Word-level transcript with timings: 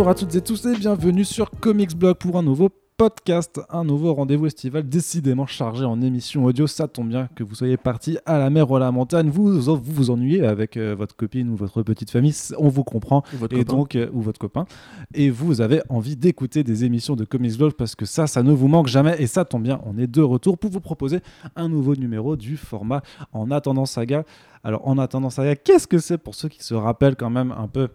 Bonjour 0.00 0.12
à 0.12 0.14
toutes 0.14 0.34
et 0.34 0.40
tous 0.40 0.64
et 0.64 0.74
bienvenue 0.78 1.26
sur 1.26 1.50
Comics 1.50 1.94
Blog 1.94 2.16
pour 2.16 2.38
un 2.38 2.42
nouveau 2.42 2.70
podcast, 2.96 3.60
un 3.68 3.84
nouveau 3.84 4.14
rendez-vous 4.14 4.46
estival 4.46 4.88
décidément 4.88 5.44
chargé 5.44 5.84
en 5.84 6.00
émission 6.00 6.46
audio. 6.46 6.66
Ça 6.66 6.88
tombe 6.88 7.08
bien 7.08 7.28
que 7.34 7.44
vous 7.44 7.54
soyez 7.54 7.76
parti 7.76 8.16
à 8.24 8.38
la 8.38 8.48
mer 8.48 8.70
ou 8.70 8.76
à 8.76 8.80
la 8.80 8.92
montagne. 8.92 9.28
Vous 9.28 9.60
vous, 9.60 9.76
vous 9.76 10.08
ennuyez 10.08 10.42
avec 10.42 10.78
euh, 10.78 10.94
votre 10.94 11.14
copine 11.14 11.50
ou 11.50 11.54
votre 11.54 11.82
petite 11.82 12.10
famille, 12.10 12.34
on 12.56 12.68
vous 12.68 12.82
comprend. 12.82 13.24
Ou 13.34 13.36
votre 13.36 13.54
et 13.54 13.58
copain. 13.58 13.76
donc, 13.76 13.94
euh, 13.94 14.08
ou 14.14 14.22
votre 14.22 14.40
copain. 14.40 14.64
Et 15.12 15.28
vous 15.28 15.60
avez 15.60 15.82
envie 15.90 16.16
d'écouter 16.16 16.64
des 16.64 16.84
émissions 16.84 17.14
de 17.14 17.26
Comics 17.26 17.58
Blog 17.58 17.74
parce 17.74 17.94
que 17.94 18.06
ça, 18.06 18.26
ça 18.26 18.42
ne 18.42 18.52
vous 18.52 18.68
manque 18.68 18.86
jamais. 18.86 19.16
Et 19.18 19.26
ça 19.26 19.44
tombe 19.44 19.64
bien, 19.64 19.82
on 19.84 19.98
est 19.98 20.06
de 20.06 20.22
retour 20.22 20.56
pour 20.56 20.70
vous 20.70 20.80
proposer 20.80 21.20
un 21.56 21.68
nouveau 21.68 21.94
numéro 21.94 22.36
du 22.36 22.56
format 22.56 23.02
En 23.34 23.50
attendant 23.50 23.84
saga. 23.84 24.24
Alors, 24.64 24.88
En 24.88 24.96
attendant 24.96 25.28
saga, 25.28 25.56
qu'est-ce 25.56 25.86
que 25.86 25.98
c'est 25.98 26.16
pour 26.16 26.34
ceux 26.34 26.48
qui 26.48 26.64
se 26.64 26.72
rappellent 26.72 27.16
quand 27.16 27.28
même 27.28 27.52
un 27.52 27.68
peu 27.68 27.88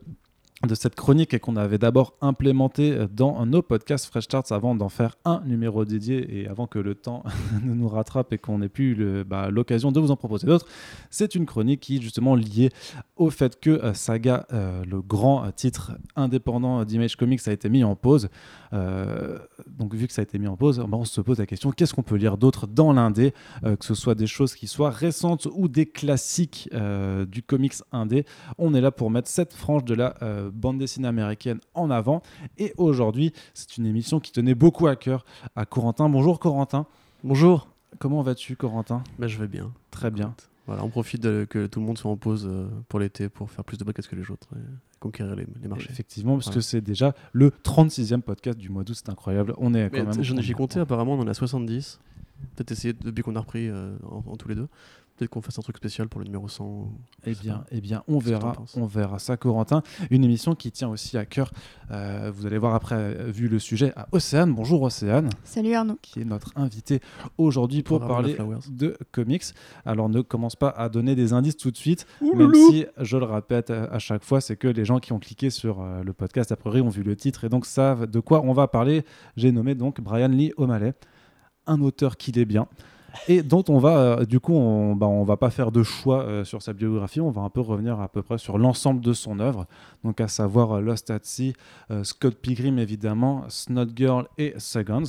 de 0.64 0.74
cette 0.74 0.96
chronique 0.96 1.34
et 1.34 1.40
qu'on 1.40 1.58
avait 1.58 1.78
d'abord 1.78 2.16
implémenté 2.22 2.98
dans 3.12 3.46
nos 3.46 3.62
podcasts 3.62 4.06
Fresh 4.06 4.24
Starts 4.24 4.52
avant 4.52 4.74
d'en 4.74 4.90
faire 4.90 5.18
un 5.26 5.42
numéro 5.46 5.84
dédié 5.84 6.40
et 6.40 6.48
avant 6.48 6.66
que 6.66 6.80
le 6.80 6.96
temps 6.96 7.24
ne 7.64 7.74
nous 7.74 7.90
rattrape 7.90 8.32
et 8.34 8.38
qu'on 8.38 8.60
n'ait 8.60 8.70
plus 8.70 9.24
bah, 9.26 9.50
l'occasion 9.50 9.92
de 9.92 10.00
vous 10.00 10.12
en 10.12 10.16
proposer 10.16 10.48
d'autres. 10.48 10.66
C'est 11.10 11.36
une 11.36 11.46
chronique 11.46 11.82
qui 11.82 11.98
est 11.98 12.02
justement 12.02 12.36
liée 12.36 12.70
au 13.18 13.30
fait 13.30 13.60
que 13.60 13.70
euh, 13.70 13.94
Saga, 13.94 14.46
euh, 14.54 14.84
le 14.86 15.02
grand 15.02 15.46
euh, 15.46 15.52
titre 15.52 15.94
indépendant 16.16 16.84
d'Image 16.86 17.16
Comics, 17.16 17.48
a 17.48 17.52
été 17.52 17.70
mis 17.70 17.84
en 17.84 17.96
pause. 17.96 18.30
Euh, 18.74 19.40
donc 19.68 19.94
vu 19.94 20.08
que 20.08 20.14
ça 20.14 20.22
a 20.22 20.24
été 20.24 20.38
mis 20.38 20.48
en 20.48 20.58
pause, 20.58 20.80
bah, 20.80 20.98
on 20.98 21.06
se 21.06 21.22
pose 21.22 21.40
la 21.40 21.46
question 21.46 21.72
qu'est-ce 21.72 21.94
qu'on 21.94 22.04
peut 22.04 22.16
lire 22.16 22.38
d'autre 22.38 22.68
dans 22.68 22.94
l'indé, 22.94 23.34
euh, 23.64 23.76
que 23.76 23.86
ce 23.86 23.94
soit 23.94 24.16
des 24.16 24.28
choses 24.28 24.56
qui 24.56 24.68
soient 24.68 24.90
récentes 24.90 25.48
ou 25.54 25.68
des 25.68 25.86
classiques 25.86 26.70
euh, 26.74 27.26
du 27.26 27.44
comics 27.44 27.76
indé? 27.92 28.26
On 28.58 28.74
est 28.74 28.82
là 28.82 28.92
pour 28.92 29.12
mettre 29.12 29.30
cette 29.30 29.54
frange 29.54 29.86
de 29.86 29.94
la 29.94 30.16
euh, 30.22 30.45
bande 30.50 30.78
dessinée 30.80 31.08
américaine 31.08 31.60
en 31.74 31.90
avant. 31.92 32.22
Et 32.58 32.74
aujourd'hui, 32.78 33.32
c'est 33.54 33.78
une 33.78 33.86
émission 33.86 34.20
qui 34.20 34.32
tenait 34.32 34.56
beaucoup 34.56 34.88
à 34.88 34.96
cœur 34.96 35.26
à 35.56 35.66
Corentin. 35.66 36.10
Bonjour 36.10 36.40
Corentin. 36.40 36.86
Bonjour. 37.24 37.68
Comment 38.00 38.22
vas-tu 38.22 38.56
Corentin? 38.56 39.04
Bah, 39.20 39.28
je 39.28 39.38
vais 39.38 39.48
bien. 39.48 39.72
Très 39.92 40.12
bien. 40.12 40.36
Voilà, 40.68 40.84
on 40.84 40.90
profite 40.90 41.22
de- 41.22 41.46
que 41.50 41.68
tout 41.68 41.80
le 41.80 41.86
monde 41.86 41.98
soit 41.98 42.10
en 42.10 42.18
pause 42.18 42.48
euh, 42.50 42.68
pour 42.90 43.00
l'été 43.00 43.30
pour 43.30 43.52
faire 43.52 43.64
plus 43.64 43.78
de 43.78 43.84
podcasts 43.84 44.10
que 44.10 44.16
les 44.16 44.30
autres 44.32 44.48
et 44.56 44.60
conquérir 45.00 45.36
les, 45.36 45.46
les 45.62 45.68
marchés. 45.68 45.90
Effectivement, 45.92 46.34
parce 46.34 46.46
Voilà. 46.48 46.56
que 46.56 46.62
c'est 46.62 46.82
déjà 46.82 47.14
le 47.34 47.52
36e 47.64 48.22
podcast 48.22 48.58
du 48.58 48.70
mois 48.70 48.84
d'août, 48.84 48.96
c'est 48.96 49.10
incroyable. 49.10 49.54
On 49.60 49.74
est 49.76 49.90
Mais 49.92 50.00
quand 50.00 50.06
même. 50.12 50.24
J'en 50.24 50.36
ai 50.38 50.54
compté, 50.54 50.80
apparemment, 50.80 51.14
on 51.14 51.20
en 51.22 51.28
a 51.28 51.34
70. 51.36 52.00
Peut-être 52.56 52.72
essayer, 52.72 52.94
depuis 52.94 53.22
qu'on 53.24 53.36
a 53.36 53.40
repris 53.40 53.70
euh, 53.70 53.96
en, 54.10 54.24
en 54.32 54.36
tous 54.36 54.48
les 54.50 54.56
deux, 54.56 54.68
peut-être 55.18 55.30
qu'on 55.32 55.42
fasse 55.42 55.58
un 55.58 55.62
truc 55.62 55.78
spécial 55.78 56.08
pour 56.10 56.20
le 56.20 56.26
numéro 56.26 56.48
100. 56.48 56.66
ou- 56.66 56.92
Eh 57.26 57.34
bien, 57.34 57.64
eh 57.72 57.82
bien, 57.82 58.04
on 58.08 58.20
verra, 58.20 58.54
on 58.76 58.86
verra 58.86 59.20
ça, 59.20 59.38
Corentin. 59.38 59.82
Une 60.12 60.24
émission 60.24 60.56
qui 60.56 60.72
tient 60.72 60.90
aussi 60.90 61.18
à 61.18 61.26
cœur. 61.26 61.52
euh, 61.92 62.32
vous 62.34 62.46
allez 62.46 62.58
voir 62.58 62.74
après, 62.76 62.96
euh, 62.96 63.32
vu 63.32 63.48
le 63.48 63.60
sujet, 63.60 63.94
à 63.96 64.08
Océane. 64.12 64.54
Bonjour 64.54 64.82
Océane, 64.82 65.30
Salut 65.44 65.74
Arnaud. 65.74 65.98
qui 66.02 66.22
est 66.22 66.26
notre 66.26 66.52
invité 66.58 67.00
aujourd'hui 67.38 67.84
pour 67.84 68.00
parler 68.08 68.36
de 68.70 68.98
comics. 69.12 69.44
Alors, 69.86 70.10
ne 70.10 70.22
commence 70.22 70.56
pas 70.56 70.70
à 70.70 70.90
donner 70.90 71.16
des 71.16 71.32
indices 71.34 71.58
tout 71.58 71.72
de 71.72 71.78
suite, 71.78 72.06
même 72.22 72.54
si 72.54 72.86
je 73.00 73.18
le 73.18 73.26
répète 73.26 73.70
à, 73.70 73.86
à 73.86 74.00
chaque 74.00 74.24
fois, 74.24 74.42
c'est 74.42 74.56
que 74.58 74.68
les 74.68 74.84
gens 74.86 75.00
qui 75.00 75.14
ont 75.14 75.20
cliqué 75.20 75.50
sur 75.50 75.82
euh, 75.82 76.04
le 76.04 76.14
podcast 76.14 76.52
a 76.52 76.56
priori 76.56 76.82
ont 76.82 76.90
vu 76.90 77.04
le 77.04 77.16
titre 77.16 77.44
et 77.46 77.50
donc 77.50 77.66
savent 77.66 78.08
de 78.08 78.20
quoi 78.20 78.42
on 78.44 78.54
va 78.54 78.68
parler. 78.68 79.06
J'ai 79.38 79.52
nommé 79.52 79.76
donc 79.76 80.02
Brian 80.02 80.28
Lee 80.30 80.52
O'Malley, 80.58 80.94
un 81.68 81.82
auteur 81.82 82.18
qui 82.18 82.32
l'est 82.32 82.46
bien 82.46 82.68
et 83.28 83.44
dont 83.44 83.64
on 83.70 83.80
va, 83.80 83.98
euh, 83.98 84.26
du 84.26 84.40
coup, 84.40 84.54
on, 84.54 84.96
bah, 84.96 85.08
on 85.08 85.24
va 85.24 85.38
pas 85.38 85.50
faire 85.50 85.72
de 85.72 85.84
choix 85.84 86.24
euh, 86.24 86.44
sur 86.44 86.62
sa 86.62 86.74
biographie, 86.74 87.22
on 87.22 87.32
va 87.32 87.42
un 87.42 87.50
peu 87.50 87.62
revenir 87.62 88.00
à 88.00 88.08
peu 88.08 88.22
près 88.22 88.38
sur 88.38 88.58
l'ensemble 88.58 89.02
de 89.02 89.14
son 89.14 89.40
œuvre, 89.40 89.66
donc 90.04 90.22
à 90.22 90.28
savoir 90.28 90.74
euh, 90.74 90.82
Lost 90.82 91.10
at 91.10 91.20
Sea, 91.24 91.54
Scott 92.04 92.36
Pilgrim 92.36 92.78
évidemment, 92.80 93.44
Snot 93.50 93.88
Girl 93.96 94.28
et 94.38 94.54
Seconds. 94.58 95.04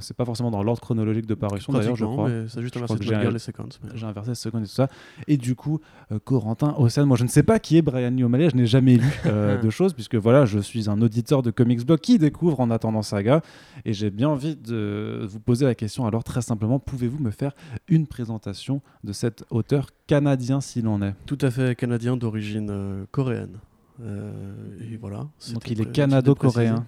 C'est 0.00 0.16
pas 0.16 0.24
forcément 0.24 0.50
dans 0.50 0.62
l'ordre 0.62 0.80
chronologique 0.80 1.26
de 1.26 1.34
parution 1.34 1.72
d'ailleurs, 1.72 1.96
je 1.96 2.04
crois. 2.04 2.28
c'est 2.48 2.62
juste 2.62 2.76
inversé 2.76 2.94
Bad 2.96 3.20
Girl 3.22 3.36
et 3.36 3.38
Seconds. 3.38 3.68
mais- 3.82 3.90
J'ai 3.94 4.06
inversé 4.06 4.34
Seconds 4.34 4.58
et 4.60 4.66
tout 4.66 4.68
ça. 4.68 4.88
Et 5.28 5.36
du 5.36 5.54
coup, 5.54 5.80
Corentin, 6.24 6.74
Océane, 6.78 7.06
moi 7.06 7.16
je 7.16 7.24
ne 7.24 7.28
sais 7.28 7.42
pas 7.42 7.58
qui 7.58 7.76
est 7.76 7.82
Brian 7.82 8.16
O'Malley, 8.18 8.50
je 8.50 8.56
n'ai 8.56 8.66
jamais 8.66 8.96
lu 8.96 9.12
de 9.62 9.70
choses, 9.70 9.92
puisque 9.92 10.16
voilà, 10.16 10.44
je 10.44 10.58
suis 10.58 10.88
un 10.90 11.00
auditeur 11.02 11.42
de 11.42 11.50
Comics 11.50 11.84
Blog 11.86 12.00
qui 12.00 12.18
découvre 12.18 12.60
en 12.60 12.70
attendant 12.70 13.02
Saga, 13.02 13.42
et 13.84 13.92
j'ai 13.92 14.10
bien 14.10 14.28
envie 14.28 14.56
de 14.56 15.24
vous 15.28 15.40
poser 15.40 15.64
la 15.66 15.74
question, 15.74 16.06
alors 16.06 16.24
très 16.24 16.42
simplement, 16.42 16.78
pouvez-vous 16.78 17.18
me 17.22 17.30
faire 17.30 17.43
une 17.88 18.06
présentation 18.06 18.80
de 19.02 19.12
cet 19.12 19.44
auteur 19.50 19.90
canadien 20.06 20.60
s'il 20.60 20.86
en 20.88 21.02
est 21.02 21.14
Tout 21.26 21.38
à 21.40 21.50
fait 21.50 21.74
canadien 21.76 22.16
d'origine 22.16 22.68
euh, 22.70 23.04
coréenne. 23.10 23.58
Euh, 24.02 24.32
et 24.80 24.96
voilà. 24.96 25.28
Donc 25.52 25.70
il 25.70 25.80
est 25.80 25.90
canado-coréen. 25.90 26.86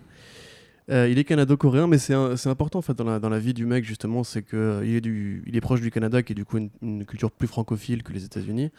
Euh, 0.88 1.08
il 1.08 1.18
est 1.18 1.24
canado-coréen, 1.24 1.88
mais 1.88 1.98
c'est 1.98 2.14
important 2.46 2.78
en 2.78 2.82
fait 2.82 2.94
dans 2.94 3.04
la, 3.04 3.18
dans 3.18 3.28
la 3.28 3.40
vie 3.40 3.54
du 3.54 3.66
mec 3.66 3.84
justement, 3.84 4.22
c'est 4.22 4.42
que 4.42 4.56
euh, 4.56 4.86
il 4.86 4.94
est 4.94 5.00
du, 5.00 5.42
il 5.46 5.56
est 5.56 5.60
proche 5.60 5.80
du 5.80 5.90
Canada, 5.90 6.22
qui 6.22 6.32
est 6.32 6.36
du 6.36 6.44
coup 6.44 6.58
une, 6.58 6.70
une 6.80 7.04
culture 7.04 7.32
plus 7.32 7.48
francophile 7.48 8.02
que 8.04 8.12
les 8.12 8.24
États-Unis, 8.24 8.70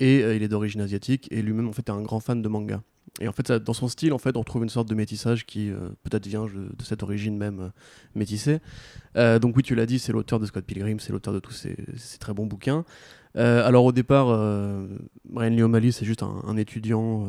et 0.00 0.20
il 0.34 0.42
est 0.42 0.48
d'origine 0.48 0.80
asiatique, 0.80 1.28
et 1.30 1.40
lui-même 1.40 1.68
en 1.68 1.72
fait 1.72 1.88
est 1.88 1.92
un 1.92 2.02
grand 2.02 2.18
fan 2.18 2.42
de 2.42 2.48
manga. 2.48 2.82
Et 3.20 3.28
en 3.28 3.32
fait, 3.32 3.52
dans 3.52 3.74
son 3.74 3.88
style, 3.88 4.12
en 4.12 4.18
fait, 4.18 4.36
on 4.36 4.40
retrouve 4.40 4.62
une 4.62 4.70
sorte 4.70 4.88
de 4.88 4.94
métissage 4.94 5.44
qui 5.44 5.70
euh, 5.70 5.90
peut-être 6.02 6.26
vient 6.26 6.46
de, 6.46 6.82
cette 6.82 7.02
origine 7.02 7.36
même 7.36 7.60
euh, 7.60 7.68
métissée. 8.14 8.60
Euh, 9.16 9.38
donc 9.38 9.56
oui, 9.56 9.62
tu 9.62 9.74
l'as 9.74 9.86
dit, 9.86 9.98
c'est 9.98 10.12
l'auteur 10.12 10.40
de 10.40 10.46
Scott 10.46 10.64
Pilgrim, 10.64 10.98
c'est 10.98 11.12
l'auteur 11.12 11.34
de 11.34 11.38
tous 11.38 11.52
ces, 11.52 11.76
très 12.18 12.32
bons 12.32 12.46
bouquins. 12.46 12.84
Alors 13.34 13.86
au 13.86 13.92
départ, 13.92 14.26
Brian 15.24 15.50
Lee 15.50 15.62
O'Malley, 15.62 15.90
c'est 15.90 16.04
juste 16.04 16.22
un, 16.22 16.56
étudiant. 16.58 17.26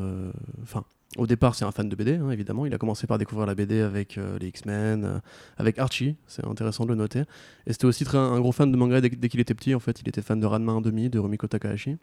Enfin, 0.61 0.83
au 1.15 1.27
départ, 1.27 1.55
c'est 1.55 1.63
un 1.63 1.71
fan 1.71 1.87
de 1.87 1.95
BD, 1.95 2.15
hein, 2.15 2.29
évidemment. 2.29 2.65
Il 2.65 2.73
a 2.73 2.77
commencé 2.77 3.07
par 3.07 3.17
découvrir 3.17 3.47
la 3.47 3.55
BD 3.55 3.79
avec 3.79 4.19
les 4.41 4.47
X-Men, 4.47 5.21
avec 5.55 5.79
Archie. 5.79 6.17
C'est 6.27 6.45
intéressant 6.45 6.83
de 6.83 6.89
le 6.89 6.95
noter. 6.95 7.21
Et 7.67 7.71
c'était 7.71 7.85
aussi 7.85 8.03
un 8.15 8.39
gros 8.41 8.51
fan 8.51 8.69
de 8.69 8.75
manga 8.75 8.99
dès, 8.99 9.29
qu'il 9.29 9.39
était 9.39 9.53
petit. 9.53 9.75
En 9.75 9.79
fait, 9.79 10.01
il 10.01 10.09
était 10.09 10.21
fan 10.21 10.41
de 10.41 10.45
Ranma 10.45 10.73
1,5 10.73 11.09
de 11.09 11.19
Rumiko 11.19 11.47
Takahashi, 11.47 11.95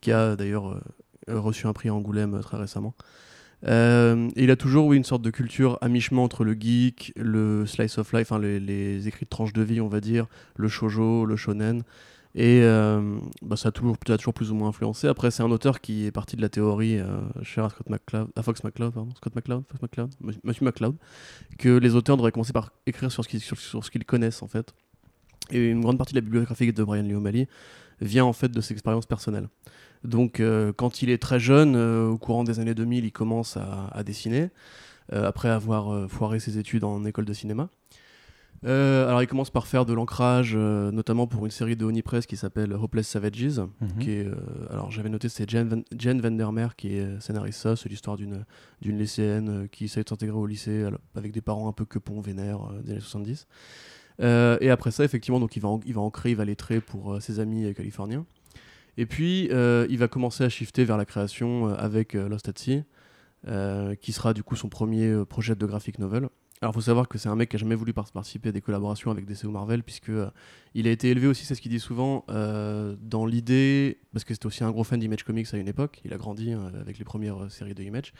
qui 0.00 0.12
a 0.12 0.36
d'ailleurs 0.36 0.80
reçu 1.28 1.66
un 1.66 1.72
prix 1.72 1.88
à 1.88 1.94
Angoulême 1.94 2.34
euh, 2.34 2.40
très 2.40 2.56
récemment. 2.56 2.94
Euh, 3.66 4.28
il 4.36 4.50
a 4.50 4.56
toujours 4.56 4.86
oui, 4.86 4.96
une 4.96 5.04
sorte 5.04 5.22
de 5.22 5.30
culture 5.30 5.78
à 5.80 5.88
mi-chemin 5.88 6.22
entre 6.22 6.44
le 6.44 6.54
geek, 6.54 7.12
le 7.16 7.64
slice 7.66 7.98
of 7.98 8.12
life, 8.12 8.32
les, 8.32 9.06
écrits 9.08 9.24
de 9.24 9.30
tranches 9.30 9.52
de 9.52 9.62
vie, 9.62 9.80
on 9.80 9.88
va 9.88 10.00
dire, 10.00 10.26
le 10.56 10.68
shojo, 10.68 11.24
le 11.24 11.36
shonen. 11.36 11.82
Et 12.34 12.62
euh, 12.62 13.18
bah, 13.42 13.56
ça 13.56 13.68
a 13.68 13.72
toujours, 13.72 13.96
a 14.08 14.16
toujours 14.16 14.32
plus 14.32 14.50
ou 14.50 14.54
moins 14.54 14.68
influencé. 14.68 15.06
Après, 15.06 15.30
c'est 15.30 15.42
un 15.42 15.50
auteur 15.50 15.80
qui 15.80 16.06
est 16.06 16.10
parti 16.10 16.34
de 16.34 16.40
la 16.40 16.48
théorie, 16.48 16.98
euh, 16.98 17.20
à 17.56 17.68
Scott 17.68 17.90
McCloud, 17.90 18.28
à 18.34 18.42
Fox 18.42 18.64
McCloud, 18.64 18.94
pardon, 18.94 19.10
Scott 19.16 19.34
McCloud, 19.36 19.64
Fox 19.68 19.82
McCloud, 19.82 20.10
McCloud, 20.62 20.96
que 21.58 21.76
les 21.76 21.94
auteurs 21.94 22.16
devraient 22.16 22.32
commencer 22.32 22.54
par 22.54 22.72
écrire 22.86 23.12
sur 23.12 23.22
ce 23.22 23.28
qu'ils, 23.28 23.40
sur, 23.40 23.58
sur 23.58 23.84
ce 23.84 23.90
qu'ils 23.90 24.04
connaissent 24.06 24.42
en 24.42 24.48
fait. 24.48 24.74
Et 25.50 25.68
une 25.68 25.82
grande 25.82 25.98
partie 25.98 26.14
de 26.14 26.18
la 26.18 26.24
bibliographie 26.24 26.72
de 26.72 26.84
Brian 26.84 27.02
Lee 27.02 27.14
O'Malley 27.14 27.48
vient 28.00 28.24
en 28.24 28.32
fait 28.32 28.48
de 28.48 28.60
ses 28.62 28.72
expériences 28.72 29.06
personnelles. 29.06 29.48
Donc, 30.04 30.40
euh, 30.40 30.72
quand 30.72 31.02
il 31.02 31.10
est 31.10 31.18
très 31.22 31.38
jeune, 31.40 31.74
euh, 31.76 32.08
au 32.08 32.18
courant 32.18 32.44
des 32.44 32.58
années 32.60 32.74
2000, 32.74 33.04
il 33.04 33.12
commence 33.12 33.56
à, 33.56 33.88
à 33.92 34.02
dessiner, 34.02 34.50
euh, 35.12 35.26
après 35.26 35.48
avoir 35.48 36.08
foiré 36.10 36.40
ses 36.40 36.58
études 36.58 36.84
en 36.84 37.04
école 37.04 37.24
de 37.24 37.32
cinéma. 37.32 37.68
Alors, 38.64 39.20
il 39.22 39.26
commence 39.26 39.50
par 39.50 39.66
faire 39.66 39.84
de 39.84 39.92
l'ancrage, 39.92 40.54
notamment 40.56 41.26
pour 41.26 41.44
une 41.44 41.50
série 41.50 41.74
de 41.74 41.84
Honey 41.84 42.02
Press 42.02 42.26
qui 42.26 42.36
s'appelle 42.36 42.72
Hopeless 42.72 43.08
Savages. 43.08 43.58
Mhm. 43.58 43.98
Qui 43.98 44.10
est, 44.12 44.28
alors, 44.70 44.90
j'avais 44.92 45.08
noté, 45.08 45.28
c'est 45.28 45.50
Jen, 45.50 45.66
Van, 45.68 45.82
Jen 45.98 46.20
Vandermeer 46.20 46.76
qui 46.76 46.94
est 46.96 47.20
scénariste 47.20 47.60
ça. 47.60 47.74
C'est 47.74 47.88
l'histoire 47.88 48.16
d'une, 48.16 48.44
d'une 48.80 48.98
lycéenne 48.98 49.66
qui 49.72 49.86
essaie 49.86 50.04
de 50.04 50.08
s'intégrer 50.08 50.36
au 50.36 50.46
lycée 50.46 50.84
alors, 50.84 51.00
avec 51.16 51.32
des 51.32 51.40
parents 51.40 51.68
un 51.68 51.72
peu 51.72 51.84
quepons, 51.84 52.20
vénères 52.20 52.60
euh, 52.70 52.80
des 52.82 52.92
années 52.92 53.00
70. 53.00 53.48
Euh, 54.20 54.58
et 54.60 54.70
après 54.70 54.92
ça, 54.92 55.02
effectivement, 55.02 55.40
donc, 55.40 55.56
il, 55.56 55.60
va 55.60 55.68
en- 55.70 55.80
il 55.84 55.94
va 55.94 56.00
ancrer, 56.02 56.30
il 56.30 56.36
va 56.36 56.44
lettrer 56.44 56.80
pour 56.80 57.20
ses 57.20 57.40
amis 57.40 57.74
californiens. 57.74 58.24
Et 58.96 59.06
puis, 59.06 59.48
euh, 59.50 59.86
il 59.88 59.98
va 59.98 60.08
commencer 60.08 60.44
à 60.44 60.48
shifter 60.48 60.84
vers 60.84 60.96
la 60.96 61.04
création 61.04 61.68
euh, 61.68 61.74
avec 61.76 62.14
euh, 62.14 62.28
Lost 62.28 62.48
at 62.48 62.52
Sea, 62.56 62.84
euh, 63.48 63.94
qui 63.94 64.12
sera 64.12 64.34
du 64.34 64.42
coup 64.42 64.56
son 64.56 64.68
premier 64.68 65.24
projet 65.28 65.54
de 65.54 65.66
graphic 65.66 65.98
novel. 65.98 66.28
Alors, 66.60 66.72
il 66.72 66.74
faut 66.74 66.80
savoir 66.82 67.08
que 67.08 67.18
c'est 67.18 67.28
un 67.28 67.34
mec 67.34 67.48
qui 67.48 67.56
a 67.56 67.58
jamais 67.58 67.74
voulu 67.74 67.92
par- 67.92 68.08
participer 68.12 68.50
à 68.50 68.52
des 68.52 68.60
collaborations 68.60 69.10
avec 69.10 69.24
DC 69.24 69.44
ou 69.44 69.50
Marvel, 69.50 69.82
puisque 69.82 70.12
il 70.74 70.86
a 70.86 70.90
été 70.90 71.10
élevé 71.10 71.26
aussi, 71.26 71.44
c'est 71.44 71.56
ce 71.56 71.60
qu'il 71.60 71.72
dit 71.72 71.80
souvent, 71.80 72.24
dans 72.28 73.26
l'idée, 73.26 73.98
parce 74.12 74.24
que 74.24 74.32
c'était 74.32 74.46
aussi 74.46 74.62
un 74.62 74.70
gros 74.70 74.84
fan 74.84 75.00
d'Image 75.00 75.24
Comics 75.24 75.48
à 75.52 75.56
une 75.56 75.66
époque, 75.66 76.00
il 76.04 76.12
a 76.12 76.18
grandi 76.18 76.52
avec 76.52 77.00
les 77.00 77.04
premières 77.04 77.50
séries 77.50 77.74
de 77.74 77.82
Image. 77.82 78.12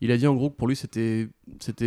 Il 0.00 0.10
a 0.10 0.16
dit 0.16 0.26
en 0.26 0.34
gros 0.34 0.50
que 0.50 0.56
pour 0.56 0.66
lui, 0.66 0.74
c'était 0.74 1.28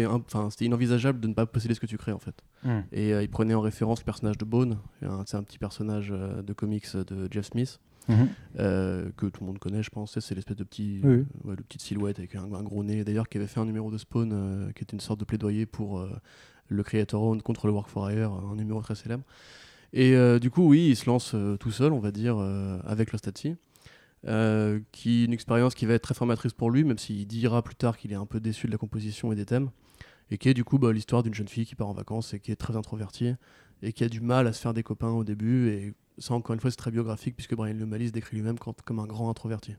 enfin, 0.07 0.47
inenvisageable 0.61 1.19
de 1.19 1.27
ne 1.27 1.33
pas 1.33 1.45
posséder 1.45 1.73
ce 1.73 1.81
que 1.81 1.85
tu 1.85 1.97
crées 1.97 2.13
en 2.13 2.19
fait. 2.19 2.45
Mhm. 2.63 2.85
Et 2.93 3.09
il 3.11 3.29
prenait 3.29 3.53
en 3.53 3.61
référence 3.61 3.99
le 3.99 4.05
personnage 4.05 4.37
de 4.37 4.45
Bone, 4.45 4.77
c'est 5.25 5.35
un 5.35 5.43
petit 5.43 5.59
personnage 5.59 6.11
de 6.11 6.53
comics 6.53 6.95
de 6.95 7.27
Jeff 7.29 7.47
Smith, 7.47 7.77
Mhm. 8.09 8.27
euh, 8.59 9.09
que 9.15 9.27
tout 9.27 9.41
le 9.41 9.47
monde 9.47 9.59
connaît, 9.59 9.83
je 9.83 9.89
pense. 9.89 10.19
C'est 10.19 10.35
l'espèce 10.35 10.57
de 10.57 10.63
petit, 10.63 10.99
Oui, 11.03 11.09
oui. 11.17 11.25
euh, 11.45 11.49
ouais, 11.49 11.55
de 11.55 11.61
petite 11.61 11.81
silhouette 11.81 12.19
avec 12.19 12.35
un, 12.35 12.51
un 12.53 12.63
gros 12.63 12.83
nez. 12.83 13.03
D'ailleurs, 13.03 13.29
qui 13.29 13.37
avait 13.37 13.47
fait 13.47 13.59
un 13.59 13.65
numéro 13.65 13.91
de 13.91 13.97
Spawn, 13.97 14.31
euh, 14.33 14.71
qui 14.73 14.83
était 14.83 14.93
une 14.93 14.99
sorte 15.01 15.19
de 15.19 15.25
plaidoyer 15.25 15.65
pour 15.65 16.05
le 16.67 16.83
Creator 16.83 17.21
Own 17.21 17.41
contre 17.41 17.67
le 17.67 17.73
Work 17.73 17.89
for 17.89 18.09
Hire, 18.11 18.31
un 18.31 18.55
numéro 18.55 18.81
très 18.81 18.95
célèbre. 18.95 19.23
Et 19.93 20.15
du 20.39 20.49
coup, 20.51 20.67
oui, 20.67 20.89
il 20.89 20.95
se 20.95 21.05
lance 21.07 21.35
tout 21.59 21.71
seul, 21.71 21.93
on 21.93 21.99
va 21.99 22.11
dire, 22.11 22.37
avec 22.85 23.11
Lost 23.11 23.27
at 23.27 23.31
euh, 24.27 24.79
qui 24.91 25.23
une 25.25 25.31
expérience 25.33 25.73
qui 25.75 25.85
va 25.85 25.93
être 25.93 26.01
très 26.03 26.13
formatrice 26.13 26.53
pour 26.53 26.69
lui, 26.71 26.83
même 26.83 26.97
s'il 26.97 27.25
dira 27.25 27.61
plus 27.63 27.75
tard 27.75 27.97
qu'il 27.97 28.11
est 28.11 28.15
un 28.15 28.25
peu 28.25 28.39
déçu 28.41 28.67
de 28.67 28.71
la 28.71 28.77
composition 28.77 29.31
et 29.31 29.35
des 29.35 29.45
thèmes, 29.45 29.69
et 30.29 30.37
qui 30.37 30.49
est 30.49 30.53
du 30.53 30.63
coup 30.65 30.77
bah, 30.77 30.91
l'histoire 30.91 31.23
d'une 31.23 31.33
jeune 31.33 31.47
fille 31.47 31.65
qui 31.65 31.75
part 31.75 31.87
en 31.87 31.93
vacances 31.93 32.33
et 32.33 32.39
qui 32.39 32.51
est 32.51 32.55
très 32.57 32.75
introvertie 32.75 33.33
et 33.81 33.93
qui 33.93 34.03
a 34.03 34.09
du 34.09 34.21
mal 34.21 34.47
à 34.47 34.53
se 34.53 34.61
faire 34.61 34.73
des 34.73 34.83
copains 34.83 35.09
au 35.09 35.23
début. 35.23 35.69
Et 35.69 35.93
ça, 36.17 36.33
encore 36.33 36.53
une 36.53 36.59
fois, 36.59 36.71
c'est 36.71 36.77
très 36.77 36.91
biographique 36.91 37.35
puisque 37.35 37.55
Brian 37.55 37.73
Lee 37.73 38.07
se 38.07 38.11
décrit 38.11 38.37
lui-même 38.37 38.57
comme 38.59 38.99
un 38.99 39.07
grand 39.07 39.29
introverti. 39.29 39.75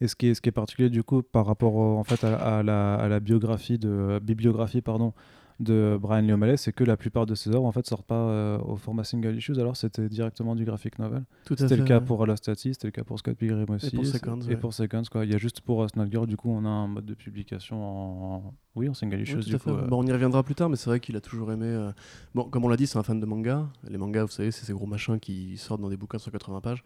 Et 0.00 0.08
ce 0.08 0.16
qui 0.16 0.28
est, 0.28 0.34
ce 0.34 0.40
qui 0.40 0.48
est 0.48 0.52
particulier 0.52 0.88
du 0.88 1.02
coup 1.02 1.22
par 1.22 1.44
rapport 1.44 1.76
en 1.76 2.04
fait 2.04 2.24
à, 2.24 2.62
la, 2.62 2.94
à 2.94 3.08
la 3.08 3.20
biographie 3.20 3.78
de 3.78 4.18
bibliographie 4.22 4.80
pardon 4.80 5.12
de 5.60 5.98
Brian 6.00 6.22
Lee 6.22 6.32
O'Malley, 6.32 6.56
c'est 6.56 6.72
que 6.72 6.84
la 6.84 6.96
plupart 6.96 7.26
de 7.26 7.34
ses 7.34 7.50
œuvres 7.50 7.66
en 7.66 7.72
fait 7.72 7.86
sortent 7.86 8.06
pas 8.06 8.14
euh, 8.14 8.58
au 8.58 8.76
format 8.76 9.04
single 9.04 9.36
issues, 9.36 9.58
alors 9.60 9.76
c'était 9.76 10.08
directement 10.08 10.56
du 10.56 10.64
graphic 10.64 10.98
novel. 10.98 11.24
C'était 11.46 11.76
le 11.76 11.84
cas 11.84 12.00
pour 12.00 12.26
Lost 12.26 12.52
c'était 12.54 12.86
le 12.86 12.90
cas 12.90 13.04
pour 13.04 13.18
Scott 13.18 13.36
Pilgrim 13.36 13.66
aussi. 13.68 13.88
Et 13.88 13.90
pour 13.90 14.06
Seconds. 14.06 14.40
Et 14.48 14.56
pour 14.56 14.72
Seconds, 14.72 15.02
quoi. 15.10 15.24
Il 15.24 15.32
y 15.32 15.34
a 15.34 15.38
juste 15.38 15.60
pour 15.60 15.84
uh, 15.84 15.88
Girl, 16.10 16.26
du 16.26 16.36
coup, 16.36 16.50
on 16.50 16.64
a 16.64 16.68
un 16.68 16.88
mode 16.88 17.04
de 17.04 17.14
publication 17.14 17.82
en, 17.82 18.54
oui, 18.76 18.88
en 18.88 18.94
single 18.94 19.20
issues. 19.20 19.36
du 19.38 19.58
coup, 19.58 19.70
euh. 19.70 19.86
bon, 19.86 20.02
on 20.02 20.06
y 20.06 20.12
reviendra 20.12 20.42
plus 20.42 20.54
tard, 20.54 20.68
mais 20.68 20.76
c'est 20.76 20.88
vrai 20.90 21.00
qu'il 21.00 21.16
a 21.16 21.20
toujours 21.20 21.50
aimé. 21.52 21.66
Euh, 21.66 21.90
bon, 22.34 22.44
comme 22.44 22.64
on 22.64 22.68
l'a 22.68 22.76
dit, 22.76 22.86
c'est 22.86 22.98
un 22.98 23.02
fan 23.02 23.18
de 23.18 23.26
manga. 23.26 23.68
Les 23.88 23.98
mangas, 23.98 24.24
vous 24.24 24.30
savez, 24.30 24.50
c'est 24.50 24.64
ces 24.64 24.72
gros 24.72 24.86
machins 24.86 25.18
qui 25.18 25.56
sortent 25.56 25.80
dans 25.80 25.90
des 25.90 25.96
bouquins 25.96 26.18
de 26.18 26.22
180 26.22 26.60
pages. 26.60 26.84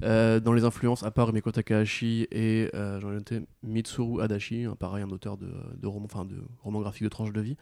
dans 0.00 0.52
les 0.52 0.64
influences, 0.64 1.02
à 1.02 1.10
part 1.10 1.32
Miko 1.32 1.50
Takahashi 1.50 2.26
et 2.30 2.70
j'en 2.72 3.10
ai 3.10 3.14
noté 3.14 3.42
Mitsuru 3.62 4.22
Adachi, 4.22 4.64
hein, 4.64 4.76
pareil, 4.78 5.02
un 5.02 5.10
auteur 5.10 5.36
de, 5.36 5.48
de 5.76 5.86
romans, 5.86 6.06
enfin 6.06 6.24
de 6.24 6.36
romans 6.62 6.80
graphiques 6.80 7.04
de 7.04 7.08
tranches 7.08 7.32
de 7.32 7.40
vie 7.40 7.56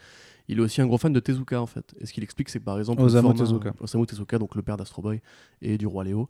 il 0.48 0.58
est 0.58 0.62
aussi 0.62 0.80
un 0.80 0.86
gros 0.86 0.98
fan 0.98 1.12
de 1.12 1.20
Tezuka 1.20 1.60
en 1.60 1.66
fait. 1.66 1.94
Et 2.00 2.06
ce 2.06 2.12
qu'il 2.12 2.22
explique, 2.22 2.48
c'est 2.48 2.58
que 2.58 2.64
par 2.64 2.78
exemple 2.78 3.02
Osamu 3.02 3.34
Tezuka. 3.34 3.72
Osamu 3.80 4.06
Tezuka, 4.06 4.38
donc 4.38 4.54
le 4.54 4.62
père 4.62 4.76
d'Astro 4.76 5.02
Boy 5.02 5.20
et 5.60 5.78
du 5.78 5.86
roi 5.86 6.04
Léo, 6.04 6.28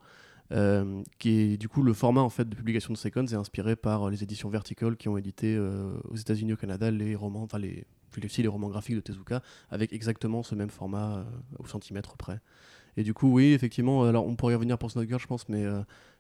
euh, 0.53 1.03
qui 1.19 1.31
est 1.31 1.57
du 1.57 1.69
coup 1.69 1.83
le 1.83 1.93
format 1.93 2.21
en 2.21 2.29
fait 2.29 2.49
de 2.49 2.55
publication 2.55 2.93
de 2.93 2.99
Seconds 2.99 3.27
est 3.27 3.35
inspiré 3.35 3.77
par 3.77 4.11
les 4.11 4.23
éditions 4.23 4.49
Vertical 4.49 4.97
qui 4.97 5.09
ont 5.09 5.17
édité 5.17 5.55
euh, 5.57 5.93
aux 6.11 6.17
États-Unis, 6.17 6.53
au 6.53 6.57
Canada, 6.57 6.91
les 6.91 7.15
romans, 7.15 7.43
enfin 7.43 7.59
les, 7.59 7.87
les 8.17 8.49
romans 8.49 8.69
graphiques 8.69 8.97
de 8.97 9.01
Tezuka 9.01 9.43
avec 9.71 9.93
exactement 9.93 10.43
ce 10.43 10.55
même 10.55 10.71
format 10.71 11.17
euh, 11.17 11.25
au 11.59 11.67
centimètre 11.67 12.17
près. 12.17 12.41
Et 12.99 13.05
du 13.05 13.15
coup, 13.15 13.33
oui, 13.33 13.53
effectivement, 13.53 14.05
alors 14.05 14.27
on 14.27 14.37
pourrait 14.37 14.53
y 14.53 14.57
revenir 14.57 14.77
pour 14.77 14.91
Girl, 14.91 15.19
je 15.19 15.27
pense, 15.27 15.49
mais 15.49 15.65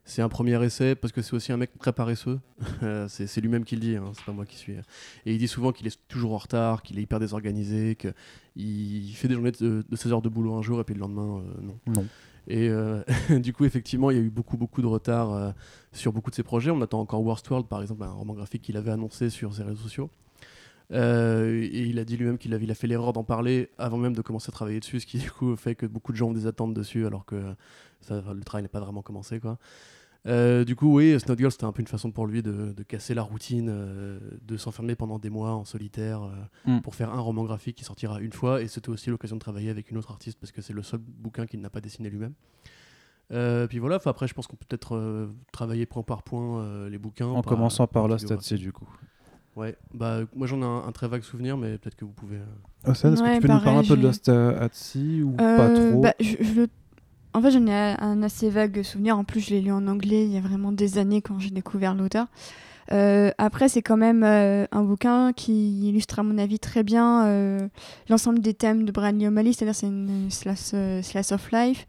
c'est 0.04 0.22
un 0.22 0.28
premier 0.28 0.62
essai 0.64 0.94
parce 0.94 1.12
que 1.12 1.22
c'est 1.22 1.34
aussi 1.34 1.52
un 1.52 1.56
mec 1.56 1.70
très 1.78 1.92
paresseux. 1.92 2.40
Euh, 2.82 3.06
c'est 3.08 3.40
lui-même 3.40 3.64
qui 3.64 3.76
le 3.76 3.80
dit, 3.80 3.96
hein, 3.96 4.10
c'est 4.14 4.24
pas 4.24 4.32
moi 4.32 4.44
qui 4.44 4.56
suis. 4.56 4.72
Et 4.72 5.32
il 5.32 5.38
dit 5.38 5.46
souvent 5.46 5.70
qu'il 5.70 5.86
est 5.86 5.98
toujours 6.08 6.32
en 6.32 6.38
retard, 6.38 6.82
qu'il 6.82 6.98
est 6.98 7.02
hyper 7.02 7.20
désorganisé, 7.20 7.96
qu'il 7.96 9.14
fait 9.14 9.28
des 9.28 9.34
journées 9.34 9.52
de, 9.52 9.84
16 9.94 10.12
heures 10.12 10.22
de 10.22 10.28
boulot 10.28 10.54
un 10.54 10.62
jour 10.62 10.80
et 10.80 10.84
puis 10.84 10.94
le 10.94 11.00
lendemain, 11.00 11.38
euh, 11.38 11.60
non. 11.62 11.78
Non. 11.86 12.06
Et 12.48 12.68
euh, 12.68 13.02
du 13.30 13.52
coup, 13.52 13.64
effectivement, 13.64 14.10
il 14.10 14.16
y 14.16 14.20
a 14.20 14.22
eu 14.22 14.30
beaucoup, 14.30 14.56
beaucoup 14.56 14.82
de 14.82 14.86
retard 14.86 15.54
sur 15.92 16.12
beaucoup 16.12 16.30
de 16.30 16.34
ses 16.34 16.42
projets. 16.42 16.70
On 16.70 16.80
attend 16.82 17.00
encore 17.00 17.22
World, 17.22 17.66
par 17.66 17.82
exemple, 17.82 18.02
un 18.04 18.12
roman 18.12 18.34
graphique 18.34 18.62
qu'il 18.62 18.76
avait 18.76 18.90
annoncé 18.90 19.30
sur 19.30 19.54
ses 19.54 19.62
réseaux 19.62 19.82
sociaux. 19.82 20.10
et 20.90 21.80
il 21.82 21.98
a 21.98 22.04
dit 22.04 22.16
lui-même 22.16 22.38
qu'il 22.38 22.52
a 22.54 22.74
fait 22.74 22.86
l'erreur 22.86 23.12
d'en 23.12 23.24
parler 23.24 23.70
avant 23.78 23.98
même 23.98 24.14
de 24.14 24.22
commencer 24.22 24.50
à 24.50 24.52
travailler 24.52 24.80
dessus, 24.80 25.00
ce 25.00 25.06
qui 25.06 25.18
du 25.18 25.30
coup 25.30 25.56
fait 25.56 25.74
que 25.74 25.86
beaucoup 25.86 26.12
de 26.12 26.16
gens 26.16 26.28
ont 26.28 26.34
des 26.34 26.46
attentes 26.46 26.74
dessus 26.74 27.06
alors 27.06 27.24
que 27.24 27.54
le 28.10 28.42
travail 28.42 28.62
n'est 28.62 28.68
pas 28.68 28.80
vraiment 28.80 29.02
commencé. 29.02 29.40
Quoi. 29.40 29.58
Euh, 30.26 30.64
du 30.64 30.76
coup, 30.76 30.96
oui, 30.96 31.18
Snot 31.18 31.36
Girl, 31.36 31.50
c'était 31.50 31.64
un 31.64 31.72
peu 31.72 31.80
une 31.80 31.88
façon 31.88 32.12
pour 32.12 32.26
lui 32.26 32.42
de, 32.42 32.74
casser 32.86 33.14
la 33.14 33.22
routine, 33.22 33.68
euh, 33.70 34.20
de 34.42 34.56
s'enfermer 34.56 34.94
pendant 34.94 35.18
des 35.18 35.30
mois 35.30 35.52
en 35.52 35.64
solitaire 35.64 36.22
euh, 36.22 36.76
mm. 36.76 36.82
pour 36.82 36.94
faire 36.94 37.12
un 37.12 37.20
roman 37.20 37.44
graphique 37.44 37.76
qui 37.76 37.84
sortira 37.84 38.20
une 38.20 38.32
fois. 38.32 38.62
Et 38.62 38.68
c'était 38.68 38.90
aussi 38.90 39.10
l'occasion 39.10 39.36
de 39.36 39.40
travailler 39.40 39.70
avec 39.70 39.90
une 39.90 39.98
autre 39.98 40.10
artiste 40.10 40.38
parce 40.38 40.52
que 40.52 40.62
c'est 40.62 40.72
le 40.72 40.82
seul 40.82 41.00
bouquin 41.00 41.46
qu'il 41.46 41.60
n'a 41.60 41.70
pas 41.70 41.80
dessiné 41.80 42.08
lui-même. 42.08 42.34
puis 43.68 43.78
voilà, 43.78 43.98
après, 44.04 44.28
je 44.28 44.34
pense 44.34 44.46
qu'on 44.46 44.56
peut 44.56 44.66
peut-être 44.68 45.28
travailler 45.52 45.86
point 45.86 46.02
par 46.02 46.22
point 46.22 46.88
les 46.88 46.98
bouquins. 46.98 47.28
En 47.28 47.42
commençant 47.42 47.86
par 47.86 48.06
Lost 48.06 48.30
at 48.30 48.40
Sea, 48.40 48.56
du 48.56 48.72
coup. 48.72 48.88
Ouais, 49.54 49.76
bah 49.92 50.20
moi 50.34 50.46
j'en 50.46 50.62
ai 50.62 50.86
un, 50.86 50.92
très 50.92 51.08
vague 51.08 51.20
souvenir, 51.22 51.58
mais 51.58 51.76
peut-être 51.76 51.94
que 51.94 52.06
vous 52.06 52.12
pouvez. 52.12 52.38
Ah, 52.84 52.92
est-ce 52.92 53.02
que 53.02 53.34
tu 53.34 53.46
peux 53.46 53.52
nous 53.52 53.60
parler 53.60 53.80
un 53.80 53.88
peu 53.88 53.98
de 53.98 54.02
Lost 54.02 54.28
at 54.30 54.70
Sea 54.72 55.22
ou 55.22 55.32
pas 55.32 55.68
trop 55.68 56.00
bah, 56.00 56.14
je, 56.20 56.36
le 56.54 56.68
en 57.34 57.40
fait, 57.42 57.50
j'en 57.50 57.66
ai 57.66 57.94
un 57.98 58.22
assez 58.22 58.50
vague 58.50 58.82
souvenir. 58.82 59.18
En 59.18 59.24
plus, 59.24 59.40
je 59.40 59.50
l'ai 59.50 59.60
lu 59.60 59.72
en 59.72 59.86
anglais 59.86 60.24
il 60.24 60.32
y 60.32 60.36
a 60.36 60.40
vraiment 60.40 60.72
des 60.72 60.98
années 60.98 61.22
quand 61.22 61.38
j'ai 61.38 61.50
découvert 61.50 61.94
l'auteur. 61.94 62.26
Euh, 62.90 63.30
après, 63.38 63.68
c'est 63.68 63.82
quand 63.82 63.96
même 63.96 64.22
euh, 64.22 64.66
un 64.72 64.82
bouquin 64.82 65.32
qui 65.32 65.88
illustre, 65.88 66.18
à 66.18 66.22
mon 66.22 66.36
avis, 66.38 66.58
très 66.58 66.82
bien 66.82 67.26
euh, 67.26 67.68
l'ensemble 68.08 68.40
des 68.40 68.54
thèmes 68.54 68.84
de 68.84 68.92
Brian 68.92 69.12
Lee 69.12 69.28
O'Malley, 69.28 69.52
c'est-à-dire 69.52 69.74
c'est 69.74 69.86
une 69.86 70.30
slash, 70.30 71.32
of 71.32 71.50
life, 71.52 71.86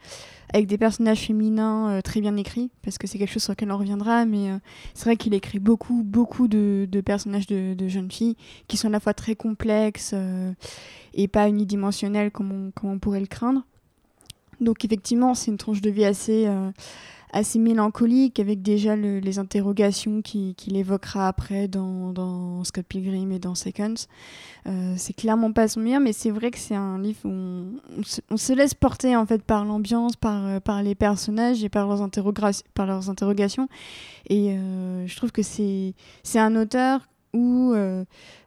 avec 0.53 0.67
des 0.67 0.77
personnages 0.77 1.21
féminins 1.21 1.99
très 2.03 2.21
bien 2.21 2.37
écrits, 2.37 2.71
parce 2.83 2.97
que 2.97 3.07
c'est 3.07 3.17
quelque 3.17 3.31
chose 3.31 3.43
sur 3.43 3.53
lequel 3.53 3.71
on 3.71 3.77
reviendra, 3.77 4.25
mais 4.25 4.49
c'est 4.93 5.05
vrai 5.05 5.17
qu'il 5.17 5.33
écrit 5.33 5.59
beaucoup, 5.59 6.03
beaucoup 6.03 6.47
de, 6.47 6.87
personnages 7.03 7.47
de, 7.47 7.87
jeunes 7.87 8.11
filles 8.11 8.37
qui 8.67 8.77
sont 8.77 8.87
à 8.87 8.91
la 8.91 8.99
fois 8.99 9.13
très 9.13 9.35
complexes 9.35 10.13
et 11.15 11.27
pas 11.27 11.49
unidimensionnels 11.49 12.31
comme 12.31 12.71
on 12.83 12.99
pourrait 12.99 13.19
le 13.19 13.25
craindre. 13.25 13.63
Donc 14.63 14.83
effectivement, 14.85 15.33
c'est 15.33 15.51
une 15.51 15.57
tranche 15.57 15.81
de 15.81 15.89
vie 15.89 16.05
assez, 16.05 16.45
euh, 16.47 16.71
assez 17.31 17.59
mélancolique, 17.59 18.39
avec 18.39 18.61
déjà 18.61 18.95
les 18.95 19.39
interrogations 19.39 20.21
qu'il 20.21 20.75
évoquera 20.75 21.27
après 21.27 21.67
dans, 21.67 22.11
dans, 22.11 22.63
Scott 22.63 22.85
Pilgrim 22.87 23.31
et 23.31 23.39
dans 23.39 23.55
Seconds. 23.55 24.07
Euh, 24.67 24.93
c'est 24.97 25.13
clairement 25.13 25.51
pas 25.51 25.67
son 25.67 25.81
meilleur, 25.81 25.99
mais 25.99 26.13
c'est 26.13 26.31
vrai 26.31 26.51
que 26.51 26.59
c'est 26.59 26.75
un 26.75 26.99
livre 26.99 27.19
où 27.25 27.79
on, 28.29 28.37
se, 28.37 28.53
laisse 28.53 28.73
porter 28.73 29.15
en 29.15 29.25
fait 29.25 29.43
par 29.43 29.65
l'ambiance, 29.65 30.15
par, 30.15 30.45
euh, 30.45 30.81
les 30.81 30.95
personnages 30.95 31.63
et 31.63 31.69
par 31.69 31.87
leurs 31.87 32.01
interrogations. 32.01 33.67
Et 34.29 34.55
je 35.05 35.15
trouve 35.15 35.31
que 35.31 35.41
c'est 35.43 35.93
un 36.35 36.55
auteur 36.55 37.01
où 37.33 37.73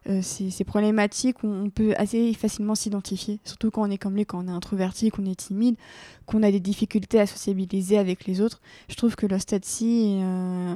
euh, 0.07 0.19
euh, 0.19 0.21
ces, 0.21 0.63
problématiques, 0.63 1.43
on, 1.43 1.69
peut 1.69 1.93
assez 1.97 2.33
facilement 2.33 2.75
s'identifier, 2.75 3.39
surtout 3.43 3.71
quand 3.71 3.87
on 3.87 3.91
est 3.91 3.97
comme 3.97 4.15
lui, 4.15 4.25
quand 4.25 4.43
on 4.43 4.47
est 4.47 4.51
introverti, 4.51 5.09
qu'on 5.09 5.25
est 5.25 5.35
timide, 5.35 5.75
qu'on 6.25 6.43
a 6.43 6.51
des 6.51 6.59
difficultés 6.59 7.19
à 7.19 7.25
sociabiliser 7.25 7.97
avec 7.97 8.25
les 8.25 8.41
autres. 8.41 8.61
Je 8.89 8.95
trouve 8.95 9.15
que 9.15 9.25
Lost 9.25 9.55
Sea, 9.63 10.19
euh, 10.21 10.75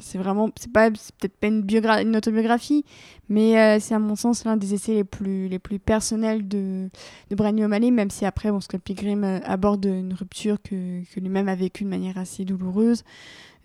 c'est 0.00 0.18
vraiment, 0.18 0.50
c'est 0.58 0.72
peut-être 0.72 1.36
pas 1.36 1.48
une, 1.48 1.66
une, 2.06 2.16
autobiographie, 2.16 2.84
mais 3.28 3.78
c'est 3.80 3.94
à 3.94 3.98
mon 3.98 4.16
sens 4.16 4.44
l'un 4.44 4.56
des 4.56 4.74
essais 4.74 4.94
les 4.94 5.04
plus, 5.04 5.48
les 5.48 5.58
plus 5.58 5.78
personnels 5.78 6.46
de, 6.48 6.88
de 7.30 7.36
Brian 7.36 7.68
même 7.68 8.10
si 8.10 8.24
après, 8.24 8.50
bon, 8.50 8.60
Scott 8.60 8.80
Pilgrim 8.82 9.24
aborde 9.44 9.84
une 9.84 10.14
rupture 10.14 10.60
que, 10.62 11.02
que 11.12 11.20
lui-même 11.20 11.48
a 11.48 11.54
vécue 11.54 11.84
de 11.84 11.88
manière 11.90 12.18
assez 12.18 12.44
douloureuse. 12.44 13.04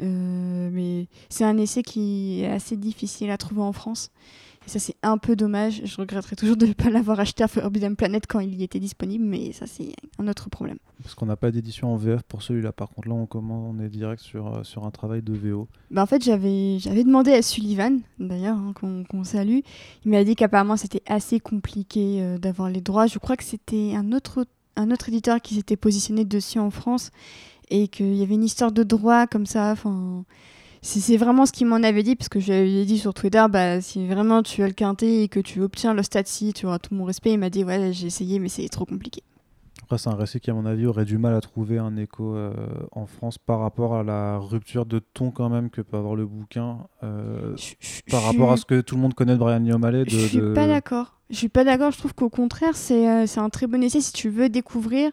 Euh, 0.02 0.70
mais 0.72 1.08
c'est 1.30 1.44
un 1.44 1.58
essai 1.58 1.84
qui 1.84 2.42
est 2.42 2.48
assez 2.48 2.78
difficile 2.78 3.32
à 3.32 3.38
trouver 3.38 3.62
en 3.62 3.74
France. 3.74 4.12
Et 4.66 4.70
ça, 4.70 4.80
c'est 4.80 4.96
un 5.02 5.18
peu 5.18 5.36
dommage. 5.36 5.82
Je 5.86 5.98
regretterais 5.98 6.36
toujours 6.36 6.58
de 6.58 6.66
ne 6.66 6.74
pas 6.74 6.90
l'avoir 6.90 7.20
acheté 7.20 7.44
à 7.44 7.48
Forbidden 7.48 7.96
Planet 7.96 8.26
quand 8.28 8.40
il 8.40 8.56
y 8.56 8.64
était 8.64 8.80
disponible, 8.80 9.24
mais 9.24 9.52
ça, 9.52 9.68
c'est 9.68 9.94
un 10.18 10.28
autre 10.28 10.50
problème. 10.50 10.78
Parce 11.02 11.16
qu'on 11.16 11.26
n'a 11.26 11.36
pas 11.36 11.52
d'édition 11.52 11.94
en 11.94 11.96
VF 11.96 12.24
pour 12.24 12.44
celui-là. 12.44 12.72
Par 12.72 12.90
contre, 12.90 13.08
là, 13.08 13.16
on, 13.16 13.26
comment, 13.26 13.70
on 13.70 13.80
est 13.80 13.90
direct 13.90 14.22
sur, 14.22 14.48
euh, 14.48 14.64
sur 14.64 14.86
un 14.86 14.92
travail 14.92 15.22
de 15.22 15.34
VO. 15.34 15.68
Bah, 15.92 16.04
en 16.04 16.06
fait, 16.06 16.24
j'avais 16.24 17.04
demandé 17.04 17.32
à 17.32 17.42
Sullivan, 17.42 18.00
d'ailleurs, 18.20 18.58
hein, 18.58 18.74
qu'on 18.74 19.24
salue. 19.24 19.60
Il 20.06 20.12
m'a 20.12 20.24
dit 20.24 20.36
qu'apparemment, 20.36 20.78
c'était 20.78 21.04
assez 21.08 21.40
compliqué 21.40 22.22
euh, 22.22 22.38
d'avoir 22.38 22.70
les 22.70 22.82
droits. 22.82 23.08
Je 23.08 23.18
crois 23.20 23.38
que 23.38 23.44
c'était 23.44 23.94
un 23.96 24.12
autre, 24.12 24.46
un 24.76 24.92
autre 24.92 25.10
éditeur 25.10 25.42
qui 25.42 25.56
s'était 25.56 25.78
positionné 25.78 26.26
dessus 26.26 26.60
en 26.60 26.70
France 26.70 27.12
et 27.70 27.88
qu'il 27.88 28.16
y 28.16 28.24
avait 28.24 28.36
une 28.36 28.44
histoire 28.44 28.72
de 28.72 28.84
droit 28.84 29.28
comme 29.28 29.46
ça. 29.46 29.72
Enfin, 29.72 30.26
c'est 30.82 31.18
vraiment 31.18 31.46
ce 31.46 31.52
qu'il 31.52 31.68
m'en 31.68 31.78
avait 31.78 32.04
dit, 32.04 32.16
parce 32.16 32.30
que 32.30 32.40
je 32.40 32.54
lui 32.54 32.60
avais 32.60 32.86
dit 32.86 32.98
sur 32.98 33.14
Twitter, 33.14 33.46
bah, 33.50 33.82
si 33.82 34.08
vraiment 34.08 34.44
tu 34.44 34.64
as 34.64 34.68
le 34.68 34.74
quintet 34.74 35.24
et 35.24 35.28
que 35.28 35.40
tu 35.40 35.62
obtiens 35.62 35.94
le 35.94 36.04
statut, 36.04 36.54
tu 36.54 36.66
auras 36.66 36.80
tout 36.80 36.96
mon 36.96 37.06
respect. 37.06 37.34
Il 37.34 37.40
m'a 37.40 37.50
dit, 37.50 37.64
ouais, 37.64 37.92
j'ai 37.92 38.08
essayé, 38.08 38.40
mais 38.40 38.50
c'est 38.50 38.68
trop 38.70 38.86
compliqué. 38.86 39.24
Après, 39.84 39.98
c'est 39.98 40.10
un 40.10 40.16
récit 40.16 40.40
qui, 40.40 40.52
à 40.52 40.54
mon 40.54 40.66
avis, 40.66 40.86
aurait 40.86 41.06
du 41.06 41.18
mal 41.18 41.34
à 41.34 41.42
trouver 41.42 41.80
un 41.80 41.98
écho 41.98 42.36
euh, 42.36 42.54
en 42.92 43.08
France 43.08 43.38
par 43.38 43.60
rapport 43.60 43.96
à 43.96 44.04
la 44.04 44.38
rupture 44.38 44.86
de 44.86 45.00
ton, 45.00 45.32
quand 45.32 45.50
même, 45.50 45.70
que 45.70 45.82
peut 45.82 45.98
avoir 45.98 46.16
le 46.16 46.26
bouquin, 46.26 46.78
euh, 47.04 47.56
par 48.12 48.24
rapport 48.24 48.52
à 48.52 48.58
ce 48.58 48.66
que 48.66 48.82
tout 48.82 48.96
le 48.96 49.02
monde 49.02 49.16
connaît 49.16 49.34
de 49.34 49.40
Brian 49.40 49.66
O'Malley. 49.72 50.04
je 50.08 50.18
suis 50.18 50.54
pas 50.54 50.68
d'accord. 50.68 51.16
Je 51.30 51.36
suis 51.36 51.50
pas 51.50 51.64
d'accord. 51.64 51.92
Je 51.92 51.98
trouve 51.98 52.14
qu'au 52.14 52.30
contraire, 52.30 52.76
c'est 52.76 53.10
euh, 53.10 53.26
un 53.38 53.50
très 53.50 53.68
bon 53.68 53.84
essai 53.84 54.00
si 54.00 54.14
tu 54.14 54.30
veux 54.30 54.48
découvrir 54.48 55.12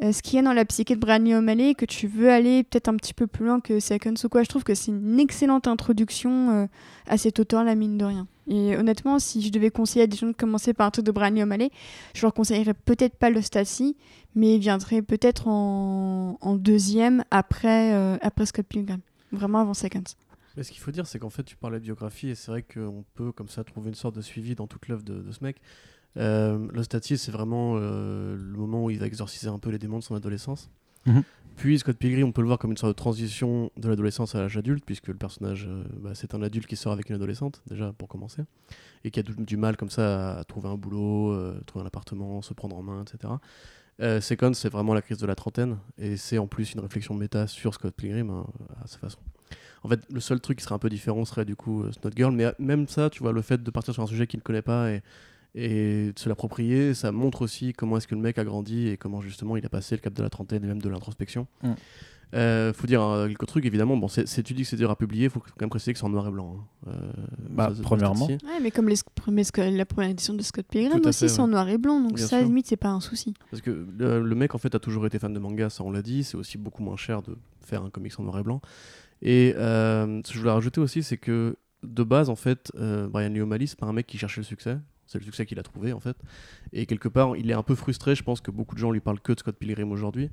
ce 0.00 0.22
qu'il 0.22 0.36
y 0.36 0.38
a 0.38 0.42
dans 0.42 0.52
la 0.52 0.64
psyché 0.64 0.94
de 0.94 1.00
Brian 1.00 1.38
O'Malley 1.38 1.74
que 1.74 1.84
tu 1.84 2.06
veux 2.06 2.30
aller 2.30 2.64
peut-être 2.64 2.88
un 2.88 2.96
petit 2.96 3.14
peu 3.14 3.26
plus 3.26 3.46
loin 3.46 3.60
que 3.60 3.80
Seconds 3.80 4.14
ou 4.24 4.28
quoi. 4.28 4.42
Je 4.42 4.48
trouve 4.48 4.64
que 4.64 4.74
c'est 4.74 4.90
une 4.90 5.18
excellente 5.18 5.66
introduction 5.66 6.50
euh, 6.50 6.66
à 7.06 7.18
cet 7.18 7.40
auteur, 7.40 7.64
la 7.64 7.74
mine 7.74 7.98
de 7.98 8.04
rien. 8.04 8.26
Et 8.48 8.76
honnêtement, 8.76 9.18
si 9.18 9.42
je 9.42 9.50
devais 9.50 9.70
conseiller 9.70 10.04
à 10.04 10.06
des 10.06 10.16
gens 10.16 10.28
de 10.28 10.32
commencer 10.32 10.72
par 10.72 10.86
un 10.86 10.90
truc 10.90 11.04
de 11.04 11.10
Brian 11.10 11.36
O'Malley, 11.42 11.70
je 12.14 12.22
leur 12.22 12.32
conseillerais 12.32 12.74
peut-être 12.74 13.16
pas 13.16 13.30
le 13.30 13.42
Stasi, 13.42 13.96
mais 14.34 14.54
il 14.54 14.60
viendrait 14.60 15.02
peut-être 15.02 15.48
en, 15.48 16.56
deuxième 16.56 17.24
après, 17.30 17.92
euh, 17.94 18.16
après 18.22 18.46
Scott 18.46 18.66
Pilgrim. 18.66 19.00
Vraiment 19.32 19.58
avant 19.58 19.74
Seconds. 19.74 20.14
Mais 20.56 20.64
ce 20.64 20.72
qu'il 20.72 20.80
faut 20.80 20.90
dire, 20.90 21.06
c'est 21.06 21.18
qu'en 21.18 21.30
fait, 21.30 21.44
tu 21.44 21.56
parles 21.56 21.74
de 21.74 21.78
biographie 21.78 22.30
et 22.30 22.34
c'est 22.34 22.50
vrai 22.50 22.62
qu'on 22.62 23.04
peut 23.14 23.30
comme 23.30 23.48
ça 23.48 23.62
trouver 23.62 23.90
une 23.90 23.94
sorte 23.94 24.16
de 24.16 24.22
suivi 24.22 24.54
dans 24.56 24.66
toute 24.66 24.88
l'œuvre 24.88 25.04
de, 25.04 25.30
ce 25.30 25.44
mec. 25.44 25.60
Euh, 26.18 26.68
le 26.72 26.82
c'est 27.00 27.30
vraiment 27.30 27.74
euh, 27.76 28.36
le 28.36 28.58
moment 28.58 28.84
où 28.84 28.90
il 28.90 28.98
va 28.98 29.06
exorciser 29.06 29.48
un 29.48 29.58
peu 29.58 29.70
les 29.70 29.78
démons 29.78 29.98
de 29.98 30.04
son 30.04 30.14
adolescence. 30.14 30.70
Mhm. 31.06 31.22
puis 31.56 31.78
Scott 31.78 31.96
Pilgrim, 31.96 32.28
on 32.28 32.32
peut 32.32 32.42
le 32.42 32.46
voir 32.46 32.58
comme 32.58 32.70
une 32.70 32.76
sorte 32.76 32.92
de 32.92 32.96
transition 32.96 33.70
de 33.76 33.88
l'adolescence 33.88 34.34
à 34.34 34.40
l'âge 34.40 34.56
adulte, 34.56 34.84
puisque 34.84 35.08
le 35.08 35.14
personnage, 35.14 35.66
euh, 35.68 35.84
bah, 36.00 36.10
c'est 36.14 36.34
un 36.34 36.42
adulte 36.42 36.66
qui 36.66 36.76
sort 36.76 36.92
avec 36.92 37.08
une 37.08 37.16
adolescente, 37.16 37.62
déjà 37.66 37.92
pour 37.92 38.08
commencer, 38.08 38.42
et 39.04 39.10
qui 39.10 39.20
a 39.20 39.22
du, 39.22 39.34
du 39.36 39.56
mal 39.56 39.76
comme 39.76 39.90
ça 39.90 40.38
à 40.38 40.44
trouver 40.44 40.68
un 40.68 40.76
boulot, 40.76 41.32
euh, 41.32 41.60
trouver 41.66 41.84
un 41.84 41.86
appartement, 41.86 42.42
se 42.42 42.54
prendre 42.54 42.76
en 42.76 42.82
main, 42.82 43.02
etc. 43.02 43.34
Euh, 44.00 44.20
Second, 44.20 44.52
c'est 44.54 44.68
vraiment 44.68 44.94
la 44.94 45.02
crise 45.02 45.18
de 45.18 45.26
la 45.26 45.34
trentaine, 45.34 45.78
et 45.98 46.16
c'est 46.16 46.38
en 46.38 46.46
plus 46.46 46.74
une 46.74 46.80
réflexion 46.80 47.14
méta 47.14 47.46
sur 47.46 47.74
Scott 47.74 47.94
Pilgrim 47.94 48.30
hein, 48.30 48.46
à 48.82 48.86
sa 48.86 48.98
façon. 48.98 49.18
En 49.82 49.88
fait, 49.88 50.00
le 50.10 50.20
seul 50.20 50.40
truc 50.40 50.58
qui 50.58 50.64
serait 50.64 50.74
un 50.74 50.80
peu 50.80 50.90
différent 50.90 51.24
serait 51.24 51.44
du 51.44 51.56
coup 51.56 51.84
Snot 51.92 52.10
Girl, 52.16 52.34
mais 52.34 52.52
même 52.58 52.88
ça, 52.88 53.10
tu 53.10 53.22
vois, 53.22 53.32
le 53.32 53.42
fait 53.42 53.62
de 53.62 53.70
partir 53.70 53.94
sur 53.94 54.02
un 54.02 54.06
sujet 54.08 54.26
qu'il 54.26 54.38
ne 54.38 54.42
connaît 54.42 54.62
pas 54.62 54.90
et, 54.90 55.02
et 55.54 56.12
de 56.12 56.18
se 56.18 56.28
l'approprier, 56.28 56.94
ça 56.94 57.10
montre 57.12 57.42
aussi 57.42 57.72
comment 57.72 57.96
est-ce 57.96 58.06
que 58.06 58.14
le 58.14 58.20
mec 58.20 58.38
a 58.38 58.44
grandi 58.44 58.88
et 58.88 58.96
comment 58.96 59.20
justement 59.20 59.56
il 59.56 59.64
a 59.64 59.68
passé 59.68 59.94
le 59.96 60.00
cap 60.00 60.12
de 60.12 60.22
la 60.22 60.30
trentaine 60.30 60.62
et 60.64 60.66
même 60.66 60.80
de 60.82 60.88
l'introspection. 60.88 61.46
Mm. 61.62 61.72
Euh, 62.34 62.74
faut 62.74 62.86
dire 62.86 63.02
euh, 63.02 63.26
quelques 63.26 63.46
trucs 63.46 63.64
évidemment. 63.64 63.96
Bon, 63.96 64.06
c'est, 64.06 64.24
tu 64.42 64.52
dis 64.52 64.62
que 64.62 64.68
c'est 64.68 64.76
dur 64.76 64.90
à 64.90 64.96
publier, 64.96 65.30
faut 65.30 65.40
quand 65.40 65.62
même 65.62 65.70
préciser 65.70 65.94
que 65.94 65.98
c'est 65.98 66.04
en 66.04 66.10
noir 66.10 66.28
et 66.28 66.30
blanc. 66.30 66.56
hein. 66.86 66.90
Euh, 66.92 67.10
Bah, 67.48 67.72
ça, 67.74 67.82
premièrement. 67.82 68.26
Ouais, 68.26 68.36
mais 68.62 68.70
comme 68.70 68.86
les 68.90 68.96
premiers 69.14 69.42
Sc- 69.44 69.74
la 69.74 69.86
première 69.86 70.10
édition 70.10 70.34
de 70.34 70.42
Scott 70.42 70.66
Pilgrim 70.68 71.00
aussi, 71.06 71.28
c'est 71.30 71.40
en 71.40 71.48
noir 71.48 71.66
et 71.70 71.78
blanc, 71.78 72.00
donc 72.02 72.16
Bien 72.16 72.26
ça, 72.26 72.36
à 72.36 72.38
la 72.40 72.44
sûr. 72.44 72.48
limite, 72.50 72.66
c'est 72.66 72.76
pas 72.76 72.90
un 72.90 73.00
souci. 73.00 73.32
Parce 73.50 73.62
que 73.62 73.70
le, 73.98 74.22
le 74.22 74.34
mec 74.34 74.54
en 74.54 74.58
fait 74.58 74.74
a 74.74 74.78
toujours 74.78 75.06
été 75.06 75.18
fan 75.18 75.32
de 75.32 75.38
manga, 75.38 75.70
ça 75.70 75.82
on 75.84 75.90
l'a 75.90 76.02
dit. 76.02 76.22
C'est 76.22 76.36
aussi 76.36 76.58
beaucoup 76.58 76.82
moins 76.82 76.96
cher 76.98 77.22
de 77.22 77.34
faire 77.64 77.82
un 77.82 77.88
comics 77.88 78.12
en 78.20 78.24
noir 78.24 78.38
et 78.38 78.42
blanc. 78.42 78.60
Et 79.22 79.54
euh, 79.56 80.20
ce 80.22 80.28
que 80.28 80.34
je 80.34 80.38
voulais 80.40 80.52
rajouter 80.52 80.82
aussi, 80.82 81.02
c'est 81.02 81.16
que 81.16 81.56
de 81.82 82.02
base 82.02 82.28
en 82.28 82.36
fait, 82.36 82.70
euh, 82.76 83.08
Brian 83.08 83.30
Lee 83.30 83.40
O'Malley 83.40 83.66
c'est 83.66 83.78
pas 83.78 83.86
un 83.86 83.92
mec 83.94 84.06
qui 84.06 84.18
cherchait 84.18 84.42
le 84.42 84.44
succès. 84.44 84.76
C'est 85.08 85.18
le 85.18 85.24
succès 85.24 85.44
qu'il 85.46 85.58
a 85.58 85.62
trouvé 85.64 85.92
en 85.92 86.00
fait. 86.00 86.16
Et 86.72 86.86
quelque 86.86 87.08
part, 87.08 87.36
il 87.36 87.50
est 87.50 87.54
un 87.54 87.64
peu 87.64 87.74
frustré. 87.74 88.14
Je 88.14 88.22
pense 88.22 88.40
que 88.40 88.52
beaucoup 88.52 88.76
de 88.76 88.80
gens 88.80 88.92
lui 88.92 89.00
parlent 89.00 89.20
que 89.20 89.32
de 89.32 89.40
Scott 89.40 89.56
Pilgrim 89.56 89.90
aujourd'hui. 89.90 90.30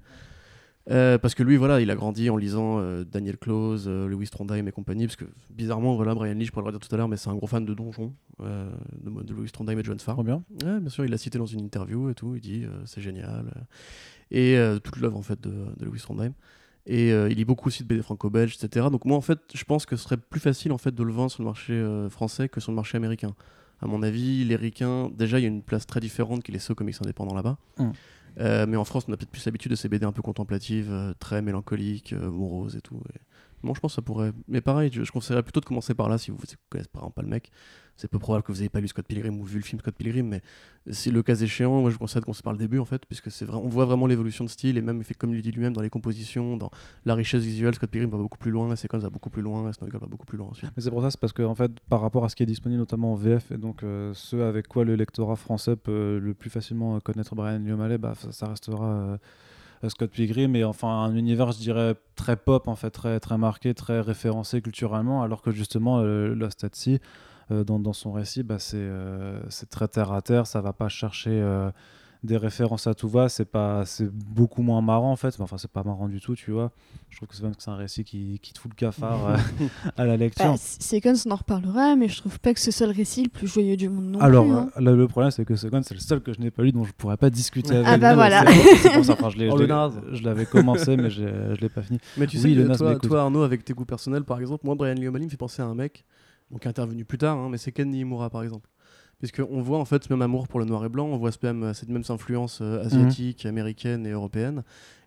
Euh, 0.92 1.18
parce 1.18 1.34
que 1.34 1.42
lui, 1.42 1.58
voilà, 1.58 1.82
il 1.82 1.90
a 1.90 1.96
grandi 1.96 2.30
en 2.30 2.38
lisant 2.38 2.80
euh, 2.80 3.04
Daniel 3.04 3.38
Close, 3.38 3.86
euh, 3.88 4.08
Louis 4.08 4.28
Trondheim 4.28 4.68
et 4.68 4.72
compagnie. 4.72 5.08
Parce 5.08 5.16
que 5.16 5.26
bizarrement, 5.50 5.96
voilà, 5.96 6.14
Brian 6.14 6.34
Lee, 6.34 6.46
je 6.46 6.52
pourrais 6.52 6.64
le 6.64 6.68
redire 6.68 6.88
tout 6.88 6.94
à 6.94 6.98
l'heure, 6.98 7.08
mais 7.08 7.18
c'est 7.18 7.30
un 7.30 7.36
gros 7.36 7.48
fan 7.48 7.66
de 7.66 7.74
Donjon, 7.74 8.14
euh, 8.42 8.70
de, 9.02 9.24
de 9.24 9.34
Louis 9.34 9.50
Trondheim 9.50 9.80
et 9.80 9.84
John 9.84 10.00
Farr. 10.00 10.24
Bien. 10.24 10.44
Ouais, 10.64 10.80
bien 10.80 10.90
sûr, 10.90 11.06
il 11.06 11.12
l'a 11.12 11.18
cité 11.18 11.40
dans 11.40 11.46
une 11.46 11.62
interview 11.62 12.10
et 12.10 12.14
tout. 12.14 12.36
Il 12.36 12.42
dit 12.42 12.66
c'est 12.86 13.02
génial. 13.02 13.46
Et 14.32 14.58
toute 14.84 14.98
l'œuvre 14.98 15.18
en 15.18 15.22
fait 15.22 15.40
de, 15.42 15.52
de 15.78 15.86
Louis 15.86 16.00
Trondheim. 16.00 16.34
Et 16.88 17.10
il 17.10 17.36
lit 17.36 17.46
beaucoup 17.46 17.70
aussi 17.70 17.84
de 17.84 17.88
BD 17.88 18.04
franco-belge, 18.04 18.58
etc. 18.62 18.88
Donc 18.92 19.06
moi 19.06 19.18
en 19.18 19.22
fait, 19.22 19.40
je 19.54 19.64
pense 19.64 19.86
que 19.86 19.96
ce 19.96 20.04
serait 20.04 20.18
plus 20.18 20.40
facile 20.40 20.72
en 20.72 20.78
fait 20.78 20.94
de 20.94 21.04
le 21.04 21.12
vendre 21.12 21.32
sur 21.32 21.42
le 21.42 21.48
marché 21.48 22.08
français 22.10 22.48
que 22.48 22.60
sur 22.60 22.72
le 22.72 22.76
marché 22.76 22.98
américain. 22.98 23.36
À 23.82 23.88
mon 23.88 24.04
avis, 24.04 24.44
les 24.46 24.56
ricains, 24.56 25.10
déjà 25.14 25.40
il 25.40 25.44
y 25.44 25.46
a 25.46 25.50
une 25.50 25.62
place 25.62 25.86
très 25.86 26.00
différente 26.00 26.44
qu'il 26.44 26.54
laisse 26.54 26.70
aux 26.70 26.76
comics 26.76 26.96
indépendants 27.02 27.36
là-bas. 27.36 27.58
Mm. 27.78 27.92
Euh, 28.40 28.66
mais 28.68 28.78
en 28.78 28.86
France, 28.86 29.06
on 29.08 29.14
a 29.14 29.18
peut-être 29.18 29.32
plus 29.32 29.46
l'habitude 29.46 29.72
de 29.72 29.76
ces 29.76 29.90
BD 29.90 30.06
un 30.06 30.12
peu 30.12 30.22
contemplatives, 30.22 30.92
euh, 30.92 31.14
très 31.20 31.42
mélancoliques, 31.42 32.14
euh, 32.14 32.30
moroses 32.30 32.76
et 32.76 32.82
tout. 32.82 33.02
Et... 33.14 33.20
Bon, 33.66 33.74
je 33.74 33.80
pense 33.80 33.94
que 33.94 33.96
ça 33.96 34.02
pourrait. 34.02 34.32
Mais 34.48 34.62
pareil, 34.62 34.90
je, 34.94 35.12
conseillerais 35.12 35.44
plutôt 35.44 35.60
de 35.60 35.66
commencer 35.66 35.94
par 35.94 36.08
là 36.08 36.18
si 36.18 36.32
vous 36.32 36.38
ne 36.38 36.56
connaissez 36.70 36.90
par 36.92 37.02
exemple 37.02 37.16
pas 37.16 37.22
le 37.24 37.28
mec. 37.28 37.52
C'est 37.98 38.10
peu 38.10 38.20
probable 38.20 38.44
que 38.44 38.52
vous 38.52 38.58
n'ayez 38.58 38.70
pas 38.70 38.82
lu 38.82 38.90
Scott 38.90 39.06
Pilgrim 39.08 39.40
ou 39.40 39.46
vu 39.46 39.58
le 39.58 39.64
film 39.64 39.80
Scott 39.80 39.96
Pilgrim, 39.96 40.28
mais 40.28 40.42
si 40.92 41.12
le 41.12 41.24
cas 41.24 41.36
échéant, 41.36 41.80
moi 41.80 41.90
je 41.90 41.98
conseille 41.98 42.20
de 42.20 42.26
commencer 42.26 42.44
par 42.44 42.52
le 42.52 42.60
début 42.60 42.78
en 42.78 42.84
fait, 42.84 43.06
puisque 43.06 43.32
c'est 43.32 43.46
vrai, 43.46 43.58
on 43.58 43.70
voit 43.70 43.86
vraiment 43.86 44.06
l'évolution 44.06 44.44
de 44.44 44.50
style 44.50 44.78
et 44.78 44.82
même 44.82 45.02
comme 45.18 45.34
il 45.34 45.42
dit 45.42 45.52
lui-même 45.52 45.72
dans 45.72 45.82
les 45.82 45.90
compositions, 45.90 46.58
dans 46.58 46.70
la 47.06 47.16
richesse 47.16 47.42
visuelle, 47.42 47.74
Scott 47.74 47.90
Pilgrim 47.90 48.12
va 48.12 48.18
beaucoup 48.18 48.38
plus 48.38 48.52
loin, 48.52 48.76
Sequence 48.76 49.02
va 49.02 49.10
beaucoup 49.10 49.30
plus 49.30 49.42
loin, 49.42 49.72
Girl 49.72 49.98
va 49.98 50.08
beaucoup 50.08 50.26
plus 50.26 50.38
loin 50.38 50.50
ensuite. 50.50 50.72
Mais 50.76 50.84
c'est 50.84 50.90
pour 50.90 51.02
ça, 51.02 51.10
c'est 51.10 51.20
parce 51.20 51.32
que 51.32 51.44
en 51.44 51.56
fait, 51.56 51.72
par 51.88 52.02
rapport 52.02 52.26
à 52.26 52.30
ce 52.30 52.36
qui 52.36 52.44
est 52.44 52.46
disponible 52.46 52.80
notamment 52.80 53.14
en 53.14 53.16
VF 53.16 53.52
et 53.52 53.58
donc 53.58 53.82
euh, 53.84 54.14
ce 54.14 54.36
avec 54.36 54.68
quoi 54.68 54.84
le 54.84 54.96
lectorat 54.96 55.38
français 55.38 55.78
peut 55.78 56.20
le 56.22 56.34
plus 56.34 56.50
facilement 56.50 56.98
euh, 56.98 57.00
connaître 57.00 57.34
Brian 57.34 57.60
Lee 57.60 57.72
O'Malley, 57.72 57.98
bah, 57.98 58.14
ça, 58.30 58.48
restera 58.50 58.86
euh, 58.86 59.06
euh, 59.16 59.18
Scott 59.90 60.12
Pilgrim 60.12 60.56
et 60.56 60.64
enfin 60.64 60.88
un 60.88 61.16
univers, 61.16 61.52
je 61.52 61.60
dirais, 61.60 61.96
très 62.16 62.36
pop 62.36 62.68
en 62.68 62.76
fait, 62.76 62.92
très 62.92 63.20
très 63.20 63.38
marqué, 63.38 63.74
très 63.74 64.02
référencé 64.02 64.62
culturellement, 64.62 65.24
alors 65.24 65.42
que 65.42 65.52
justement 65.52 66.00
euh, 66.00 66.34
Lost 66.34 66.64
at 66.64 66.70
Sea, 66.74 67.00
euh, 67.52 67.64
dans, 67.64 67.94
son 67.94 68.12
récit, 68.12 68.44
bah, 68.44 68.58
c'est 68.60 68.78
euh, 68.78 69.40
très 69.70 69.88
terre 69.88 70.12
à 70.12 70.22
terre, 70.22 70.48
ça 70.48 70.62
va 70.62 70.74
pas 70.74 70.90
chercher 70.90 71.30
euh, 71.32 71.70
des 72.24 72.38
références 72.38 72.88
à 72.88 72.94
tout 72.96 73.08
va, 73.08 73.30
c'est 73.30 73.46
pas 73.46 73.86
c'est 73.86 74.10
beaucoup 74.10 74.62
moins 74.64 74.82
marrant 74.82 75.12
en 75.12 75.16
fait, 75.16 75.36
enfin 75.40 75.58
c'est 75.58 75.70
pas 75.72 75.84
marrant 75.84 76.08
du 76.08 76.20
tout, 76.20 76.36
tu 76.36 76.52
vois. 76.52 76.72
Je 77.10 77.18
trouve 77.18 77.28
que 77.30 77.36
c'est 77.36 77.44
même 77.44 77.56
que 77.56 77.62
c'est 77.62 77.70
un 77.70 77.76
récit 77.76 78.04
qui, 78.04 78.40
qui 78.42 78.52
te 78.52 78.60
fout 78.60 78.72
le 78.72 78.76
cafard 78.76 79.28
euh, 79.28 79.38
à 79.98 80.06
la 80.06 80.18
lecture. 80.18 80.46
Bah, 80.46 80.56
Seconds, 80.58 81.14
on 81.28 81.32
en 81.32 81.36
reparlera, 81.36 81.96
mais 81.96 82.08
je 82.10 82.18
trouve 82.18 82.40
pas 82.40 82.54
que 82.54 82.60
ce 82.60 82.72
soit 82.72 82.88
le 82.88 82.94
récit 82.94 83.24
le 83.24 83.30
plus 83.30 83.48
joyeux 83.48 83.78
du 83.78 83.90
monde 83.90 84.06
non 84.06 84.20
Alors, 84.20 84.44
plus. 84.46 84.54
hein. 84.54 84.70
euh, 84.78 84.82
là, 84.82 84.92
le 84.94 85.08
problème, 85.08 85.32
c'est 85.32 85.46
que 85.46 85.56
Second, 85.56 85.82
c'est 85.84 85.94
le 85.94 86.00
seul 86.02 86.22
que 86.22 86.34
je 86.34 86.40
n'ai 86.40 86.52
pas 86.52 86.64
lu, 86.64 86.72
dont 86.72 86.84
je 86.84 86.92
pourrais 86.94 87.18
pas 87.18 87.30
discuter 87.30 87.76
avec 87.76 87.88
Ah 87.88 87.98
bah 87.98 88.10
vous. 88.10 88.16
voilà. 88.16 88.44
Pour 88.96 89.06
ça, 89.06 89.14
enfin, 89.14 89.30
je 89.30 89.38
l'ai- 89.38 89.50
Oh, 89.52 89.58
je 89.58 89.64
l'ai- 89.64 90.16
je 90.18 90.24
l'avais 90.24 90.46
commencé, 90.46 90.98
mais 90.98 91.10
j'ai- 91.10 91.24
je 91.56 91.62
l'ai 91.62 91.70
pas 91.70 91.82
fini. 91.84 92.00
Mais 92.18 92.28
tu 92.28 92.38
Oui, 92.38 92.42
sais, 92.44 92.50
le 92.50 92.68
Nas 92.68 92.76
toi, 92.78 92.96
toi, 93.00 93.22
Arnaud, 93.22 93.44
avec 93.44 93.64
tes 93.64 93.74
goûts 93.74 93.86
personnels 93.86 94.24
par 94.24 94.40
exemple, 94.42 94.66
moi 94.66 94.76
Brian 94.76 94.96
Lee 94.96 95.08
O'Malley 95.08 95.26
me 95.26 95.30
fait 95.30 95.38
penser 95.38 95.62
à 95.62 95.66
un 95.66 95.76
mec 95.76 96.04
donc, 96.52 96.62
qui 96.62 96.68
est 96.68 96.70
intervenu 96.70 97.06
plus 97.06 97.18
tard, 97.18 97.38
hein, 97.38 97.48
mais 97.50 97.58
c'est 97.58 97.72
Ken 97.72 97.90
Niimura 97.90 98.30
par 98.30 98.44
exemple. 98.44 98.70
Puisqu'on 99.30 99.60
voit 99.64 99.80
en 99.80 99.86
fait 99.86 100.04
ce 100.04 100.14
même 100.14 100.22
amour 100.22 100.48
pour 100.48 100.60
le 100.60 100.66
noir 100.68 100.86
et 100.86 100.90
blanc, 100.90 101.08
on 101.08 101.18
voit 101.18 101.32
ce 101.32 101.40
même, 101.42 101.74
cette 101.74 101.90
même 101.90 102.04
influence 102.10 102.60
euh, 102.62 102.84
asiatique, 102.86 103.48
américaine 103.48 104.06
et 104.06 104.12
européenne. 104.12 104.64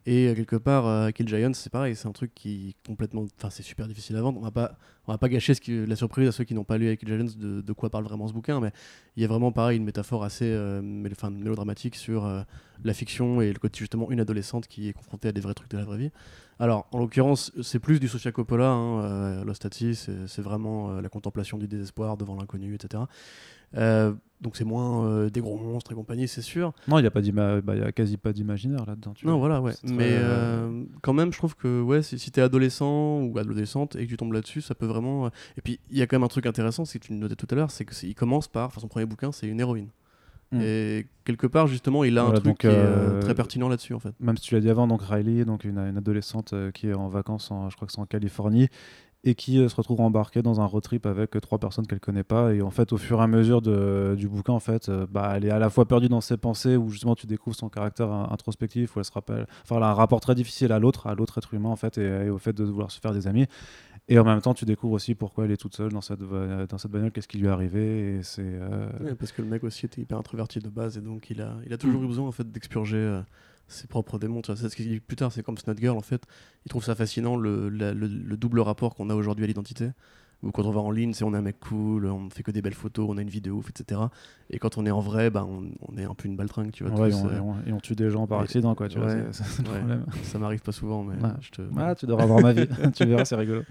Et 0.06 0.26
euh, 0.26 0.34
quelque 0.34 0.56
part, 0.56 0.86
euh, 0.88 1.10
Kill 1.10 1.28
Giant, 1.28 1.52
c'est 1.54 1.70
pareil, 1.70 1.94
c'est 1.94 2.08
un 2.08 2.12
truc 2.12 2.32
qui 2.34 2.70
est 2.70 2.86
complètement. 2.88 3.26
Enfin, 3.36 3.48
c'est 3.50 3.62
super 3.62 3.86
difficile 3.86 4.16
à 4.16 4.22
vendre. 4.22 4.40
On 4.40 4.42
va 4.42 4.50
pas, 4.50 4.76
on 5.06 5.12
va 5.12 5.18
pas 5.18 5.28
gâcher 5.28 5.54
ce 5.54 5.60
qui- 5.60 5.86
la 5.86 5.94
surprise 5.94 6.26
à 6.26 6.32
ceux 6.32 6.42
qui 6.42 6.54
n'ont 6.54 6.64
pas 6.64 6.78
lu 6.78 6.96
Kill 6.96 7.08
Giant 7.08 7.26
de, 7.38 7.60
de 7.60 7.72
quoi 7.72 7.90
parle 7.90 8.02
vraiment 8.04 8.26
ce 8.26 8.32
bouquin, 8.32 8.58
mais 8.58 8.72
il 9.16 9.22
y 9.22 9.24
a 9.24 9.28
vraiment 9.28 9.52
pareil 9.52 9.76
une 9.76 9.84
métaphore 9.84 10.24
assez 10.24 10.46
euh, 10.46 10.82
mél- 10.82 11.14
mélodramatique 11.30 11.94
sur 11.94 12.26
la 12.82 12.94
fiction 12.94 13.40
et 13.40 13.52
le 13.52 13.58
côté 13.60 13.78
justement 13.78 14.10
une 14.10 14.18
adolescente 14.18 14.66
qui 14.66 14.88
est 14.88 14.92
confrontée 14.92 15.28
à 15.28 15.32
des 15.32 15.40
vrais 15.40 15.54
trucs 15.54 15.70
de 15.70 15.76
la 15.78 15.84
vraie 15.84 15.98
vie. 15.98 16.10
Alors, 16.58 16.88
en 16.90 16.98
l'occurrence, 16.98 17.52
c'est 17.62 17.78
plus 17.78 18.00
du 18.00 18.08
Sofia 18.08 18.32
Coppola, 18.32 18.70
hein, 18.70 19.44
Lost 19.44 19.68
c'est 19.72 20.42
vraiment 20.42 21.00
la 21.00 21.08
contemplation 21.08 21.56
du 21.56 21.68
désespoir 21.68 22.16
devant 22.16 22.34
l'inconnu, 22.34 22.74
etc. 22.74 23.04
Euh, 23.76 24.12
donc 24.40 24.56
c'est 24.56 24.64
moins 24.64 25.04
euh, 25.04 25.30
des 25.30 25.40
gros 25.40 25.58
monstres 25.58 25.90
et 25.90 25.94
compagnie, 25.96 26.28
c'est 26.28 26.42
sûr. 26.42 26.72
Non, 26.86 26.98
il 26.98 27.02
n'y 27.02 27.08
a, 27.08 27.10
pas 27.10 27.20
bah, 27.20 27.74
il 27.74 27.80
y 27.80 27.84
a 27.84 27.90
quasi 27.90 28.16
pas 28.16 28.32
d'imaginaire 28.32 28.86
là-dedans. 28.86 29.12
tu 29.14 29.26
Non, 29.26 29.32
vois. 29.32 29.40
voilà, 29.48 29.60
ouais. 29.60 29.72
Mais 29.82 30.12
euh, 30.12 30.84
quand 31.02 31.12
même, 31.12 31.32
je 31.32 31.38
trouve 31.38 31.56
que 31.56 31.82
ouais, 31.82 32.02
si, 32.02 32.18
si 32.20 32.30
t'es 32.30 32.40
adolescent 32.40 33.20
ou 33.22 33.36
adolescente 33.38 33.96
et 33.96 34.04
que 34.04 34.10
tu 34.10 34.16
tombes 34.16 34.32
là-dessus, 34.32 34.60
ça 34.60 34.76
peut 34.76 34.86
vraiment. 34.86 35.26
Et 35.56 35.60
puis, 35.62 35.80
il 35.90 35.98
y 35.98 36.02
a 36.02 36.06
quand 36.06 36.16
même 36.16 36.22
un 36.24 36.28
truc 36.28 36.46
intéressant, 36.46 36.84
c'est 36.84 37.00
que 37.00 37.06
tu 37.06 37.12
le 37.12 37.18
notais 37.18 37.34
tout 37.34 37.48
à 37.50 37.54
l'heure, 37.56 37.70
c'est 37.72 37.84
qu'il 37.84 38.14
commence 38.14 38.46
par, 38.46 38.66
enfin, 38.68 38.80
son 38.80 38.88
premier 38.88 39.06
bouquin, 39.06 39.32
c'est 39.32 39.48
une 39.48 39.58
héroïne. 39.58 39.88
Mm. 40.52 40.60
Et 40.62 41.06
quelque 41.24 41.46
part, 41.46 41.66
justement, 41.66 42.04
il 42.04 42.16
a 42.16 42.22
Voilà, 42.22 42.38
un 42.38 42.40
truc 42.40 42.46
donc, 42.52 42.58
qui 42.58 42.66
est 42.68 42.70
euh, 42.72 43.20
très 43.20 43.34
pertinent 43.34 43.68
là-dessus, 43.68 43.92
en 43.92 43.98
fait. 43.98 44.14
Même 44.20 44.36
si 44.38 44.44
tu 44.44 44.54
l'as 44.54 44.60
dit 44.60 44.70
avant, 44.70 44.86
donc 44.86 45.02
Riley, 45.02 45.44
donc 45.44 45.64
une, 45.64 45.78
une 45.78 45.98
adolescente 45.98 46.52
euh, 46.54 46.70
qui 46.70 46.88
est 46.88 46.94
en 46.94 47.08
vacances, 47.08 47.50
en- 47.50 47.68
je 47.68 47.76
crois 47.76 47.86
que 47.86 47.92
c'est 47.92 48.00
en 48.00 48.06
Californie, 48.06 48.68
et 49.24 49.34
qui 49.34 49.58
euh, 49.58 49.68
se 49.68 49.74
retrouve 49.74 50.00
embarquée 50.00 50.42
dans 50.42 50.60
un 50.60 50.64
road 50.64 50.82
trip 50.82 51.04
avec 51.04 51.34
euh, 51.34 51.40
trois 51.40 51.58
personnes 51.58 51.86
qu'elle 51.86 51.98
connaît 52.00 52.22
pas. 52.24 52.54
Et 52.54 52.62
en 52.62 52.70
fait, 52.70 52.92
au 52.92 52.96
fur 52.96 53.18
et 53.20 53.22
à 53.22 53.26
mesure 53.26 53.60
de- 53.62 54.14
du 54.16 54.28
bouquin, 54.28 54.52
en 54.52 54.60
fait, 54.60 54.88
euh, 54.88 55.06
bah, 55.10 55.32
elle 55.36 55.44
est 55.44 55.50
à 55.50 55.58
la 55.58 55.70
fois 55.70 55.86
perdue 55.86 56.08
dans 56.08 56.20
ses 56.20 56.36
pensées, 56.36 56.76
où 56.76 56.88
justement 56.88 57.16
tu 57.16 57.26
découvres 57.26 57.56
son 57.56 57.68
caractère 57.68 58.10
introspectif, 58.12 58.94
où 58.94 59.00
elle 59.00 59.04
se 59.04 59.12
rappelle, 59.12 59.46
enfin, 59.64 59.76
elle 59.76 59.82
a 59.82 59.90
un 59.90 59.94
rapport 59.94 60.20
très 60.20 60.34
difficile 60.36 60.70
à 60.72 60.78
l'autre, 60.78 61.08
à 61.08 61.14
l'autre 61.16 61.38
être 61.38 61.52
humain, 61.52 61.68
en 61.70 61.76
fait, 61.76 61.98
et, 61.98 62.26
et 62.26 62.30
au 62.30 62.38
fait 62.38 62.52
de 62.52 62.64
vouloir 62.64 62.90
se 62.92 63.00
faire 63.00 63.12
des 63.12 63.26
amis. 63.26 63.46
Et 64.10 64.18
en 64.18 64.24
même 64.24 64.40
temps, 64.40 64.54
tu 64.54 64.64
découvres 64.64 64.94
aussi 64.94 65.14
pourquoi 65.14 65.44
elle 65.44 65.50
est 65.50 65.56
toute 65.58 65.74
seule 65.76 65.92
dans 65.92 66.00
cette, 66.00 66.20
dans 66.20 66.78
cette 66.78 66.90
bagnole, 66.90 67.10
qu'est-ce 67.12 67.28
qui 67.28 67.36
lui 67.38 67.46
est 67.46 67.50
arrivé. 67.50 68.16
Et 68.18 68.22
c'est. 68.22 68.42
Ouais, 69.02 69.14
parce 69.18 69.32
que 69.32 69.42
le 69.42 69.48
mec 69.48 69.64
aussi 69.64 69.84
était 69.84 70.00
hyper 70.00 70.16
introverti 70.16 70.60
de 70.60 70.68
base 70.70 70.96
et 70.96 71.02
donc 71.02 71.28
il 71.28 71.42
a, 71.42 71.56
il 71.66 71.72
a 71.74 71.76
toujours 71.76 72.00
Mm. 72.00 72.04
eu 72.04 72.08
besoin 72.08 72.26
en 72.28 72.32
fait 72.32 72.50
d'expurger 72.50 73.20
ses 73.68 73.86
propres 73.86 74.18
démons. 74.18 74.42
tu 74.42 74.50
vois. 74.50 74.60
C'est 74.60 74.68
ce 74.68 74.76
qu'il 74.76 74.88
dit 74.88 75.00
plus 75.00 75.16
tard, 75.16 75.30
c'est 75.32 75.42
comme 75.42 75.58
Snot 75.58 75.74
Girl 75.78 75.96
en 75.96 76.00
fait. 76.02 76.22
Il 76.66 76.70
trouve 76.70 76.84
ça 76.84 76.94
fascinant 76.94 77.36
le, 77.36 77.68
la- 77.68 77.94
le, 77.94 78.06
le 78.06 78.36
double 78.36 78.60
rapport 78.60 78.94
qu'on 78.94 79.08
a 79.10 79.14
aujourd'hui 79.14 79.44
à 79.44 79.46
l'identité. 79.48 79.90
Où 80.44 80.52
quand 80.52 80.62
on 80.66 80.70
va 80.70 80.80
en 80.80 80.92
ligne, 80.92 81.14
c'est 81.14 81.24
on 81.24 81.34
est 81.34 81.36
un 81.36 81.42
mec 81.42 81.58
cool, 81.58 82.06
on 82.06 82.30
fait 82.30 82.44
que 82.44 82.52
des 82.52 82.62
belles 82.62 82.72
photos, 82.74 83.08
on 83.10 83.18
a 83.18 83.22
une 83.22 83.28
vidéo, 83.28 83.60
etc. 83.68 84.00
Et 84.50 84.60
quand 84.60 84.78
on 84.78 84.86
est 84.86 84.90
en 84.92 85.00
vrai, 85.00 85.30
bah, 85.30 85.44
on, 85.44 85.64
on 85.88 85.96
est 85.98 86.04
un 86.04 86.14
peu 86.14 86.28
une 86.28 86.36
baltringue, 86.36 86.70
tu 86.70 86.84
vois. 86.84 86.96
ouais, 86.96 87.08
et 87.08 87.10
tous, 87.10 87.18
on, 87.24 87.28
euh, 87.28 87.36
et 87.36 87.40
on- 87.40 87.56
et 87.66 87.72
on 87.72 87.80
tue 87.80 87.96
des 87.96 88.08
gens 88.08 88.24
par 88.28 88.38
accident, 88.40 88.72
quoi, 88.76 88.88
tu 88.88 88.98
vois. 89.00 89.08
Ouais. 89.08 89.24
c'est- 89.32 89.42
C'est 89.44 89.62
le 89.66 89.70
Ouais. 89.72 89.78
problème. 89.78 90.06
Ça 90.22 90.38
m'arrive 90.38 90.60
pas 90.60 90.70
souvent, 90.70 91.02
mais 91.02 91.20
Ouais. 91.20 91.30
je 91.40 91.50
te. 91.50 91.62
Ah, 91.76 91.96
tu 91.96 92.06
devrais 92.06 92.22
avoir 92.22 92.40
ma 92.40 92.52
vie, 92.52 92.68
tu 92.96 93.04
verras, 93.04 93.24
c'est 93.24 93.34
rigolo. 93.34 93.62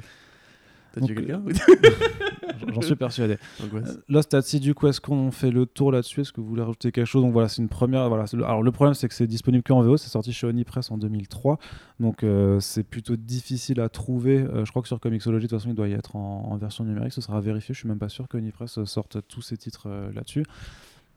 T'as 1.00 1.06
tué 1.06 1.16
donc, 1.16 1.54
quelqu'un 1.54 1.88
J'en- 2.74 2.82
suis 2.82 2.96
persuadé. 2.96 3.38
Euh, 3.62 3.82
Lost 4.10 4.34
at 4.34 4.42
Sea, 4.42 4.60
du 4.60 4.74
coup, 4.74 4.88
est-ce 4.88 5.00
qu'on 5.00 5.32
fait 5.32 5.51
le 5.51 5.66
tour 5.66 5.92
là-dessus? 5.92 6.22
Est-ce 6.22 6.34
que 6.34 6.42
vous 6.42 6.48
voulez 6.48 6.62
rajouter 6.62 6.92
quelque 6.92 7.06
chose? 7.06 7.22
Donc 7.22 7.32
voilà, 7.34 7.48
c'est 7.48 7.62
une 7.62 7.70
première. 7.70 8.08
Voilà, 8.10 8.25
Alors 8.46 8.62
le 8.63 8.72
problème, 8.72 8.94
c'est 8.94 9.08
que 9.08 9.13
c'est 9.13 9.27
disponible 9.27 9.63
qu'en 9.63 9.82
VO. 9.82 9.98
C'est 9.98 10.10
sorti 10.10 10.34
chez 10.34 10.48
Onipress 10.48 10.92
en 10.92 10.98
2003, 10.98 11.60
donc 12.00 12.24
euh, 12.24 12.60
c'est 12.60 12.84
plutôt 12.84 13.16
difficile 13.16 13.80
à 13.80 13.89
trouver. 13.89 14.39
Euh, 14.39 14.66
je 14.66 14.72
crois 14.72 14.82
que 14.82 14.88
sur 14.88 15.00
Comixology, 15.00 15.46
de 15.46 15.50
toute 15.50 15.60
façon, 15.60 15.70
il 15.70 15.75
doit 15.75 15.88
y 15.88 15.94
être 15.94 16.16
en, 16.16 16.50
en 16.51 16.58
version 16.58 16.84
numérique. 16.84 17.13
Ce 17.13 17.22
sera 17.22 17.39
vérifié. 17.42 17.74
Je 17.74 17.80
suis 17.80 17.88
même 17.89 18.00
pas 18.00 18.10
sûr 18.10 18.27
qu'Onipress 18.27 18.84
sorte 18.86 19.18
tous 19.27 19.42
ses 19.42 19.58
titres 19.58 19.88
euh, 19.88 20.12
là-dessus. 20.13 20.44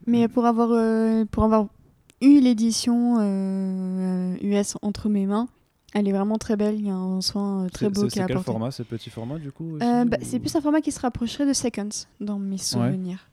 Mais 0.07 0.29
pour 0.29 0.47
avoir, 0.47 0.71
euh, 0.73 1.25
pour 1.31 1.45
avoir 1.45 1.67
eu 2.23 2.41
l'édition 2.41 3.17
euh, 3.21 4.35
US 4.43 4.77
entre 4.83 5.09
mes 5.09 5.27
mains, 5.27 5.49
elle 5.95 6.09
est 6.09 6.13
vraiment 6.13 6.39
très 6.39 6.57
belle. 6.57 6.77
Il 6.77 6.87
y 6.87 6.91
a 6.91 6.95
un 6.95 7.21
soin 7.21 7.65
euh, 7.65 7.69
très 7.69 7.87
C'est- 7.87 7.91
beau 7.93 8.01
c'est- 8.03 8.07
qui 8.09 8.15
C'est 8.15 8.21
est 8.21 8.27
quel 8.27 8.37
apporté. 8.37 8.53
format 8.53 8.71
C'est 8.71 8.85
petit 8.85 9.11
format, 9.11 9.39
du 9.39 9.53
coup 9.53 9.77
Euh, 9.83 10.05
bah, 10.05 10.17
ou- 10.21 10.25
C'est 10.25 10.39
plus 10.39 10.55
un 10.57 10.61
format 10.61 10.81
qui 10.81 10.93
se 10.93 11.01
rapprocherait 11.01 11.47
de 11.47 11.53
Seconds 11.53 11.89
dans 12.21 12.39
mes 12.39 12.59
souvenirs. 12.59 13.27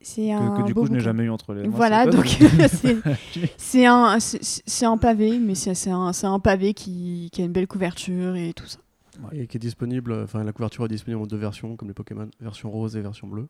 C'est 0.00 0.28
que, 0.28 0.32
un 0.32 0.56
que 0.56 0.62
du 0.66 0.72
beau 0.72 0.82
coup 0.82 0.86
je 0.86 0.92
n'ai 0.92 1.00
jamais 1.00 1.24
eu 1.24 1.30
entre 1.30 1.52
les 1.52 1.62
mains. 1.68 1.74
Voilà, 1.76 2.04
c'est 2.04 2.10
donc 2.16 2.26
c'est- 2.70 3.52
c'est 3.58 3.86
un, 3.86 4.18
c'est- 4.20 4.40
c'est 4.66 4.86
un 4.86 4.96
pavé, 4.96 5.38
mais 5.38 5.54
c'est 5.54 5.74
c'est 5.74 5.90
un, 5.90 6.12
c'est 6.12 6.26
un 6.26 6.38
pavé 6.38 6.72
qui, 6.74 7.28
qui 7.32 7.42
a 7.42 7.44
une 7.44 7.52
belle 7.52 7.66
couverture 7.66 8.34
et 8.36 8.52
tout 8.54 8.66
ça. 8.66 8.78
Et 9.32 9.46
qui 9.46 9.58
est 9.58 9.60
disponible, 9.60 10.12
enfin 10.24 10.42
la 10.42 10.52
couverture 10.52 10.84
est 10.86 10.88
disponible 10.88 11.22
en 11.22 11.26
deux 11.26 11.36
versions, 11.36 11.76
comme 11.76 11.88
les 11.88 11.94
Pokémon, 11.94 12.28
version 12.40 12.70
rose 12.70 12.96
et 12.96 13.00
version 13.00 13.26
bleue. 13.28 13.46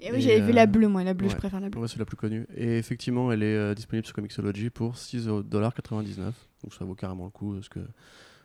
Et 0.00 0.12
oui, 0.12 0.20
j'avais 0.20 0.40
vu 0.40 0.50
euh, 0.50 0.54
la 0.54 0.66
bleue, 0.66 0.88
moi, 0.88 1.02
la 1.04 1.14
bleue, 1.14 1.28
je 1.28 1.36
préfère 1.36 1.60
la 1.60 1.68
bleue. 1.70 1.80
Ouais, 1.80 1.88
c'est 1.88 1.98
la 1.98 2.04
plus 2.04 2.16
connue. 2.16 2.46
Et 2.56 2.78
effectivement, 2.78 3.32
elle 3.32 3.42
est 3.42 3.56
euh, 3.56 3.74
disponible 3.74 4.06
sur 4.06 4.14
Comixology 4.14 4.70
pour 4.70 4.94
6,99$. 4.94 6.16
Donc 6.16 6.74
ça 6.78 6.84
vaut 6.84 6.94
carrément 6.94 7.24
le 7.24 7.30
coup, 7.30 7.54
parce 7.54 7.68
que 7.68 7.80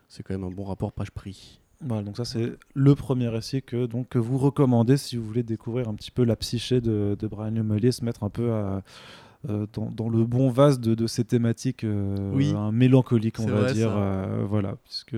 c'est 0.07 0.23
quand 0.23 0.33
même 0.33 0.43
un 0.43 0.51
bon 0.51 0.63
rapport 0.63 0.91
page-prix. 0.91 1.59
Voilà, 1.81 2.01
donc 2.03 2.15
ça 2.15 2.23
c'est 2.25 2.53
le 2.75 2.95
premier 2.95 3.27
récit 3.27 3.61
que, 3.61 3.85
donc, 3.87 4.07
que 4.09 4.17
vous 4.19 4.37
recommandez 4.37 4.95
si 4.97 5.17
vous 5.17 5.25
voulez 5.25 5.43
découvrir 5.43 5.89
un 5.89 5.95
petit 5.95 6.11
peu 6.11 6.23
la 6.23 6.35
psyché 6.37 6.79
de, 6.79 7.17
de 7.19 7.27
Brian 7.27 7.51
Lee 7.51 7.59
O'Malley, 7.59 7.91
se 7.91 8.05
mettre 8.05 8.23
un 8.23 8.29
peu 8.29 8.51
à- 8.51 8.55
euh, 8.55 8.81
dans, 9.73 9.89
dans 9.91 10.09
le 10.09 10.23
bon 10.25 10.49
vase 10.49 10.79
de, 10.79 10.95
de 10.95 11.07
ces 11.07 11.23
thématiques 11.25 11.83
euh, 11.83 12.31
Oui. 12.33 12.53
un 12.55 12.71
mélancoliques, 12.71 13.39
on 13.39 13.45
va 13.47 13.61
vrai, 13.61 13.73
dire. 13.73 13.89
ça. 13.89 13.97
euh, 13.97 14.45
voilà, 14.47 14.75
puisque 14.83 15.17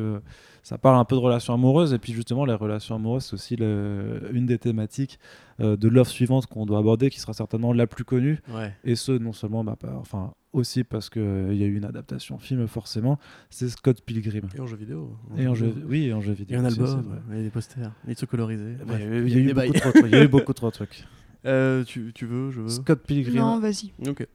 ça 0.63 0.77
parle 0.79 0.97
un 0.97 1.05
peu 1.05 1.15
de 1.15 1.21
relations 1.21 1.53
amoureuses, 1.53 1.93
et 1.93 1.99
puis 1.99 2.11
justement, 2.13 2.43
les 2.45 2.55
relations 2.55 2.95
amoureuses, 2.95 3.25
c'est 3.25 3.33
aussi 3.35 3.55
le- 3.55 4.29
une 4.33 4.45
des 4.47 4.57
thématiques 4.57 5.19
euh, 5.59 5.77
de 5.77 5.87
l'œuvre 5.87 6.09
suivante 6.09 6.47
qu'on 6.47 6.65
doit 6.65 6.79
aborder, 6.79 7.09
qui 7.11 7.19
sera 7.19 7.33
certainement 7.33 7.71
la 7.71 7.85
plus 7.87 8.03
connue, 8.03 8.39
Ouais. 8.53 8.73
et 8.83 8.95
ce, 8.95 9.11
non 9.11 9.31
seulement, 9.31 9.63
bah, 9.63 9.77
enfin, 9.99 10.33
aussi 10.53 10.83
parce 10.83 11.09
qu'il 11.09 11.21
y 11.53 11.63
a 11.63 11.67
eu 11.67 11.75
une 11.77 11.85
adaptation 11.85 12.39
film, 12.39 12.65
forcément, 12.67 13.19
c'est 13.51 13.69
Scott 13.69 14.01
Pilgrim. 14.01 14.47
Et 14.55 14.59
en 14.59 14.65
jeu 14.67 14.77
vidéo. 14.77 15.15
Et 15.37 15.47
en 15.47 15.53
jeu, 15.53 15.67
vidéo. 15.67 15.83
oui, 15.87 16.13
en 16.13 16.21
jeu 16.21 16.31
Et 16.31 16.35
vidéo. 16.35 16.59
un 16.59 16.65
album, 16.65 17.03
des 17.29 17.49
posters, 17.51 17.91
des 18.07 18.15
trucs 18.15 18.29
colorisés. 18.31 18.75
Il 18.87 19.29
y 19.29 19.35
a 19.35 19.37
eu 19.37 19.43
des 19.45 19.53
beaucoup 19.53 19.55
bails. 19.55 19.71
trop 19.73 19.89
de 19.91 19.99
trucs. 19.99 20.05
Il 20.07 20.11
y 20.11 20.15
a 20.15 20.23
eu 20.23 20.27
beaucoup 20.27 20.53
trop 20.53 20.67
de 20.67 20.71
trucs. 20.73 21.03
Euh, 21.45 21.83
tu, 21.83 22.11
tu 22.13 22.25
veux, 22.25 22.51
je 22.51 22.61
veux. 22.61 22.69
Scott 22.69 23.01
Pilgrim. 23.05 23.39
Non, 23.39 23.59
vas-y. 23.59 23.91
Ok. 24.07 24.27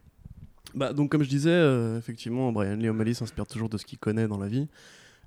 Bah, 0.75 0.93
donc, 0.93 1.11
comme 1.11 1.23
je 1.25 1.29
disais, 1.29 1.51
euh, 1.51 1.99
effectivement, 1.99 2.53
Brian 2.53 2.77
Lee 2.77 2.89
O'Malley 2.89 3.15
s'inspire 3.15 3.47
toujours 3.47 3.69
de 3.69 3.77
ce 3.77 3.85
qu'il 3.85 3.99
connaît 3.99 4.29
dans 4.29 4.39
la 4.39 4.47
vie. 4.49 4.69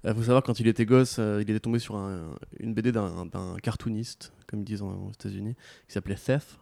Il 0.06 0.14
faut 0.14 0.24
savoir, 0.24 0.44
quand 0.44 0.60
il 0.60 0.68
était 0.68 0.86
gosse, 0.86 1.18
euh, 1.20 1.40
il 1.42 1.50
était 1.50 1.60
tombé 1.60 1.80
sur 1.80 1.96
un- 1.96 2.36
une 2.60 2.74
BD 2.74 2.92
d'un 2.92 3.28
cartooniste, 3.62 4.34
comme 4.48 4.60
ils 4.62 4.66
disent 4.66 4.82
en- 4.82 5.08
aux 5.08 5.12
États-Unis, 5.12 5.56
qui 5.88 5.94
s'appelait 5.94 6.18
Seth, 6.18 6.58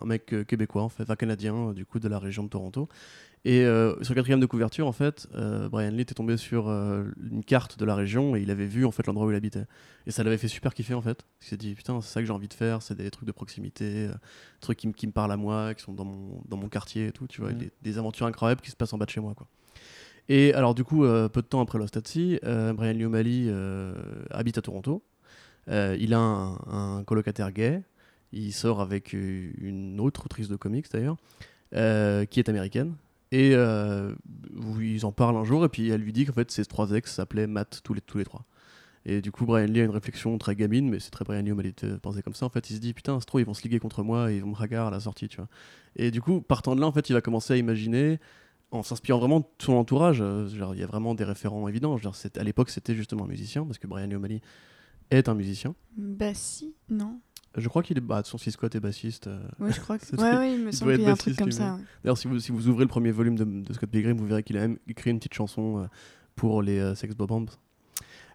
un 0.00 0.04
mec 0.04 0.32
euh, 0.32 0.44
québécois, 0.44 0.82
en 0.82 0.88
fait, 0.88 1.02
enfin 1.04 1.16
canadien, 1.16 1.54
euh, 1.68 1.72
du 1.72 1.84
coup, 1.86 1.98
de 1.98 2.08
la 2.08 2.18
région 2.18 2.42
de 2.44 2.48
Toronto. 2.48 2.88
Et 3.44 3.64
euh, 3.64 4.00
sur 4.02 4.14
le 4.14 4.20
quatrième 4.20 4.38
de 4.38 4.46
couverture, 4.46 4.86
en 4.86 4.92
fait, 4.92 5.26
euh, 5.34 5.68
Brian 5.68 5.90
Lee 5.90 6.02
était 6.02 6.14
tombé 6.14 6.36
sur 6.36 6.68
euh, 6.68 7.04
une 7.28 7.42
carte 7.42 7.76
de 7.76 7.84
la 7.84 7.96
région 7.96 8.36
et 8.36 8.40
il 8.40 8.52
avait 8.52 8.66
vu 8.66 8.84
en 8.86 8.92
fait 8.92 9.04
l'endroit 9.06 9.26
où 9.26 9.30
il 9.32 9.36
habitait. 9.36 9.64
Et 10.06 10.12
ça 10.12 10.22
l'avait 10.22 10.38
fait 10.38 10.46
super 10.46 10.72
kiffer 10.74 10.94
en 10.94 11.02
fait. 11.02 11.24
Il 11.40 11.46
s'est 11.48 11.56
dit 11.56 11.74
putain, 11.74 12.00
c'est 12.00 12.12
ça 12.12 12.20
que 12.20 12.26
j'ai 12.26 12.32
envie 12.32 12.46
de 12.46 12.54
faire, 12.54 12.82
c'est 12.82 12.94
des 12.94 13.10
trucs 13.10 13.26
de 13.26 13.32
proximité, 13.32 14.06
euh, 14.06 14.14
trucs 14.60 14.78
qui, 14.78 14.86
me- 14.86 14.92
qui 14.92 15.08
me 15.08 15.12
parlent 15.12 15.32
à 15.32 15.36
moi, 15.36 15.74
qui 15.74 15.82
sont 15.82 15.92
dans 15.92 16.04
mon, 16.04 16.40
dans 16.48 16.56
mon 16.56 16.68
quartier 16.68 17.08
et 17.08 17.12
tout, 17.12 17.26
tu 17.26 17.40
vois, 17.40 17.50
Mhm. 17.50 17.58
des, 17.58 17.72
des 17.82 17.98
aventures 17.98 18.26
incroyables 18.26 18.60
qui 18.60 18.70
se 18.70 18.76
passent 18.76 18.92
en 18.92 18.98
bas 18.98 19.06
de 19.06 19.10
chez 19.10 19.20
moi 19.20 19.34
quoi. 19.34 19.48
Et 20.28 20.54
alors 20.54 20.72
du 20.76 20.84
coup, 20.84 21.00
peu 21.00 21.30
de 21.42 21.46
temps 21.46 21.60
après 21.60 21.78
Lost 21.80 21.96
at 21.96 22.02
Sea, 22.04 22.38
Brian 22.44 22.92
Lee 22.92 23.04
O'Malley 23.04 23.52
habite 24.30 24.56
à 24.56 24.62
Toronto. 24.62 25.02
Il 25.66 26.14
a 26.14 26.18
un, 26.20 26.52
un 26.98 27.02
colocataire 27.04 27.50
gay. 27.50 27.82
Il 28.32 28.52
sort 28.52 28.80
avec 28.80 29.12
une 29.14 29.98
autre 30.00 30.24
autrice 30.26 30.46
de 30.48 30.54
comics 30.56 30.86
d'ailleurs, 30.92 31.16
euh, 31.74 32.24
qui 32.24 32.38
est 32.38 32.48
américaine. 32.48 32.94
Et 33.32 33.54
euh, 33.54 34.14
ils 34.78 35.04
en 35.04 35.10
parlent 35.10 35.36
un 35.36 35.44
jour, 35.44 35.64
et 35.64 35.68
puis 35.68 35.88
elle 35.88 36.02
lui 36.02 36.12
dit 36.12 36.26
qu'en 36.26 36.34
fait 36.34 36.50
ces 36.50 36.64
trois 36.64 36.92
ex 36.92 37.12
s'appelaient 37.12 37.46
Matt 37.48 37.80
tous 37.82 37.94
les, 37.94 38.00
tous 38.00 38.18
les 38.18 38.24
trois. 38.24 38.44
Et 39.04 39.20
du 39.20 39.32
coup, 39.32 39.46
Brian 39.46 39.66
Lee 39.66 39.80
a 39.80 39.84
une 39.84 39.90
réflexion 39.90 40.38
très 40.38 40.54
gamine, 40.54 40.88
mais 40.88 41.00
c'est 41.00 41.10
très 41.10 41.24
Brian 41.24 41.42
Lee 41.42 41.50
O'Malley 41.50 41.74
de 41.82 41.96
penser 41.96 42.22
comme 42.22 42.34
ça. 42.34 42.46
En 42.46 42.50
fait, 42.50 42.70
il 42.70 42.76
se 42.76 42.80
dit 42.80 42.92
putain, 42.94 43.18
c'est 43.18 43.26
trop, 43.26 43.40
ils 43.40 43.44
vont 43.44 43.54
se 43.54 43.62
liguer 43.64 43.80
contre 43.80 44.04
moi 44.04 44.30
et 44.30 44.36
ils 44.36 44.42
vont 44.42 44.50
me 44.50 44.54
ragar 44.54 44.86
à 44.86 44.90
la 44.90 45.00
sortie, 45.00 45.26
tu 45.26 45.38
vois. 45.38 45.48
Et 45.96 46.12
du 46.12 46.22
coup, 46.22 46.40
partant 46.40 46.76
de 46.76 46.80
là, 46.80 46.86
en 46.86 46.92
fait, 46.92 47.08
il 47.08 47.12
va 47.14 47.20
commencer 47.20 47.54
à 47.54 47.56
imaginer, 47.56 48.20
en 48.70 48.82
s'inspirant 48.82 49.18
vraiment 49.18 49.40
de 49.40 49.46
son 49.58 49.72
entourage. 49.72 50.20
euh, 50.20 50.48
il 50.74 50.78
y 50.78 50.82
a 50.84 50.86
vraiment 50.86 51.14
des 51.16 51.24
référents 51.24 51.66
évidents. 51.66 51.96
À 52.36 52.44
l'époque, 52.44 52.70
c'était 52.70 52.94
justement 52.94 53.24
un 53.24 53.28
musicien, 53.28 53.64
parce 53.64 53.78
que 53.78 53.88
Brian 53.88 54.10
O'Malley 54.12 54.40
est 55.10 55.28
un 55.28 55.34
musicien. 55.34 55.74
Bah 55.96 56.32
si, 56.34 56.74
non. 56.88 57.20
Je 57.56 57.68
crois 57.68 57.82
qu'il 57.82 57.98
est. 57.98 58.00
Bah, 58.00 58.22
son 58.24 58.38
fils 58.38 58.54
Scott 58.54 58.74
est 58.74 58.80
bassiste. 58.80 59.26
euh. 59.26 59.38
Ouais, 59.60 59.72
je 59.72 59.80
crois 59.80 59.98
que. 59.98 60.06
C'est 60.06 60.18
Ouais, 60.20 60.36
ouais, 60.36 60.54
il 60.54 60.60
me 60.62 60.68
il 60.68 60.72
semble 60.72 60.94
qu'il 60.94 61.02
y 61.02 61.06
a 61.06 61.10
un 61.10 61.14
truc 61.16 61.34
bassiste 61.36 61.38
comme 61.38 61.52
ça. 61.52 61.74
ouais. 61.74 61.80
D'ailleurs, 62.04 62.18
si 62.18 62.28
vous, 62.28 62.38
si 62.40 62.50
vous 62.52 62.68
ouvrez 62.68 62.84
le 62.84 62.88
premier 62.88 63.10
volume 63.10 63.36
de, 63.36 63.44
de 63.44 63.72
Scott 63.72 63.90
Pilgrim, 63.90 64.16
vous 64.16 64.26
verrez 64.26 64.42
qu'il 64.42 64.56
a 64.56 64.60
même 64.60 64.78
écrit 64.88 65.10
une 65.10 65.18
petite 65.18 65.34
chanson 65.34 65.78
euh, 65.78 65.86
pour 66.36 66.62
les 66.62 66.78
euh, 66.78 66.94
Sex 66.94 67.14
Bob-Bombs. 67.14 67.46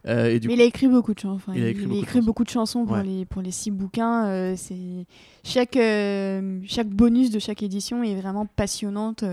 Euh, 0.05 0.27
et 0.29 0.39
du 0.39 0.47
Mais 0.47 0.53
coup, 0.53 0.59
il 0.59 0.61
a 0.63 0.65
écrit 0.65 0.87
beaucoup 0.87 1.13
de 1.13 1.19
chansons. 1.19 1.35
Enfin, 1.35 1.53
Il 1.55 1.63
a 1.63 1.67
écrit 1.69 1.85
beaucoup 1.87 2.01
de 2.01 2.05
chansons. 2.07 2.23
beaucoup 2.23 2.43
de 2.43 2.49
chansons 2.49 2.85
pour, 2.85 2.95
Ouais. 2.95 3.03
les, 3.03 3.25
pour 3.25 3.41
les 3.41 3.51
six 3.51 3.71
bouquins. 3.71 4.55
c'est 4.55 5.05
chaque, 5.43 5.77
chaque 6.65 6.87
bonus 6.89 7.29
de 7.31 7.39
chaque 7.39 7.61
édition 7.63 8.03
est 8.03 8.15
vraiment 8.15 8.45
passionnante. 8.45 9.25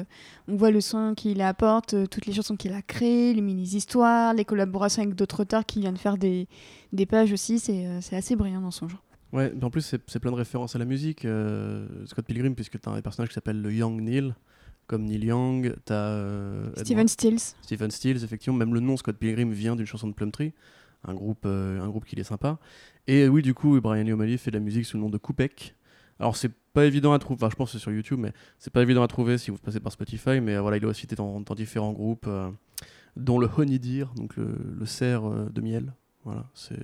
On 0.48 0.56
voit 0.56 0.70
le 0.72 0.80
son 0.80 1.12
qu'il 1.14 1.42
apporte, 1.42 1.94
toutes 2.08 2.26
les 2.26 2.32
chansons 2.32 2.56
qu'il 2.56 2.72
a 2.72 2.82
créées, 2.82 3.34
les 3.34 3.42
mini-histoires, 3.42 4.34
les 4.34 4.44
collaborations 4.44 5.02
avec 5.02 5.14
d'autres 5.14 5.42
auteurs 5.42 5.64
qui 5.66 5.80
viennent 5.80 5.98
faire 5.98 6.16
des, 6.16 6.48
des 6.92 7.06
pages 7.06 7.32
aussi. 7.32 7.58
C'est 7.60 7.86
c'est 8.00 8.16
assez 8.16 8.34
brillant 8.34 8.62
dans 8.62 8.70
son 8.72 8.88
genre. 8.88 9.03
Ouais, 9.34 9.52
mais 9.54 9.64
en 9.64 9.70
plus, 9.70 9.82
c'est 10.06 10.18
plein 10.20 10.30
de 10.30 10.36
références 10.36 10.76
à 10.76 10.78
la 10.78 10.84
musique. 10.84 11.24
euh, 11.24 11.86
Scott 12.06 12.24
Pilgrim, 12.24 12.54
puisque 12.54 12.80
tu 12.80 12.88
as 12.88 12.92
un 12.92 13.02
personnage 13.02 13.28
qui 13.30 13.34
s'appelle 13.34 13.60
le 13.60 13.72
Young 13.72 14.00
Neil, 14.00 14.32
comme 14.86 15.04
Neil 15.04 15.24
Young. 15.24 15.74
Tu 15.84 15.92
as 15.92 16.70
Steven 16.76 17.08
Stills. 17.08 17.40
Stephen 17.62 17.90
Stills, 17.90 18.22
effectivement. 18.22 18.56
Même 18.56 18.72
le 18.72 18.80
nom 18.80 18.96
Scott 18.96 19.16
Pilgrim 19.16 19.50
vient 19.50 19.74
d'une 19.74 19.86
chanson 19.86 20.06
de 20.06 20.12
Plumtree, 20.14 20.52
un 21.02 21.14
groupe, 21.14 21.42
euh, 21.46 21.80
un 21.80 21.88
groupe 21.88 22.04
qui 22.04 22.14
est 22.18 22.22
sympa. 22.22 22.58
Et 23.08 23.28
oui, 23.28 23.42
du 23.42 23.54
coup, 23.54 23.80
Brian 23.80 24.06
O'Malley 24.08 24.36
fait 24.36 24.52
de 24.52 24.56
la 24.56 24.62
musique 24.64 24.86
sous 24.86 24.96
le 24.96 25.02
nom 25.02 25.10
de 25.10 25.18
Coupec. 25.18 25.74
Alors, 26.20 26.36
c'est 26.36 26.52
pas 26.72 26.84
évident 26.84 27.12
à 27.12 27.18
trouver, 27.18 27.36
enfin, 27.42 27.50
je 27.50 27.56
pense 27.56 27.72
que 27.72 27.78
c'est 27.78 27.82
sur 27.82 27.90
YouTube, 27.90 28.20
mais 28.20 28.32
c'est 28.60 28.72
pas 28.72 28.82
évident 28.82 29.02
à 29.02 29.08
trouver 29.08 29.36
si 29.36 29.50
vous 29.50 29.58
passez 29.58 29.80
par 29.80 29.90
Spotify. 29.90 30.40
Mais 30.40 30.54
euh, 30.54 30.60
voilà, 30.60 30.76
il 30.76 30.84
a 30.84 30.88
aussi 30.88 31.06
été 31.06 31.16
dans, 31.16 31.40
dans 31.40 31.54
différents 31.56 31.92
groupes, 31.92 32.26
euh, 32.28 32.50
dont 33.16 33.40
le 33.40 33.48
Honey 33.58 33.80
Deer, 33.80 34.06
donc 34.16 34.36
le, 34.36 34.54
le 34.78 34.86
cerf 34.86 35.24
euh, 35.24 35.48
de 35.50 35.60
miel. 35.60 35.92
Voilà, 36.24 36.48
c'est 36.54 36.78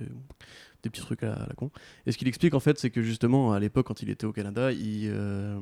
des 0.83 0.89
petits 0.89 1.01
trucs 1.01 1.23
à, 1.23 1.45
la 1.47 1.53
con. 1.55 1.71
Et 2.05 2.11
ce 2.11 2.17
qu'il 2.17 2.27
explique 2.27 2.53
en 2.53 2.59
fait, 2.59 2.79
c'est 2.79 2.89
que 2.89 3.01
justement 3.01 3.53
à 3.53 3.59
l'époque, 3.59 3.87
quand 3.87 4.01
il 4.01 4.09
était 4.09 4.25
au 4.25 4.33
Canada, 4.33 4.71
il, 4.71 5.09
euh, 5.13 5.59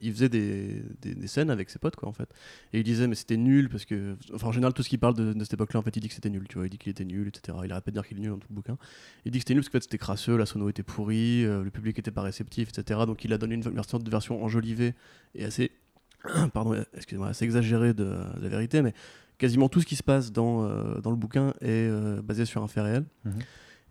il 0.00 0.12
faisait 0.12 0.28
des, 0.28 0.82
des- 1.02 1.26
scènes 1.26 1.50
avec 1.50 1.70
ses 1.70 1.78
potes, 1.78 1.96
quoi, 1.96 2.08
en 2.08 2.12
fait. 2.12 2.28
Et 2.72 2.78
il 2.78 2.84
disait, 2.84 3.06
mais 3.06 3.14
c'était 3.14 3.36
nul 3.36 3.68
parce 3.68 3.84
que, 3.84 4.16
enfin, 4.34 4.48
en 4.48 4.52
général, 4.52 4.72
tout 4.72 4.82
ce 4.82 4.88
qu'il 4.88 4.98
parle 4.98 5.14
de, 5.14 5.34
cette 5.40 5.54
époque-là, 5.54 5.80
en 5.80 5.82
fait, 5.82 5.94
il 5.96 6.00
dit 6.00 6.08
que 6.08 6.14
c'était 6.14 6.30
nul, 6.30 6.46
tu 6.48 6.56
vois. 6.56 6.66
Il 6.66 6.70
dit 6.70 6.78
qu'il 6.78 6.90
était 6.90 7.04
nul, 7.04 7.28
etc. 7.28 7.58
Il 7.64 7.72
arrête 7.72 7.84
pas 7.84 7.90
de 7.90 7.96
dire 7.96 8.06
qu'il 8.06 8.16
est 8.18 8.20
nul 8.20 8.30
dans 8.30 8.38
tout 8.38 8.48
le 8.50 8.54
bouquin. 8.54 8.78
Il 9.24 9.32
dit 9.32 9.38
que 9.38 9.42
c'était 9.42 9.54
nul 9.54 9.62
parce 9.62 9.68
qu'en 9.68 9.78
fait, 9.78 9.84
c'était 9.84 9.98
crasseux, 9.98 10.36
la 10.36 10.46
sono 10.46 10.68
était 10.68 10.82
pourrie, 10.82 11.44
euh, 11.44 11.62
le 11.62 11.70
public 11.70 11.98
était 11.98 12.10
pas 12.10 12.22
réceptif, 12.22 12.70
etc. 12.70 13.00
Donc 13.06 13.24
il 13.24 13.32
a 13.32 13.38
donné 13.38 13.54
une 13.54 13.62
version 13.62 14.42
enjolivée 14.42 14.94
et 15.34 15.44
assez, 15.44 15.72
pardon, 16.54 16.82
excusez-moi, 16.94 17.28
assez 17.28 17.44
exagérée 17.44 17.92
de, 17.92 18.04
de 18.04 18.42
la 18.42 18.48
vérité, 18.48 18.82
mais 18.82 18.94
quasiment 19.38 19.68
tout 19.68 19.80
ce 19.80 19.86
qui 19.86 19.96
se 19.96 20.02
passe 20.02 20.32
dans, 20.32 20.64
euh, 20.64 21.00
dans 21.00 21.10
le 21.10 21.16
bouquin 21.16 21.50
est 21.60 21.88
euh, 21.88 22.20
basé 22.22 22.44
sur 22.44 22.62
un 22.62 22.68
fait 22.68 22.80
réel. 22.80 23.04
Mhm. 23.24 23.32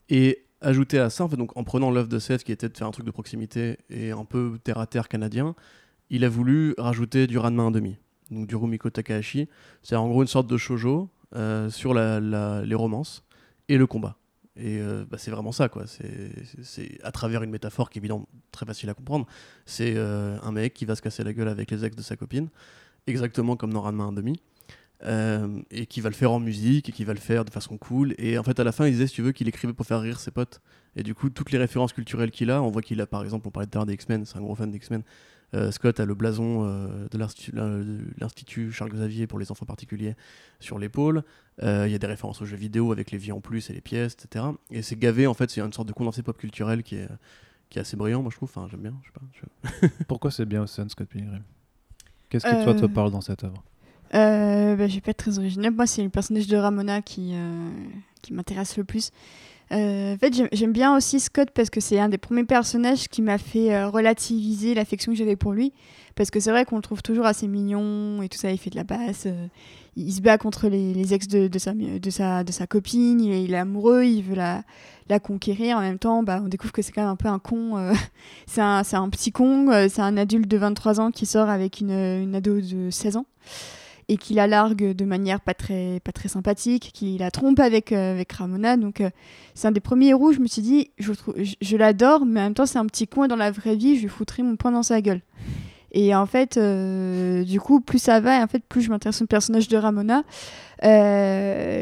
Et 0.10 0.44
ajouté 0.62 1.00
à 1.00 1.10
ça, 1.10 1.24
en, 1.24 1.30
fait, 1.30 1.38
donc, 1.38 1.56
en 1.58 1.64
prenant 1.64 1.92
l'œuvre 1.92 2.08
de 2.08 2.20
Seth 2.20 2.44
qui 2.44 2.52
était 2.52 2.70
de 2.70 2.78
faire 2.78 2.88
un 2.88 2.92
truc 2.92 3.06
de 3.06 3.12
proximité 3.12 3.78
et 3.90 4.12
un 4.12 4.26
peu 4.26 4.58
terre 4.64 4.78
à 4.80 4.88
terre 4.88 5.08
canadien, 5.08 5.56
il 6.10 6.24
a 6.24 6.30
voulu 6.30 6.74
rajouter 6.78 7.28
du 7.28 7.38
Ranma 7.38 7.64
1,5, 7.70 7.96
donc 8.32 8.48
du 8.48 8.56
Rumiko 8.56 8.90
Takahashi. 8.90 9.48
C'est 9.84 9.96
en 9.96 10.08
gros 10.08 10.22
une 10.22 10.28
sorte 10.28 10.48
de 10.48 10.58
shojo 10.58 11.10
euh, 11.36 11.70
sur 11.70 11.94
la- 11.94 12.20
la- 12.20 12.64
les 12.64 12.76
romances 12.76 13.24
et 13.68 13.78
le 13.78 13.86
combat. 13.88 14.18
Et 14.56 14.80
euh, 14.80 15.06
bah, 15.08 15.18
c'est 15.20 15.30
vraiment 15.30 15.52
ça, 15.52 15.70
quoi. 15.70 15.86
C'est 15.86 16.32
c'est 16.64 16.98
à 17.04 17.12
travers 17.12 17.44
une 17.44 17.52
métaphore 17.52 17.90
qui 17.92 18.00
est 18.00 18.02
évidemment 18.02 18.28
très 18.52 18.66
facile 18.66 18.90
à 18.90 18.94
comprendre. 18.96 19.28
C'est 19.66 19.94
euh, 19.98 20.38
un 20.42 20.52
mec 20.52 20.74
qui 20.74 20.86
va 20.86 20.96
se 20.96 21.02
casser 21.02 21.24
la 21.24 21.32
gueule 21.34 21.50
avec 21.50 21.70
les 21.70 21.86
ex 21.86 21.96
de 21.96 22.02
sa 22.02 22.16
copine, 22.16 22.48
exactement 23.06 23.56
comme 23.56 23.72
dans 23.74 23.82
Ranma 23.82 24.06
1,5. 24.06 24.36
Euh, 25.04 25.62
et 25.70 25.86
qui 25.86 26.02
va 26.02 26.10
le 26.10 26.16
faire 26.16 26.32
en 26.32 26.40
musique 26.40 26.90
et 26.90 26.92
qui 26.92 27.04
va 27.04 27.14
le 27.14 27.20
faire 27.20 27.46
de 27.46 27.52
façon 27.52 27.78
cool. 27.78 28.16
Et 28.18 28.38
en 28.40 28.44
fait 28.44 28.60
à 28.60 28.64
la 28.64 28.72
fin 28.72 28.88
il 28.88 28.92
disait 28.94 29.06
si 29.06 29.14
tu 29.14 29.22
veux 29.22 29.32
qu'il 29.32 29.48
écrivait 29.48 29.74
pour 29.74 29.86
faire 29.86 30.02
rire 30.02 30.20
ses 30.20 30.32
potes. 30.32 30.60
Et 30.96 31.04
du 31.04 31.14
coup 31.14 31.30
toutes 31.30 31.52
les 31.52 31.60
références 31.60 31.94
culturelles 31.94 32.32
qu'il 32.32 32.50
a 32.50 32.64
on 32.64 32.72
voit 32.72 32.82
qu'il 32.82 33.00
a 33.00 33.06
par 33.06 33.24
exemple 33.24 33.48
on 33.48 33.52
parlait 33.52 33.68
tout 33.68 33.78
à 33.78 33.82
l'heure 33.82 33.86
des 33.86 33.94
X-Men 33.94 34.26
c'est 34.26 34.38
un 34.38 34.42
gros 34.42 34.56
fan 34.56 34.72
des 34.72 34.78
X-Men 34.78 35.04
Euh, 35.54 35.72
Scott 35.72 36.00
a 36.02 36.06
le 36.06 36.14
blason 36.16 36.66
euh, 36.66 37.08
de 37.10 37.18
l'Institut- 38.20 38.72
Charles 38.72 38.92
Xavier 38.92 39.28
pour 39.28 39.40
les 39.40 39.50
enfants 39.52 39.66
particuliers 39.66 40.16
sur 40.60 40.78
l'épaule. 40.80 41.24
Euh, 41.64 41.84
il 41.88 41.92
y 41.92 41.96
a 41.96 42.00
des 42.00 42.08
références 42.08 42.42
aux 42.42 42.46
jeux 42.46 42.58
vidéo 42.58 42.92
avec 42.92 43.12
les 43.12 43.18
vies 43.18 43.32
en 43.32 43.40
plus 43.40 43.70
et 43.70 43.74
les 43.74 43.82
pièces 43.82 44.16
etc 44.16 44.46
et 44.72 44.82
c'est 44.82 44.98
gavé 44.98 45.26
en 45.28 45.34
fait 45.34 45.50
c'est 45.50 45.62
une 45.62 45.72
sorte 45.74 45.88
de 45.88 45.94
condensé 45.94 46.22
pop 46.24 46.38
culturel 46.38 46.84
qui 46.84 46.96
est 46.96 47.08
qui 47.70 47.78
est 47.78 47.82
assez 47.82 47.96
brillant 47.98 48.22
moi 48.24 48.32
je 48.32 48.38
trouve. 48.38 48.50
Enfin 48.50 48.68
j'aime 48.70 48.82
bien 48.82 48.96
je 49.04 49.08
sais 49.08 49.14
pas 49.14 49.80
je- 49.92 50.04
Pourquoi 50.08 50.32
c'est 50.32 50.46
bien 50.46 50.66
Sun 50.68 50.90
Scott 50.90 51.08
Pilgrim? 51.08 51.44
Qu'est-ce 52.30 52.46
qui 52.46 52.64
toi 52.64 52.74
te 52.74 52.86
parle 52.88 53.12
dans 53.12 53.22
cette 53.22 53.44
œuvre? 53.44 53.64
Euh, 54.14 54.76
bah, 54.76 54.88
je 54.88 54.96
vais 54.96 55.02
pas 55.02 55.12
être 55.12 55.18
très 55.18 55.38
original. 55.40 55.72
Moi, 55.72 55.88
c'est 55.88 56.04
le 56.04 56.10
personnage 56.10 56.48
de 56.48 56.58
Ramona 56.58 57.02
qui, 57.02 57.32
euh, 57.34 57.70
qui 58.22 58.34
m'intéresse 58.34 58.78
le 58.78 58.84
plus. 58.84 59.12
Euh, 59.74 60.16
en 60.16 60.18
fait, 60.18 60.34
j'aime- 60.54 60.72
bien 60.72 60.96
aussi 60.96 61.20
Scott 61.20 61.50
parce 61.54 61.70
que 61.70 61.82
c'est 61.82 62.00
un 62.00 62.08
des 62.08 62.18
premiers 62.18 62.46
personnages 62.46 63.10
qui 63.10 63.22
m'a 63.22 63.38
fait 63.38 63.74
euh, 63.76 63.90
relativiser 63.90 64.74
l'affection 64.74 65.12
que 65.12 65.18
j'avais 65.18 65.36
pour 65.36 65.52
lui. 65.52 65.74
Parce 66.16 66.32
que 66.32 66.40
c'est 66.40 66.52
vrai 66.52 66.64
qu'on 66.66 66.78
le 66.78 66.82
trouve 66.82 67.04
toujours 67.04 67.26
assez 67.26 67.48
mignon 67.48 68.22
et 68.24 68.30
tout 68.30 68.38
ça, 68.38 68.50
il 68.52 68.58
fait 68.58 68.70
de 68.70 68.76
la 68.78 68.86
basse. 68.86 69.28
il, 69.96 70.12
se 70.12 70.22
bat 70.22 70.38
contre 70.38 70.68
les, 70.68 71.14
ex 71.14 71.28
de, 71.28 71.50
sa, 71.60 71.74
de, 71.74 72.10
sa, 72.10 72.44
de 72.44 72.52
sa 72.52 72.66
copine, 72.66 73.22
il 73.22 73.54
est, 73.54 73.58
amoureux, 73.58 74.04
il 74.04 74.24
veut 74.24 74.36
la, 74.36 74.64
la 75.10 75.20
conquérir. 75.20 75.78
En 75.78 75.82
même 75.82 76.00
temps, 76.00 76.24
bah, 76.24 76.42
on 76.44 76.48
découvre 76.48 76.74
que 76.74 76.82
c'est 76.82 76.92
quand 76.92 77.02
même 77.02 77.12
un 77.12 77.18
peu 77.18 77.28
un 77.28 77.38
con. 77.38 77.94
c'est 78.48 78.62
un, 78.62 78.82
un 78.92 79.10
petit 79.10 79.32
con, 79.32 79.68
c'est 79.90 80.02
un 80.02 80.18
adulte 80.18 80.48
de 80.48 80.58
23 80.58 81.02
ans 81.02 81.12
qui 81.12 81.28
sort 81.28 81.50
avec 81.50 81.82
une, 81.82 81.92
une 81.92 82.34
ado 82.34 82.62
de 82.62 82.90
16 82.90 83.18
ans 83.18 83.26
et 84.10 84.18
qui 84.18 84.34
la 84.34 84.48
largue 84.48 84.94
de 84.94 85.06
manière 85.06 85.42
pas 85.42 85.54
très, 85.54 86.00
pas 86.04 86.12
très 86.12 86.30
sympathique, 86.30 86.92
qui 86.94 87.18
la 87.18 87.32
trompe 87.32 87.60
avec, 87.60 87.92
euh, 87.92 88.14
avec 88.14 88.32
Ramona. 88.32 88.78
Donc 88.78 89.02
euh, 89.02 89.10
c'est 89.54 89.68
un 89.68 89.72
des 89.72 89.80
premiers 89.80 90.10
héros, 90.10 90.32
je 90.32 90.40
me 90.40 90.48
suis 90.48 90.62
dit, 90.62 90.92
je, 90.98 91.12
je, 91.62 91.78
l'adore, 91.78 92.26
mais 92.26 92.40
en 92.40 92.44
même 92.44 92.54
temps 92.54 92.66
c'est 92.66 92.80
un 92.80 92.86
petit 92.86 93.04
et 93.04 93.28
dans 93.28 93.36
la 93.36 93.52
vraie 93.52 93.76
vie, 93.76 93.98
je 93.98 94.04
lui 94.04 94.10
foutrais 94.10 94.44
mon 94.44 94.56
poing 94.56 94.72
dans 94.72 94.84
sa 94.84 95.02
gueule. 95.02 95.22
Et 95.94 96.14
en 96.14 96.26
fait, 96.26 96.58
euh, 96.58 97.44
du 97.44 97.62
coup, 97.62 97.80
plus 97.80 97.98
ça 97.98 98.20
va, 98.20 98.38
et 98.38 98.44
en 98.44 98.48
fait, 98.48 98.62
plus 98.68 98.82
je 98.82 98.90
m'intéresse 98.90 99.22
au 99.22 99.26
personnage 99.26 99.70
de 99.70 99.78
Ramona, 99.78 100.24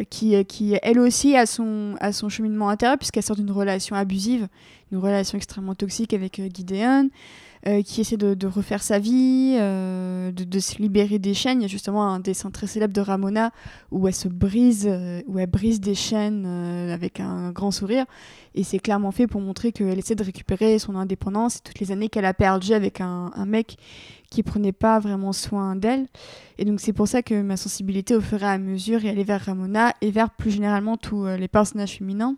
qui, 0.09 0.45
qui 0.45 0.77
elle 0.81 0.99
aussi 0.99 1.35
a 1.35 1.45
son, 1.45 1.95
a 1.99 2.11
son 2.11 2.29
cheminement 2.29 2.69
intérieur, 2.69 2.97
puisqu'elle 2.97 3.23
sort 3.23 3.35
d'une 3.35 3.51
relation 3.51 3.95
abusive, 3.95 4.47
une 4.91 4.99
relation 4.99 5.37
extrêmement 5.37 5.75
toxique 5.75 6.13
avec 6.13 6.39
euh, 6.39 6.47
Gideon, 6.53 7.09
euh, 7.67 7.81
qui 7.81 8.01
essaie 8.01 8.15
de, 8.15 8.45
refaire 8.45 8.83
sa 8.83 8.99
vie, 8.99 9.55
euh, 9.59 10.31
de, 10.31 10.59
se 10.59 10.77
libérer 10.77 11.17
des 11.17 11.33
chaînes. 11.33 11.61
Il 11.61 11.63
y 11.63 11.65
a 11.65 11.67
justement 11.67 12.07
un 12.07 12.19
dessin 12.19 12.51
très 12.51 12.67
célèbre 12.67 12.93
de 12.93 13.01
Ramona 13.01 13.49
où 13.89 14.07
elle 14.07 14.13
se 14.13 14.27
brise, 14.27 14.85
euh, 14.87 15.23
où 15.25 15.39
elle 15.39 15.49
brise 15.49 15.81
des 15.81 15.95
chaînes 15.95 16.45
avec 16.45 17.19
un 17.19 17.51
grand 17.51 17.71
sourire. 17.71 18.05
Et 18.53 18.63
c'est 18.63 18.77
clairement 18.77 19.09
fait 19.09 19.25
pour 19.25 19.41
montrer 19.41 19.71
qu'elle 19.71 19.97
essaie 19.97 20.13
de 20.13 20.23
récupérer 20.23 20.77
son 20.77 20.95
indépendance 20.95 21.55
et 21.55 21.59
toutes 21.63 21.79
les 21.79 21.91
années 21.91 22.07
qu'elle 22.07 22.25
a 22.25 22.35
perdues 22.35 22.73
avec 22.73 23.01
un, 23.01 23.31
un 23.33 23.45
mec 23.47 23.77
qui 24.29 24.43
prenait 24.43 24.71
pas 24.71 24.99
vraiment 24.99 25.33
soin 25.33 25.75
d'elle. 25.75 26.05
Et 26.59 26.65
donc 26.65 26.79
c'est 26.79 26.93
pour 26.93 27.07
ça 27.07 27.23
que 27.23 27.41
ma 27.41 27.57
sensibilité 27.57 28.15
au 28.15 28.21
fur 28.21 28.43
et 28.43 28.45
à 28.45 28.59
mesure 28.59 29.03
est 29.05 29.09
allée 29.09 29.23
vers 29.23 29.41
Ramona 29.41 29.91
et 30.01 30.11
vers 30.11 30.29
plus 30.29 30.51
généralement 30.51 30.97
tous 30.97 31.25
les 31.25 31.47
personnages 31.47 31.97
féminins. 31.97 32.35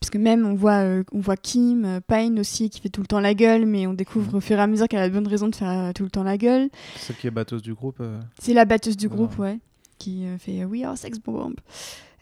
Puisque 0.00 0.16
même 0.16 0.46
on 0.46 0.54
voit, 0.54 0.82
euh, 0.84 1.02
on 1.12 1.20
voit 1.20 1.36
Kim, 1.36 1.84
euh, 1.84 2.00
Pine 2.06 2.38
aussi 2.38 2.70
qui 2.70 2.80
fait 2.80 2.88
tout 2.88 3.00
le 3.00 3.06
temps 3.06 3.20
la 3.20 3.34
gueule, 3.34 3.66
mais 3.66 3.86
on 3.86 3.94
découvre 3.94 4.36
au 4.36 4.40
fur 4.40 4.58
et 4.58 4.60
à 4.60 4.66
mesure 4.66 4.88
qu'elle 4.88 5.00
a 5.00 5.08
de 5.08 5.14
bonnes 5.14 5.26
raisons 5.28 5.48
de 5.48 5.54
faire 5.54 5.70
euh, 5.70 5.92
tout 5.92 6.04
le 6.04 6.10
temps 6.10 6.22
la 6.24 6.36
gueule. 6.36 6.68
Celle 6.96 7.16
qui 7.16 7.26
est 7.26 7.30
batteuse 7.30 7.62
du 7.62 7.74
groupe. 7.74 8.02
C'est 8.38 8.54
la 8.54 8.64
batteuse 8.64 8.96
du 8.96 9.08
groupe, 9.08 9.38
ouais, 9.38 9.58
qui 9.98 10.24
fait 10.38 10.64
We 10.64 10.84
are 10.84 10.96
sex 10.96 11.18
bomb. 11.18 11.54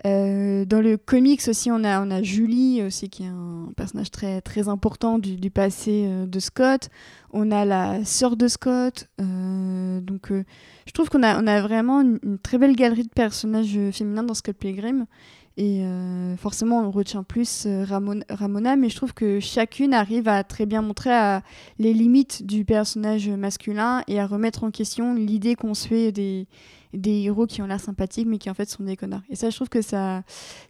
Euh, 0.07 0.67
dans 0.67 0.83
le 0.83 0.99
comics 0.99 1.41
aussi, 1.49 1.71
on 1.71 1.83
a, 1.83 2.05
on 2.05 2.11
a 2.11 2.23
Julie 2.23 2.83
aussi, 2.83 3.09
qui 3.09 3.23
est 3.23 3.29
un 3.29 3.71
personnage 3.75 4.11
très, 4.11 4.43
très 4.43 4.69
important 4.69 5.19
du, 5.19 5.37
du 5.37 5.51
passé 5.51 6.05
euh, 6.07 6.27
de 6.27 6.41
Scott. 6.41 6.91
On 7.33 7.51
a 7.51 7.65
la 7.65 8.05
sœur 8.05 8.37
de 8.37 8.47
Scott. 8.47 9.09
euh, 9.21 10.01
donc, 10.01 10.31
je 10.31 10.93
trouve 10.93 11.09
qu'on 11.09 11.23
a, 11.23 11.43
on 11.43 11.47
a 11.47 11.63
vraiment 11.63 12.03
une, 12.03 12.19
une 12.23 12.39
très 12.39 12.59
belle 12.59 12.77
galerie 12.77 13.05
de 13.05 13.09
personnages 13.09 13.79
féminins 13.93 14.25
dans 14.25 14.35
Scott 14.35 14.57
Pilgrim. 14.57 15.07
Et 15.57 15.85
euh, 15.85 16.37
forcément, 16.37 16.81
on 16.81 16.91
retient 16.91 17.23
plus 17.23 17.65
euh, 17.67 17.85
Ramon- 17.85 18.25
Ramona, 18.29 18.75
mais 18.75 18.89
je 18.89 18.97
trouve 18.97 19.15
que 19.15 19.39
chacune 19.39 19.95
arrive 19.95 20.27
à 20.27 20.43
très 20.43 20.67
bien 20.67 20.83
montrer 20.83 21.39
les 21.79 21.93
limites 21.93 22.45
du 22.45 22.65
personnage 22.65 23.29
masculin 23.29 24.03
et 24.09 24.19
à 24.19 24.27
remettre 24.27 24.65
en 24.65 24.71
question 24.73 25.15
l'idée 25.15 25.55
qu'on 25.55 25.75
se 25.75 25.87
fait 25.87 26.11
des, 26.11 26.49
des 26.95 27.23
héros 27.23 27.47
qui 27.47 27.63
ont 27.63 27.67
l'air 27.67 27.81
sympathiques 27.81 28.27
mais 28.27 28.39
qui 28.39 28.51
en 28.51 28.55
fait 28.55 28.69
sont 28.69 28.83
des 28.85 28.97
connards. 28.97 29.23
Et 29.31 29.37
ça, 29.37 29.51
je 29.51 29.57
trouve 29.57 29.69
que 29.69 29.83
ça 29.83 30.23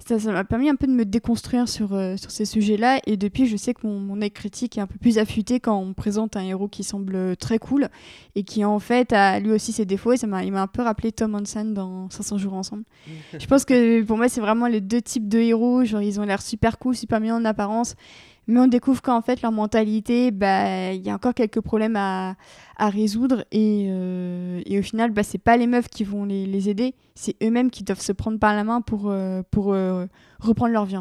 ça 0.07 0.33
m'a 0.33 0.45
permis 0.45 0.69
un 0.69 0.77
peu 0.77 0.87
de 0.87 0.93
me 0.93 1.05
déconstruire 1.05 1.69
sur, 1.69 1.95
euh, 1.95 2.17
sur 2.17 2.31
ces 2.31 2.45
sujets-là. 2.45 3.01
Et 3.07 3.17
depuis, 3.17 3.47
je 3.47 3.57
sais 3.57 3.75
que 3.75 3.87
mon, 3.87 3.99
mon 3.99 4.21
œil 4.21 4.31
critique 4.31 4.79
est 4.79 4.81
un 4.81 4.87
peu 4.87 4.99
plus 4.99 5.19
affûté 5.19 5.61
quand 5.61 5.77
on 5.79 5.87
me 5.87 5.93
présente 5.95 6.37
un 6.37 6.43
héros 6.43 6.69
qui 6.69 6.85
semble 6.85 7.37
très 7.37 7.59
cool 7.59 7.89
et 8.35 8.45
qui 8.45 8.65
en 8.65 8.79
fait 8.79 9.13
a 9.13 9.41
lui 9.41 9.53
aussi 9.53 9.73
ses 9.73 9.85
défauts. 9.85 10.13
Et 10.13 10.17
ça 10.17 10.27
m'a, 10.27 10.45
il 10.45 10.53
m'a 10.53 10.63
un 10.63 10.67
peu 10.67 10.83
rappelé 10.83 11.13
Tom 11.13 11.35
Hansen 11.35 11.75
dans 11.75 12.11
500 12.11 12.39
jours 12.39 12.55
ensemble. 12.55 12.85
Je 13.39 13.47
pense 13.47 13.65
que 13.65 14.03
pour 14.03 14.17
moi, 14.17 14.29
c'est 14.29 14.41
vraiment 14.41 14.67
les 14.67 14.81
deux 14.81 15.03
types 15.03 15.29
de 15.29 15.39
héros. 15.39 15.85
Genre, 15.85 16.03
ils 16.03 16.21
ont 16.21 16.25
l'air 16.25 16.43
super 16.43 16.79
cool, 16.79 16.95
super 16.95 17.21
mignons 17.21 17.37
en 17.37 17.45
apparence. 17.45 17.95
Mais 18.47 18.61
on 18.61 18.67
découvre 18.67 19.01
qu'en 19.03 19.23
fait, 19.23 19.43
leur 19.43 19.53
mentalité, 19.53 20.31
bah, 20.31 20.93
il 20.93 21.03
y 21.03 21.11
a 21.11 21.15
encore 21.15 21.35
quelques 21.35 21.61
problèmes 21.61 21.97
à, 21.97 22.37
à 22.77 22.89
résoudre. 22.91 23.45
Et, 23.53 23.87
euh, 23.89 24.61
et 24.67 24.79
au 24.79 24.83
final, 24.83 25.11
bah, 25.11 25.23
c'est 25.23 25.39
pas 25.39 25.57
les 25.57 25.67
meufs 25.67 25.89
qui 25.89 26.05
vont 26.05 26.25
les, 26.25 26.47
les 26.47 26.69
aider. 26.69 26.95
C'est 27.15 27.37
eux-mêmes 27.43 27.71
qui 27.71 27.85
doivent 27.85 28.01
se 28.01 28.13
prendre 28.13 28.39
par 28.39 28.55
la 28.55 28.65
main 28.65 28.81
pour, 28.81 29.11
euh, 29.11 29.43
pour 29.51 29.73
euh, 29.73 30.07
reprendre 30.41 30.73
leur 30.73 30.85
vie. 30.85 30.97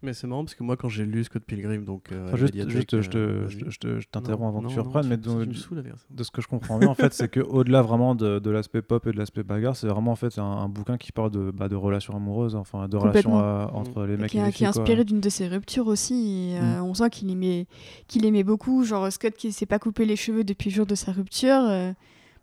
Mais 0.00 0.12
c'est 0.12 0.28
marrant 0.28 0.44
parce 0.44 0.54
que 0.54 0.62
moi, 0.62 0.76
quand 0.76 0.88
j'ai 0.88 1.04
lu 1.04 1.24
Scott 1.24 1.42
Pilgrim, 1.44 1.84
donc. 1.84 2.12
euh, 2.12 2.26
à 2.26 2.28
enfin, 2.28 2.36
juste, 2.36 2.68
juste, 2.68 3.00
je 3.00 3.08
te, 3.10 3.18
euh, 3.18 3.48
je 3.48 3.56
vas-y. 3.58 3.64
te- 3.64 3.70
je 3.70 3.78
te- 3.80 4.00
je 4.00 4.06
t'interromps 4.08 4.48
avant 4.48 4.62
non, 4.62 4.68
que 4.68 4.72
tu 4.74 4.78
reprennes, 4.78 5.08
mais 5.08 5.16
de, 5.16 5.44
de 5.44 6.22
ce 6.22 6.30
que 6.30 6.40
je 6.40 6.46
comprends 6.46 6.78
bien, 6.78 6.88
en 6.88 6.94
fait, 6.94 7.12
c'est 7.12 7.28
que 7.28 7.40
au-delà 7.40 7.82
vraiment 7.82 8.14
de, 8.14 8.38
de 8.38 8.50
l'aspect 8.50 8.80
pop 8.80 9.04
et 9.08 9.12
de 9.12 9.16
l'aspect 9.18 9.42
bagarre, 9.42 9.74
c'est 9.74 9.88
vraiment 9.88 10.12
en 10.12 10.16
fait 10.16 10.38
un, 10.38 10.44
un 10.44 10.68
bouquin 10.68 10.98
qui 10.98 11.10
parle 11.10 11.32
de, 11.32 11.50
bah, 11.50 11.68
de 11.68 11.74
relations 11.74 12.14
amoureuses, 12.14 12.54
enfin 12.54 12.86
de 12.86 12.96
relations 12.96 13.40
euh, 13.40 13.66
entre 13.72 14.04
les 14.04 14.14
Et 14.14 14.16
mecs 14.18 14.30
qui, 14.30 14.38
et 14.38 14.40
est- 14.40 14.46
les 14.46 14.52
qui 14.52 14.64
est 14.64 14.72
filles. 14.72 14.80
inspiré 14.82 15.04
d'une 15.04 15.20
de 15.20 15.28
ses 15.28 15.48
ruptures 15.48 15.88
aussi. 15.88 16.50
Et, 16.52 16.58
euh, 16.60 16.80
On 16.82 16.94
sent 16.94 17.10
qu'il 17.10 17.28
aimait, 17.30 17.66
qu'il 18.06 18.24
aimait 18.24 18.44
beaucoup. 18.44 18.84
Genre 18.84 19.10
Scott 19.12 19.34
qui 19.34 19.50
s'est 19.52 19.66
pas 19.66 19.80
coupé 19.80 20.04
les 20.06 20.14
cheveux 20.16 20.44
depuis 20.44 20.70
le 20.70 20.76
jour 20.76 20.86
de 20.86 20.94
sa 20.94 21.10
rupture. 21.10 21.60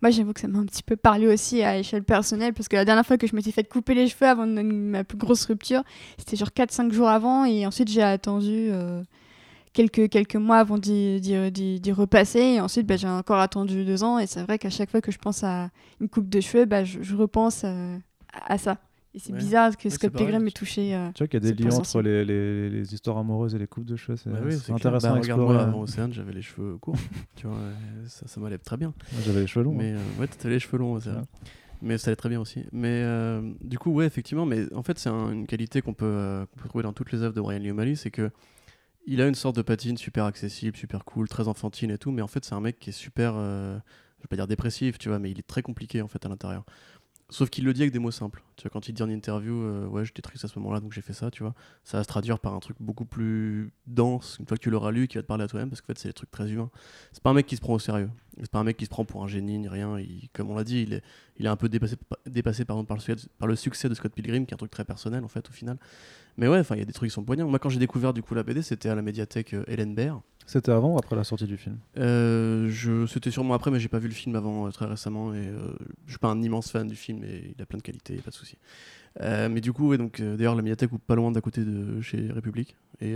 Moi, 0.06 0.12
j'avoue 0.12 0.34
que 0.34 0.40
ça 0.40 0.48
m'a 0.48 0.60
un 0.60 0.66
petit 0.66 0.84
peu 0.84 0.96
parlé 0.96 1.26
aussi 1.26 1.64
à 1.64 1.80
échelle 1.80 2.04
personnelle. 2.04 2.54
Parce 2.54 2.68
que 2.68 2.76
la 2.76 2.86
dernière 2.86 3.04
fois 3.04 3.18
que 3.18 3.26
je 3.26 3.36
m'étais 3.36 3.52
fait 3.52 3.68
couper 3.68 3.96
les 3.96 4.08
cheveux 4.08 4.28
avant 4.28 4.46
ma 4.46 5.04
plus 5.04 5.18
grosse 5.18 5.46
rupture, 5.46 5.82
c'était 6.20 6.38
genre 6.38 6.50
4-5 6.56 6.92
jours 6.92 7.10
avant. 7.10 7.44
Et 7.46 7.66
ensuite, 7.66 7.88
j'ai 7.88 8.04
attendu 8.04 8.70
euh, 8.72 9.02
quelques, 9.74 10.08
quelques 10.10 10.36
mois 10.36 10.58
avant 10.58 10.78
d'y, 10.78 11.92
repasser. 11.92 12.40
Et 12.40 12.62
ensuite, 12.62 12.86
bah, 12.86 12.98
j'ai 12.98 13.08
encore 13.08 13.40
attendu 13.40 13.84
deux 13.84 14.04
ans. 14.04 14.20
Et 14.20 14.28
c'est 14.28 14.44
vrai 14.44 14.60
qu'à 14.60 14.70
chaque 14.70 14.92
fois 14.92 15.02
que 15.02 15.12
je 15.12 15.18
pense 15.18 15.44
à 15.44 15.72
une 16.00 16.08
coupe 16.08 16.30
de 16.30 16.40
cheveux, 16.40 16.66
bah, 16.66 16.84
je, 16.84 17.16
repense 17.16 17.64
euh, 17.66 17.98
à 18.48 18.60
ça. 18.60 18.78
Et 19.16 19.20
c'est 19.20 19.32
Ouais. 19.32 19.40
bizarre 19.40 19.78
que 19.78 19.88
Ouais, 19.88 19.96
Scott. 19.96 20.12
Pilgrim 20.14 20.46
ait 20.46 20.52
touché. 20.52 20.94
euh, 20.94 21.10
Tu 21.16 21.24
vois 21.24 21.28
qu'il 21.30 21.42
y 21.42 21.48
a 21.48 21.54
des 21.54 21.64
liens 21.64 21.74
entre 21.74 22.02
les, 22.02 22.26
les, 22.26 22.70
les 22.70 22.94
histoires 22.94 23.18
amoureuses 23.18 23.56
et 23.56 23.58
les 23.58 23.66
coupes 23.68 23.86
de 23.86 23.96
cheveux, 23.96 24.18
c'est 24.18 24.30
Bah 24.30 24.40
oui, 24.44 24.56
intéressant 24.70 25.08
Bah, 25.08 25.16
à 25.16 25.20
Regarde-moi, 25.22 25.54
explorer. 25.54 25.58
avant 25.70 25.82
Océane, 25.84 26.12
j'avais 26.14 26.34
les 26.34 26.42
cheveux 26.42 26.78
courts. 26.78 26.98
tu 27.38 27.48
vois, 27.48 27.58
ça, 28.08 28.28
ça 28.28 28.40
m'allait 28.42 28.58
très 28.58 28.76
bien. 28.76 28.94
J'avais 29.26 29.40
les 29.42 29.48
cheveux 29.48 29.64
longs. 29.64 29.72
hein. 29.72 29.78
Mais 29.78 29.94
euh, 29.94 30.20
ouais, 30.20 30.28
t'avais 30.28 30.56
les 30.56 30.60
cheveux 30.60 30.78
longs, 30.78 31.00
c'est 31.00 31.10
Ouais. 31.12 31.16
vrai. 31.16 31.24
Mais 31.82 31.98
ça 31.98 32.10
allait 32.10 32.16
très 32.18 32.28
bien 32.30 32.42
aussi. 32.42 32.66
Mais 32.74 33.02
euh, 33.04 33.54
du 33.62 33.80
coup, 33.80 33.92
ouais, 33.92 34.06
effectivement, 34.06 34.46
mais 34.46 34.72
en 34.74 34.84
fait, 34.84 35.00
c'est 35.00 35.10
un- 35.10 35.32
une 35.32 35.48
qualité 35.48 35.82
qu'on 35.82 35.94
peut, 35.94 36.06
euh, 36.06 36.46
qu'on 36.48 36.60
peut 36.60 36.68
trouver 36.70 36.84
dans 36.84 36.94
toutes 36.94 37.12
les 37.14 37.22
œuvres 37.22 37.34
de 37.36 37.40
Brian 37.42 37.60
Lee 37.60 37.72
O'Malley, 37.72 37.96
c'est 37.96 38.12
que 38.12 38.32
il 39.08 39.22
a 39.22 39.28
une 39.28 39.36
sorte 39.36 39.56
de 39.56 39.62
patine 39.62 39.96
super 39.98 40.26
accessible, 40.26 40.76
super 40.76 41.06
cool, 41.06 41.30
très 41.30 41.48
enfantine 41.48 41.92
et 41.92 41.98
tout, 41.98 42.12
mais 42.12 42.22
en 42.24 42.28
fait, 42.28 42.44
c'est 42.44 42.56
un 42.56 42.60
mec 42.62 42.80
qui 42.80 42.90
est 42.90 42.94
super, 42.94 43.34
euh, 43.36 43.78
je 44.18 44.24
vais 44.24 44.28
pas 44.30 44.36
dire 44.36 44.48
dépressif, 44.48 44.98
tu 44.98 45.10
vois, 45.10 45.20
mais 45.20 45.30
il 45.30 45.38
est 45.38 45.46
très 45.48 45.62
compliqué 45.62 46.02
en 46.02 46.08
fait 46.08 46.26
à 46.26 46.30
l'intérieur. 46.30 46.66
Sauf 47.30 47.50
qu'il 47.50 47.66
le 47.66 47.74
dit 47.74 47.82
avec 47.82 47.92
des 47.92 47.98
mots 47.98 48.12
simples. 48.12 48.44
Tu 48.56 48.64
vois, 48.64 48.70
quand 48.72 48.88
il 48.88 48.94
dit 48.94 49.02
en 49.02 49.10
interview, 49.10 49.54
euh, 49.56 49.88
ouais, 49.88 50.06
j'étais 50.06 50.22
triste 50.22 50.46
à 50.46 50.48
ce 50.48 50.60
moment-là, 50.60 50.80
donc 50.80 50.94
j'ai 50.94 51.02
fait 51.02 51.12
ça, 51.12 51.32
tu 51.32 51.42
vois, 51.42 51.56
ça 51.84 51.98
va 51.98 52.04
se 52.04 52.08
traduire 52.08 52.40
par 52.40 52.54
un 52.54 52.60
truc 52.60 52.78
beaucoup 52.80 53.06
plus 53.06 53.72
dense, 53.88 54.38
une 54.40 54.46
fois 54.46 54.56
que 54.58 54.62
tu 54.62 54.70
l'auras 54.70 54.92
lu, 54.92 55.08
qui 55.08 55.18
va 55.18 55.24
te 55.24 55.28
parler 55.28 55.44
à 55.44 55.48
toi-même, 55.48 55.70
parce 55.70 55.82
qu'en 55.82 55.88
fait, 55.88 55.98
c'est 55.98 56.10
des 56.10 56.14
trucs 56.14 56.30
très 56.30 56.48
humains. 56.52 56.70
C'est 57.14 57.24
pas 57.24 57.32
un 57.32 57.34
mec 57.34 57.48
qui 57.48 57.56
se 57.56 57.62
prend 57.62 57.74
au 57.74 57.80
sérieux. 57.80 58.12
C'est 58.38 58.52
pas 58.52 58.60
un 58.60 58.64
mec 58.64 58.78
qui 58.78 58.86
se 58.86 58.92
prend 58.92 59.06
pour 59.06 59.24
un 59.24 59.28
génie 59.28 59.58
ni 59.58 59.68
rien. 59.68 59.98
Il- 60.00 60.30
comme 60.34 60.52
on 60.52 60.56
l'a 60.56 60.64
dit, 60.64 60.84
il 60.84 60.94
est, 60.94 61.04
il 61.38 61.48
est 61.48 61.50
un 61.50 61.56
peu 61.56 61.68
dépassé, 61.68 61.96
dépassé 62.28 62.64
pardon, 62.64 62.86
par, 62.86 62.96
le 62.98 63.02
succès, 63.02 63.28
par 63.40 63.48
le 63.48 63.56
succès 63.56 63.90
de 63.90 63.96
Scott 63.96 64.14
Pilgrim, 64.14 64.46
qui 64.46 64.52
est 64.52 64.56
un 64.56 64.58
truc 64.58 64.72
très 64.72 64.86
personnel 64.86 65.24
en 65.24 65.28
fait 65.28 65.50
au 65.50 65.54
final. 65.54 65.78
Mais 66.38 66.48
ouais, 66.48 66.60
enfin, 66.60 66.76
il 66.76 66.80
y 66.80 66.82
a 66.82 66.86
des 66.86 66.94
trucs 66.94 67.10
qui 67.10 67.14
sont 67.14 67.24
poignants. 67.24 67.48
Moi, 67.50 67.58
quand 67.60 67.70
j'ai 67.70 67.80
découvert 67.80 68.14
du 68.14 68.22
coup 68.22 68.36
la 68.36 68.44
BD, 68.44 68.62
c'était 68.62 68.90
à 68.90 68.96
la 68.96 69.02
médiathèque 69.02 69.54
euh, 69.56 69.64
Hélène 69.68 69.96
Baird. 69.96 70.22
C'était 70.48 70.72
avant 70.72 70.94
ou 70.94 70.98
après 70.98 71.16
la 71.16 71.24
sortie 71.24 71.46
du 71.48 71.58
film? 71.58 71.78
Euh, 71.98 72.70
c'était 73.08 73.32
sûrement 73.32 73.56
après, 73.56 73.72
mais 73.72 73.80
j'ai 73.80 73.88
pas 73.88 73.98
vu 74.00 74.08
le 74.08 74.14
film 74.14 74.36
avant 74.36 74.68
euh, 74.68 74.70
très 74.72 74.86
récemment 74.86 75.34
et 75.34 75.48
euh, 75.48 75.74
je 76.06 76.12
suis 76.12 76.20
pas 76.20 76.28
un 76.30 76.42
immense 76.44 76.70
fan 76.72 76.88
du 76.88 76.96
film 76.96 77.24
et 77.24 77.54
il 77.58 77.62
a 77.62 77.66
plein 77.66 77.78
de 77.80 77.84
qualités, 77.84 78.16
pas 78.18 78.30
de 78.30 78.36
souci. 78.36 78.58
Euh, 79.22 79.50
mais 79.50 79.60
du 79.62 79.74
coup, 79.74 79.88
ouais, 79.90 79.98
donc 79.98 80.22
d'ailleurs 80.22 80.56
la 80.56 80.62
médiathèque 80.62 80.92
ou 80.92 81.00
pas 81.00 81.16
loin 81.16 81.32
d'à 81.32 81.42
côté 81.42 81.64
de 81.64 82.00
chez 82.02 82.30
République 82.32 82.76
et 83.02 83.16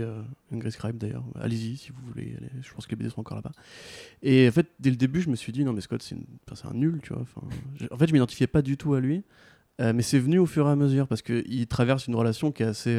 Grace 0.52 0.72
Scribe 0.74 0.96
d'ailleurs. 0.98 1.22
Allez-y 1.38 1.76
si 1.76 1.90
vous 1.92 2.00
voulez. 2.08 2.36
Je 2.62 2.72
pense 2.74 2.86
que 2.86 2.90
les 2.92 2.96
BD 2.96 3.10
sont 3.10 3.20
encore 3.20 3.36
là-bas. 3.36 3.52
Et 4.22 4.48
en 4.48 4.52
fait, 4.52 4.66
dès 4.80 4.90
le 4.90 4.96
début, 4.96 5.20
je 5.20 5.30
me 5.30 5.36
suis 5.36 5.52
dit 5.52 5.64
non 5.64 5.72
mais 5.72 5.82
Scott 5.82 6.02
c'est, 6.02 6.16
une- 6.16 6.24
enfin, 6.50 6.70
un 6.70 6.74
nul, 6.74 7.00
tu 7.02 7.12
vois. 7.12 7.24
En 7.92 7.96
fait, 7.96 8.06
je 8.08 8.12
m'identifiais 8.12 8.46
pas 8.48 8.62
du 8.62 8.76
tout 8.76 8.94
à 8.94 9.00
lui, 9.00 9.22
mais 9.78 10.02
c'est 10.02 10.18
venu 10.18 10.38
au 10.38 10.46
fur 10.46 10.66
et 10.66 10.70
à 10.70 10.76
mesure 10.76 11.06
parce 11.06 11.22
que 11.22 11.44
il 11.46 11.66
traverse 11.68 12.06
une 12.08 12.16
relation 12.16 12.50
qui 12.50 12.62
est 12.62 12.66
assez 12.66 12.98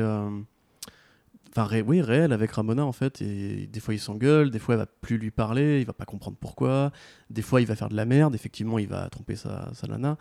enfin 1.56 1.82
oui 1.86 2.02
réel 2.02 2.32
avec 2.34 2.52
Ramona 2.52 2.86
en 2.86 2.92
fait 2.92 3.22
et 3.22 3.68
des 3.68 3.80
fois 3.80 3.94
il 3.94 4.00
s'engueule 4.00 4.52
des 4.52 4.60
fois 4.60 4.76
elle 4.76 4.80
va 4.80 4.86
plus 4.86 5.18
lui 5.18 5.32
parler 5.32 5.80
il 5.80 5.86
va 5.86 5.94
pas 5.94 6.06
comprendre 6.06 6.38
pourquoi. 6.40 6.92
Des 7.30 7.42
fois 7.42 7.62
il 7.62 7.68
va 7.68 7.76
faire 7.76 7.90
de 7.90 7.96
la 7.96 8.06
merde 8.06 8.36
effectivement 8.36 8.80
il 8.80 8.88
va 8.88 9.10
tromper 9.10 9.36
sa, 9.36 9.74
sa 9.74 9.88
nana. 9.88 10.18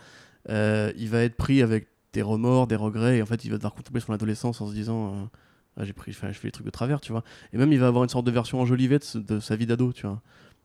Euh, 0.48 0.92
il 0.96 1.08
va 1.08 1.22
être 1.22 1.36
pris 1.36 1.62
avec 1.62 1.88
des 2.12 2.22
remords 2.22 2.66
des 2.66 2.76
regrets 2.76 3.18
et 3.18 3.22
en 3.22 3.26
fait 3.26 3.44
il 3.44 3.50
va 3.50 3.56
devoir 3.56 3.74
contempler 3.74 4.00
son 4.00 4.12
adolescence 4.12 4.60
en 4.60 4.66
se 4.66 4.72
disant 4.72 5.14
euh, 5.14 5.24
Ah, 5.76 5.84
j'ai 5.84 5.92
pris 5.92 6.12
je 6.12 6.18
fais 6.18 6.28
les 6.42 6.50
trucs 6.50 6.66
de 6.66 6.70
travers 6.70 7.00
tu 7.00 7.12
vois. 7.12 7.22
Et 7.52 7.58
même 7.58 7.72
il 7.72 7.78
va 7.78 7.86
avoir 7.86 8.02
une 8.02 8.10
sorte 8.10 8.26
de 8.26 8.30
version 8.30 8.60
enjolivée 8.60 8.98
de, 8.98 9.20
de 9.20 9.40
sa 9.40 9.56
vie 9.56 9.66
d'ado 9.66 9.92
tu 9.92 10.06
vois 10.06 10.20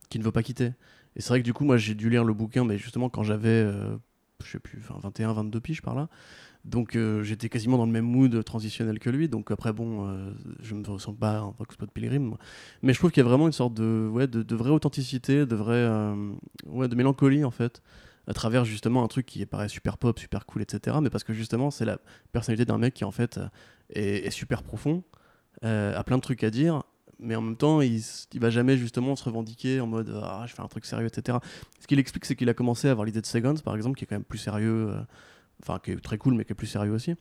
qu'il 0.09 0.21
ne 0.21 0.25
veut 0.25 0.31
pas 0.31 0.43
quitter. 0.43 0.71
Et 1.15 1.21
c'est 1.21 1.29
vrai 1.29 1.39
que 1.39 1.45
du 1.45 1.53
coup 1.53 1.65
moi 1.65 1.77
j'ai 1.77 1.95
dû 1.95 2.09
lire 2.09 2.23
le 2.23 2.33
bouquin 2.33 2.63
mais 2.65 2.77
justement 2.77 3.09
quand 3.09 3.23
j'avais 3.23 3.49
euh, 3.49 3.95
je 4.43 4.51
sais 4.51 4.59
plus 4.59 4.79
enfin 4.79 4.99
21 5.01 5.33
22 5.33 5.59
piges 5.59 5.81
par 5.81 5.95
là 5.95 6.09
Donc 6.65 6.95
euh, 6.95 7.23
j'étais 7.23 7.47
quasiment 7.47 7.77
dans 7.77 7.85
le 7.85 7.91
même 7.91 8.05
mood 8.05 8.43
transitionnel 8.43 8.97
que 8.97 9.11
lui. 9.11 9.29
Donc 9.29 9.51
après, 9.51 9.71
bon, 9.71 10.09
euh, 10.09 10.31
je 10.61 10.73
me 10.73 10.83
ressens 10.87 11.13
pas 11.13 11.41
en 11.41 11.51
tant 11.51 11.63
que 11.63 11.73
Spot 11.73 11.89
Pilgrim. 11.91 12.23
moi. 12.23 12.39
Mais 12.81 12.93
je 12.93 12.97
trouve 12.97 13.11
qu'il 13.11 13.21
y 13.21 13.25
a 13.25 13.29
vraiment 13.29 13.45
une 13.45 13.53
sorte 13.53 13.75
de, 13.75 14.09
ouais, 14.11 14.27
de, 14.27 14.55
vraie 14.55 14.71
authenticité, 14.71 15.45
de 15.45 15.55
vraie 15.55 15.75
euh, 15.75 16.33
ouais, 16.65 16.87
de 16.87 16.95
mélancolie 16.95 17.45
en 17.45 17.51
fait, 17.51 17.83
à 18.27 18.33
travers 18.33 18.65
justement 18.65 19.03
un 19.03 19.07
truc 19.07 19.27
qui 19.27 19.45
paraît 19.45 19.69
super 19.69 19.99
pop, 19.99 20.17
super 20.17 20.47
cool, 20.47 20.63
etc. 20.63 20.97
Mais 21.03 21.11
parce 21.11 21.23
que 21.23 21.33
justement, 21.33 21.69
c'est 21.69 21.85
la 21.85 21.99
personnalité 22.31 22.65
d'un 22.65 22.79
mec 22.79 22.95
qui 22.95 23.05
en 23.05 23.11
fait 23.11 23.39
est, 23.91 24.31
super 24.31 24.63
profond, 24.63 25.03
a 25.61 26.03
plein 26.03 26.17
de 26.17 26.23
trucs 26.23 26.43
à 26.43 26.49
dire. 26.49 26.83
Mais 27.19 27.35
en 27.35 27.41
même 27.41 27.55
temps, 27.55 27.79
il, 27.79 28.01
il 28.33 28.39
va 28.41 28.49
jamais 28.49 28.75
justement 28.75 29.15
se 29.15 29.23
revendiquer 29.23 29.79
en 29.79 29.87
mode 29.87 30.19
ah, 30.21 30.43
je 30.47 30.53
fais 30.53 30.61
un 30.61 30.67
truc 30.67 30.85
sérieux, 30.85 31.07
etc. 31.07 31.37
Ce 31.79 31.87
qu'il 31.87 31.99
explique, 31.99 32.25
c'est 32.25 32.35
qu'il 32.35 32.49
a 32.49 32.53
commencé 32.53 32.89
à 32.89 32.91
avoir 32.91 33.05
l'idée 33.05 33.21
de 33.21 33.25
Seconds, 33.25 33.55
par 33.63 33.75
exemple, 33.75 33.97
qui 33.97 34.03
est 34.03 34.07
quand 34.07 34.15
même 34.15 34.25
plus 34.25 34.39
sérieux, 34.39 34.91
enfin 35.63 35.79
qui 35.83 35.91
est 35.91 35.99
très 36.01 36.17
cool, 36.17 36.33
mais 36.35 36.45
qui 36.45 36.51
est 36.53 36.55
plus 36.55 36.67
sérieux 36.67 36.91
aussi. 36.91 37.13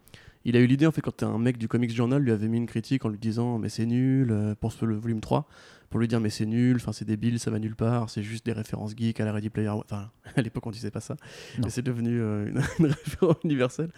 Il 0.47 0.57
a 0.57 0.61
eu 0.61 0.66
l'idée 0.66 0.87
en 0.87 0.92
fait 0.92 1.01
quand 1.01 1.23
un 1.23 1.38
mec 1.38 1.57
du 1.57 1.68
Comics 1.68 1.94
Journal 1.94 2.20
lui 2.23 2.31
avait 2.33 2.49
mis 2.49 2.59
une 2.59 2.66
critique 2.66 3.05
en 3.05 3.09
lui 3.09 3.18
disant 3.18 3.59
mais 3.59 3.68
c'est 3.70 3.87
nul 3.87 4.31
euh, 4.31 4.55
pour 4.55 4.73
ce- 4.73 4.85
le 4.85 4.94
volume 4.97 5.20
3 5.20 5.49
pour 5.88 6.01
lui 6.01 6.09
dire 6.09 6.20
mais 6.20 6.29
c'est 6.29 6.44
nul, 6.44 6.77
enfin 6.77 6.92
c'est 6.92 7.05
débile, 7.05 7.38
ça 7.38 7.51
va 7.51 7.59
nulle 7.59 7.77
part, 7.77 8.11
c'est 8.11 8.23
juste 8.23 8.44
des 8.44 8.53
références 8.53 8.94
geeks 8.97 9.20
à 9.20 9.25
la 9.25 9.33
Ready 9.33 9.49
Player 9.49 9.68
One. 9.70 9.83
Enfin 9.85 10.11
à 10.37 10.42
l'époque 10.42 10.66
on 10.66 10.70
disait 10.70 10.90
pas 10.90 11.01
ça, 11.01 11.14
Non. 11.59 11.64
mais 11.64 11.70
c'est 11.70 11.83
devenu 11.83 12.20
euh, 12.20 12.49
une, 12.51 12.61
une 12.81 12.87
référence 12.92 13.37
universelle. 13.44 13.90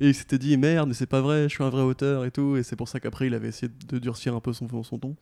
Et 0.00 0.08
il 0.08 0.14
s'était 0.14 0.38
dit 0.38 0.56
merde 0.58 0.88
mais 0.88 0.94
c'est 0.94 1.06
pas 1.06 1.20
vrai, 1.22 1.44
je 1.44 1.54
suis 1.54 1.64
un 1.64 1.70
vrai 1.70 1.82
auteur 1.82 2.24
et 2.26 2.30
tout. 2.30 2.56
Et 2.56 2.62
c'est 2.62 2.76
pour 2.76 2.88
ça 2.88 3.00
qu'après 3.00 3.28
il 3.28 3.34
avait 3.34 3.48
essayé 3.48 3.72
de 3.88 3.98
durcir 3.98 4.34
un 4.34 4.40
peu 4.40 4.52
son, 4.52 4.68
son 4.82 4.98
ton. 4.98 5.16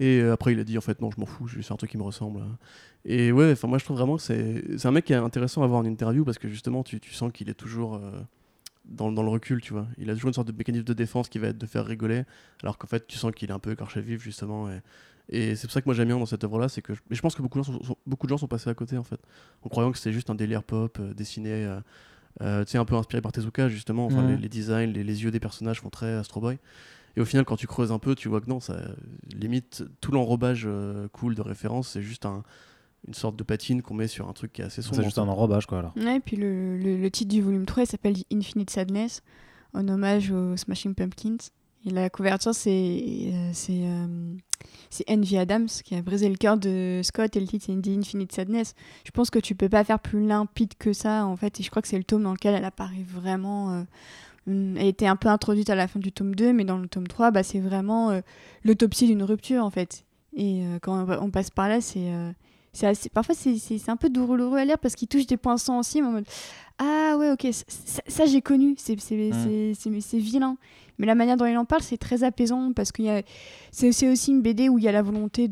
Et 0.00 0.20
euh, 0.20 0.32
après 0.32 0.52
il 0.52 0.58
a 0.60 0.64
dit 0.64 0.76
en 0.76 0.80
fait 0.80 1.00
non 1.00 1.10
je 1.10 1.20
m'en 1.20 1.26
fous, 1.26 1.48
c'est 1.48 1.72
un 1.72 1.76
truc 1.76 1.90
qui 1.90 1.98
me 1.98 2.02
ressemble. 2.02 2.40
Et 3.04 3.32
ouais, 3.32 3.52
enfin 3.52 3.68
moi 3.68 3.78
je 3.78 3.84
trouve 3.84 3.96
vraiment 3.98 4.16
que 4.16 4.22
c'est 4.22 4.86
un 4.86 4.90
mec 4.90 5.04
qui 5.04 5.12
est 5.12 5.16
intéressant 5.16 5.62
à 5.62 5.66
voir 5.66 5.80
en 5.80 5.84
interview 5.84 6.24
parce 6.24 6.38
que 6.38 6.48
justement 6.48 6.82
tu, 6.82 6.98
tu 7.00 7.12
sens 7.12 7.30
qu'il 7.32 7.48
est 7.48 7.54
toujours 7.54 7.94
euh, 7.96 8.10
dans, 8.86 9.12
dans 9.12 9.22
le 9.22 9.28
recul, 9.28 9.60
tu 9.60 9.72
vois. 9.72 9.86
Il 9.98 10.10
a 10.10 10.14
toujours 10.14 10.28
une 10.28 10.34
sorte 10.34 10.48
de 10.48 10.52
mécanisme 10.56 10.84
de 10.84 10.92
défense 10.94 11.28
qui 11.28 11.38
va 11.38 11.48
être 11.48 11.58
de 11.58 11.66
faire 11.66 11.84
rigoler, 11.86 12.24
alors 12.62 12.76
qu'en 12.78 12.86
fait 12.88 13.06
tu 13.06 13.18
sens 13.18 13.30
qu'il 13.32 13.50
est 13.50 13.52
un 13.52 13.58
peu 13.58 13.72
écorché 13.72 14.00
vif 14.00 14.20
justement. 14.22 14.68
Et, 14.70 14.80
et 15.28 15.54
c'est 15.56 15.66
pour 15.68 15.72
ça 15.72 15.80
que 15.80 15.86
moi 15.86 15.94
j'aime 15.94 16.08
bien 16.08 16.18
dans 16.18 16.26
cette 16.26 16.42
œuvre-là, 16.44 16.68
c'est 16.68 16.82
que 16.82 16.92
je, 16.94 17.00
je 17.10 17.20
pense 17.20 17.34
que 17.34 17.42
beaucoup 17.42 17.58
de, 17.60 17.64
gens 17.64 17.72
sont, 17.72 17.82
sont- 17.84 17.96
beaucoup 18.06 18.26
de 18.26 18.30
gens 18.30 18.38
sont 18.38 18.48
passés 18.48 18.68
à 18.70 18.74
côté 18.74 18.98
en 18.98 19.04
fait, 19.04 19.20
en 19.62 19.68
croyant 19.68 19.92
que 19.92 19.98
c'était 19.98 20.12
juste 20.12 20.28
un 20.30 20.34
délire 20.34 20.62
pop 20.64 20.98
euh, 21.00 21.14
dessiné, 21.14 21.50
euh, 21.64 21.78
euh, 22.42 22.64
tu 22.64 22.72
sais 22.72 22.78
un 22.78 22.84
peu 22.84 22.96
inspiré 22.96 23.22
par 23.22 23.32
Tezuka 23.32 23.68
justement. 23.68 24.06
Enfin 24.06 24.22
les, 24.28 24.36
les 24.38 24.48
designs, 24.48 24.90
les, 24.92 25.04
les 25.04 25.22
yeux 25.22 25.30
des 25.30 25.40
personnages 25.40 25.80
font 25.80 25.90
très 25.90 26.12
Astro 26.14 26.40
Boy. 26.40 26.58
Et 27.16 27.20
au 27.20 27.24
final, 27.24 27.44
quand 27.44 27.56
tu 27.56 27.66
creuses 27.66 27.92
un 27.92 27.98
peu, 27.98 28.14
tu 28.14 28.28
vois 28.28 28.40
que 28.40 28.48
non, 28.48 28.60
ça 28.60 28.76
limite 29.34 29.84
tout 30.00 30.10
l'enrobage 30.12 30.64
euh, 30.66 31.08
cool 31.12 31.34
de 31.34 31.42
référence, 31.42 31.88
c'est 31.90 32.02
juste 32.02 32.26
un, 32.26 32.42
une 33.06 33.14
sorte 33.14 33.36
de 33.36 33.44
patine 33.44 33.82
qu'on 33.82 33.94
met 33.94 34.08
sur 34.08 34.28
un 34.28 34.32
truc 34.32 34.52
qui 34.52 34.62
est 34.62 34.64
assez 34.64 34.82
sombre. 34.82 34.96
C'est 34.96 35.04
juste 35.04 35.18
un 35.18 35.28
enrobage, 35.28 35.66
quoi, 35.66 35.78
alors. 35.78 35.92
Ouais, 35.96 36.16
et 36.16 36.20
puis 36.20 36.36
le, 36.36 36.76
le- 36.76 36.96
le 36.96 37.10
titre 37.10 37.30
du 37.32 37.40
volume 37.42 37.66
3 37.66 37.84
il 37.84 37.86
s'appelle 37.86 38.16
The 38.20 38.26
Infinite 38.32 38.70
Sadness, 38.70 39.22
en 39.74 39.86
hommage 39.88 40.30
aux 40.32 40.56
Smashing 40.56 40.94
Pumpkins. 40.94 41.36
Et 41.86 41.90
la 41.90 42.08
couverture, 42.08 42.54
c'est 42.54 42.70
euh, 43.30 43.50
c'est 43.52 43.82
euh, 43.84 44.34
Envy 45.10 45.36
Adams 45.36 45.66
qui 45.84 45.94
a 45.94 46.00
brisé 46.02 46.28
le 46.30 46.36
cœur 46.36 46.56
de 46.56 47.00
Scott 47.04 47.36
et 47.36 47.40
le 47.40 47.46
titre 47.46 47.66
c'est 47.66 47.90
Infinite 47.90 48.32
Sadness. 48.32 48.74
Je 49.04 49.10
pense 49.10 49.28
que 49.28 49.38
tu 49.38 49.54
peux 49.54 49.68
pas 49.68 49.84
faire 49.84 49.98
plus 50.00 50.26
limpide 50.26 50.72
que 50.78 50.94
ça 50.94 51.26
en 51.26 51.36
fait. 51.36 51.60
Et 51.60 51.62
je 51.62 51.68
crois 51.70 51.82
que 51.82 51.88
c'est 51.88 51.98
le 51.98 52.04
tome 52.04 52.22
dans 52.22 52.32
lequel 52.32 52.54
elle 52.54 52.64
apparaît 52.64 53.04
vraiment. 53.06 53.72
euh, 53.74 53.82
elle 54.46 54.86
était 54.86 55.06
un 55.06 55.16
peu 55.16 55.28
introduite 55.28 55.70
à 55.70 55.74
la 55.74 55.88
fin 55.88 55.98
du 56.00 56.12
tome 56.12 56.34
2, 56.34 56.52
mais 56.52 56.64
dans 56.64 56.78
le 56.78 56.88
tome 56.88 57.06
3, 57.06 57.30
bah, 57.30 57.42
c'est 57.42 57.60
vraiment 57.60 58.10
euh, 58.10 58.20
l'autopsie 58.64 59.06
d'une 59.06 59.22
rupture 59.22 59.64
en 59.64 59.70
fait. 59.70 60.04
Et 60.36 60.62
euh, 60.64 60.78
quand 60.82 61.06
on, 61.20 61.30
passe 61.30 61.50
par 61.50 61.68
là, 61.68 61.80
c'est 61.80 62.08
euh, 62.12 62.30
assez- 62.82 63.08
parfois 63.08 63.34
c'est- 63.34 63.88
un 63.88 63.96
peu 63.96 64.08
douloureux 64.10 64.58
à 64.58 64.64
lire 64.64 64.78
parce 64.78 64.94
qu'il 64.96 65.06
touche 65.08 65.26
des 65.26 65.36
points 65.36 65.56
sensibles 65.58 66.06
en 66.06 66.10
mode 66.12 66.24
ah 66.78 67.14
ouais 67.16 67.30
ok 67.30 67.46
ça, 67.52 68.02
ça, 68.08 68.26
j'ai 68.26 68.42
connu 68.42 68.74
c'est 68.76 68.96
Mm. 68.96 69.74
c'est- 70.00 70.18
vilain 70.18 70.56
mais 70.98 71.06
la 71.06 71.14
manière 71.14 71.36
dont 71.36 71.44
il 71.46 71.56
en 71.56 71.64
parle 71.64 71.82
c'est 71.82 71.98
très 71.98 72.24
apaisant 72.24 72.72
parce 72.72 72.90
que 72.90 73.02
c'est 73.70 74.10
aussi 74.10 74.30
une 74.32 74.42
BD 74.42 74.68
où 74.68 74.78
il 74.78 74.82
y 74.84 74.88
a 74.88 74.92
la 74.92 75.02
volonté 75.02 75.46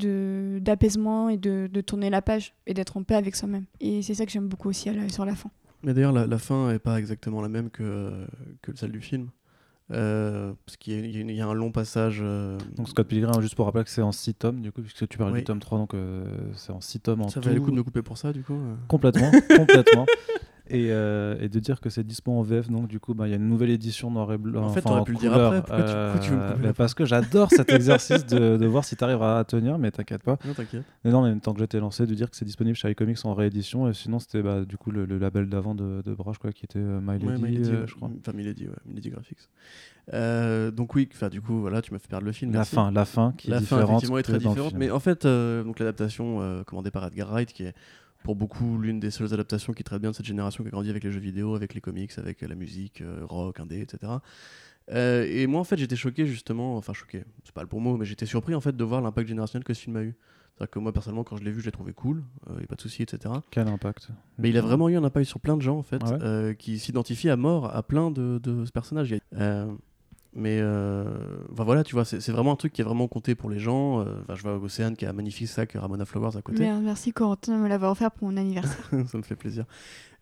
d'apaisement 0.61 1.29
et 1.29 1.37
de, 1.37 1.69
de 1.73 1.81
tourner 1.81 2.11
la 2.11 2.23
page 2.23 2.55
et 2.67 2.75
d'être 2.75 2.97
en 2.97 3.05
paix 3.05 3.15
avec 3.15 3.37
soi-même 3.37 3.67
et 3.81 4.03
c'est 4.03 4.15
ça 4.15 4.27
que 4.27 4.33
j'aime 4.33 4.49
beaucoup 4.49 4.69
aussi 4.69 4.89
à 4.89 4.93
la- 4.93 5.09
sur 5.09 5.25
la 5.25 5.37
fin 5.37 5.51
Mais 5.85 5.95
d'ailleurs, 5.95 6.13
la, 6.13 6.27
la 6.27 6.39
fin 6.39 6.71
est 6.71 6.79
pas 6.79 6.99
exactement 6.99 7.41
la 7.43 7.49
même 7.49 7.71
que, 7.71 8.13
que 8.63 8.71
celle 8.77 8.93
du 8.93 9.01
film. 9.01 9.29
Euh, 9.91 10.53
parce 10.65 10.77
qu'il 10.79 10.95
y, 10.95 11.19
a- 11.21 11.23
y 11.33 11.37
y 11.37 11.41
un 11.43 11.53
long 11.53 11.71
passage. 11.73 12.21
euh, 12.23 12.57
Donc 12.77 12.89
Scott 12.89 13.07
Pilgrim, 13.09 13.41
juste 13.43 13.57
pour 13.57 13.67
rappeler 13.67 13.85
que 13.85 13.91
c'est 13.91 14.01
en 14.01 14.13
6 14.13 14.35
tomes, 14.35 14.61
du 14.63 14.73
coup, 14.73 14.81
puisque 14.81 15.07
tu 15.09 15.19
parles 15.19 15.33
Oui. 15.33 15.41
du 15.41 15.45
tome 15.45 15.59
3, 15.61 15.77
donc 15.79 15.93
euh, 15.95 16.25
c'est 16.55 16.73
en 16.73 16.81
6 16.81 17.01
tomes 17.01 17.21
en 17.23 17.29
ça 17.29 17.41
tout. 17.41 17.45
valait 17.47 17.57
le 17.59 17.65
coup 17.65 17.71
de 17.73 17.77
me 17.77 17.83
couper 17.83 18.01
pour 18.01 18.17
ça, 18.17 18.33
du 18.33 18.43
coup. 18.43 18.59
Complètement, 18.89 19.31
complètement. 19.57 20.07
Et, 20.69 20.93
euh, 20.93 21.37
et 21.41 21.49
de 21.49 21.59
dire 21.59 21.81
que 21.81 21.91
c'est 21.91 22.05
dispo 22.05 22.33
en 22.33 22.43
VF, 22.43 22.71
donc 22.71 22.87
du 22.89 23.01
coup, 23.01 23.15
bah, 23.15 23.27
il 23.27 23.31
y 23.31 23.33
a 23.35 23.37
une 23.37 23.49
nouvelle 23.49 23.71
édition 23.71 24.11
noir 24.11 24.33
et 24.33 24.39
blanc. 24.39 24.65
En 24.65 24.69
fait, 24.71 24.81
t'aurais 24.83 25.03
pu 25.03 25.13
le 25.13 25.19
dire 25.19 25.33
après, 25.35 25.61
pourquoi 25.61 25.83
tu- 25.85 25.93
pourquoi 25.93 26.21
tu 26.21 26.31
veux 26.31 26.37
me 26.37 26.47
couper 26.49 26.61
mais 26.61 26.67
la 26.69 26.73
Parce 26.73 26.95
que 26.95 27.05
j'adore 27.05 27.51
cet 27.51 27.71
exercice 27.73 28.25
de, 28.27 28.57
de 28.57 28.67
voir 28.67 28.85
si 28.85 28.95
tu 28.97 29.03
arrives 29.05 29.23
à 29.23 29.43
tenir, 29.45 29.77
mais 29.79 29.91
t'inquiète 29.91 30.23
pas. 30.23 30.39
Non, 30.47 30.55
t'inquiète. 30.55 30.85
Mais 31.05 31.11
non, 31.11 31.23
même 31.23 31.41
temps 31.41 31.53
que 31.53 31.59
j'étais 31.61 31.81
lancé, 31.81 32.07
de 32.07 32.15
dire 32.15 32.31
que 32.31 32.37
c'est 32.37 32.45
disponible 32.45 32.77
chez 32.77 32.91
iComics 32.91 33.19
en 33.25 33.35
réédition, 33.35 33.89
et 33.89 33.93
sinon 33.93 34.19
c'était 34.21 34.41
bah, 34.43 34.65
du 34.65 34.77
coup 34.77 34.93
le, 34.93 35.05
le 35.05 35.19
label 35.19 35.49
d'avant 35.49 35.75
de, 35.75 36.01
de 36.05 36.15
Brage, 36.15 36.39
quoi, 36.39 36.53
qui 36.53 36.65
était 36.65 36.79
euh, 36.79 37.01
My 37.03 37.15
Lady, 37.19 37.27
Ouais, 37.27 37.39
My 37.39 37.57
Lady, 37.57 37.71
euh, 37.71 37.81
ouais. 37.81 37.87
je 37.89 37.95
crois. 37.97 38.11
Enfin, 38.21 38.33
Milady, 38.33 38.69
ouais. 38.69 38.75
Milady 38.87 39.11
Graphics. 39.11 39.49
Euh, 40.15 40.71
donc, 40.71 40.95
oui, 40.95 41.09
du 41.31 41.41
coup, 41.41 41.61
voilà, 41.61 41.81
tu 41.83 41.93
m'as 41.93 41.99
fait 41.99 42.09
perdre 42.09 42.27
le 42.27 42.33
film. 42.33 42.53
La 42.53 42.59
merci. 42.61 42.75
fin, 42.75 42.91
la 42.91 43.05
fin 43.05 43.35
qui 43.37 43.51
la 43.51 43.57
est 43.59 43.61
fin 43.61 43.77
différente. 43.77 43.91
effectivement 43.91 44.19
est 44.19 44.23
que 44.23 44.29
très 44.33 44.39
différente 44.39 44.75
mais 44.75 44.91
en 44.91 44.99
fait 45.01 45.25
euh, 45.25 45.63
donc 45.65 45.79
l'adaptation 45.79 46.41
euh, 46.41 46.63
commandée 46.65 46.91
par 46.91 47.07
Edgar 47.07 47.29
Wright 47.31 47.53
qui 47.53 47.65
est 47.65 47.75
pour 48.23 48.37
beaucoup 48.37 48.79
l'une 48.79 49.01
des 49.01 49.11
seules 49.11 49.33
adaptations 49.35 49.73
qui 49.73 49.85
traite 49.85 50.01
bien 50.01 50.11
de 50.11 50.17
cette 50.17 50.27
génération 50.27 50.63
qui 50.65 50.69
a 50.69 50.71
grandi 50.71 50.91
avec 50.91 51.05
les 51.05 51.13
jeux 51.13 51.21
vidéo 51.21 51.55
avec 51.55 51.75
les 51.75 51.81
comics 51.81 52.13
avec 52.19 52.41
la 52.43 52.55
musique 52.55 53.01
euh, 53.01 53.21
rock 53.29 53.61
indé 53.61 53.81
etc 53.81 54.13
Euh, 54.91 55.25
et 55.29 55.47
moi 55.47 55.61
en 55.61 55.65
fait 55.65 55.77
j'étais 55.79 55.95
choqué 55.95 56.27
justement 56.27 56.77
enfin 56.77 56.93
choqué 56.93 57.23
c'est 57.45 57.55
pas 57.55 57.63
le 57.63 57.69
bon 57.69 57.79
mot 57.79 57.97
mais 57.97 58.05
j'étais 58.05 58.27
surpris 58.27 58.53
en 58.55 58.61
fait 58.61 58.77
de 58.77 58.85
voir 58.85 59.01
l'impact 59.01 59.29
générationnel 59.29 59.63
que 59.65 59.75
ce 59.75 59.81
film 59.81 59.97
a 59.97 60.03
eu. 60.03 60.15
C'est-à-dire 60.55 60.71
que 60.73 60.79
moi 60.81 60.93
personnellement 60.93 61.23
quand 61.23 61.37
je 61.37 61.45
l'ai 61.45 61.53
vu 61.53 61.61
je 61.61 61.67
l'ai 61.67 61.73
trouvé 61.73 61.93
cool 61.93 62.25
euh, 62.51 62.61
y 62.61 62.65
a 62.65 62.67
pas 62.67 62.75
de 62.75 62.81
souci 62.81 63.01
etc 63.03 63.33
Quel 63.53 63.69
impact? 63.69 64.09
Mais 64.39 64.51
il 64.51 64.57
a 64.59 64.61
vraiment 64.61 64.89
eu 64.89 64.97
un 64.97 65.05
impact 65.05 65.27
sur 65.27 65.39
plein 65.39 65.57
de 65.57 65.63
gens 65.63 65.79
en 65.79 65.83
fait, 65.85 66.03
Ah 66.05 66.11
ouais? 66.11 66.19
euh, 66.23 66.53
qui 66.55 66.81
s'identifient 66.81 67.31
à 67.31 67.37
mort 67.37 67.75
à 67.75 67.83
plein 67.85 68.11
de, 68.11 68.41
de 68.43 68.65
ce 68.65 68.73
personnage. 68.73 69.15
Euh, 70.35 70.41
mais 70.41 70.59
euh, 70.61 71.05
enfin, 71.53 71.65
voilà, 71.65 71.85
tu 71.85 71.95
vois, 71.95 72.05
c'est 72.05 72.31
vraiment 72.31 72.53
un 72.53 72.57
truc 72.57 72.73
qui 72.73 72.81
est 72.81 72.85
vraiment 72.85 73.09
compté 73.09 73.35
pour 73.35 73.51
les 73.51 73.59
gens. 73.59 74.01
Euh, 74.01 74.05
enfin, 74.23 74.35
je 74.35 74.43
vois 74.43 74.57
Océane 74.57 74.97
qui 74.97 75.07
a 75.07 75.11
un 75.11 75.13
magnifique 75.13 75.49
sac 75.49 75.73
Ramona 75.75 76.05
Flowers 76.05 76.37
à 76.37 76.43
côté. 76.43 76.61
Mer- 76.61 76.81
merci 76.81 77.13
Corentin 77.13 77.57
de 77.57 77.63
me 77.63 77.69
l'avoir 77.69 77.93
offert 77.93 78.11
pour 78.11 78.29
mon 78.29 78.37
anniversaire 78.37 78.85
Ça 79.07 79.19
me 79.19 79.23
fait 79.23 79.37
plaisir. 79.37 79.65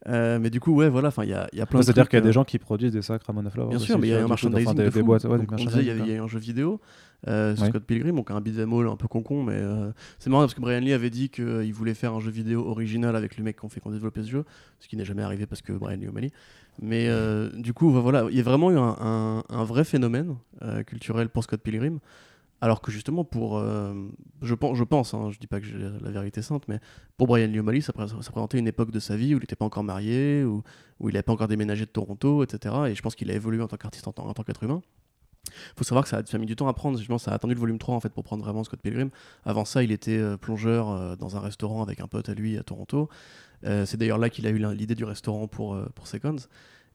Euh, 0.08 0.38
mais 0.38 0.48
du 0.48 0.60
coup, 0.60 0.72
ouais, 0.74 0.88
voilà, 0.88 1.08
enfin, 1.08 1.24
il 1.24 1.30
y 1.30 1.34
a, 1.34 1.46
il 1.52 1.58
y 1.58 1.62
a 1.62 1.66
plein 1.66 1.80
de 1.80 1.84
C'est-à-dire 1.84 2.08
qu'il 2.08 2.18
y 2.18 2.22
a 2.22 2.24
euh, 2.24 2.26
des 2.26 2.32
gens 2.32 2.44
qui 2.44 2.58
produisent 2.58 2.92
des 2.92 3.02
sacs 3.02 3.22
Ramona 3.22 3.50
Flowers. 3.50 3.68
Bien 3.68 3.76
aussi, 3.76 3.86
sûr, 3.86 3.98
mais 3.98 4.08
il 4.08 4.10
y 4.10 4.14
a 4.14 4.24
un 4.24 4.28
merchandising 4.28 4.66
enfin, 4.66 4.74
des, 4.74 4.84
de 4.84 4.90
des 4.90 5.02
boîtes, 5.02 5.24
ouais, 5.24 5.38
Donc, 5.38 5.54
des 5.54 5.62
on 5.62 5.66
disait, 5.66 5.80
il 5.80 5.86
y, 5.86 5.90
a 5.90 6.16
eu 6.16 6.20
un 6.20 6.26
jeu 6.26 6.38
vidéo 6.38 6.80
euh, 7.28 7.54
Ouais. 7.54 7.68
Scott 7.68 7.84
Pilgrim, 7.84 8.16
donc 8.16 8.30
un 8.30 8.40
beat'em 8.40 8.72
all 8.72 8.88
un 8.88 8.96
peu 8.96 9.08
concon, 9.08 9.42
mais 9.42 9.56
euh, 9.56 9.90
c'est 10.18 10.30
marrant 10.30 10.44
parce 10.44 10.54
que 10.54 10.60
Brian 10.62 10.80
Lee 10.80 10.94
avait 10.94 11.10
dit 11.10 11.28
qu'il 11.28 11.72
voulait 11.74 11.92
faire 11.92 12.14
un 12.14 12.20
jeu 12.20 12.30
vidéo 12.30 12.66
original 12.66 13.14
avec 13.14 13.36
les 13.36 13.42
mecs 13.42 13.58
qui 13.58 13.64
ont 13.66 13.68
fait 13.68 13.80
qu'on 13.80 13.90
développé 13.90 14.22
ce 14.22 14.30
jeu, 14.30 14.44
ce 14.78 14.88
qui 14.88 14.96
n'est 14.96 15.04
jamais 15.04 15.22
arrivé 15.22 15.44
parce 15.44 15.60
que 15.60 15.74
Brian 15.74 15.98
Lee 15.98 16.08
au 16.08 16.12
Mali. 16.12 16.32
Mais 16.82 17.08
euh, 17.08 17.50
du 17.56 17.74
coup, 17.74 17.90
voilà, 17.90 18.26
il 18.30 18.36
y 18.36 18.40
a 18.40 18.42
vraiment 18.42 18.70
eu 18.70 18.78
un, 18.78 19.64
vrai 19.64 19.84
phénomène 19.84 20.36
euh, 20.62 20.82
culturel 20.82 21.28
pour 21.28 21.44
Scott 21.44 21.60
Pilgrim. 21.60 21.98
Alors 22.62 22.80
que 22.82 22.90
justement, 22.90 23.24
pour. 23.24 23.58
euh, 23.58 23.94
je 24.42 24.54
pense, 24.54 24.76
je 24.76 24.84
pense 24.84 25.14
hein, 25.14 25.30
je 25.30 25.38
dis 25.38 25.46
pas 25.46 25.60
que 25.60 25.66
j'ai 25.66 25.78
la 25.78 26.10
vérité 26.10 26.42
sainte, 26.42 26.68
mais 26.68 26.78
pour 27.16 27.26
Brian 27.26 27.46
Lee 27.48 27.58
O'Malley, 27.60 27.80
ça, 27.80 27.92
pré- 27.94 28.08
ça 28.08 28.14
représentait 28.16 28.58
une 28.58 28.66
époque 28.68 28.90
de 28.90 28.98
sa 29.00 29.16
vie 29.16 29.34
où 29.34 29.38
il 29.38 29.40
n'était 29.40 29.56
pas 29.56 29.64
encore 29.64 29.84
marié, 29.84 30.44
où, 30.44 30.62
il 31.00 31.06
n'avait 31.06 31.22
pas 31.22 31.32
encore 31.32 31.48
déménagé 31.48 31.86
de 31.86 31.90
Toronto, 31.90 32.42
etc. 32.44 32.74
Et 32.88 32.94
je 32.94 33.00
pense 33.02 33.14
qu'il 33.14 33.30
a 33.30 33.34
évolué 33.34 33.62
en 33.62 33.66
tant 33.68 33.78
qu'artiste, 33.78 34.08
en, 34.08 34.12
tant- 34.12 34.30
qu'être 34.42 34.62
humain. 34.62 34.82
faut 35.74 35.84
savoir 35.84 36.04
que 36.04 36.10
ça 36.10 36.18
a, 36.18 36.38
mis 36.38 36.44
du 36.46 36.54
temps 36.56 36.68
à 36.68 36.74
prendre. 36.74 36.98
Pense 36.98 37.22
que 37.22 37.24
ça 37.24 37.32
a 37.32 37.34
attendu 37.34 37.54
le 37.54 37.60
volume 37.60 37.78
3 37.78 37.94
en 37.94 38.00
fait, 38.00 38.12
pour 38.12 38.24
prendre 38.24 38.44
vraiment 38.44 38.62
Scott 38.62 38.80
Pilgrim. 38.82 39.08
Avant 39.44 39.64
ça, 39.64 39.82
il 39.82 39.90
était 39.90 40.20
plongeur 40.38 41.16
dans 41.16 41.36
un 41.38 41.40
restaurant 41.40 41.82
avec 41.82 42.00
un 42.00 42.08
pote 42.08 42.28
à 42.28 42.34
lui 42.34 42.58
à 42.58 42.62
Toronto. 42.62 43.08
Euh, 43.64 43.84
c'est 43.86 43.96
d'ailleurs 43.96 44.18
là 44.18 44.30
qu'il 44.30 44.46
a 44.46 44.50
eu 44.50 44.58
l'idée 44.74 44.94
du 44.94 45.04
restaurant 45.04 45.46
pour, 45.48 45.74
euh, 45.74 45.86
pour 45.94 46.06
Seconds. 46.06 46.36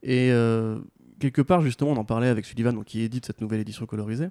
Et 0.03 0.31
euh, 0.31 0.79
quelque 1.19 1.41
part, 1.41 1.61
justement, 1.61 1.91
on 1.91 1.97
en 1.97 2.05
parlait 2.05 2.27
avec 2.27 2.45
Sullivan, 2.45 2.73
donc, 2.73 2.85
qui 2.85 3.01
édite 3.01 3.25
cette 3.25 3.41
nouvelle 3.41 3.59
édition 3.61 3.85
colorisée. 3.85 4.29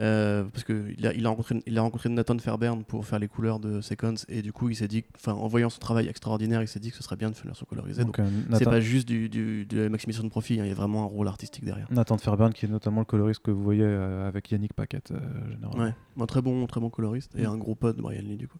Euh, 0.00 0.42
parce 0.52 0.64
qu'il 0.64 1.06
a, 1.06 1.14
il 1.14 1.24
a, 1.24 1.28
rencontré, 1.28 1.62
il 1.66 1.78
a 1.78 1.82
rencontré 1.82 2.08
Nathan 2.08 2.36
Fairbairn 2.36 2.82
pour 2.82 3.06
faire 3.06 3.20
les 3.20 3.28
couleurs 3.28 3.60
de 3.60 3.80
Seconds 3.80 4.14
et 4.28 4.42
du 4.42 4.52
coup 4.52 4.68
il 4.68 4.74
s'est 4.74 4.88
dit, 4.88 5.04
enfin 5.14 5.34
en 5.34 5.46
voyant 5.46 5.70
son 5.70 5.78
travail 5.78 6.08
extraordinaire, 6.08 6.60
il 6.62 6.66
s'est 6.66 6.80
dit 6.80 6.90
que 6.90 6.96
ce 6.96 7.04
serait 7.04 7.14
bien 7.14 7.30
de 7.30 7.34
faire 7.36 7.44
une 7.44 7.50
version 7.50 7.64
colorisée. 7.64 8.02
Donc, 8.02 8.16
Donc, 8.18 8.26
euh, 8.26 8.56
c'est 8.58 8.64
pas 8.64 8.80
juste 8.80 9.06
du, 9.06 9.28
du- 9.28 9.64
de 9.66 9.82
la 9.82 9.88
maximisation 9.90 10.24
de 10.24 10.30
profit, 10.30 10.54
hein, 10.58 10.64
il 10.64 10.68
y 10.68 10.72
a 10.72 10.74
vraiment 10.74 11.04
un 11.04 11.06
rôle 11.06 11.28
artistique 11.28 11.64
derrière. 11.64 11.86
Nathan 11.92 12.18
Fairbairn, 12.18 12.52
qui 12.52 12.66
est 12.66 12.68
notamment 12.68 13.02
le 13.02 13.04
coloriste 13.04 13.42
que 13.44 13.52
vous 13.52 13.62
voyez 13.62 13.84
euh, 13.84 14.26
avec 14.26 14.50
Yannick 14.50 14.72
Paquette, 14.72 15.12
généralement. 15.52 15.84
Ouais, 15.84 15.94
un 16.20 16.26
très 16.26 16.42
bon, 16.42 16.66
très 16.66 16.80
bon 16.80 16.90
coloriste 16.90 17.36
et 17.36 17.42
Mm. 17.46 17.50
un 17.50 17.56
gros 17.56 17.76
pote 17.76 17.96
de 17.96 18.02
Brian 18.02 18.22
Lee 18.22 18.36
du 18.36 18.48
coup. 18.48 18.58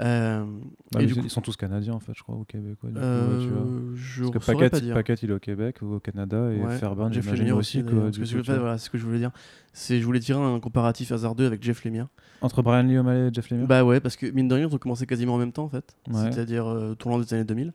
Euh, 0.00 0.44
et 0.98 1.04
ils, 1.04 1.14
coup, 1.14 1.28
sont 1.28 1.40
tous 1.40 1.56
canadiens 1.56 1.94
en 1.94 2.00
fait, 2.00 2.12
je 2.16 2.22
crois, 2.22 2.34
au 2.34 2.44
Québec. 2.44 2.78
ouais, 2.82 2.90
du 2.90 2.98
euh, 2.98 3.94
je 3.94 4.24
Parce 4.24 4.46
que 4.46 4.52
Paquette, 4.52 4.72
pas 4.72 4.80
dire. 4.80 4.94
Paquette, 4.94 5.22
il 5.22 5.30
est 5.30 5.34
au 5.34 5.38
Québec 5.38 5.76
ou 5.82 5.94
au 5.94 6.00
Canada 6.00 6.50
et 6.50 6.60
Ouais, 6.60 6.76
Fairbairn, 6.78 7.12
Jeff 7.12 7.30
Lemire 7.30 7.56
aussi. 7.56 7.78
aussi. 7.78 7.88
quoi, 7.88 8.04
Parce 8.04 8.18
que 8.18 8.38
coup, 8.38 8.60
voilà, 8.60 8.78
ce 8.78 8.90
que 8.90 8.98
je 8.98 9.04
voulais 9.04 9.18
dire. 9.18 9.30
C'est, 9.72 10.00
je 10.00 10.04
voulais 10.04 10.20
tirer 10.20 10.40
un 10.40 10.58
comparatif 10.60 11.12
hasardeux 11.12 11.46
avec 11.46 11.62
Jeff 11.62 11.84
Lemire. 11.84 12.08
Entre 12.40 12.62
Brian 12.62 12.82
Lee 12.82 12.98
O'Malley 12.98 13.28
et 13.28 13.34
Jeff 13.34 13.50
Lemire? 13.50 13.66
Bah 13.66 13.84
ouais, 13.84 14.00
parce 14.00 14.16
que 14.16 14.26
mine 14.26 14.48
de 14.48 14.54
rien, 14.54 14.68
ils 14.68 14.74
ont 14.74 14.78
commencé 14.78 15.06
quasiment 15.06 15.34
en 15.34 15.38
même 15.38 15.52
temps 15.52 15.64
en 15.64 15.68
fait. 15.68 15.96
Ouais. 16.08 16.30
C'est-à-dire 16.32 16.66
euh, 16.66 16.94
tournant 16.94 17.18
des 17.18 17.32
années 17.34 17.44
2000. 17.44 17.72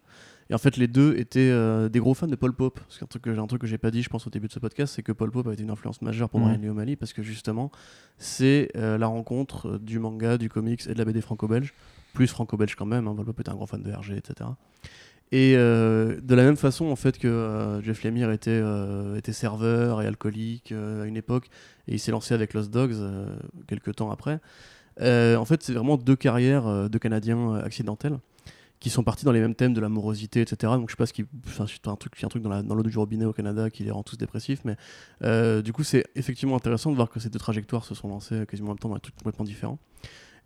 Et 0.49 0.55
en 0.55 0.57
fait, 0.57 0.77
les 0.77 0.87
deux 0.87 1.15
étaient 1.15 1.51
euh, 1.51 1.89
des 1.89 1.99
gros 1.99 2.15
fans 2.15 2.25
de 2.27 2.35
Paul 2.35 2.53
Pope. 2.53 2.79
C'est 2.89 3.03
un 3.03 3.07
truc 3.07 3.21
que 3.21 3.33
j'ai 3.33 3.39
un 3.39 3.45
truc 3.45 3.61
que 3.61 3.67
j'ai 3.67 3.77
pas 3.77 3.91
dit, 3.91 4.01
je 4.01 4.09
pense, 4.09 4.25
au 4.25 4.31
début 4.31 4.47
de 4.47 4.51
ce 4.51 4.57
podcast, 4.59 4.95
c'est 4.95 5.03
que 5.03 5.11
Paul 5.11 5.29
Pope 5.29 5.47
a 5.47 5.53
été 5.53 5.61
une 5.61 5.69
influence 5.69 6.01
majeure 6.01 6.29
pour. 6.29 6.39
Brian 6.39 6.57
Lee 6.57 6.69
O'Malley 6.69 6.95
parce 6.95 7.13
que 7.13 7.21
justement, 7.21 7.71
c'est 8.17 8.69
euh, 8.75 8.97
la 8.97 9.05
rencontre 9.07 9.77
du 9.77 9.99
manga, 9.99 10.37
du 10.37 10.49
comics 10.49 10.87
et 10.87 10.93
de 10.93 10.97
la 10.97 11.05
BD 11.05 11.21
franco-belge, 11.21 11.73
plus 12.13 12.27
franco-belge 12.27 12.75
quand 12.75 12.85
même. 12.85 13.07
Hein, 13.07 13.13
Paul 13.15 13.25
Pope 13.25 13.39
était 13.41 13.49
un 13.49 13.55
grand 13.55 13.67
fan 13.67 13.81
de 13.81 13.91
RG, 13.91 14.17
etc. 14.17 14.49
Et 15.31 15.53
euh, 15.55 16.19
de 16.21 16.33
la 16.33 16.43
même 16.43 16.57
façon, 16.57 16.85
en 16.85 16.95
fait, 16.95 17.19
que 17.19 17.27
euh, 17.27 17.81
Jeff 17.83 18.03
Lemire 18.03 18.31
était, 18.31 18.49
euh, 18.51 19.15
était 19.15 19.33
serveur 19.33 20.01
et 20.01 20.07
alcoolique 20.07 20.71
à 20.71 21.05
une 21.05 21.17
époque, 21.17 21.49
et 21.87 21.93
il 21.93 21.99
s'est 21.99 22.11
lancé 22.11 22.33
avec 22.33 22.53
Lost 22.53 22.71
Dogs 22.71 22.95
quelques 23.67 23.95
temps 23.95 24.11
après. 24.11 24.39
En 24.99 25.45
fait, 25.45 25.63
c'est 25.63 25.73
vraiment 25.73 25.97
deux 25.97 26.15
carrières 26.15 26.89
de 26.89 26.97
Canadiens 26.97 27.55
accidentelles 27.55 28.19
qui 28.79 28.89
sont 28.89 29.03
partis 29.03 29.25
dans 29.25 29.33
les 29.33 29.41
mêmes 29.41 29.55
thèmes 29.55 29.73
de 29.73 29.81
l'amorosité, 29.81 30.39
etc. 30.39 30.73
Donc 30.73 30.89
je 30.89 30.93
sais 30.93 30.97
pas 30.97 31.05
ce 31.05 31.11
qui, 31.11 31.25
enfin, 31.45 31.65
c'est 31.67 31.85
un 31.89 31.97
truc, 31.97 32.13
un 32.23 32.29
truc 32.29 32.43
dans, 32.43 32.75
l'eau 32.75 32.83
du 32.83 32.97
robinet 32.97 33.25
au 33.25 33.33
Canada 33.33 33.69
qui 33.69 33.83
les 33.83 33.91
rend 33.91 34.03
tous 34.03 34.17
dépressifs, 34.17 34.61
mais 34.65 34.75
du 35.61 35.73
coup 35.73 35.83
c'est 35.83 36.05
effectivement 36.15 36.55
intéressant 36.55 36.89
de 36.91 36.95
voir 36.95 37.09
que 37.09 37.19
ces 37.19 37.29
deux 37.29 37.39
trajectoires 37.39 37.85
se 37.85 37.93
sont 37.93 38.07
lancées 38.07 38.45
quasiment 38.47 38.69
en 38.69 38.73
même 38.73 38.79
temps 38.79 38.89
dans 38.89 38.95
des 38.95 39.01
trucs 39.01 39.15
complètement 39.15 39.45
différents. 39.45 39.79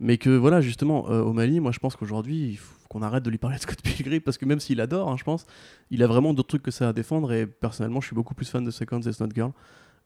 Mais 0.04 0.18
que 0.18 0.30
voilà, 0.30 0.60
justement, 0.60 1.10
euh, 1.10 1.22
au 1.22 1.32
Mali, 1.32 1.62
moi 1.62 1.72
je 1.72 1.80
pense 1.80 1.96
qu'aujourd'hui, 1.96 2.50
il 2.50 2.58
faut 2.58 2.76
qu'on 2.90 3.02
arrête 3.02 3.24
de 3.24 3.30
lui 3.30 3.38
parler 3.38 3.56
de 3.56 3.62
Scott 3.62 3.82
Pilgrim 3.82 4.20
parce 4.20 4.38
que 4.38 4.44
même 4.44 4.60
s'il 4.60 4.82
adore, 4.82 5.10
hein, 5.10 5.16
je 5.18 5.24
pense, 5.24 5.46
il 5.92 6.04
a 6.04 6.08
vraiment 6.08 6.34
d'autres 6.34 6.50
trucs 6.50 6.62
que 6.62 6.72
ça 6.72 6.90
à 6.90 6.94
défendre. 6.94 7.32
Et 7.32 7.48
personnellement, 7.48 8.02
je 8.02 8.08
suis 8.08 8.16
beaucoup 8.16 8.36
plus 8.36 8.50
fan 8.50 8.66
de 8.66 8.70
Seconds 8.70 9.00
et 9.00 9.14
Snot 9.14 9.30
Girl, 9.34 9.54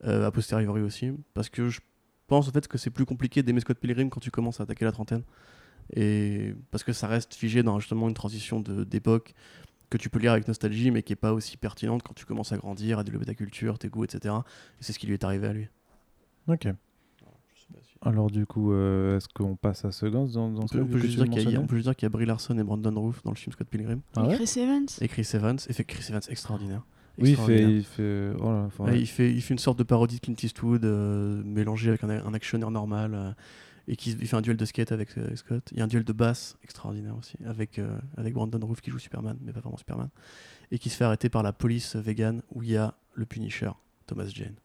euh, 0.04 0.28
a 0.28 0.30
posteriori 0.30 0.82
aussi, 0.82 1.14
parce 1.34 1.50
que 1.50 1.70
je 1.70 1.80
pense 2.28 2.48
en 2.48 2.52
fait 2.52 2.68
que 2.68 2.78
c'est 2.78 2.92
plus 2.92 3.06
compliqué 3.06 3.42
d'aimer 3.42 3.60
Scott 3.62 3.80
Pilgrim 3.80 4.12
quand 4.12 4.20
tu 4.20 4.30
commences 4.30 4.60
à 4.60 4.64
attaquer 4.64 4.86
la 4.86 4.92
trentaine. 4.92 5.24
Et 5.96 6.54
parce 6.70 6.84
que 6.84 6.94
ça 6.94 7.08
reste 7.08 7.34
figé 7.34 7.64
dans 7.64 7.80
justement 7.80 8.08
une 8.08 8.14
transition 8.14 8.60
d'époque 8.60 9.34
que 9.90 9.98
tu 9.98 10.12
peux 10.12 10.20
lire 10.20 10.34
avec 10.34 10.48
nostalgie, 10.48 10.92
mais 10.92 11.02
qui 11.02 11.14
est 11.14 11.16
pas 11.16 11.34
aussi 11.34 11.58
pertinente 11.58 12.04
quand 12.04 12.14
tu 12.14 12.26
commences 12.26 12.52
à 12.52 12.58
grandir, 12.58 13.00
à 13.00 13.04
développer 13.04 13.26
ta 13.26 13.34
culture, 13.34 13.80
tes 13.80 13.90
goûts, 13.90 14.04
etc. 14.04 14.36
Et 14.80 14.84
c'est 14.84 14.94
ce 14.94 15.00
qui 15.00 15.08
lui 15.08 15.16
est 15.16 15.24
arrivé 15.24 15.48
à 15.48 15.54
lui. 15.54 15.70
Ok. 16.48 16.68
Alors 18.02 18.30
du 18.30 18.46
coup, 18.46 18.72
euh, 18.74 19.18
est-ce 19.18 19.28
qu'on 19.28 19.56
passe 19.56 19.84
à 19.84 19.92
Seconds 19.92 20.26
dans, 20.28 20.50
dans 20.52 20.64
On 20.64 20.68
ce 20.68 20.78
peut, 20.78 20.84
on 20.84 20.88
peut 20.88 21.00
juste 21.00 21.16
dire 21.18 21.30
qu'il 21.30 21.50
y, 21.50 21.56
a- 21.56 21.60
on 21.60 21.66
peut 21.68 21.76
juste 21.76 21.88
dire 21.88 21.96
qu'il 21.96 22.06
y 22.06 22.08
a 22.08 22.10
Brie 22.10 22.26
Larson 22.26 22.58
et 22.58 22.64
Brandon 22.64 22.94
Roof 23.00 23.24
dans 23.24 23.32
le 23.32 23.36
film 23.36 23.52
Scott 23.54 23.68
Pilgrim. 23.68 24.02
Ah 24.16 24.28
Et 24.30 24.36
Chris 24.36 24.54
Evans. 24.60 24.86
Et 25.02 25.08
Chris 25.08 25.28
Evans. 25.34 25.58
Et 25.68 25.74
fait 25.74 25.84
Chris 25.84 26.06
Evans 26.10 26.22
extraordinaire. 26.30 26.84
Oui, 27.18 27.32
il 27.32 27.36
fait, 27.36 27.42
Extraordinaire. 27.42 27.70
il 27.70 27.84
fait. 27.84 28.32
Oh 28.40 28.44
là, 28.52 28.64
enfin, 28.68 28.84
Ouais, 28.86 29.00
il, 29.00 29.08
fait, 29.08 29.34
il 29.34 29.42
fait 29.42 29.54
une 29.54 29.60
sorte 29.60 29.80
de 29.80 29.84
parodie 29.84 30.18
de 30.18 30.22
Clint 30.22 30.36
Eastwood 30.42 30.86
euh, 30.86 31.42
mélangée 31.44 31.90
avec 31.90 32.04
un, 32.04 32.10
un 32.10 32.34
actionneur 32.34 32.70
normal. 32.72 33.14
euh, 33.16 33.32
et 33.90 33.96
qui 33.96 34.12
il 34.12 34.28
fait 34.28 34.36
un 34.36 34.42
duel 34.42 34.58
de 34.58 34.66
skate 34.66 34.92
avec 34.92 35.18
euh, 35.18 35.34
Scott. 35.38 35.64
Il 35.72 35.78
y 35.78 35.82
a 35.82 35.86
un 35.86 35.88
duel 35.88 36.04
de 36.04 36.12
basse 36.14 36.58
extraordinaire 36.64 37.16
aussi 37.18 37.38
avec, 37.46 37.80
euh, 37.80 37.98
avec 38.18 38.34
Brandon 38.34 38.60
Roof 38.68 38.82
qui 38.82 38.92
joue 38.92 39.00
Superman, 39.00 39.38
mais 39.42 39.54
pas 39.54 39.62
vraiment 39.62 39.78
Superman. 39.78 40.10
Et 40.72 40.78
qui 40.78 40.90
se 40.90 40.98
fait 40.98 41.06
arrêter 41.06 41.30
par 41.30 41.42
la 41.42 41.54
police 41.54 41.96
vegan 41.96 42.42
où 42.54 42.64
il 42.64 42.72
y 42.72 42.78
a 42.78 42.94
le 43.14 43.26
Punisher, 43.26 43.72
Thomas 44.06 44.28
Jane. 44.28 44.56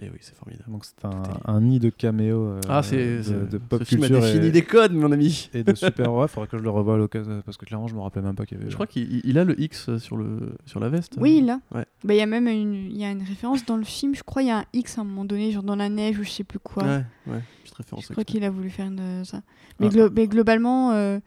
Et 0.00 0.10
oui, 0.10 0.16
c'est 0.20 0.34
formidable. 0.34 0.64
Donc 0.72 0.84
c'est 0.84 1.04
un, 1.44 1.60
nid 1.60 1.78
de 1.78 1.88
caméos 1.88 2.44
euh, 2.44 2.60
ah, 2.68 2.82
c'est. 2.82 3.18
de, 3.22 3.46
de 3.46 3.58
pop 3.58 3.78
ce 3.80 3.84
film 3.84 4.02
a 4.02 4.08
culture 4.08 4.22
défini 4.26 4.46
et, 4.48 4.50
des 4.50 4.62
codes, 4.64 4.92
mon 4.92 5.12
ami. 5.12 5.48
et 5.54 5.62
de 5.62 5.72
super 5.76 6.12
ouais, 6.12 6.26
faudrait 6.26 6.48
que 6.48 6.58
je 6.58 6.62
le 6.64 6.70
revoie 6.70 6.94
à 6.94 6.96
l'occasion 6.96 7.42
parce 7.44 7.56
que 7.56 7.64
clairement 7.64 7.86
je 7.86 7.94
me 7.94 8.00
rappelais 8.00 8.22
même 8.22 8.34
pas 8.34 8.44
qu'il 8.44 8.58
y 8.58 8.60
avait. 8.60 8.70
Je 8.70 8.74
crois 8.74 8.88
qu'il 8.88 9.04
il- 9.04 9.22
il 9.24 9.38
a 9.38 9.44
le 9.44 9.58
X 9.60 9.96
sur, 9.98 10.16
le, 10.16 10.56
sur 10.66 10.80
la 10.80 10.88
veste. 10.88 11.14
Oui, 11.20 11.40
là. 11.42 11.60
Ouais. 11.72 11.84
Bah, 12.02 12.12
il 12.14 12.16
y 12.16 12.20
a 12.22 12.26
même 12.26 12.48
une, 12.48 12.74
il 12.74 12.96
y 12.98 13.04
a 13.04 13.10
une 13.12 13.22
référence 13.22 13.64
dans 13.66 13.76
le 13.76 13.84
film, 13.84 14.16
je 14.16 14.24
crois, 14.24 14.42
il 14.42 14.48
y 14.48 14.50
a 14.50 14.58
un 14.58 14.64
X 14.72 14.98
à 14.98 15.02
un 15.02 15.04
moment 15.04 15.24
donné, 15.24 15.52
genre 15.52 15.62
dans 15.62 15.76
la 15.76 15.88
neige 15.88 16.18
ou 16.18 16.24
je 16.24 16.30
sais 16.30 16.44
plus 16.44 16.58
quoi. 16.58 16.82
Ouais, 16.82 17.04
ouais, 17.28 17.40
petite 17.62 17.76
référence. 17.76 18.04
je 18.08 18.12
crois 18.12 18.24
qu'il 18.24 18.42
a 18.42 18.50
voulu 18.50 18.70
faire 18.70 18.86
une, 18.86 19.24
ça. 19.24 19.42
Mais, 19.78 19.86
Ah. 19.86 19.94
glo- 19.94 20.10
mais 20.12 20.26
globalement, 20.26 20.90
euh, 20.90 21.20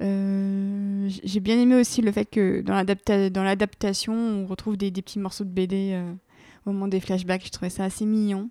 euh, 0.00 1.08
j'ai 1.24 1.40
bien 1.40 1.58
aimé 1.58 1.74
aussi 1.76 2.02
le 2.02 2.12
fait 2.12 2.24
que 2.26 2.60
dans, 2.62 2.74
l'adapta- 2.74 3.30
dans 3.30 3.42
l'adaptation, 3.42 4.14
on 4.14 4.46
retrouve 4.46 4.76
des, 4.76 4.90
des 4.90 5.02
petits 5.02 5.18
morceaux 5.18 5.44
de 5.44 5.50
BD 5.50 5.90
euh, 5.94 6.12
au 6.66 6.72
moment 6.72 6.88
des 6.88 7.00
flashbacks. 7.00 7.44
Je 7.44 7.50
trouvais 7.50 7.70
ça 7.70 7.84
assez 7.84 8.04
mignon. 8.04 8.50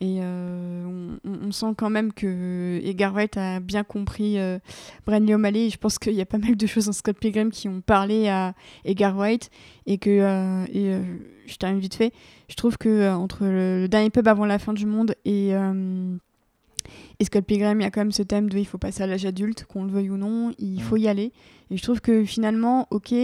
Et 0.00 0.18
euh, 0.20 1.16
on, 1.24 1.50
sent 1.50 1.74
quand 1.76 1.90
même 1.90 2.12
que 2.12 2.80
Edgar 2.84 3.12
Wright 3.12 3.36
a 3.36 3.58
bien 3.58 3.82
compris 3.82 4.38
euh, 4.38 4.60
Brian 5.04 5.20
Lee 5.20 5.34
O'Malley. 5.34 5.66
Et 5.66 5.70
je 5.70 5.78
pense 5.78 5.98
qu'il 5.98 6.12
y 6.12 6.20
a 6.20 6.26
pas 6.26 6.38
mal 6.38 6.56
de 6.56 6.66
choses 6.66 6.86
dans 6.86 6.92
Scott 6.92 7.18
Pilgrim 7.18 7.50
qui 7.50 7.68
ont 7.68 7.80
parlé 7.80 8.28
à 8.28 8.54
Edgar 8.84 9.16
Wright. 9.16 9.50
Et 9.86 9.98
que, 9.98 10.10
euh, 10.10 10.64
et, 10.72 10.94
euh, 10.94 11.02
je 11.46 11.56
termine 11.56 11.80
vite 11.80 11.94
fait, 11.94 12.12
je 12.48 12.54
trouve 12.54 12.78
que 12.78 13.10
entre 13.10 13.44
le, 13.44 13.80
le 13.82 13.88
dernier 13.88 14.10
pub 14.10 14.28
avant 14.28 14.44
la 14.44 14.58
fin 14.58 14.72
du 14.72 14.86
monde 14.86 15.14
et, 15.24 15.52
et 17.18 17.24
Scott 17.24 17.44
Pilgrim, 17.44 17.80
il 17.80 17.84
y 17.84 17.86
a 17.86 17.90
quand 17.90 18.02
même 18.02 18.12
ce 18.12 18.22
thème 18.22 18.50
de 18.50 18.58
il 18.58 18.66
faut 18.66 18.76
passer 18.76 19.02
à 19.02 19.06
l'âge 19.06 19.24
adulte, 19.24 19.64
qu'on 19.64 19.84
le 19.84 19.90
veuille 19.90 20.10
ou 20.10 20.18
non, 20.18 20.52
il 20.58 20.82
faut 20.82 20.98
y 20.98 21.08
aller. 21.08 21.32
Et 21.70 21.78
je 21.78 21.82
trouve 21.82 22.02
que 22.02 22.22
finalement, 22.24 22.86
ok, 22.90 23.14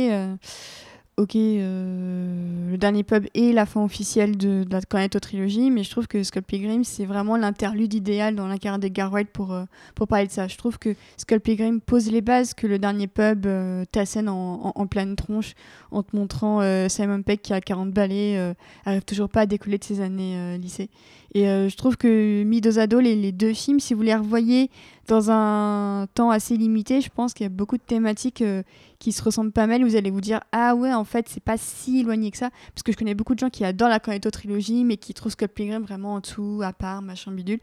ok, 1.16 1.37
euh, 1.37 2.70
le 2.70 2.77
dernier 2.77 3.05
pub 3.05 3.27
est 3.35 3.53
la 3.53 3.66
fin 3.66 3.83
officielle 3.85 4.37
de, 4.37 4.64
de 4.64 4.72
la 4.72 4.81
Cornetto 4.81 5.20
trilogie, 5.20 5.70
mais 5.70 5.85
je 5.85 5.90
trouve 5.90 6.09
que 6.09 6.22
Scott 6.22 6.44
Pilgrim, 6.44 6.83
c'est 6.83 7.05
vraiment 7.05 7.37
l'interlude 7.37 7.94
idéal 7.94 8.35
dans 8.35 8.48
la 8.48 8.59
carrière 8.59 8.79
d'Edgar 8.79 9.11
Wright 9.11 9.29
pour, 9.31 9.53
euh, 9.53 9.64
pour 9.94 10.09
parler 10.09 10.27
de 10.27 10.33
ça. 10.33 10.48
Je 10.48 10.57
trouve 10.57 10.79
que 10.79 10.94
Scott 11.16 11.40
Pilgrim 11.40 11.81
pose 11.81 12.11
les 12.11 12.20
bases 12.20 12.55
que 12.55 12.66
le 12.66 12.79
dernier 12.79 13.07
pub 13.07 13.46
euh, 13.46 13.85
t'assène 13.92 14.29
en, 14.29 14.66
en, 14.66 14.72
en 14.74 14.87
pleine 14.87 15.14
tronche 15.14 15.55
en 15.92 16.03
te 16.03 16.16
montrant 16.16 16.61
euh, 16.61 16.88
Simon 16.88 17.22
Peck 17.22 17.42
qui 17.42 17.53
a 17.53 17.61
40 17.61 17.92
balais, 17.92 18.55
arrive 18.85 19.03
toujours 19.03 19.29
pas 19.29 19.42
à 19.42 19.46
décoller 19.46 19.79
de 19.79 19.85
ses 19.85 20.00
années 20.00 20.59
lycée. 20.59 20.90
Et 21.37 21.49
euh, 21.49 21.68
je 21.68 21.77
trouve 21.77 21.97
que 21.97 22.44
mis 22.44 22.61
dos 22.61 23.01
les, 23.01 23.33
deux 23.33 23.53
films, 23.53 23.81
si 23.81 23.92
vous 23.92 24.03
les 24.03 24.14
revoyez 24.14 24.70
dans 25.09 25.33
un 25.33 26.07
temps 26.14 26.31
assez 26.31 26.57
limité, 26.57 27.01
je 27.01 27.11
pense 27.11 27.35
qu'il 27.35 27.42
y 27.42 27.47
a 27.47 27.51
beaucoup 27.51 27.77
de 27.77 27.83
thématiques 27.83 28.40
euh, 28.40 28.62
qui 29.01 29.11
se 29.11 29.20
ressemblent 29.20 29.51
pas 29.51 29.66
mal. 29.66 29.83
Vous 29.85 29.97
allez 29.97 30.11
vous 30.11 30.20
dire, 30.20 30.40
ah 30.53 30.77
ouais, 30.77 30.94
en 30.94 31.03
fait, 31.03 31.29
c'est 31.29 31.42
pas 31.42 31.57
si 31.57 32.01
éloigné 32.01 32.31
que 32.31 32.37
ça. 32.37 32.51
Parce 32.73 32.85
que 32.85 32.92
je 32.92 32.97
connais 32.97 33.14
beaucoup 33.14 33.35
de 33.35 33.40
gens 33.40 33.51
qui 33.51 33.64
adorent 33.64 33.88
la 33.88 33.99
Cornetto 33.99 34.31
trilogie, 34.31 34.85
mais 34.85 34.97
qui 34.97 35.12
trouvent 35.12 35.33
Scott 35.33 35.51
Pilgrim 35.51 35.83
vraiment 35.83 36.14
en 36.14 36.20
dessous, 36.20 36.61
à 36.62 36.73
part, 36.73 37.03
machin 37.03 37.33
bidule. 37.33 37.59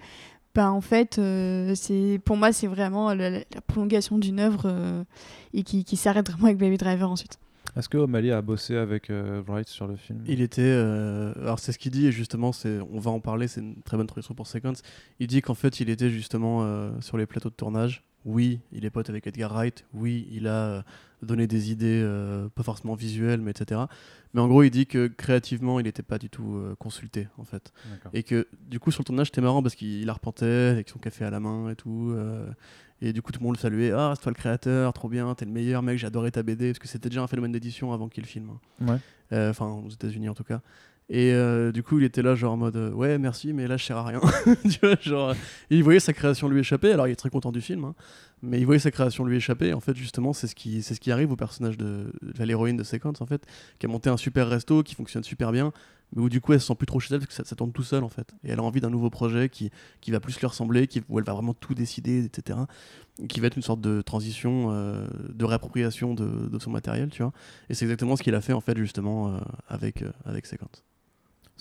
Bah, 0.53 0.69
en 0.69 0.81
fait, 0.81 1.17
euh, 1.17 1.73
pour 2.25 2.36
moi, 2.36 2.51
c'est 2.51 2.67
vraiment 2.67 3.13
la, 3.13 3.39
prolongation 3.67 4.17
d'une 4.17 4.41
œuvre 4.41 5.05
et 5.53 5.63
qui 5.63 5.95
s'arrête 5.95 6.29
vraiment 6.29 6.47
avec 6.47 6.57
Baby 6.57 6.75
Driver 6.77 7.10
ensuite. 7.10 7.39
Est-ce 7.75 7.88
que 7.89 7.97
O'Malley 7.97 8.31
a 8.31 8.41
bossé 8.41 8.75
avec 8.75 9.10
euh, 9.10 9.41
Wright 9.47 9.67
sur 9.67 9.88
le 9.88 9.95
film? 9.95 10.23
Il 10.27 10.41
était. 10.41 10.62
euh, 10.62 11.34
alors, 11.41 11.60
c'est 11.60 11.71
ce 11.71 11.79
qu'il 11.79 11.91
dit, 11.91 12.07
et 12.07 12.12
justement, 12.12 12.51
on 12.91 12.99
va 12.99 13.12
en 13.12 13.19
parler, 13.19 13.47
c'est 13.47 13.62
une 13.62 13.81
très 13.84 13.97
bonne 13.97 14.07
traduction 14.07 14.36
pour 14.36 14.47
Sequence. 14.47 14.81
Il 15.19 15.27
dit 15.27 15.41
qu'en 15.41 15.53
fait, 15.55 15.79
il 15.79 15.89
était 15.89 16.10
justement 16.10 16.63
euh, 16.63 16.91
sur 16.99 17.17
les 17.17 17.25
plateaux 17.25 17.49
de 17.49 17.55
tournage. 17.55 18.03
Oui, 18.23 18.60
il 18.71 18.86
est 18.86 18.91
pote 18.91 19.10
avec 19.10 19.25
Edgar 19.25 19.51
Wright. 19.51 19.86
Oui, 19.93 20.27
il 20.31 20.47
a 20.47 20.84
donné 21.23 21.47
des 21.47 21.71
idées, 21.71 22.01
euh, 22.03 22.49
pas 22.49 22.62
forcément 22.62 22.93
visuelles, 22.93 23.41
mais 23.41 23.51
etc. 23.51 23.81
Mais 24.34 24.41
en 24.41 24.47
gros, 24.47 24.62
il 24.63 24.69
dit 24.69 24.86
que 24.86 25.07
créativement, 25.07 25.79
il 25.79 25.84
n'était 25.84 26.03
pas 26.03 26.19
du 26.19 26.29
tout 26.29 26.55
euh, 26.55 26.75
consulté, 26.77 27.27
en 27.38 27.43
fait. 27.43 27.73
Et 28.13 28.21
que 28.23 28.47
du 28.69 28.79
coup, 28.79 28.91
sur 28.91 29.01
le 29.01 29.05
tournage, 29.05 29.27
c'était 29.27 29.41
marrant 29.41 29.63
parce 29.63 29.75
qu'il 29.75 30.07
arpentait 30.10 30.45
avec 30.45 30.89
son 30.89 30.99
café 30.99 31.25
à 31.25 31.31
la 31.31 31.39
main 31.39 31.69
et 31.69 31.75
tout. 31.75 32.13
Et 33.01 33.13
du 33.13 33.21
coup, 33.21 33.31
tout 33.31 33.39
le 33.39 33.45
monde 33.45 33.55
le 33.55 33.59
saluait. 33.61 33.91
Ah, 33.91 34.13
c'est 34.15 34.21
toi 34.23 34.31
le 34.31 34.35
créateur, 34.37 34.93
trop 34.93 35.09
bien, 35.09 35.33
t'es 35.35 35.45
le 35.45 35.51
meilleur 35.51 35.81
mec, 35.81 35.97
j'ai 35.97 36.07
adoré 36.07 36.31
ta 36.31 36.43
BD. 36.43 36.67
Parce 36.71 36.79
que 36.79 36.87
c'était 36.87 37.09
déjà 37.09 37.21
un 37.23 37.27
phénomène 37.27 37.51
d'édition 37.51 37.93
avant 37.93 38.07
qu'il 38.09 38.25
filme. 38.25 38.51
hein. 38.81 38.85
Ouais. 38.93 38.97
Euh, 39.33 39.49
Enfin, 39.49 39.67
aux 39.67 39.89
États-Unis 39.89 40.29
en 40.29 40.33
tout 40.35 40.43
cas. 40.43 40.61
Et 41.13 41.33
euh, 41.33 41.73
du 41.73 41.83
coup, 41.83 41.97
il 41.99 42.05
était 42.05 42.21
là, 42.21 42.35
genre 42.35 42.53
en 42.53 42.57
mode 42.57 42.75
euh, 42.77 42.91
Ouais, 42.91 43.17
merci, 43.17 43.51
mais 43.51 43.67
là, 43.67 43.75
je 43.75 43.83
sers 43.83 43.97
à 43.97 44.05
rien. 44.05 44.21
tu 44.69 44.79
vois, 44.81 44.95
genre, 45.01 45.35
il 45.69 45.83
voyait 45.83 45.99
sa 45.99 46.13
création 46.13 46.47
lui 46.47 46.59
échapper. 46.61 46.91
Alors, 46.93 47.07
il 47.07 47.11
est 47.11 47.15
très 47.17 47.29
content 47.29 47.51
du 47.51 47.59
film, 47.59 47.83
hein, 47.83 47.95
mais 48.41 48.59
il 48.59 48.65
voyait 48.65 48.79
sa 48.79 48.91
création 48.91 49.25
lui 49.25 49.35
échapper. 49.35 49.69
Et 49.69 49.73
en 49.73 49.81
fait, 49.81 49.95
justement, 49.95 50.31
c'est 50.31 50.47
ce 50.47 50.55
qui, 50.55 50.81
c'est 50.83 50.93
ce 50.93 51.01
qui 51.01 51.11
arrive 51.11 51.31
au 51.31 51.35
personnage 51.35 51.77
de, 51.77 52.13
de 52.21 52.43
l'héroïne 52.45 52.77
de 52.77 52.83
Séquence, 52.83 53.19
en 53.19 53.25
fait, 53.25 53.45
qui 53.79 53.87
a 53.87 53.89
monté 53.89 54.09
un 54.09 54.15
super 54.15 54.47
resto 54.47 54.83
qui 54.83 54.95
fonctionne 54.95 55.23
super 55.23 55.51
bien, 55.51 55.73
mais 56.15 56.21
où 56.21 56.30
du 56.30 56.41
coup, 56.41 56.54
elle 56.54 56.62
se 56.62 56.67
sent 56.67 56.76
plus 56.76 56.86
trop 56.86 57.00
chez 57.00 57.13
elle 57.13 57.19
parce 57.19 57.30
que 57.30 57.34
ça, 57.34 57.45
ça 57.45 57.56
tourne 57.56 57.71
tout 57.71 57.84
seul, 57.84 58.04
en 58.04 58.10
fait. 58.10 58.34
Et 58.43 58.52
elle 58.52 58.60
a 58.60 58.63
envie 58.63 58.82
d'un 58.82 58.89
nouveau 58.89 59.10
projet 59.10 59.50
qui, 59.50 59.71
qui 60.02 60.12
va 60.12 60.19
plus 60.19 60.39
lui 60.39 60.47
ressembler, 60.47 60.88
qui, 60.88 61.02
où 61.10 61.19
elle 61.19 61.26
va 61.26 61.34
vraiment 61.34 61.54
tout 61.54 61.74
décider, 61.74 62.26
etc. 62.26 62.60
Qui 63.30 63.39
va 63.39 63.47
être 63.47 63.56
une 63.56 63.62
sorte 63.62 63.82
de 63.82 64.02
transition, 64.02 64.71
euh, 64.71 65.08
de 65.30 65.45
réappropriation 65.45 66.13
de, 66.13 66.60
son 66.60 66.69
matériel, 66.69 67.10
tu 67.10 67.24
vois. 67.24 67.32
Et 67.69 67.74
c'est 67.74 67.86
exactement 67.86 68.15
ce 68.15 68.24
qu'il 68.24 68.36
a 68.36 68.41
fait, 68.41 68.54
en 68.54 68.62
fait, 68.62 68.78
justement, 68.78 69.30
euh, 69.30 69.39
avec, 69.67 70.02
euh, 70.02 70.12
avec 70.26 70.45
Séquence. 70.45 70.84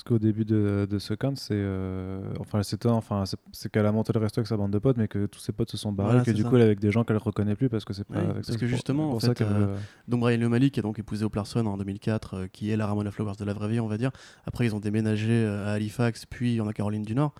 Parce 0.01 0.09
qu'au 0.15 0.19
début 0.19 0.47
de, 0.47 0.89
de 0.91 0.99
Seconds, 0.99 1.37
c'est 1.37 1.51
euh, 1.53 2.23
enfin 2.39 2.63
c'est 2.63 2.87
enfin 2.87 3.25
qu'elle 3.71 3.85
a 3.85 3.93
monté 3.93 4.15
le 4.15 4.21
resto 4.21 4.39
avec 4.41 4.47
sa 4.47 4.57
bande 4.57 4.71
de 4.71 4.79
potes, 4.79 4.97
mais 4.97 5.09
que 5.09 5.27
tous 5.27 5.41
ses 5.41 5.53
potes 5.53 5.71
se 5.71 5.77
sont 5.77 5.93
barrés, 5.93 6.09
Voilà, 6.13 6.25
que 6.25 6.31
du 6.31 6.41
ça. 6.41 6.49
coup 6.49 6.57
elle 6.57 6.63
est 6.63 6.65
avec 6.65 6.81
des 6.81 6.91
gens 6.91 7.05
qu'elle 7.05 7.19
reconnaît 7.19 7.55
plus 7.55 7.69
parce 7.69 7.85
que 7.85 7.93
c'est 7.93 8.05
pas. 8.05 8.15
Oui, 8.15 8.25
avec 8.25 8.47
parce 8.47 8.57
que 8.57 8.67
justement, 8.67 9.09
pour 9.09 9.17
en 9.17 9.21
fait, 9.21 9.43
euh, 9.43 9.77
Donc 10.09 10.21
Brian 10.21 10.41
O'Malley 10.41 10.71
qui 10.71 10.81
a 10.81 10.83
donc 10.83 10.99
épousé 10.99 11.23
Hope 11.27 11.35
Larson 11.35 11.67
en 11.67 11.77
2004, 11.77 12.35
euh, 12.35 12.47
qui 12.51 12.71
est 12.71 12.79
la 12.79 12.87
Ramona 12.87 13.11
Flowers 13.11 13.35
de 13.39 13.45
la 13.45 13.53
vraie 13.53 13.69
vie, 13.69 13.79
on 13.79 13.89
va 13.89 13.99
dire. 13.99 14.11
Après, 14.47 14.65
ils 14.65 14.75
ont 14.75 14.81
déménagé 14.81 15.33
euh, 15.33 15.67
à 15.67 15.73
Halifax, 15.73 16.25
puis 16.25 16.63
en 16.63 16.71
Caroline 16.71 17.03
du 17.03 17.15
Nord, 17.15 17.35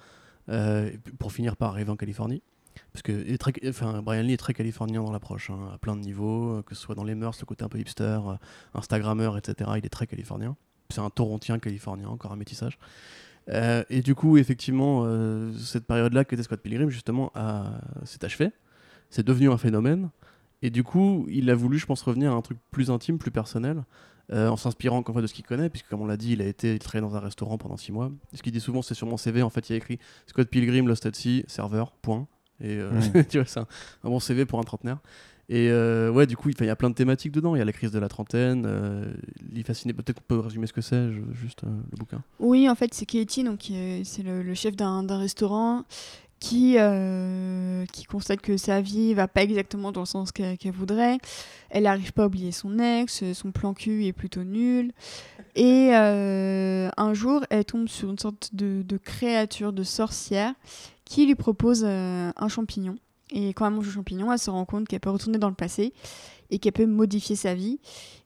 et 0.53 0.99
pour 1.19 1.33
finir 1.33 1.57
par 1.57 1.71
arriver 1.71 1.91
en 1.91 1.97
Californie. 1.97 2.43
Parce 2.93 3.01
que 3.01 3.13
il 3.13 3.33
est 3.33 3.39
très, 3.39 3.55
enfin, 3.71 4.03
Brian 4.03 4.21
Lee 4.21 4.35
est 4.35 4.37
très 4.37 4.53
californien 4.53 5.03
dans 5.03 5.13
l'approche, 5.13 5.49
hein, 5.49 5.71
à 5.73 5.79
plein 5.79 5.97
de 5.97 6.03
niveaux, 6.03 6.63
que 6.67 6.75
ce 6.75 6.83
soit 6.83 6.95
dans 6.95 7.05
les 7.05 7.15
mœurs, 7.15 7.41
le 7.41 7.47
côté 7.47 7.65
un 7.65 7.71
peu 7.71 7.79
hipster, 7.79 8.21
Instagrammeur, 8.75 9.39
etc. 9.39 9.71
Il 9.79 9.87
est 9.87 9.89
très 9.89 10.07
californien. 10.07 10.57
C'est 10.91 11.01
un 11.01 11.11
Torontien 11.11 11.59
californien, 11.59 12.09
encore 12.09 12.33
un 12.33 12.37
métissage. 12.37 12.79
Euh, 13.49 13.83
et 13.91 14.03
du 14.03 14.15
coup, 14.15 14.37
effectivement, 14.37 15.03
euh, 15.05 15.53
cette 15.59 15.87
période-là 15.87 16.25
que 16.25 16.35
était 16.35 16.43
Scott 16.43 16.61
Pilgrim, 16.61 16.89
justement, 16.91 17.33
a- 17.35 17.81
s'est 18.05 18.25
achevée. 18.25 18.51
C'est 19.09 19.27
devenu 19.27 19.51
un 19.51 19.59
phénomène. 19.59 20.11
Et 20.63 20.71
du 20.71 20.85
coup, 20.85 21.27
il 21.31 21.49
a 21.51 21.55
voulu, 21.55 21.79
je 21.79 21.87
pense, 21.87 22.03
revenir 22.03 22.33
à 22.33 22.35
un 22.35 22.43
truc 22.43 22.59
plus 22.71 22.91
intime, 22.91 23.19
plus 23.19 23.31
personnel, 23.31 23.83
euh, 24.31 24.49
en 24.49 24.57
s'inspirant 24.57 24.99
encore 24.99 25.15
une 25.15 25.17
fois 25.17 25.23
de 25.23 25.27
ce 25.27 25.35
qu'il 25.35 25.45
connaît, 25.45 25.71
puisque 25.71 25.89
comme 25.89 26.03
on 26.03 26.07
l'a 26.07 26.19
dit, 26.19 26.33
il 26.33 26.43
a 26.43 26.47
été 26.47 26.75
il 26.95 27.01
dans 27.01 27.17
un 27.17 27.21
restaurant 27.21 27.57
pendant 27.59 27.77
six 27.77 27.91
mois. 27.93 28.13
Ce 28.35 28.43
qu'il 28.43 28.53
dit 28.53 28.61
souvent, 28.61 28.83
c'est 28.83 28.95
sur 28.95 29.07
mon 29.07 29.17
CV, 29.17 29.43
en 29.43 29.51
fait, 29.51 29.69
il 29.69 29.73
y 29.73 29.75
a 29.75 29.79
écrit 29.79 29.99
Scott 30.27 30.49
Pilgrim, 30.49 30.87
Lost 30.87 31.07
at 31.07 31.15
Sea, 31.15 31.45
serveur, 31.49 31.93
point. 31.93 32.29
Et 32.61 32.77
euh, 32.77 32.91
Mm. 32.93 33.25
tu 33.29 33.39
vois, 33.39 33.47
c'est 33.47 33.59
un, 33.59 33.67
un 34.05 34.11
bon 34.11 34.21
CV 34.21 34.45
pour 34.45 34.59
un 34.61 34.63
trentenaire. 34.65 34.99
Et 35.53 35.69
euh, 35.69 36.13
ouais, 36.13 36.29
du 36.29 36.37
coup, 36.37 36.49
il 36.49 36.65
y 36.65 36.71
a 36.71 36.77
plein 36.77 36.91
de 36.91 36.95
thématiques 36.95 37.33
dedans. 37.33 37.57
Il 37.57 37.59
y 37.59 37.61
a 37.63 37.65
la 37.65 37.73
crise 37.73 37.91
de 37.91 37.99
la 37.99 38.09
trentaine, 38.09 38.65
euh, 38.67 39.13
est 39.57 39.65
fasciné. 39.65 39.93
Peut-être 39.93 40.21
qu'on 40.21 40.37
peut 40.37 40.39
résumer 40.39 40.69
ce 40.69 40.73
que 40.73 40.81
c'est, 40.81 41.11
juste 41.33 41.65
euh, 41.65 41.71
le 41.91 41.97
bouquin. 41.99 42.23
Oui, 42.39 42.71
en 42.71 42.77
fait, 42.77 42.95
c'est 42.95 43.05
Katie, 43.05 43.43
donc 43.43 43.69
c'est 44.05 44.23
le, 44.23 44.55
chef 44.55 44.77
d'un 44.77 45.05
restaurant 45.19 45.83
qui, 46.39 46.77
euh, 46.79 47.85
qui 47.87 48.05
constate 48.05 48.41
que 48.41 48.57
sa 48.57 48.81
vie 48.81 49.13
va 49.13 49.27
pas 49.27 49.43
exactement 49.43 49.91
dans 49.91 50.03
le 50.03 50.07
sens 50.07 50.31
qu'elle 50.31 50.57
voudrait. 50.73 51.19
Elle 51.71 51.83
n'arrive 51.83 52.13
pas 52.13 52.23
à 52.23 52.27
oublier 52.27 52.53
son 52.53 52.79
ex, 52.79 53.33
son 53.33 53.51
plan 53.51 53.75
cul 53.75 54.07
est 54.07 54.13
plutôt 54.13 54.45
nul. 54.45 54.93
Et 55.57 55.91
un 55.93 57.15
jour, 57.15 57.45
elle 57.51 57.65
tombe 57.65 57.89
sur 57.89 58.09
une 58.09 58.21
sorte 58.21 58.55
de, 58.55 58.97
créature, 58.99 59.73
de 59.73 59.83
sorcière, 59.83 60.55
qui 61.05 61.27
lui 61.27 61.35
propose 61.35 61.85
un 61.85 62.49
champignon. 62.49 62.95
Et 63.33 63.53
quand 63.55 63.67
elle 63.67 63.75
mange 63.75 63.87
le 63.87 63.93
champignon, 63.93 64.33
elle 64.33 64.39
se 64.39 64.51
rend 64.51 64.65
compte 64.65 64.89
qu'elle 64.89 65.01
peut 65.01 65.11
retourner 65.11 65.39
dans 65.39 65.49
le 65.49 65.55
passé 65.55 65.93
et 66.51 66.59
qu'elle 66.59 66.73
peut 66.73 66.87
modifier 66.87 67.37
sa 67.37 67.55
vie. 67.55 67.79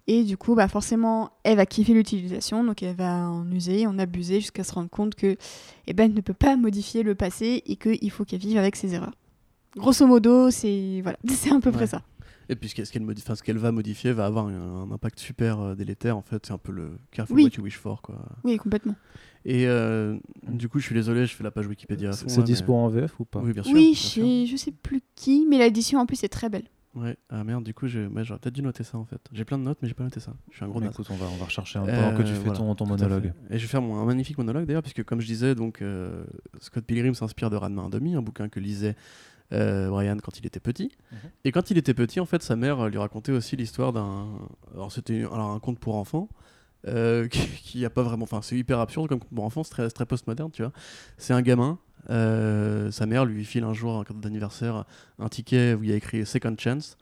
Et 0.07 0.23
du 0.25 0.37
coup, 0.37 0.55
bah 0.55 0.69
forcément, 0.69 1.31
elle 1.45 1.57
va 1.57 1.67
kiffer 1.67 1.95
l'utilisation, 1.95 2.63
donc 2.63 2.83
elle 2.83 2.95
va 2.97 3.29
en 3.29 3.51
user, 3.51 3.87
en 3.87 3.99
abuser, 3.99 4.41
jusqu'à 4.41 4.65
se 4.65 4.73
rendre 4.73 4.91
compte 4.91 5.15
que, 5.15 5.37
eh 5.87 5.93
ben, 5.95 6.05
elle 6.05 6.15
ne 6.15 6.21
peut 6.21 6.35
pas 6.35 6.57
modifier 6.57 7.03
le 7.03 7.15
passé 7.15 7.63
et 7.67 7.77
qu'il 7.77 8.11
faut 8.11 8.25
qu'elle 8.25 8.41
vive 8.41 8.59
avec 8.59 8.77
ses 8.77 8.95
erreurs. 8.95 9.15
Grosso 9.77 10.07
modo, 10.07 10.51
c'est 10.51 11.01
voilà, 11.03 11.19
c'est 11.29 11.51
à 11.51 11.59
peu 11.59 11.73
près 11.73 11.87
ça. 11.87 12.03
Et 12.51 12.57
puis 12.57 12.69
ce 12.69 12.75
qu'elle 12.75 13.03
enfin, 13.31 13.53
va 13.55 13.73
modifier 13.73 14.13
va 14.13 14.27
avoir 14.27 14.47
un, 14.49 14.83
un 14.83 14.91
impact 14.91 15.19
super 15.19 15.61
euh, 15.61 15.75
délétère, 15.75 16.17
en 16.19 16.23
fait. 16.23 16.45
C'est 16.45 16.53
un 16.53 16.59
peu 16.59 16.73
le 16.73 16.99
careful 17.11 17.37
Oui. 17.37 17.45
what 17.45 17.51
you 17.57 17.63
wish 17.63 17.79
for, 17.79 18.03
quoi. 18.03 18.17
Oui, 18.45 18.59
complètement. 18.59 18.95
Et 19.45 19.67
euh, 19.67 20.17
du 20.49 20.69
coup, 20.69 20.79
je 20.79 20.87
suis 20.87 20.95
désolé, 20.95 21.27
je 21.27 21.35
fais 21.35 21.45
la 21.45 21.51
page 21.51 21.67
Wikipédia. 21.67 22.13
C'est 22.13 22.43
dispo 22.43 22.75
en 22.75 22.89
VF 22.89 23.21
ou 23.21 23.25
pas 23.25 23.41
Oui, 23.41 23.53
bien 23.53 23.63
sûr. 23.63 23.75
oui, 23.75 23.85
bien 23.91 23.95
sûr. 23.95 24.25
chez 24.25 24.47
je 24.47 24.57
sais 24.57 24.73
plus 24.73 25.03
qui, 25.15 25.47
mais 25.49 25.59
l'édition 25.59 25.99
en 26.01 26.07
plus 26.07 26.23
est 26.25 26.29
très 26.29 26.49
belle. 26.49 26.65
Ouais. 26.95 27.17
Ah 27.29 27.43
merde, 27.43 27.65
du 27.65 27.75
coup, 27.75 27.87
ouais, 27.87 28.25
j'aurais 28.25 28.39
peut-être 28.39 28.55
dû 28.55 28.63
noter 28.63 28.85
ça 28.85 28.97
en 28.99 29.05
fait. 29.05 29.21
J'ai 29.33 29.45
plein 29.45 29.59
de 29.59 29.65
notes, 29.65 29.79
mais 29.83 29.89
j'ai 29.89 29.95
pas 29.95 30.05
noté 30.05 30.21
ça. 30.21 30.33
Je 30.51 30.57
suis 30.57 30.65
un 30.65 30.69
gros 30.69 30.79
Bon, 30.79 30.87
naze. 30.87 30.95
écoute, 30.95 31.09
on 31.11 31.17
va, 31.17 31.27
on 31.27 31.37
va 31.37 31.47
rechercher 31.47 31.81
un 31.81 31.85
peu 31.85 31.91
Euh, 31.91 32.03
pendant 32.11 32.17
que 32.17 32.23
tu 32.23 32.33
fais 32.33 32.39
voilà, 32.39 32.57
ton, 32.59 32.75
ton 32.77 32.87
monologue. 32.87 33.33
Et 33.51 33.59
je 33.59 33.63
vais 33.65 33.69
faire 33.69 33.83
mon, 33.83 33.97
un 33.99 34.05
magnifique 34.05 34.39
monologue 34.39 34.65
d'ailleurs, 34.65 34.83
puisque 34.83 35.03
comme 35.03 35.21
je 35.21 35.27
disais, 35.27 35.55
donc, 35.57 35.83
euh, 35.83 36.25
Scott 36.61 36.85
Pilgrim 36.85 37.15
s'inspire 37.15 37.51
de 37.51 37.57
Ranma 37.57 37.83
1,5, 37.83 38.17
un 38.17 38.23
bouquin 38.23 38.49
que 38.49 38.61
lisait 38.61 38.95
euh, 39.53 39.89
Brian 39.91 40.17
quand 40.23 40.39
il 40.39 40.47
était 40.47 40.61
petit. 40.61 40.93
Mhm. 41.11 41.19
Et 41.45 41.51
quand 41.53 41.71
il 41.73 41.79
était 41.79 41.95
petit, 41.95 42.21
en 42.21 42.27
fait, 42.27 42.43
sa 42.45 42.55
mère 42.55 42.89
lui 42.89 42.99
racontait 42.99 43.33
aussi 43.33 43.57
l'histoire 43.57 43.93
d'un. 43.93 44.29
Alors, 44.73 44.93
c'était 44.93 45.23
alors, 45.25 45.51
un 45.51 45.59
conte 45.59 45.81
pour 45.81 45.97
enfants. 45.97 46.29
Euh, 46.87 47.27
qui, 47.29 47.47
qui 47.49 47.85
a 47.85 47.91
pas 47.91 48.03
vraiment. 48.03 48.25
Enfin, 48.25 48.41
c'est 48.43 48.57
hyper 48.57 48.79
absurde 48.81 49.09
comme 49.09 49.21
conte 49.21 49.35
pour 49.35 49.45
enfants, 49.45 49.65
c'est 49.65 49.71
très, 49.71 49.91
très 49.91 50.07
postmoderne, 50.07 50.51
tu 50.51 50.63
vois. 50.63 50.73
C'est 51.19 51.33
un 51.35 51.43
gamin. 51.43 51.79
euh, 52.11 52.91
sa 52.91 53.07
mère 53.07 53.25
lui 53.25 53.45
file 53.45 53.65
un 53.65 53.73
jour, 53.73 53.99
un 53.99 54.05
cadeau 54.05 54.21
d'anniversaire, 54.21 54.85
un 55.19 55.29
ticket 55.29 55.75
où 55.75 55.83
il 55.85 55.91
y 55.91 55.93
a 55.93 55.97
écrit 55.97 56.25
Second 56.27 56.55
Chance. 56.59 56.97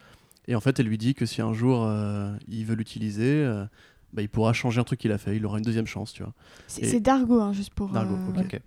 Et 0.48 0.54
en 0.54 0.60
fait, 0.60 0.78
elle 0.80 0.86
lui 0.86 0.98
dit 0.98 1.14
que 1.14 1.26
si 1.26 1.40
un 1.42 1.52
jour 1.52 1.84
euh, 1.84 2.32
il 2.48 2.64
veut 2.64 2.74
l'utiliser, 2.74 3.44
euh, 3.44 3.64
bah, 4.12 4.22
il 4.22 4.28
pourra 4.28 4.52
changer 4.52 4.80
un 4.80 4.84
truc 4.84 5.00
qu'il 5.00 5.12
a 5.12 5.18
fait. 5.18 5.36
Il 5.36 5.46
aura 5.46 5.58
une 5.58 5.64
deuxième 5.64 5.86
chance, 5.86 6.12
tu 6.12 6.22
vois. 6.22 6.32
C'est 6.66 6.82
Et- 6.82 6.88
c'est 6.88 7.00
Dargo, 7.00 7.40
hein, 7.40 7.52
juste 7.52 7.72
pour. 7.74 7.90
Dargo, 7.90 8.14
euh, 8.14 8.40
ok. 8.40 8.60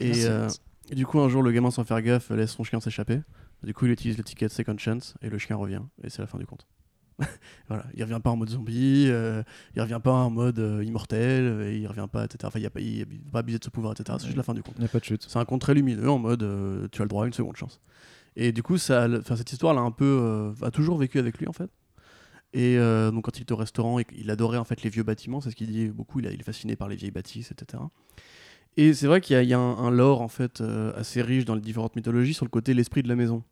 Et, 0.00 0.24
euh, 0.26 0.48
et 0.90 0.94
du 0.94 1.04
coup, 1.06 1.20
un 1.20 1.28
jour, 1.28 1.42
le 1.42 1.50
gamin, 1.52 1.70
sans 1.70 1.84
faire 1.84 2.00
gaffe, 2.02 2.30
laisse 2.30 2.50
son 2.52 2.64
chien 2.64 2.80
s'échapper. 2.80 3.20
Du 3.62 3.74
coup, 3.74 3.86
il 3.86 3.92
utilise 3.92 4.16
le 4.18 4.24
ticket 4.24 4.48
Second 4.48 4.76
Chance 4.78 5.14
et 5.22 5.28
le 5.30 5.38
chien 5.38 5.56
revient. 5.56 5.82
Et 6.04 6.10
c'est 6.10 6.22
la 6.22 6.26
fin 6.28 6.38
du 6.38 6.46
conte. 6.46 6.66
voilà, 7.68 7.86
il 7.94 8.02
revient 8.02 8.20
pas 8.22 8.30
en 8.30 8.36
mode 8.36 8.50
zombie, 8.50 9.06
euh, 9.08 9.42
il 9.74 9.82
revient 9.82 10.00
pas 10.02 10.12
en 10.12 10.30
mode 10.30 10.58
euh, 10.58 10.84
immortel, 10.84 11.44
euh, 11.44 11.72
il 11.72 11.86
revient 11.86 12.08
pas, 12.10 12.24
etc. 12.24 12.38
Enfin, 12.44 12.58
il 12.58 12.62
n'y 12.62 13.02
a 13.02 13.04
va 13.04 13.32
pas 13.32 13.38
abuser 13.38 13.58
de 13.58 13.64
ce 13.64 13.70
pouvoir, 13.70 13.92
etc. 13.92 14.18
C'est 14.20 14.26
juste 14.26 14.36
la 14.36 14.42
fin 14.42 14.54
du 14.54 14.62
conte. 14.62 14.74
Il 14.76 14.80
n'y 14.80 14.86
a 14.86 14.88
pas 14.88 14.98
de 14.98 15.04
chute. 15.04 15.24
C'est 15.28 15.38
un 15.38 15.44
conte 15.44 15.62
très 15.62 15.74
lumineux 15.74 16.10
en 16.10 16.18
mode 16.18 16.42
euh, 16.42 16.88
tu 16.92 17.00
as 17.00 17.04
le 17.04 17.08
droit 17.08 17.24
à 17.24 17.26
une 17.26 17.32
seconde 17.32 17.56
chance. 17.56 17.80
Et 18.36 18.52
du 18.52 18.62
coup, 18.62 18.76
ça, 18.76 19.08
cette 19.24 19.50
histoire 19.50 19.72
l'a 19.72 19.80
un 19.80 19.90
peu, 19.90 20.52
a 20.60 20.70
toujours 20.70 20.98
vécu 20.98 21.18
avec 21.18 21.38
lui 21.38 21.48
en 21.48 21.54
fait. 21.54 21.70
Et 22.52 22.76
donc 22.76 23.24
quand 23.24 23.38
il 23.38 23.42
était 23.42 23.52
au 23.52 23.56
restaurant, 23.56 23.98
il, 23.98 24.30
adorait 24.30 24.58
en 24.58 24.64
fait 24.64 24.82
les 24.82 24.90
vieux 24.90 25.04
bâtiments, 25.04 25.40
c'est 25.40 25.50
ce 25.50 25.56
qu'il 25.56 25.68
dit 25.68 25.88
beaucoup. 25.88 26.20
Il, 26.20 26.26
a- 26.26 26.32
il 26.32 26.40
est 26.40 26.44
fasciné 26.44 26.76
par 26.76 26.86
les 26.88 26.96
vieilles 26.96 27.10
bâtisses, 27.12 27.50
etc. 27.50 27.82
Et 28.76 28.92
c'est 28.92 29.06
vrai 29.06 29.22
qu'il 29.22 29.36
y 29.36 29.38
a, 29.38 29.42
y 29.42 29.54
a 29.54 29.58
un, 29.58 29.78
un 29.78 29.90
lore 29.90 30.20
en 30.20 30.28
fait 30.28 30.62
assez 30.94 31.22
riche 31.22 31.46
dans 31.46 31.54
les 31.54 31.62
différentes 31.62 31.96
mythologies 31.96 32.34
sur 32.34 32.44
le 32.44 32.50
côté 32.50 32.74
l'esprit 32.74 33.02
de 33.02 33.08
la 33.08 33.16
maison. 33.16 33.42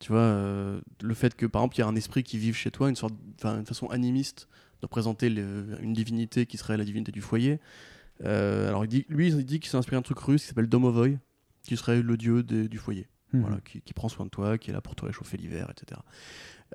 Tu 0.00 0.10
vois, 0.12 0.20
euh, 0.22 0.80
le 1.02 1.14
fait 1.14 1.34
que 1.36 1.46
par 1.46 1.62
exemple 1.62 1.76
il 1.76 1.80
y 1.80 1.82
a 1.82 1.86
un 1.86 1.94
esprit 1.94 2.22
qui 2.22 2.38
vive 2.38 2.56
chez 2.56 2.70
toi, 2.70 2.88
une 2.88 2.96
sorte, 2.96 3.14
enfin 3.36 3.58
une 3.60 3.66
façon 3.66 3.86
animiste 3.88 4.48
de 4.80 4.86
représenter 4.86 5.28
le- 5.28 5.76
une 5.82 5.92
divinité 5.92 6.46
qui 6.46 6.56
serait 6.56 6.76
la 6.78 6.84
divinité 6.84 7.12
du 7.12 7.20
foyer. 7.20 7.60
Euh, 8.24 8.68
alors 8.68 8.84
il 8.84 8.88
dit, 8.88 9.04
lui 9.08 9.28
il 9.28 9.44
dit 9.44 9.60
qu'il 9.60 9.70
s'est 9.70 9.76
inspiré 9.76 9.96
d'un 9.96 10.02
truc 10.02 10.18
russe 10.18 10.42
qui 10.42 10.48
s'appelle 10.48 10.68
Domovoy, 10.68 11.18
qui 11.62 11.76
serait 11.76 12.00
le 12.02 12.16
dieu 12.16 12.42
des- 12.42 12.68
du 12.68 12.78
foyer 12.78 13.08
Mhm. 13.34 13.40
voilà, 13.42 13.60
qui, 13.60 13.80
qui 13.82 13.92
prend 13.92 14.08
soin 14.08 14.24
de 14.24 14.30
toi, 14.30 14.56
qui 14.58 14.70
est 14.70 14.72
là 14.72 14.80
pour 14.80 14.94
te 14.96 15.04
réchauffer 15.04 15.36
l'hiver, 15.36 15.70
etc. 15.70 16.00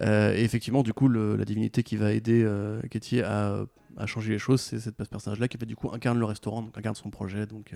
Euh, 0.01 0.33
et 0.35 0.43
effectivement, 0.43 0.83
du 0.83 0.93
coup, 0.93 1.07
le- 1.07 1.35
la 1.35 1.45
divinité 1.45 1.81
qui 1.83 1.97
va 1.97 2.11
aider 2.13 2.43
euh, 2.43 2.79
Katie 2.91 3.21
à, 3.21 3.65
à 3.97 4.05
changer 4.05 4.31
les 4.33 4.39
choses, 4.39 4.61
c'est 4.61 4.79
cette 4.79 4.95
personnage-là 5.09 5.47
qui 5.47 5.57
du 5.57 5.75
coup 5.75 5.89
incarne 5.91 6.19
le 6.19 6.25
restaurant, 6.25 6.61
donc 6.61 6.77
incarne 6.77 6.95
son 6.95 7.09
projet, 7.09 7.45
donc 7.47 7.73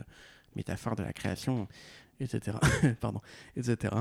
métaphore 0.55 0.95
de 0.95 1.01
la 1.03 1.11
création, 1.13 1.67
etc. 2.19 2.57
Pardon, 3.01 3.21
etc. 3.55 3.93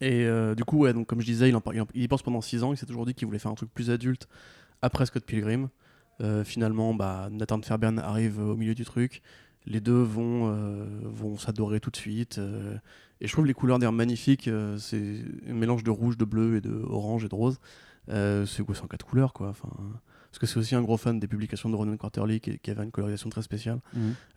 Et 0.00 0.24
euh, 0.24 0.54
du 0.54 0.64
coup, 0.64 0.78
ouais, 0.78 0.92
donc 0.92 1.06
comme 1.06 1.20
je 1.20 1.26
disais, 1.26 1.48
il, 1.48 1.56
en, 1.56 1.62
il 1.94 2.02
y 2.02 2.08
pense 2.08 2.22
pendant 2.22 2.40
6 2.40 2.62
ans. 2.62 2.72
Il 2.72 2.76
s'est 2.76 2.86
toujours 2.86 3.06
dit 3.06 3.14
qu'il 3.14 3.26
voulait 3.26 3.38
faire 3.38 3.50
un 3.50 3.54
truc 3.56 3.72
plus 3.72 3.90
adulte 3.90 4.28
après 4.82 5.06
Scott 5.06 5.24
Pilgrim. 5.24 5.68
Euh, 6.20 6.44
finalement, 6.44 6.94
bah, 6.94 7.28
Nathan 7.30 7.58
de 7.58 7.64
Fairbairn 7.64 7.98
arrive 7.98 8.38
au 8.38 8.56
milieu 8.56 8.74
du 8.74 8.84
truc. 8.84 9.22
Les 9.66 9.80
deux 9.80 10.02
vont, 10.02 10.50
euh, 10.50 10.86
vont 11.04 11.36
s'adorer 11.36 11.80
tout 11.80 11.90
de 11.90 11.96
suite. 11.96 12.40
et 13.20 13.26
je 13.26 13.32
trouve 13.32 13.46
les 13.46 13.54
couleurs 13.54 13.78
d'ailleurs 13.78 13.92
magnifiques. 13.92 14.48
c'est 14.78 15.22
un 15.48 15.54
mélange 15.54 15.84
de 15.84 15.90
rouge, 15.90 16.16
de 16.16 16.24
bleu 16.24 16.56
et 16.56 16.60
de 16.60 16.82
orange 16.88 17.24
et 17.24 17.28
de 17.28 17.34
rose. 17.34 17.58
C'est 18.08 18.64
quoi, 18.64 18.74
c'est 18.74 18.82
en 18.82 18.86
quatre 18.86 19.06
couleurs 19.06 19.32
quoi. 19.32 19.48
Enfin, 19.48 19.68
parce 20.30 20.38
que 20.38 20.46
c'est 20.46 20.58
aussi 20.58 20.74
un 20.76 20.82
gros 20.82 20.96
fan 20.96 21.18
des 21.18 21.26
publications 21.26 21.68
de 21.70 21.74
Ronan 21.74 21.96
Quarterly 21.96 22.40
qui, 22.40 22.58
qui 22.58 22.70
avait 22.70 22.84
une 22.84 22.92
colorisation 22.92 23.28
très 23.30 23.42
spéciale. 23.42 23.80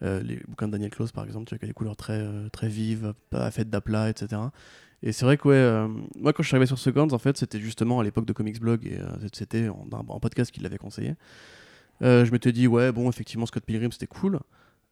Euh, 0.02 0.22
les 0.24 0.38
bouquins 0.48 0.68
de 0.68 0.72
Daniel 0.72 0.90
Close 0.90 1.12
par 1.12 1.24
exemple, 1.24 1.46
tu 1.46 1.54
vois, 1.54 1.60
qui 1.60 1.66
a 1.66 1.68
des 1.68 1.74
couleurs 1.74 1.96
très, 1.96 2.20
euh, 2.20 2.50
très 2.50 2.68
vives, 2.68 3.14
pas 3.30 3.50
faites 3.52 3.70
d'aplat, 3.70 4.10
etc. 4.10 4.42
Et 5.06 5.12
c'est 5.12 5.26
vrai 5.26 5.38
que 5.38 5.48
ouais, 5.48 5.56
euh, 5.56 5.88
moi 6.18 6.32
quand 6.34 6.44
je 6.44 6.48
suis 6.48 6.56
arrivé 6.56 6.66
sur 6.66 6.80
Seconds, 6.80 7.12
en 7.12 7.18
fait, 7.20 7.38
c'était 7.38 7.60
justement 7.60 8.00
à 8.00 8.04
l'époque 8.04 8.26
de 8.26 8.34
Comics 8.34 8.60
Blog 8.60 8.88
et 8.88 9.00
euh, 9.00 9.06
c'était 9.34 9.68
en, 9.68 9.86
en 9.92 10.20
podcast 10.20 10.50
qu'il 10.52 10.64
l'avait 10.64 10.78
conseillé. 10.78 11.16
Euh, 12.02 12.26
je 12.26 12.32
m'étais 12.32 12.52
dit 12.52 12.68
ouais 12.68 12.92
bon 12.92 13.10
effectivement 13.10 13.46
Scott 13.46 13.64
Pilgrim 13.66 13.92
c'était 13.92 14.08
cool. 14.08 14.40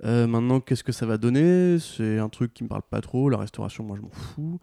Euh, 0.04 0.28
maintenant 0.28 0.60
qu'est-ce 0.60 0.84
que 0.84 0.92
ça 0.92 1.06
va 1.06 1.18
donner? 1.18 1.78
C'est 1.80 2.20
un 2.20 2.30
truc 2.30 2.54
qui 2.54 2.64
me 2.64 2.70
parle 2.70 2.84
pas 2.84 3.02
trop. 3.02 3.30
La 3.30 3.38
restauration 3.38 3.84
moi 3.84 3.96
je 3.98 4.02
m'en 4.02 4.10
fous. 4.12 4.60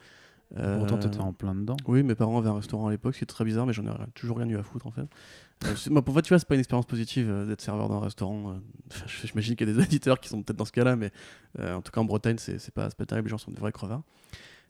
Euh, 0.57 0.79
Pourtant, 0.79 0.97
t'étais 0.99 1.21
en 1.21 1.35
plein 1.35 1.55
dedans. 1.55 1.77
oui, 1.87 2.03
mes 2.03 2.15
parents 2.15 2.39
avaient 2.39 2.49
un 2.49 2.55
restaurant 2.55 2.87
à 2.87 2.91
l'époque, 2.91 3.13
ce 3.15 3.19
qui 3.19 3.25
était 3.25 3.35
très 3.35 3.45
bizarre, 3.45 3.67
mais 3.67 3.75
j'en 3.75 3.85
ai 3.85 3.91
toujours 4.15 4.39
rien 4.39 4.49
eu 4.49 4.57
à 4.57 4.63
foutre 4.63 4.87
en 4.87 4.91
fait. 4.91 5.07
Euh, 5.67 5.75
moi, 5.91 6.01
pour 6.03 6.15
moi, 6.15 6.23
tu 6.23 6.31
vois, 6.31 6.39
c'est 6.39 6.49
pas 6.49 6.55
une 6.55 6.61
expérience 6.61 6.87
positive 6.87 7.29
euh, 7.29 7.45
d'être 7.45 7.61
serveur 7.61 7.91
d'un 7.91 8.01
restaurant. 8.01 8.53
euh. 8.53 8.55
J'imagine 9.25 9.57
qu'il 9.57 9.69
y 9.69 9.71
a 9.71 9.75
des 9.75 9.83
éditeurs 9.85 10.19
qui 10.21 10.31
sont 10.31 10.43
peut-être 10.43 10.57
dans 10.57 10.65
ce 10.65 10.73
cas-là, 10.73 10.97
mais 10.97 11.11
euh, 11.59 11.75
en 11.75 11.83
tout 11.83 11.93
cas 11.93 12.01
en 12.01 12.07
Bretagne, 12.07 12.37
c'est 12.39 12.73
pas, 12.73 12.89
pas 12.89 13.05
terrible, 13.05 13.27
les 13.27 13.31
gens 13.31 13.37
sont 13.39 13.51
des 13.51 13.61
vrais 13.61 13.73
crevards. 13.73 14.03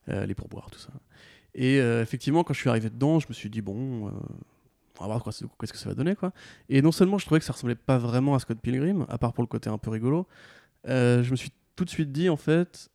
Euh, 0.08 0.26
les 0.26 0.34
pourboires, 0.34 0.70
tout 0.70 0.78
ça. 0.78 0.90
Et 1.54 1.80
euh, 1.80 2.02
effectivement, 2.02 2.44
quand 2.44 2.54
je 2.54 2.60
suis 2.60 2.70
arrivé 2.70 2.88
dedans, 2.88 3.20
je 3.20 3.28
me 3.28 3.34
suis 3.34 3.50
dit, 3.50 3.60
bon, 3.60 4.06
euh, 4.06 4.10
on 4.98 5.02
va 5.02 5.06
voir 5.06 5.22
quoi 5.22 5.32
qu'est-ce 5.32 5.72
que 5.72 5.78
ça 5.78 5.88
va 5.88 5.94
donner, 5.94 6.14
quoi. 6.14 6.32
Et 6.68 6.82
non 6.82 6.92
seulement 6.92 7.18
je 7.18 7.26
trouvais 7.26 7.40
que 7.40 7.44
ça 7.44 7.52
ressemblait 7.52 7.74
pas 7.74 7.98
vraiment 7.98 8.34
à 8.34 8.38
Scott 8.38 8.58
Pilgrim, 8.60 9.06
à 9.08 9.18
part 9.18 9.32
pour 9.32 9.42
le 9.42 9.48
côté 9.48 9.68
un 9.68 9.78
peu 9.78 9.90
rigolo, 9.90 10.26
je 10.86 11.30
me 11.30 11.36
suis 11.36 11.52
tout 11.76 11.84
de 11.84 11.90
suite 11.90 12.10
dit, 12.10 12.28
en 12.28 12.36
fait, 12.36 12.90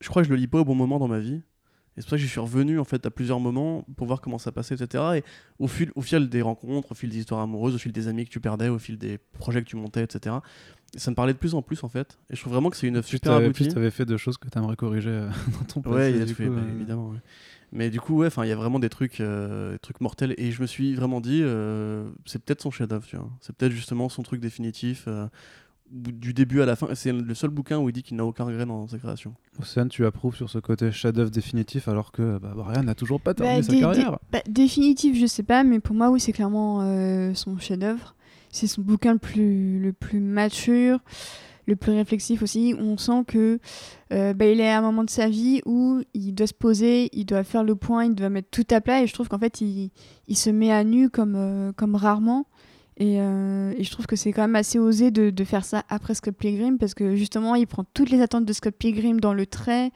je 0.00 0.08
crois 0.08 0.22
que 0.22 0.28
je 0.28 0.34
le 0.34 0.38
lis 0.38 0.48
pas 0.48 0.58
au 0.58 0.64
bon 0.64 0.74
moment 0.74 0.98
dans 0.98 1.08
ma 1.08 1.20
vie. 1.20 1.42
Et 1.96 2.00
c'est 2.00 2.02
pour 2.02 2.10
ça 2.10 2.16
que 2.16 2.22
je 2.22 2.28
suis 2.28 2.40
revenu 2.40 2.78
en 2.78 2.84
fait 2.84 3.04
à 3.04 3.10
plusieurs 3.10 3.40
moments 3.40 3.84
pour 3.96 4.06
voir 4.06 4.20
comment 4.20 4.38
ça 4.38 4.52
passait, 4.52 4.74
etc. 4.74 5.04
Et 5.16 5.24
au 5.58 5.66
fil 5.66 6.28
des 6.28 6.40
rencontres, 6.42 6.92
au 6.92 6.94
fil 6.94 7.10
des 7.10 7.18
histoires 7.18 7.40
amoureuses, 7.40 7.74
au 7.74 7.78
fil 7.78 7.92
des 7.92 8.08
amis 8.08 8.24
que 8.24 8.30
tu 8.30 8.40
perdais, 8.40 8.68
au 8.68 8.78
fil 8.78 8.96
des 8.96 9.18
projets 9.18 9.60
que 9.62 9.68
tu 9.68 9.76
montais, 9.76 10.04
etc. 10.04 10.36
ça 10.96 11.10
me 11.10 11.14
parlait 11.16 11.32
de 11.32 11.38
plus 11.38 11.54
en 11.54 11.62
plus 11.62 11.82
en 11.84 11.88
fait. 11.88 12.18
Et 12.30 12.36
je 12.36 12.40
trouve 12.40 12.52
vraiment 12.52 12.70
que 12.70 12.76
c'est 12.76 12.86
une 12.88 12.96
œuvre 12.96 13.06
super 13.06 13.32
aboutie. 13.32 13.64
plus 13.64 13.74
t'avais 13.74 13.90
fait 13.90 14.04
de 14.06 14.16
choses 14.16 14.36
que 14.38 14.48
t'aimerais 14.48 14.76
corriger 14.76 15.10
euh, 15.10 15.28
dans 15.58 15.64
ton 15.66 15.82
passé. 15.82 15.94
Ouais, 15.96 16.10
il 16.12 16.18
y 16.18 16.22
a 16.22 16.24
du 16.24 16.34
trucs, 16.34 16.48
coup, 16.48 16.54
bah, 16.54 16.60
euh, 16.62 16.74
évidemment. 16.74 17.08
ouais. 17.10 17.18
Mais 17.72 17.88
du 17.90 18.00
coup, 18.00 18.16
ouais, 18.18 18.26
enfin, 18.26 18.44
il 18.44 18.48
y 18.48 18.52
a 18.52 18.56
vraiment 18.56 18.80
des 18.80 18.88
trucs, 18.88 19.20
euh, 19.20 19.72
des 19.72 19.78
trucs 19.78 20.00
mortels. 20.00 20.34
Et 20.38 20.50
je 20.50 20.60
me 20.60 20.66
suis 20.66 20.94
vraiment 20.94 21.20
dit, 21.20 21.40
euh, 21.42 22.10
c'est 22.26 22.42
peut-être 22.42 22.60
son 22.62 22.72
chef-d'œuvre, 22.72 23.06
tu 23.06 23.16
vois. 23.16 23.30
C'est 23.40 23.54
peut-être 23.54 23.70
justement 23.72 24.08
son 24.08 24.22
truc 24.24 24.40
définitif. 24.40 25.04
euh, 25.06 25.26
du 25.92 26.32
début 26.32 26.60
à 26.62 26.66
la 26.66 26.76
fin, 26.76 26.86
c'est 26.94 27.12
le 27.12 27.34
seul 27.34 27.50
bouquin 27.50 27.78
où 27.78 27.88
il 27.88 27.92
dit 27.92 28.04
qu'il 28.04 28.16
n'a 28.16 28.24
aucun 28.24 28.44
regret 28.44 28.64
dans 28.64 28.86
sa 28.86 28.96
création. 28.98 29.34
Océane, 29.60 29.88
tu 29.88 30.06
approuves 30.06 30.36
sur 30.36 30.48
ce 30.48 30.58
côté 30.60 30.92
chef-d'œuvre 30.92 31.32
définitif 31.32 31.88
alors 31.88 32.12
que 32.12 32.38
bah, 32.38 32.52
Brian 32.54 32.84
n'a 32.84 32.94
toujours 32.94 33.20
pas 33.20 33.34
terminé 33.34 33.58
Bah, 33.58 33.62
sa 33.66 33.76
carrière. 33.76 34.10
dé- 34.12 34.16
bah, 34.32 34.40
définitif, 34.48 35.18
je 35.20 35.26
sais 35.26 35.42
pas, 35.42 35.64
mais 35.64 35.80
pour 35.80 35.96
moi, 35.96 36.10
oui, 36.10 36.20
c'est 36.20 36.30
clairement 36.32 36.82
euh, 36.82 37.34
son 37.34 37.58
chef-d'œuvre. 37.58 38.14
C'est 38.50 38.66
son 38.66 38.82
bouquin 38.82 39.12
le 39.12 39.18
plus, 39.18 39.78
le 39.80 39.92
plus 39.92 40.20
mature, 40.20 40.98
le 41.66 41.76
plus 41.76 41.92
réflexif 41.92 42.42
aussi. 42.42 42.74
On 42.78 42.98
sent 42.98 43.24
que 43.26 43.60
euh, 44.12 44.34
bah, 44.34 44.46
il 44.46 44.60
est 44.60 44.68
à 44.68 44.78
un 44.78 44.82
moment 44.82 45.04
de 45.04 45.10
sa 45.10 45.28
vie 45.28 45.62
où 45.66 46.02
il 46.14 46.34
doit 46.34 46.46
se 46.46 46.54
poser, 46.54 47.08
il 47.12 47.24
doit 47.24 47.44
faire 47.44 47.64
le 47.64 47.76
point, 47.76 48.06
il 48.06 48.14
doit 48.14 48.28
mettre 48.28 48.48
tout 48.50 48.66
à 48.70 48.80
plat. 48.80 49.02
Et 49.02 49.06
je 49.06 49.14
trouve 49.14 49.28
qu'en 49.28 49.38
fait, 49.38 49.60
il, 49.60 49.90
il, 50.26 50.36
se 50.36 50.50
met 50.50 50.72
à 50.72 50.84
nu 50.84 51.10
comme, 51.10 51.36
euh, 51.36 51.72
comme 51.72 51.94
rarement. 51.94 52.46
Et, 52.96 53.20
euh, 53.20 53.72
et, 53.78 53.84
je 53.84 53.90
trouve 53.90 54.06
que 54.06 54.16
c'est 54.16 54.32
quand 54.32 54.42
même 54.42 54.56
assez 54.56 54.78
osé 54.78 55.10
de, 55.10 55.30
de, 55.30 55.44
faire 55.44 55.64
ça 55.64 55.84
après 55.88 56.14
Scott 56.14 56.34
Pilgrim 56.34 56.76
parce 56.76 56.92
que 56.92 57.14
justement, 57.14 57.54
il 57.54 57.66
prend 57.66 57.84
toutes 57.94 58.10
les 58.10 58.20
attentes 58.20 58.44
de 58.44 58.52
Scott 58.52 58.74
Pilgrim 58.76 59.20
dans 59.20 59.32
le 59.32 59.46
trait. 59.46 59.90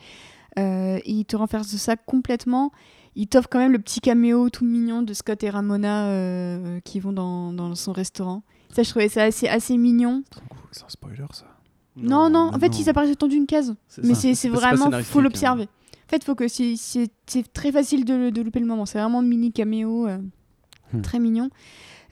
il 0.57 1.25
te 1.27 1.37
renverse 1.37 1.69
ça 1.77 1.97
complètement 1.97 2.71
il 3.17 3.29
t'offre 3.29 3.49
quand 3.49 3.59
même 3.59 3.73
le 3.73 3.79
petit 3.79 4.01
caméo 4.01 4.51
tout 4.51 4.65
mignon 4.65 5.03
de 5.03 5.15
Scott 5.15 5.43
et 5.45 5.51
Ramona 5.51 6.07
euh, 6.07 6.81
qui 6.81 7.01
vont 7.01 7.12
dans, 7.12 7.53
dans, 7.53 7.75
son 7.75 7.93
restaurant. 7.93 8.43
Ça, 8.73 8.83
je 8.83 8.91
trouvais 8.91 9.09
ça 9.09 9.25
assez, 9.25 9.47
assez 9.47 9.77
mignon. 9.77 10.25
C'est 10.73 10.85
un 10.85 10.89
spoiler, 10.89 11.25
ça. 11.33 11.47
Non, 11.97 12.29
non, 12.29 12.51
en 12.53 12.59
fait, 12.59 12.81
ils 12.81 12.89
apparaissent 12.89 13.17
dans 13.17 13.29
une 13.29 13.47
case. 13.47 13.77
Mais 14.03 14.15
c'est 14.15 14.49
vraiment, 14.49 14.91
faut 15.03 15.21
l'observer. 15.21 15.69
En 16.07 16.11
fait, 16.11 16.25
faut 16.25 16.35
que 16.35 16.49
c'est 16.49 17.53
très 17.53 17.73
facile 17.73 18.05
de, 18.05 18.31
de, 18.31 18.43
louper 18.43 18.61
le 18.61 18.67
moment. 18.67 18.85
C'est 18.85 18.99
vraiment 18.99 19.23
mini 19.23 19.53
caméo, 19.53 20.07
euh, 20.09 20.19
hmm. 20.93 21.03
très 21.03 21.19
mignon. 21.19 21.51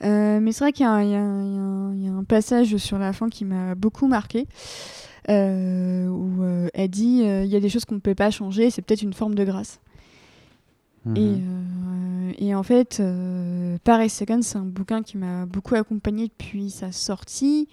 Euh, 0.03 0.39
mais 0.39 0.51
c'est 0.51 0.63
vrai 0.63 0.71
qu'il 0.71 0.85
y, 0.85 0.89
y, 0.89 1.11
y, 1.11 2.07
a 2.07 2.11
un 2.11 2.23
passage 2.23 2.75
sur 2.77 2.97
la 2.97 3.13
fin 3.13 3.29
qui 3.29 3.45
m'a 3.45 3.75
beaucoup 3.75 4.07
marqué. 4.07 4.47
où 5.27 6.43
elle 6.73 6.89
dit 6.89 7.23
il 7.23 7.47
y 7.47 7.55
a 7.57 7.59
des 7.59 7.69
choses 7.69 7.83
qu'on 7.83 7.95
ne 7.95 7.99
peut 7.99 8.15
pas 8.15 8.31
changer, 8.31 8.69
c'est 8.69 8.81
peut-être 8.81 9.01
une 9.01 9.13
forme 9.13 9.35
de 9.35 9.43
grâce. 9.43 9.81
Et, 11.05 11.09
mhm. 11.09 11.19
euh, 11.19 12.33
et, 12.37 12.55
en 12.55 12.63
fait, 12.63 12.99
euh, 12.99 13.77
Paris 13.83 14.09
Second, 14.09 14.41
c'est 14.41 14.57
un 14.57 14.65
bouquin 14.65 15.03
qui 15.03 15.17
m'a 15.17 15.45
beaucoup 15.45 15.75
accompagné 15.75 16.27
depuis 16.27 16.69
sa 16.69 16.91
sortie, 16.91 17.67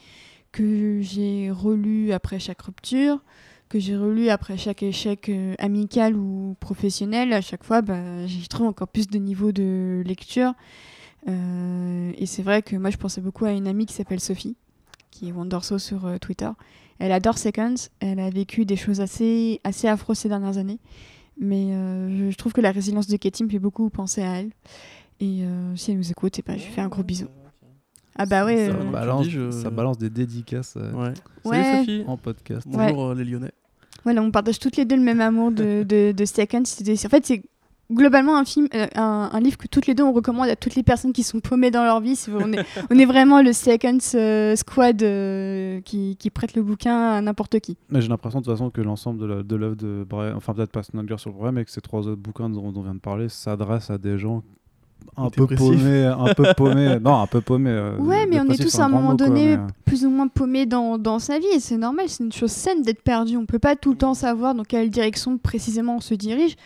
que 0.53 1.01
j'ai 1.01 1.51
relu 1.51 2.13
après 2.13 2.41
chaque 2.41 2.61
rupture, 2.63 3.21
que 3.69 3.79
j'ai 3.79 3.97
relu 3.97 4.31
après 4.31 4.57
chaque 4.57 4.83
échec 4.83 5.29
euh, 5.29 5.55
amical 5.59 6.17
ou 6.17 6.57
professionnel. 6.59 7.33
À 7.33 7.41
chaque 7.41 7.63
fois, 7.63 7.83
bah, 7.83 8.27
j'y 8.27 8.49
trouve 8.49 8.67
encore 8.67 8.89
plus 8.89 9.07
de 9.07 9.19
niveau 9.19 9.53
de 9.53 10.03
lecture. 10.05 10.55
et 11.29 12.27
c'est 12.27 12.43
vrai 12.43 12.63
que 12.63 12.75
moi, 12.75 12.91
je 12.91 12.97
pensais 12.97 13.21
beaucoup 13.21 13.45
à 13.45 13.53
une 13.53 13.69
amie 13.69 13.87
qui 13.87 13.95
s'appelle 13.95 14.21
Sophie, 14.21 14.57
qui 15.13 15.29
est 15.29 15.33
Wonderso 15.33 15.79
sur 15.79 16.19
Twitter. 16.21 16.51
Elle 16.99 17.13
adore 17.13 17.39
Seconds, 17.39 17.89
elle 18.01 18.19
a 18.19 18.29
vécu 18.29 18.65
des 18.65 18.77
choses 18.77 19.01
assez, 19.01 19.61
assez 19.63 19.87
afro 19.87 20.15
ces 20.15 20.29
dernières 20.29 20.59
années. 20.59 20.81
Mais 21.41 21.73
euh, 21.73 22.31
je 22.31 22.37
trouve 22.37 22.53
que 22.53 22.61
la 22.61 22.71
résilience 22.71 23.07
de 23.07 23.17
Katie 23.17 23.43
me 23.43 23.49
fait 23.49 23.59
beaucoup 23.59 23.89
penser 23.89 24.23
à 24.23 24.41
elle. 24.41 24.51
Et 25.21 25.43
euh, 25.43 25.75
si 25.75 25.91
elle 25.91 25.97
nous 25.97 26.11
écoute, 26.11 26.39
et 26.39 26.43
eh 26.47 26.51
ben, 26.51 26.59
je 26.59 26.67
lui 26.67 26.73
fais 26.73 26.83
un 26.83 26.89
gros 26.89 27.03
bisou. 27.03 27.27
Ah 28.17 28.27
bah 28.27 28.45
ouais. 28.45 28.67
Ça, 28.69 28.75
euh, 28.75 28.91
balance, 28.91 29.27
ça 29.51 29.71
balance 29.71 29.97
des 29.97 30.11
dédicaces 30.11 30.77
ouais. 30.77 31.15
Salut 31.45 31.79
Sophie. 31.79 32.05
en 32.07 32.19
podcast. 32.19 32.67
Bonjour 32.69 33.15
les 33.15 33.25
Lyonnais. 33.25 33.53
Voilà, 34.05 34.23
on 34.23 34.31
partage 34.31 34.59
toutes 34.59 34.77
les 34.77 34.85
deux 34.85 34.97
le 34.97 35.03
même 35.03 35.21
amour 35.21 35.51
de, 35.51 35.83
de, 35.83 36.13
de 36.13 36.25
Seconds. 36.25 36.63
En 36.63 37.09
fait, 37.09 37.27
c'est 37.27 37.43
globalement 37.91 38.37
un 38.37 38.45
film, 38.45 38.69
euh, 38.75 38.87
un, 38.95 39.41
livre 39.41 39.59
que 39.59 39.67
toutes 39.67 39.87
les 39.87 39.95
deux 39.95 40.05
on 40.05 40.13
recommande 40.13 40.49
à 40.49 40.57
toutes 40.57 40.75
les 40.75 40.83
personnes 40.83 41.13
qui 41.13 41.23
sont 41.23 41.41
paumées 41.41 41.71
dans 41.71 41.85
leur 41.85 42.01
vie. 42.01 42.19
on, 42.33 42.53
est, 42.53 42.65
on 42.91 42.99
est 42.99 43.05
vraiment 43.05 43.43
le 43.43 43.53
second 43.53 43.99
euh, 44.15 44.57
squad 44.57 45.03
euh, 45.03 45.81
qui, 45.83 46.17
qui, 46.17 46.31
prête 46.31 46.55
le 46.55 46.63
bouquin 46.63 47.13
à 47.13 47.21
n'importe 47.21 47.59
qui. 47.61 47.77
Mais 47.91 48.01
j'ai 48.01 48.09
l'impression 48.09 48.41
de 48.41 48.45
toute 48.45 48.55
façon 48.55 48.71
que 48.71 48.81
l'ensemble 48.81 49.45
de 49.45 49.57
l'œuvre 49.57 49.77
de, 49.77 50.05
Brian, 50.09 50.35
enfin 50.37 50.55
peut-être 50.55 50.71
pas 50.73 50.83
Snugger 50.83 51.19
sur 51.19 51.31
le 51.31 51.35
problème, 51.35 51.57
mais 51.57 51.65
que 51.65 51.71
ces 51.71 51.81
trois 51.81 52.07
autres 52.07 52.21
bouquins 52.21 52.49
dont, 52.49 52.73
on 52.75 52.83
vient 52.83 52.95
de 52.95 53.01
parler 53.01 53.29
s'adressent 53.29 53.91
à 53.91 53.99
des 53.99 54.19
gens 54.19 54.43
un 55.17 55.31
peu 55.31 55.47
paumés, 55.47 56.05
un 56.05 56.35
peu 56.35 56.45
paumés, 56.57 56.99
non, 57.01 57.23
un 57.23 57.27
peu 57.27 57.41
paumés. 57.41 57.95
ouais, 57.99 58.27
mais 58.27 58.39
on 58.39 58.49
est 58.49 58.63
tous 58.63 58.79
à 58.79 58.85
un 58.85 58.89
moment 58.89 59.15
donné 59.15 59.59
plus 59.85 60.05
ou 60.05 60.11
moins 60.11 60.29
paumés 60.29 60.67
dans, 60.67 60.99
dans 60.99 61.19
sa 61.19 61.39
vie 61.39 61.47
et 61.55 61.61
c'est 61.61 61.79
normal, 61.79 62.07
c'est 62.09 62.23
une 62.23 62.33
chose 62.33 62.53
saine 62.53 62.83
d'être 62.83 63.03
perdu. 63.03 63.37
On 63.37 63.47
peut 63.47 63.59
pas 63.59 63.77
tout 63.77 63.91
le 63.91 63.97
temps 63.97 64.15
savoir 64.15 64.55
dans 64.55 64.65
quelle 64.65 64.91
direction 64.91 65.39
précisément 65.39 65.97
on 65.97 66.01
se 66.01 66.15
dirige. 66.15 66.57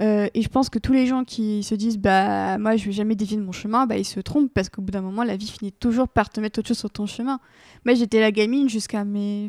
Euh, 0.00 0.28
et 0.34 0.42
je 0.42 0.48
pense 0.48 0.70
que 0.70 0.78
tous 0.78 0.92
les 0.92 1.06
gens 1.06 1.24
qui 1.24 1.62
se 1.62 1.74
disent 1.74 1.98
bah 1.98 2.56
moi 2.58 2.76
je 2.76 2.86
vais 2.86 2.92
jamais 2.92 3.14
dévier 3.14 3.36
de 3.36 3.42
mon 3.42 3.52
chemin, 3.52 3.86
bah 3.86 3.96
ils 3.96 4.04
se 4.04 4.20
trompent 4.20 4.52
parce 4.52 4.68
qu'au 4.68 4.82
bout 4.82 4.90
d'un 4.90 5.02
moment 5.02 5.24
la 5.24 5.36
vie 5.36 5.48
finit 5.48 5.72
toujours 5.72 6.08
par 6.08 6.30
te 6.30 6.40
mettre 6.40 6.58
autre 6.58 6.68
chose 6.68 6.78
sur 6.78 6.90
ton 6.90 7.06
chemin. 7.06 7.40
Moi 7.84 7.94
j'étais 7.94 8.20
la 8.20 8.32
gamine 8.32 8.68
jusqu'à 8.68 9.04
mes 9.04 9.48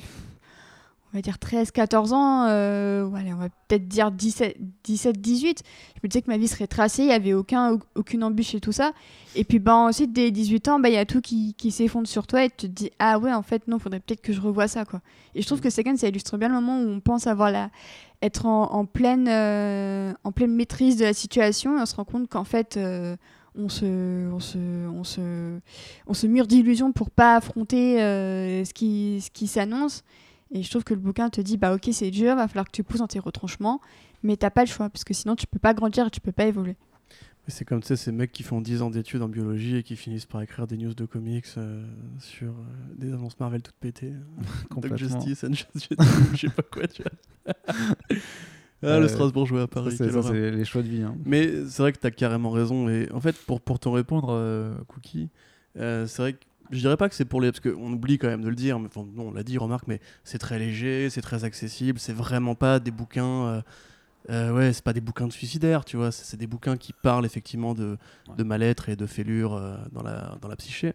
on 1.13 1.17
va 1.17 1.21
dire 1.21 1.37
13, 1.37 1.69
14 1.69 2.11
ans, 2.13 2.47
euh, 2.47 3.03
on 3.05 3.35
va 3.35 3.49
peut-être 3.67 3.87
dire 3.87 4.11
17, 4.11 4.57
17, 4.83 5.21
18. 5.21 5.61
Je 5.95 5.99
me 6.01 6.09
disais 6.09 6.23
que 6.23 6.27
ma 6.27 6.37
vie 6.37 6.47
serait 6.47 6.65
tracée, 6.65 7.03
il 7.03 7.07
n'y 7.07 7.13
avait 7.13 7.33
aucun, 7.33 7.77
aucune 7.93 8.23
embûche 8.23 8.55
et 8.55 8.59
tout 8.59 8.71
ça. 8.71 8.93
Et 9.35 9.43
puis 9.43 9.59
bah, 9.59 9.75
ensuite, 9.75 10.11
dès 10.11 10.31
18 10.31 10.67
ans, 10.69 10.79
bah, 10.79 10.89
il 10.89 10.95
y 10.95 10.97
a 10.97 11.05
tout 11.05 11.21
qui, 11.21 11.53
qui 11.53 11.69
s'effondre 11.69 12.07
sur 12.07 12.25
toi 12.25 12.45
et 12.45 12.49
tu 12.49 12.55
te 12.55 12.65
dis 12.67 12.89
Ah 12.97 13.19
ouais, 13.19 13.31
en 13.31 13.43
fait, 13.43 13.67
non, 13.67 13.77
faudrait 13.77 13.99
peut-être 13.99 14.21
que 14.21 14.33
je 14.33 14.41
revoie 14.41 14.67
ça. 14.67 14.85
Quoi. 14.85 15.01
Et 15.35 15.43
je 15.43 15.45
trouve 15.45 15.61
que 15.61 15.69
Second, 15.69 15.95
ça 15.95 16.07
illustre 16.07 16.37
bien 16.37 16.47
le 16.47 16.55
moment 16.55 16.79
où 16.79 16.89
on 16.89 16.99
pense 16.99 17.27
avoir 17.27 17.51
la, 17.51 17.69
être 18.23 18.47
en, 18.47 18.85
pleine, 18.85 19.27
euh, 19.29 20.13
en 20.23 20.31
pleine 20.31 20.55
maîtrise 20.55 20.97
de 20.97 21.05
la 21.05 21.13
situation 21.13 21.77
et 21.77 21.81
on 21.81 21.85
se 21.85 21.95
rend 21.95 22.05
compte 22.05 22.27
qu'en 22.27 22.43
fait. 22.45 22.77
Euh, 22.77 23.15
on 23.55 23.69
se, 23.69 24.31
on 24.31 24.39
se, 24.39 24.57
on 24.87 25.03
se, 25.03 25.59
on 26.07 26.13
se 26.15 26.25
mure 26.25 26.47
d'illusions 26.47 26.91
pour 26.91 27.11
pas 27.11 27.35
affronter 27.35 28.01
euh, 28.01 28.65
ce 28.65 28.73
qui, 28.73 29.21
ce 29.21 29.29
qui 29.29 29.45
s'annonce. 29.45 30.03
Et 30.53 30.63
je 30.63 30.69
trouve 30.69 30.83
que 30.83 30.93
le 30.93 30.99
bouquin 30.99 31.29
te 31.29 31.41
dit 31.41 31.57
bah 31.57 31.73
ok 31.73 31.89
c'est 31.91 32.11
dur, 32.11 32.35
va 32.35 32.47
falloir 32.47 32.65
que 32.65 32.71
tu 32.71 32.83
pousses 32.83 32.99
dans 32.99 33.07
tes 33.07 33.19
retranchements, 33.19 33.81
mais 34.21 34.37
t'as 34.37 34.51
pas 34.51 34.61
le 34.61 34.69
choix 34.69 34.89
parce 34.89 35.03
que 35.03 35.13
sinon 35.13 35.35
tu 35.35 35.47
peux 35.47 35.59
pas 35.59 35.73
grandir 35.73 36.07
et 36.07 36.09
tu 36.11 36.21
peux 36.21 36.31
pas 36.31 36.45
évoluer. 36.45 36.75
C'est 37.47 37.65
comme 37.65 37.83
ces 37.83 38.11
mecs 38.13 38.31
qui 38.31 38.43
font 38.43 38.61
10 38.61 38.83
ans 38.83 38.89
d'études 38.89 39.21
en 39.21 39.27
biologie 39.27 39.75
et 39.75 39.83
qui 39.83 39.97
finissent 39.97 40.25
par 40.25 40.41
écrire 40.41 40.65
des 40.65 40.77
news 40.77 40.93
de 40.93 41.05
comics 41.05 41.45
sur 42.19 42.53
des 42.95 43.11
annonces 43.11 43.37
Marvel 43.37 43.61
toutes 43.61 43.75
pétées. 43.75 44.13
Complètement. 44.69 44.97
Justice, 44.97 45.45
je 45.75 46.37
sais 46.37 46.49
pas 46.53 46.63
quoi, 46.63 46.87
tu 46.87 47.03
vois. 47.03 47.53
Ah, 48.85 48.99
le 48.99 49.07
Strasbourgeois 49.07 49.61
à 49.61 49.67
Paris. 49.67 49.95
Ça, 49.95 50.21
c'est 50.23 50.51
les 50.51 50.65
choix 50.65 50.81
de 50.81 50.89
vie. 50.89 51.03
Hein. 51.03 51.15
Mais 51.25 51.65
c'est 51.67 51.81
vrai 51.81 51.93
que 51.93 51.99
tu 51.99 52.07
as 52.07 52.11
carrément 52.11 52.51
raison. 52.51 52.89
Et 52.89 53.09
en 53.11 53.21
fait, 53.21 53.35
pour, 53.45 53.61
pour 53.61 53.79
te 53.79 53.87
répondre, 53.87 54.27
euh, 54.31 54.73
Cookie, 54.87 55.29
euh, 55.77 56.05
c'est 56.05 56.21
vrai 56.21 56.33
que 56.33 56.39
je 56.71 56.79
dirais 56.79 56.97
pas 56.97 57.09
que 57.09 57.15
c'est 57.15 57.25
pour 57.25 57.41
les. 57.41 57.51
Parce 57.51 57.59
qu'on 57.59 57.91
oublie 57.91 58.17
quand 58.17 58.27
même 58.27 58.41
de 58.41 58.49
le 58.49 58.55
dire. 58.55 58.79
Mais, 58.79 58.87
enfin, 58.87 59.05
non, 59.15 59.29
on 59.29 59.31
l'a 59.33 59.43
dit, 59.43 59.57
remarque, 59.57 59.87
mais 59.87 59.99
c'est 60.23 60.37
très 60.37 60.59
léger, 60.59 61.09
c'est 61.09 61.21
très 61.21 61.43
accessible. 61.43 61.99
C'est 61.99 62.13
vraiment 62.13 62.55
pas 62.55 62.79
des 62.79 62.91
bouquins. 62.91 63.63
Euh, 64.29 64.53
ouais, 64.53 64.71
c'est 64.71 64.83
pas 64.83 64.93
des 64.93 65.01
bouquins 65.01 65.27
de 65.27 65.33
suicidaires, 65.33 65.85
tu 65.85 65.97
vois. 65.97 66.11
C'est 66.11 66.37
des 66.37 66.47
bouquins 66.47 66.77
qui 66.77 66.93
parlent 66.93 67.25
effectivement 67.25 67.73
de, 67.73 67.97
de 68.37 68.43
mal-être 68.43 68.89
et 68.89 68.95
de 68.95 69.05
fêlure 69.05 69.59
dans, 69.91 70.03
la, 70.03 70.37
dans 70.41 70.47
la 70.47 70.55
psyché 70.55 70.93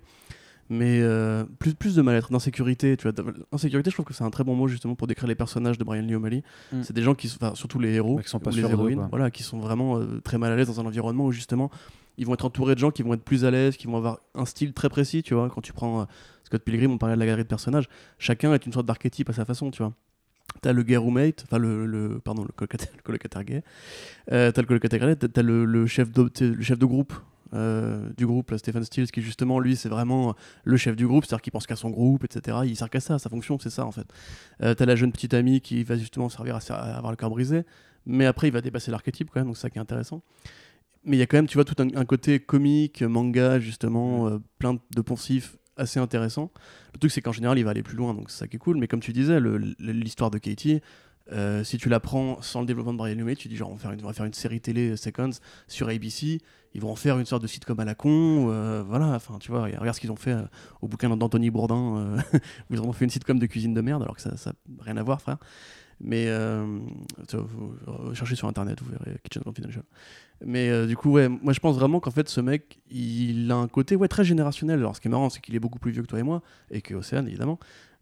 mais 0.71 1.01
euh, 1.01 1.45
plus, 1.59 1.75
plus 1.75 1.95
de 1.95 2.03
mal-être, 2.03 2.31
d'insécurité. 2.31 2.97
Tu 2.97 3.09
vois, 3.09 3.25
insécurité, 3.53 3.91
je 3.91 3.97
trouve 3.97 4.07
que 4.07 4.14
c'est 4.14 4.25
un 4.25 4.31
très 4.31 4.45
bon 4.45 4.55
mot 4.55 4.69
justement 4.69 4.95
pour 4.95 5.07
décrire 5.07 5.29
les 5.29 5.35
personnages 5.35 5.79
de 5.79 5.85
Brian 5.85 6.03
Lee 6.03 6.14
O'Malley. 6.14 6.43
Mm. 6.73 6.83
C'est 6.83 6.93
des 6.93 7.03
gens 7.03 7.14
qui, 7.14 7.33
enfin, 7.41 7.55
surtout 7.55 7.79
les 7.79 7.95
héros, 7.95 8.19
qui 8.19 8.29
sont 8.29 8.39
pas 8.39 8.51
les 8.51 8.61
héroïnes, 8.61 9.07
voilà, 9.11 9.31
qui 9.31 9.43
sont 9.43 9.59
vraiment 9.59 9.99
euh, 9.99 10.21
très 10.23 10.39
mal 10.39 10.53
à 10.53 10.57
l'aise 10.57 10.69
dans 10.69 10.81
un 10.81 10.87
environnement 10.87 11.27
où 11.27 11.33
justement 11.33 11.71
ils 12.19 12.27
vont 12.27 12.35
être 12.35 12.45
entourés 12.45 12.75
de 12.75 12.81
gens 12.81 12.91
qui 12.91 13.03
vont 13.03 13.14
être 13.14 13.25
plus 13.25 13.45
à 13.45 13.51
l'aise, 13.51 13.77
qui 13.77 13.87
vont 13.87 13.97
avoir 13.97 14.21
un 14.35 14.45
style 14.45 14.73
très 14.73 14.89
précis. 14.89 15.23
Tu 15.23 15.35
vois, 15.35 15.49
quand 15.49 15.61
tu 15.61 15.73
prends 15.73 16.03
euh, 16.03 16.05
Scott 16.45 16.62
Pilgrim, 16.62 16.93
on 16.93 16.99
parlait 16.99 17.14
de 17.14 17.21
la 17.21 17.27
galerie 17.27 17.45
de 17.45 17.49
personnages, 17.49 17.89
chacun 18.19 18.53
est 18.53 18.66
une 18.66 18.73
sorte 18.73 18.87
d'archétype 18.87 19.31
à 19.31 19.33
sa 19.33 19.45
façon, 19.45 19.71
tu 19.71 19.83
vois. 19.83 19.93
T'as 20.62 20.73
le 20.73 20.83
gay 20.83 20.97
roommate, 20.97 21.45
enfin 21.45 21.59
le, 21.59 22.21
pardon, 22.25 22.43
le 22.43 22.53
colocataire, 22.53 22.89
le 22.97 23.03
colocataire 23.03 23.45
gay. 23.45 23.62
t'as 24.29 24.53
le 24.57 24.66
colocataire 24.66 25.01
gay, 25.01 25.16
t'as 25.16 25.43
le, 25.43 25.64
le, 25.64 25.87
chef 25.87 26.11
de, 26.11 26.85
groupe, 26.85 27.12
euh, 27.55 28.11
du 28.16 28.27
groupe, 28.27 28.55
Stephen 28.57 28.85
Stills, 28.85 29.11
qui 29.11 29.23
justement, 29.23 29.59
lui, 29.59 29.77
c'est 29.77 29.89
vraiment 29.89 30.35
le 30.64 30.77
chef 30.77 30.97
du 30.97 31.07
groupe, 31.07 31.25
c'est-à-dire 31.25 31.43
qu'il 31.43 31.53
pense 31.53 31.66
qu'à 31.66 31.77
son 31.77 31.91
groupe, 31.91 32.25
etc. 32.25 32.59
Il 32.64 32.77
sert 32.77 32.91
qu'à 32.91 33.01
ça, 33.01 33.19
sa 33.19 33.31
fonction, 33.31 33.59
c'est 33.59 33.71
ça, 33.71 33.87
en 33.87 33.93
fait. 33.93 34.07
Euh, 34.62 34.75
T'as 34.75 34.85
la 34.85 34.97
jeune 34.97 35.12
petite 35.12 35.35
amie 35.35 35.61
qui 35.61 35.83
va 35.83 35.97
justement 35.97 36.29
servir 36.29 36.57
à, 36.57 36.75
avoir 36.97 37.11
le 37.11 37.16
cœur 37.16 37.31
brisé, 37.31 37.62
mais 38.07 38.27
après, 38.27 38.49
il 38.49 38.53
va 38.53 38.61
dépasser 38.61 38.91
l'archétype, 38.91 39.31
quand 39.33 39.41
même, 39.41 39.47
donc 39.47 39.57
c'est 39.57 39.62
ça 39.62 39.71
qui 39.71 39.79
est 39.79 39.83
intéressant. 39.83 40.23
Mais 41.05 41.16
il 41.16 41.20
y 41.20 41.22
a 41.22 41.26
quand 41.26 41.38
même, 41.38 41.46
tu 41.46 41.57
vois, 41.57 41.64
tout 41.64 41.76
un, 41.78 42.05
côté 42.05 42.40
comique, 42.40 43.03
manga, 43.03 43.61
justement, 43.61 44.28
euh, 44.28 44.38
plein 44.59 44.74
de 44.74 45.01
poncifs 45.01 45.57
assez 45.76 46.01
intéressant. 46.01 46.51
Le 46.92 46.99
truc, 46.99 47.12
c'est 47.12 47.22
qu'en 47.22 47.32
général, 47.32 47.59
il 47.59 47.64
va 47.64 47.70
aller 47.70 47.82
plus 47.82 47.96
loin, 47.96 48.14
donc 48.14 48.30
c'est 48.30 48.38
ça 48.38 48.49
qui 48.49 48.57
est 48.57 48.59
cool. 48.59 48.78
Mais 48.78 48.88
comme 48.88 49.01
tu 49.01 49.12
disais, 49.12 49.38
l'histoire 49.78 50.30
de 50.30 50.38
Katie, 50.38 50.80
euh, 51.32 51.62
si 51.62 51.76
tu 51.76 51.88
la 51.88 52.01
prends 52.01 52.40
sans 52.40 52.61
le 52.61 52.66
développement 52.66 52.92
de 52.92 52.99
Brian 52.99 53.14
Lumé, 53.14 53.36
tu 53.36 53.49
dis 53.49 53.57
genre 53.57 53.70
on 53.70 53.74
va 53.74 53.78
faire 53.78 53.92
une, 53.92 54.03
on 54.03 54.07
va 54.07 54.14
faire 54.14 54.24
une 54.24 54.32
série 54.32 54.61
télé 54.61 54.96
Seconds 54.96 55.32
sur 55.66 55.88
ABC, 55.88 56.40
ils 56.72 56.80
vont 56.80 56.90
en 56.90 56.96
faire 56.96 57.18
une 57.18 57.26
sorte 57.26 57.42
de 57.42 57.46
sitcom 57.46 57.78
à 57.78 57.84
la 57.84 57.94
con, 57.94 58.49
euh, 58.51 58.82
voilà, 58.86 59.09
enfin 59.09 59.38
tu 59.38 59.51
vois, 59.51 59.64
regarde 59.64 59.94
ce 59.94 60.01
qu'ils 60.01 60.12
ont 60.12 60.16
fait 60.16 60.32
euh, 60.32 60.42
au 60.80 60.88
bouquin 60.88 61.14
d'Anthony 61.14 61.51
Bourdin, 61.51 62.16
où 62.70 62.74
ils 62.74 62.80
ont 62.80 62.92
fait 62.92 63.05
une 63.05 63.11
sitcom 63.11 63.38
de 63.38 63.46
cuisine 63.46 63.74
de 63.74 63.80
merde, 63.82 64.03
alors 64.03 64.16
que 64.16 64.22
ça 64.22 64.30
n'a 64.30 64.53
rien 64.80 64.96
à 64.96 65.03
voir 65.03 65.20
frère. 65.20 65.38
Mais 66.01 66.30
vous 67.32 68.14
cherchez 68.14 68.36
sur 68.36 68.49
internet, 68.49 68.80
vous 68.80 68.90
verrez 68.90 69.18
Kitchen 69.24 69.42
Confidential. 69.42 69.82
Mais 70.44 70.86
du 70.86 70.96
coup, 70.96 71.11
ouais, 71.11 71.28
moi 71.28 71.53
je 71.53 71.59
pense 71.59 71.76
vraiment 71.76 71.99
qu'en 71.99 72.12
fait 72.12 72.28
ce 72.28 72.40
mec, 72.40 72.78
il 72.90 73.51
a 73.51 73.57
un 73.57 73.68
côté 73.68 73.96
ouais, 73.96 74.09
très 74.09 74.24
générationnel. 74.24 74.78
Alors 74.78 74.94
ce 74.94 75.01
qui 75.01 75.09
est 75.09 75.11
marrant, 75.11 75.28
c'est 75.30 75.40
qu'il 75.40 75.57
est 75.57 75.61
beaucoup 75.61 75.80
plus 75.80 75.90
vieux 75.90 76.03
que 76.03 76.07
toi 76.07 76.20
et 76.20 76.22
moi, 76.22 76.42
et 76.70 76.80
que 76.80 76.94
Océane 76.94 77.26
évidemment. 77.26 77.59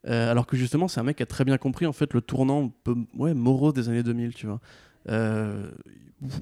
Euh, 0.08 0.30
alors 0.30 0.46
que 0.46 0.56
justement, 0.56 0.88
c'est 0.88 1.00
un 1.00 1.02
mec 1.02 1.16
qui 1.16 1.22
a 1.22 1.26
très 1.26 1.44
bien 1.44 1.58
compris 1.58 1.86
en 1.86 1.92
fait 1.92 2.14
le 2.14 2.20
tournant 2.20 2.72
ouais, 3.16 3.34
morose 3.34 3.74
des 3.74 3.88
années 3.88 4.02
2000, 4.02 4.34
tu 4.34 4.46
vois. 4.46 4.60
Euh, 5.08 5.70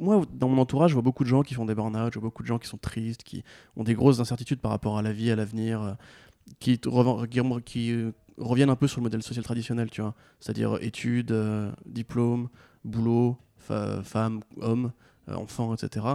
moi, 0.00 0.22
dans 0.32 0.48
mon 0.48 0.60
entourage, 0.60 0.90
je 0.90 0.94
vois 0.94 1.02
beaucoup 1.02 1.24
de 1.24 1.28
gens 1.28 1.42
qui 1.42 1.54
font 1.54 1.64
des 1.64 1.74
burn-out, 1.74 2.12
je 2.12 2.18
vois 2.18 2.28
beaucoup 2.28 2.42
de 2.42 2.48
gens 2.48 2.58
qui 2.58 2.68
sont 2.68 2.76
tristes, 2.76 3.22
qui 3.22 3.42
ont 3.76 3.84
des 3.84 3.94
grosses 3.94 4.20
incertitudes 4.20 4.60
par 4.60 4.70
rapport 4.70 4.98
à 4.98 5.02
la 5.02 5.12
vie, 5.12 5.30
à 5.30 5.36
l'avenir, 5.36 5.82
euh, 5.82 5.92
qui, 6.60 6.78
qui, 7.64 8.04
reviennent 8.38 8.70
un 8.70 8.76
peu 8.76 8.86
sur 8.88 9.00
le 9.00 9.04
modèle 9.04 9.22
social 9.22 9.44
traditionnel, 9.44 9.90
tu 9.90 10.00
vois. 10.00 10.14
C'est-à-dire 10.40 10.78
études, 10.80 11.32
euh, 11.32 11.70
diplôme, 11.86 12.48
boulot, 12.84 13.36
fa- 13.56 14.02
femme, 14.02 14.40
homme, 14.60 14.92
euh, 15.28 15.34
enfant, 15.34 15.74
etc. 15.74 16.06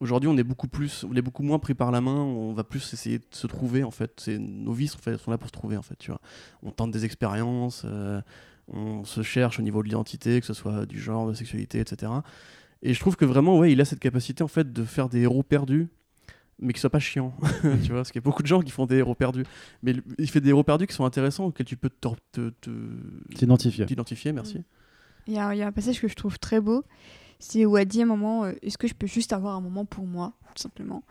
Aujourd'hui, 0.00 0.28
on 0.28 0.36
est 0.36 0.44
beaucoup 0.44 0.68
plus, 0.68 1.04
on 1.10 1.14
est 1.16 1.22
beaucoup 1.22 1.42
moins 1.42 1.58
pris 1.58 1.74
par 1.74 1.90
la 1.90 2.00
main. 2.00 2.16
On 2.16 2.52
va 2.52 2.64
plus 2.64 2.92
essayer 2.92 3.18
de 3.18 3.24
se 3.30 3.46
trouver 3.46 3.82
en 3.82 3.90
fait. 3.90 4.28
Nos 4.28 4.72
vies 4.72 4.88
sont 4.88 4.98
là 5.30 5.38
pour 5.38 5.48
se 5.48 5.52
trouver 5.52 5.76
en 5.76 5.82
fait. 5.82 5.96
Tu 5.98 6.10
vois. 6.10 6.20
On 6.62 6.70
tente 6.70 6.90
des 6.90 7.04
expériences, 7.06 7.82
euh, 7.86 8.20
on 8.68 9.04
se 9.04 9.22
cherche 9.22 9.58
au 9.58 9.62
niveau 9.62 9.82
de 9.82 9.88
l'identité, 9.88 10.40
que 10.40 10.46
ce 10.46 10.52
soit 10.54 10.84
du 10.86 11.00
genre, 11.00 11.24
de 11.26 11.30
la 11.30 11.36
sexualité, 11.36 11.80
etc. 11.80 12.12
Et 12.82 12.92
je 12.92 13.00
trouve 13.00 13.16
que 13.16 13.24
vraiment, 13.24 13.58
ouais, 13.58 13.72
il 13.72 13.80
a 13.80 13.86
cette 13.86 14.00
capacité 14.00 14.44
en 14.44 14.48
fait 14.48 14.70
de 14.72 14.84
faire 14.84 15.08
des 15.08 15.20
héros 15.20 15.42
perdus, 15.42 15.88
mais 16.58 16.72
qui 16.72 16.80
soient 16.80 16.90
pas 16.90 16.98
chiants. 16.98 17.34
tu 17.82 17.88
vois, 17.90 17.96
parce 17.98 18.12
qu'il 18.12 18.20
y 18.20 18.24
a 18.24 18.28
beaucoup 18.28 18.42
de 18.42 18.46
gens 18.48 18.60
qui 18.62 18.70
font 18.70 18.86
des 18.86 18.96
héros 18.96 19.14
perdus, 19.14 19.44
mais 19.82 19.94
il 20.18 20.30
fait 20.30 20.40
des 20.40 20.50
héros 20.50 20.62
perdus 20.64 20.86
qui 20.86 20.94
sont 20.94 21.04
intéressants 21.04 21.46
auxquels 21.46 21.66
tu 21.66 21.76
peux 21.76 21.90
te, 21.90 22.08
te- 22.32 22.50
te- 22.60 23.34
T'identifier. 23.34 23.86
t'identifier. 23.86 24.32
Merci. 24.32 24.62
Il 25.26 25.34
y, 25.34 25.38
a, 25.38 25.54
il 25.54 25.58
y 25.58 25.62
a 25.62 25.66
un 25.66 25.72
passage 25.72 26.00
que 26.00 26.08
je 26.08 26.14
trouve 26.14 26.38
très 26.38 26.60
beau. 26.60 26.84
C'est 27.38 27.66
où 27.66 27.76
elle 27.76 27.86
dit 27.86 28.00
à 28.00 28.04
un 28.04 28.06
moment 28.06 28.44
euh, 28.44 28.52
Est-ce 28.62 28.78
que 28.78 28.86
je 28.88 28.94
peux 28.94 29.06
juste 29.06 29.32
avoir 29.32 29.56
un 29.56 29.60
moment 29.60 29.84
pour 29.84 30.06
moi 30.06 30.32
Tout 30.54 30.62
simplement? 30.62 31.02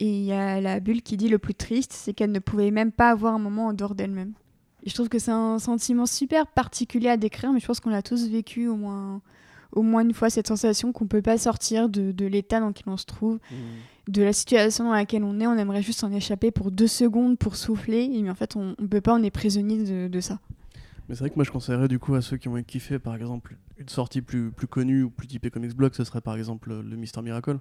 Et 0.00 0.06
il 0.20 0.24
y 0.24 0.32
a 0.32 0.60
la 0.60 0.78
bulle 0.80 1.02
qui 1.02 1.16
dit 1.16 1.28
Le 1.28 1.38
plus 1.38 1.54
triste, 1.54 1.92
c'est 1.92 2.14
qu'elle 2.14 2.30
ne 2.32 2.38
pouvait 2.38 2.70
même 2.70 2.92
pas 2.92 3.10
avoir 3.10 3.34
un 3.34 3.38
moment 3.38 3.66
en 3.66 3.72
dehors 3.74 3.94
d'elle-même. 3.94 4.32
Et 4.84 4.90
je 4.90 4.94
trouve 4.94 5.08
que 5.08 5.18
c'est 5.18 5.32
un 5.32 5.58
sentiment 5.58 6.06
super 6.06 6.46
particulier 6.46 7.08
à 7.08 7.16
décrire, 7.16 7.52
mais 7.52 7.58
je 7.60 7.66
pense 7.66 7.80
qu'on 7.80 7.90
l'a 7.90 8.00
tous 8.00 8.28
vécu 8.28 8.68
au 8.68 8.76
moins, 8.76 9.20
au 9.72 9.82
moins 9.82 10.02
une 10.02 10.14
fois, 10.14 10.30
cette 10.30 10.48
sensation 10.48 10.92
qu'on 10.92 11.06
peut 11.06 11.22
pas 11.22 11.38
sortir 11.38 11.88
de, 11.88 12.12
de 12.12 12.26
l'état 12.26 12.60
dans 12.60 12.68
lequel 12.68 12.88
on 12.88 12.96
se 12.96 13.06
trouve, 13.06 13.38
de 14.08 14.22
la 14.22 14.32
situation 14.32 14.84
dans 14.84 14.92
laquelle 14.92 15.24
on 15.24 15.40
est. 15.40 15.46
On 15.46 15.56
aimerait 15.56 15.82
juste 15.82 16.00
s'en 16.00 16.12
échapper 16.12 16.50
pour 16.50 16.70
deux 16.70 16.86
secondes 16.86 17.38
pour 17.38 17.56
souffler, 17.56 18.08
mais 18.22 18.30
en 18.30 18.34
fait, 18.34 18.56
on, 18.56 18.74
on 18.78 18.86
peut 18.86 19.00
pas, 19.00 19.14
on 19.14 19.22
est 19.22 19.30
prisonnier 19.30 20.08
de, 20.08 20.20
ça. 20.20 20.38
Mais 21.08 21.14
c'est 21.14 21.20
vrai 21.20 21.30
que 21.30 21.36
moi 21.36 21.44
je 21.44 21.50
conseillerais 21.50 21.88
du 21.88 21.98
coup 21.98 22.14
à 22.16 22.20
ceux 22.20 22.36
qui 22.36 22.48
ont 22.48 22.62
kiffé 22.62 22.98
par 22.98 23.14
exemple 23.14 23.56
une 23.78 23.88
sortie 23.88 24.20
plus, 24.20 24.50
plus 24.50 24.66
connue 24.66 25.04
ou 25.04 25.10
plus 25.10 25.26
typée 25.26 25.50
Comics 25.50 25.74
Blog, 25.74 25.94
ce 25.94 26.04
serait 26.04 26.20
par 26.20 26.36
exemple 26.36 26.70
le 26.70 26.96
Mister 26.96 27.22
Miracle. 27.22 27.58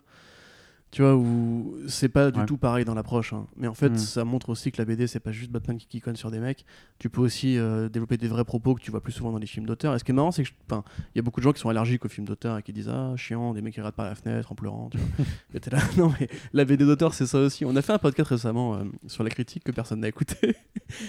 Tu 0.90 1.02
vois, 1.02 1.16
où 1.18 1.76
c'est 1.90 2.08
pas 2.08 2.32
du 2.32 2.40
Ouais. 2.40 2.46
tout 2.46 2.56
pareil 2.58 2.86
dans 2.86 2.94
l'approche. 2.94 3.34
hein. 3.34 3.46
Mais 3.58 3.68
en 3.68 3.74
fait, 3.74 3.90
Mm. 3.90 3.98
ça 3.98 4.24
montre 4.24 4.48
aussi 4.50 4.72
que 4.72 4.78
la 4.82 4.86
BD, 4.86 5.06
c'est 5.06 5.20
pas 5.20 5.34
juste 5.34 5.52
Batman 5.52 5.78
qui, 5.78 6.00
conne 6.00 6.16
sur 6.16 6.32
des 6.32 6.40
mecs. 6.40 6.66
Tu 6.98 7.10
peux 7.10 7.20
aussi 7.20 7.58
euh, 7.58 7.90
développer 7.90 8.16
des 8.16 8.30
vrais 8.30 8.46
propos 8.46 8.74
que 8.74 8.82
tu 8.82 8.90
vois 8.90 9.02
plus 9.02 9.12
souvent 9.12 9.34
dans 9.34 9.38
les 9.38 9.48
films 9.48 9.66
d'auteur. 9.66 9.94
Et 9.96 10.00
ce 10.00 10.06
qui 10.06 10.12
est 10.12 10.14
marrant, 10.14 10.32
c'est 10.32 10.44
que 10.44 10.50
il 10.72 11.18
y 11.18 11.20
a 11.20 11.22
beaucoup 11.22 11.42
de 11.42 11.44
gens 11.44 11.52
qui 11.52 11.60
sont 11.60 11.68
allergiques 11.68 12.06
aux 12.06 12.10
films 12.10 12.26
d'auteur 12.26 12.58
et 12.58 12.64
qui 12.64 12.72
disent 12.72 12.88
Ah, 12.90 13.14
chiant, 13.18 13.54
des 13.54 13.62
mecs 13.62 13.74
qui 13.74 13.82
regardent 13.82 13.96
par 13.96 14.06
la 14.06 14.16
fenêtre 14.16 14.50
en 14.52 14.56
pleurant. 14.56 14.90
Tu 14.90 14.98
vois. 14.98 15.08
Et 15.54 15.60
t'es 15.60 15.70
là, 15.72 15.80
non, 15.98 16.14
mais 16.20 16.30
la 16.54 16.64
BD 16.64 16.86
d'auteur, 16.86 17.14
c'est 17.14 17.26
ça 17.28 17.40
aussi. 17.40 17.66
On 17.66 17.76
a 17.76 17.82
fait 17.82 17.94
un 17.94 17.98
podcast 18.00 18.30
récemment 18.30 18.76
euh, 18.76 18.84
sur 19.08 19.24
la 19.26 19.30
critique 19.30 19.66
que 19.66 19.72
personne 19.74 20.00
n'a 20.00 20.08
écouté. 20.08 20.56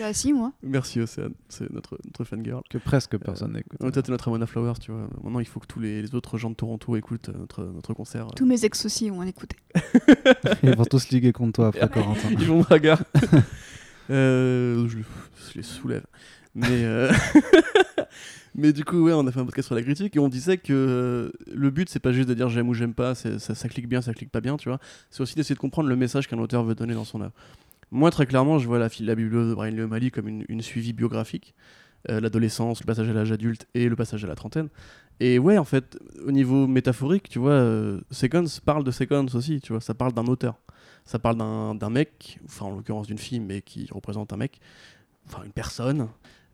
Bah 0.00 0.12
si, 0.12 0.32
moi. 0.32 0.52
Merci 0.62 1.00
Océane, 1.00 1.34
c'est 1.48 1.70
notre, 1.72 1.98
notre 2.04 2.24
fangirl. 2.24 2.62
Que 2.68 2.78
presque 2.78 3.16
personne 3.16 3.52
n'écoute. 3.52 3.80
Ouais, 3.80 3.92
toi, 3.92 4.02
t'es 4.02 4.10
notre 4.10 4.24
Ramona 4.24 4.46
Flowers, 4.46 4.78
tu 4.80 4.90
vois. 4.90 5.08
Maintenant, 5.22 5.38
il 5.38 5.46
faut 5.46 5.60
que 5.60 5.66
tous 5.66 5.78
les, 5.78 6.02
les 6.02 6.14
autres 6.16 6.36
gens 6.36 6.50
de 6.50 6.56
Toronto 6.56 6.96
écoutent 6.96 7.28
euh, 7.28 7.38
notre, 7.38 7.62
notre 7.62 7.94
concert. 7.94 8.26
Tous 8.34 8.44
mes 8.46 8.64
ex 8.64 8.84
aussi 8.84 9.08
ont 9.12 9.22
écouté. 9.22 9.56
Ils 10.62 10.74
vont 10.76 10.84
tous 10.84 11.08
liguer 11.10 11.32
contre 11.32 11.52
toi 11.52 11.68
après, 11.68 11.88
Corentin. 11.88 12.28
Ils 12.30 12.46
vont 12.46 12.58
me 12.58 12.64
regarder. 12.64 13.04
Euh, 14.10 14.88
je, 14.88 14.96
je 14.96 15.54
les 15.56 15.62
soulève. 15.62 16.06
Mais, 16.54 16.66
euh, 16.70 17.12
mais 18.54 18.72
du 18.72 18.82
coup, 18.82 19.04
ouais, 19.04 19.12
on 19.12 19.26
a 19.26 19.30
fait 19.30 19.40
un 19.40 19.44
podcast 19.44 19.66
sur 19.66 19.74
la 19.74 19.82
critique 19.82 20.16
et 20.16 20.18
on 20.18 20.28
disait 20.28 20.56
que 20.56 20.72
euh, 20.72 21.30
le 21.54 21.70
but, 21.70 21.90
c'est 21.90 22.00
pas 22.00 22.12
juste 22.12 22.26
de 22.26 22.32
dire 22.32 22.48
j'aime 22.48 22.68
ou 22.70 22.74
j'aime 22.74 22.94
pas, 22.94 23.14
ça, 23.14 23.38
ça 23.38 23.68
clique 23.68 23.86
bien, 23.86 24.00
ça 24.00 24.14
clique 24.14 24.30
pas 24.30 24.40
bien, 24.40 24.56
tu 24.56 24.70
vois. 24.70 24.78
C'est 25.10 25.20
aussi 25.20 25.34
d'essayer 25.34 25.54
de 25.54 25.60
comprendre 25.60 25.90
le 25.90 25.96
message 25.96 26.26
qu'un 26.26 26.38
auteur 26.38 26.64
veut 26.64 26.74
donner 26.74 26.94
dans 26.94 27.04
son 27.04 27.20
œuvre. 27.20 27.32
Moi, 27.90 28.10
très 28.10 28.24
clairement, 28.26 28.58
je 28.58 28.66
vois 28.66 28.78
la, 28.78 28.88
la 29.00 29.14
bibliothèque 29.14 29.50
de 29.50 29.54
Brian 29.54 29.72
Lee 29.72 29.82
O'Malley 29.82 30.10
comme 30.10 30.28
une, 30.28 30.44
une 30.48 30.62
suivi 30.62 30.92
biographique. 30.94 31.54
Euh, 32.08 32.20
L'adolescence, 32.20 32.80
le 32.80 32.86
passage 32.86 33.08
à 33.08 33.12
l'âge 33.12 33.32
adulte 33.32 33.66
et 33.74 33.88
le 33.88 33.96
passage 33.96 34.24
à 34.24 34.28
la 34.28 34.36
trentaine. 34.36 34.68
Et 35.20 35.38
ouais, 35.38 35.58
en 35.58 35.64
fait, 35.64 35.98
au 36.24 36.30
niveau 36.30 36.66
métaphorique, 36.66 37.28
tu 37.28 37.38
vois, 37.38 37.52
euh, 37.52 38.00
Seconds 38.10 38.44
parle 38.64 38.84
de 38.84 38.90
Seconds 38.90 39.26
aussi, 39.34 39.60
tu 39.60 39.72
vois, 39.72 39.80
ça 39.80 39.94
parle 39.94 40.12
d'un 40.12 40.26
auteur. 40.26 40.56
Ça 41.04 41.18
parle 41.18 41.36
d'un 41.38 41.90
mec, 41.90 42.38
enfin 42.44 42.66
en 42.66 42.76
l'occurrence 42.76 43.06
d'une 43.06 43.18
fille, 43.18 43.40
mais 43.40 43.62
qui 43.62 43.88
représente 43.90 44.32
un 44.32 44.36
mec, 44.36 44.60
enfin 45.26 45.42
une 45.44 45.52
personne, 45.52 46.08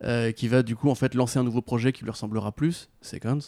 euh, 0.05 0.31
qui 0.33 0.49
va 0.49 0.63
du 0.63 0.77
coup 0.77 0.91
en 0.91 0.95
fait 0.95 1.15
lancer 1.15 1.39
un 1.39 1.43
nouveau 1.45 1.61
projet 1.61 1.93
qui 1.93 2.05
lui 2.05 2.11
ressemblera 2.11 2.53
plus, 2.53 2.89
Seconds, 3.03 3.41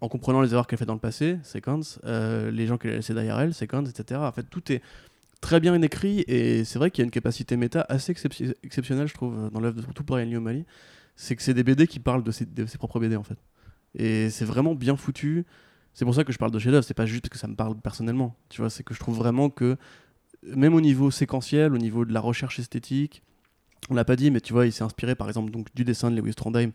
en 0.00 0.08
comprenant 0.08 0.40
les 0.40 0.52
erreurs 0.52 0.66
qu'elle 0.66 0.78
fait 0.78 0.86
dans 0.86 0.94
le 0.94 1.00
passé, 1.00 1.38
Seconds, 1.42 1.80
euh, 2.04 2.50
les 2.50 2.66
gens 2.66 2.78
qu'elle 2.78 2.92
a 2.92 2.96
laissés 2.96 3.12
derrière 3.12 3.40
elle, 3.40 3.54
Seconds, 3.54 3.84
etc. 3.84 4.20
En 4.22 4.32
fait, 4.32 4.44
tout 4.44 4.72
est 4.72 4.82
très 5.40 5.58
bien 5.58 5.80
écrit 5.82 6.20
et 6.28 6.64
c'est 6.64 6.78
vrai 6.78 6.90
qu'il 6.92 7.02
y 7.02 7.04
a 7.04 7.06
une 7.06 7.10
capacité 7.10 7.56
méta 7.56 7.84
assez 7.88 8.12
excep- 8.12 8.54
exceptionnelle, 8.62 9.08
je 9.08 9.14
trouve, 9.14 9.50
dans 9.50 9.60
l'œuvre 9.60 9.76
de 9.76 9.82
surtout 9.82 10.04
Brian 10.04 10.26
Lee 10.26 10.36
O'Malley. 10.36 10.64
C'est 11.16 11.34
que 11.36 11.42
c'est 11.42 11.54
des 11.54 11.64
BD 11.64 11.86
qui 11.88 11.98
parlent 11.98 12.22
de 12.22 12.30
ses 12.30 12.78
propres 12.78 13.00
BD 13.00 13.16
en 13.16 13.24
fait. 13.24 13.36
Et 13.94 14.30
c'est 14.30 14.44
vraiment 14.44 14.74
bien 14.74 14.96
foutu. 14.96 15.44
C'est 15.94 16.04
pour 16.04 16.14
ça 16.14 16.24
que 16.24 16.32
je 16.32 16.38
parle 16.38 16.50
de 16.50 16.58
chef-d'œuvre, 16.58 16.84
c'est 16.84 16.94
pas 16.94 17.06
juste 17.06 17.28
que 17.28 17.38
ça 17.38 17.48
me 17.48 17.54
parle 17.54 17.78
personnellement. 17.78 18.34
Tu 18.48 18.60
vois, 18.60 18.70
c'est 18.70 18.82
que 18.82 18.94
je 18.94 19.00
trouve 19.00 19.16
vraiment 19.16 19.50
que, 19.50 19.76
même 20.42 20.74
au 20.74 20.80
niveau 20.80 21.10
séquentiel, 21.10 21.74
au 21.74 21.78
niveau 21.78 22.04
de 22.04 22.12
la 22.12 22.20
recherche 22.20 22.58
esthétique, 22.58 23.22
on 23.90 23.94
l'a 23.94 24.04
pas 24.04 24.16
dit, 24.16 24.30
mais 24.30 24.40
tu 24.40 24.52
vois, 24.52 24.66
il 24.66 24.72
s'est 24.72 24.84
inspiré 24.84 25.14
par 25.14 25.28
exemple 25.28 25.50
donc, 25.50 25.68
du 25.74 25.84
dessin 25.84 26.10
de 26.10 26.20
Lewis 26.20 26.34
Trondheim 26.34 26.70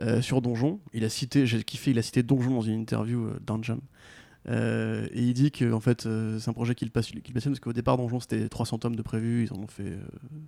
euh, 0.00 0.22
sur 0.22 0.42
Donjon. 0.42 0.80
Il 0.92 1.04
a 1.04 1.08
cité, 1.08 1.46
j'ai 1.46 1.62
kiffé, 1.64 1.90
il 1.90 1.98
a 1.98 2.02
cité 2.02 2.22
Donjon 2.22 2.50
dans 2.50 2.60
une 2.62 2.80
interview 2.80 3.26
euh, 3.26 3.40
d'Anjam. 3.44 3.80
Euh, 4.48 5.06
et 5.12 5.22
il 5.22 5.34
dit 5.34 5.52
que 5.52 5.72
en 5.72 5.78
fait 5.78 6.04
euh, 6.06 6.38
c'est 6.40 6.50
un 6.50 6.52
projet 6.52 6.74
qu'il 6.74 6.90
passionne, 6.90 7.20
qu'il 7.22 7.32
passionne 7.32 7.52
parce 7.52 7.60
qu'au 7.60 7.72
départ 7.72 7.96
Donjon 7.96 8.18
c'était 8.18 8.48
300 8.48 8.78
tomes 8.78 8.96
de 8.96 9.02
prévu, 9.02 9.44
ils 9.44 9.52
en 9.52 9.62
ont 9.62 9.68
fait 9.68 9.84
euh, 9.84 10.00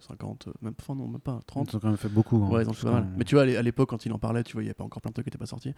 50, 0.08 0.48
euh, 0.48 0.52
même 0.62 0.74
enfin 0.80 0.96
non 0.96 1.06
même 1.06 1.20
pas 1.20 1.40
30. 1.46 1.72
Ils 1.72 1.76
ont 1.76 1.78
quand 1.80 1.88
même 1.88 1.96
fait 1.96 2.08
beaucoup. 2.08 2.42
hein, 2.42 2.48
Ouais, 2.50 2.62
ils 2.64 2.68
ont 2.68 2.72
fait 2.72 2.86
pas 2.86 2.92
mal. 2.92 3.04
Mais 3.18 3.24
tu 3.24 3.36
vois, 3.36 3.42
à 3.42 3.46
l'é- 3.46 3.56
à 3.56 3.62
l'époque, 3.62 3.88
quand 3.90 4.04
il 4.04 4.12
en 4.12 4.18
parlait, 4.18 4.42
tu 4.42 4.54
vois, 4.54 4.62
il 4.62 4.66
y 4.66 4.68
avait 4.68 4.74
pas 4.74 4.82
encore 4.84 5.00
plein 5.00 5.10
de 5.10 5.14
trucs 5.14 5.26
qui 5.26 5.28
étaient 5.30 5.38
pas 5.38 5.46
sortis. 5.46 5.74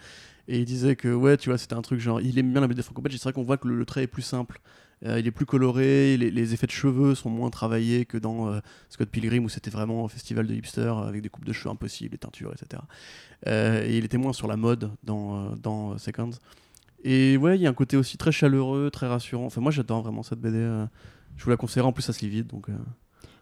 Et 0.49 0.59
il 0.61 0.65
disait 0.65 0.97
que, 0.97 1.13
ouais, 1.13 1.37
tu 1.37 1.51
vois, 1.51 1.59
c'était 1.59 1.75
un 1.75 1.83
truc 1.83 2.01
genre, 2.01 2.21
il 2.23 2.39
aime 2.39 2.51
bien 2.53 2.63
la 2.63 2.69
BD 2.69 2.81
franco-belge. 2.83 3.17
C'est 3.17 3.23
vrai 3.25 3.33
qu'on 3.35 3.43
voit 3.43 3.59
que 3.59 3.69
le, 3.69 3.77
le 3.77 3.85
trait 3.85 4.05
est 4.05 4.07
plus 4.07 4.23
simple. 4.23 4.61
Il 5.03 5.27
est 5.27 5.31
plus 5.31 5.45
coloré, 5.45 6.17
les, 6.17 6.31
les 6.31 6.55
effets 6.55 6.67
de 6.67 6.73
cheveux 6.73 7.15
sont 7.15 7.29
moins 7.29 7.51
travaillés 7.51 8.07
que 8.07 8.17
dans 8.17 8.59
Scott 8.89 9.11
Pilgrim 9.11 9.45
où 9.45 9.51
c'était 9.51 9.69
vraiment 9.71 10.07
un 10.07 10.09
festival 10.09 10.47
de 10.47 10.55
hipsters 10.55 10.97
avec 10.97 11.21
des 11.21 11.29
coupes 11.29 11.45
de 11.45 11.53
cheveux 11.53 11.69
impossibles, 11.71 12.13
des 12.13 12.17
teintures, 12.19 12.51
etc. 12.55 12.83
Et 13.85 13.99
il 13.99 14.07
était 14.07 14.17
moins 14.17 14.33
sur 14.33 14.49
la 14.49 14.57
mode 14.57 14.91
dans, 15.05 15.51
dans 15.57 15.99
Seconds. 15.99 16.31
Et 17.09 17.37
ouais, 17.37 17.57
il 17.57 17.63
y 17.63 17.67
a 17.67 17.71
un 17.71 17.75
côté 17.75 17.97
aussi 17.97 18.19
très 18.19 18.33
chaleureux, 18.33 18.91
très 18.91 19.07
rassurant. 19.07 19.47
Enfin, 19.47 19.61
moi, 19.61 19.71
j'adore 19.71 20.03
vraiment 20.03 20.23
cette 20.23 20.41
BD. 20.41 20.57
euh, 20.59 20.87
je 21.37 21.45
vous 21.45 21.51
la 21.51 21.57
conseillerais, 21.57 21.89
en 21.89 21.93
plus, 21.93 22.03
ça 22.03 22.13
se 22.13 22.21
lit 22.21 22.29
vite. 22.29 22.49
Donc, 22.49 22.69
euh, 22.69 22.73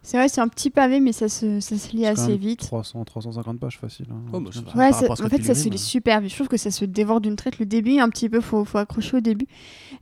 C'est 0.03 0.17
vrai, 0.17 0.27
c'est 0.29 0.41
un 0.41 0.47
petit 0.47 0.69
pavé, 0.69 0.99
mais 0.99 1.13
ça 1.13 1.27
se, 1.29 1.59
ça 1.59 1.75
se 1.77 1.91
lit 1.95 2.05
assez 2.05 2.37
vite. 2.37 2.59
300, 2.59 3.03
350 3.05 3.59
pages 3.59 3.79
facile. 3.79 4.05
hein, 4.11 4.21
Oh, 4.33 4.37
un 4.37 4.41
bah. 4.41 4.49
Ouais, 4.75 4.91
ça- 4.91 5.11
en 5.11 5.29
fait, 5.29 5.41
ça 5.43 5.55
se 5.55 5.67
lit 5.69 5.75
euh. 5.75 5.79
super 5.79 6.21
vite. 6.21 6.29
Je 6.29 6.35
trouve 6.35 6.47
que 6.47 6.57
ça 6.57 6.69
se 6.69 6.85
dévore 6.85 7.21
d'une 7.21 7.35
traite. 7.35 7.57
Le 7.57 7.65
début, 7.65 7.97
un 7.97 8.09
petit 8.09 8.29
peu, 8.29 8.39
faut, 8.39 8.65
faut 8.65 8.77
accrocher 8.77 9.17
au 9.17 9.21
début. 9.21 9.47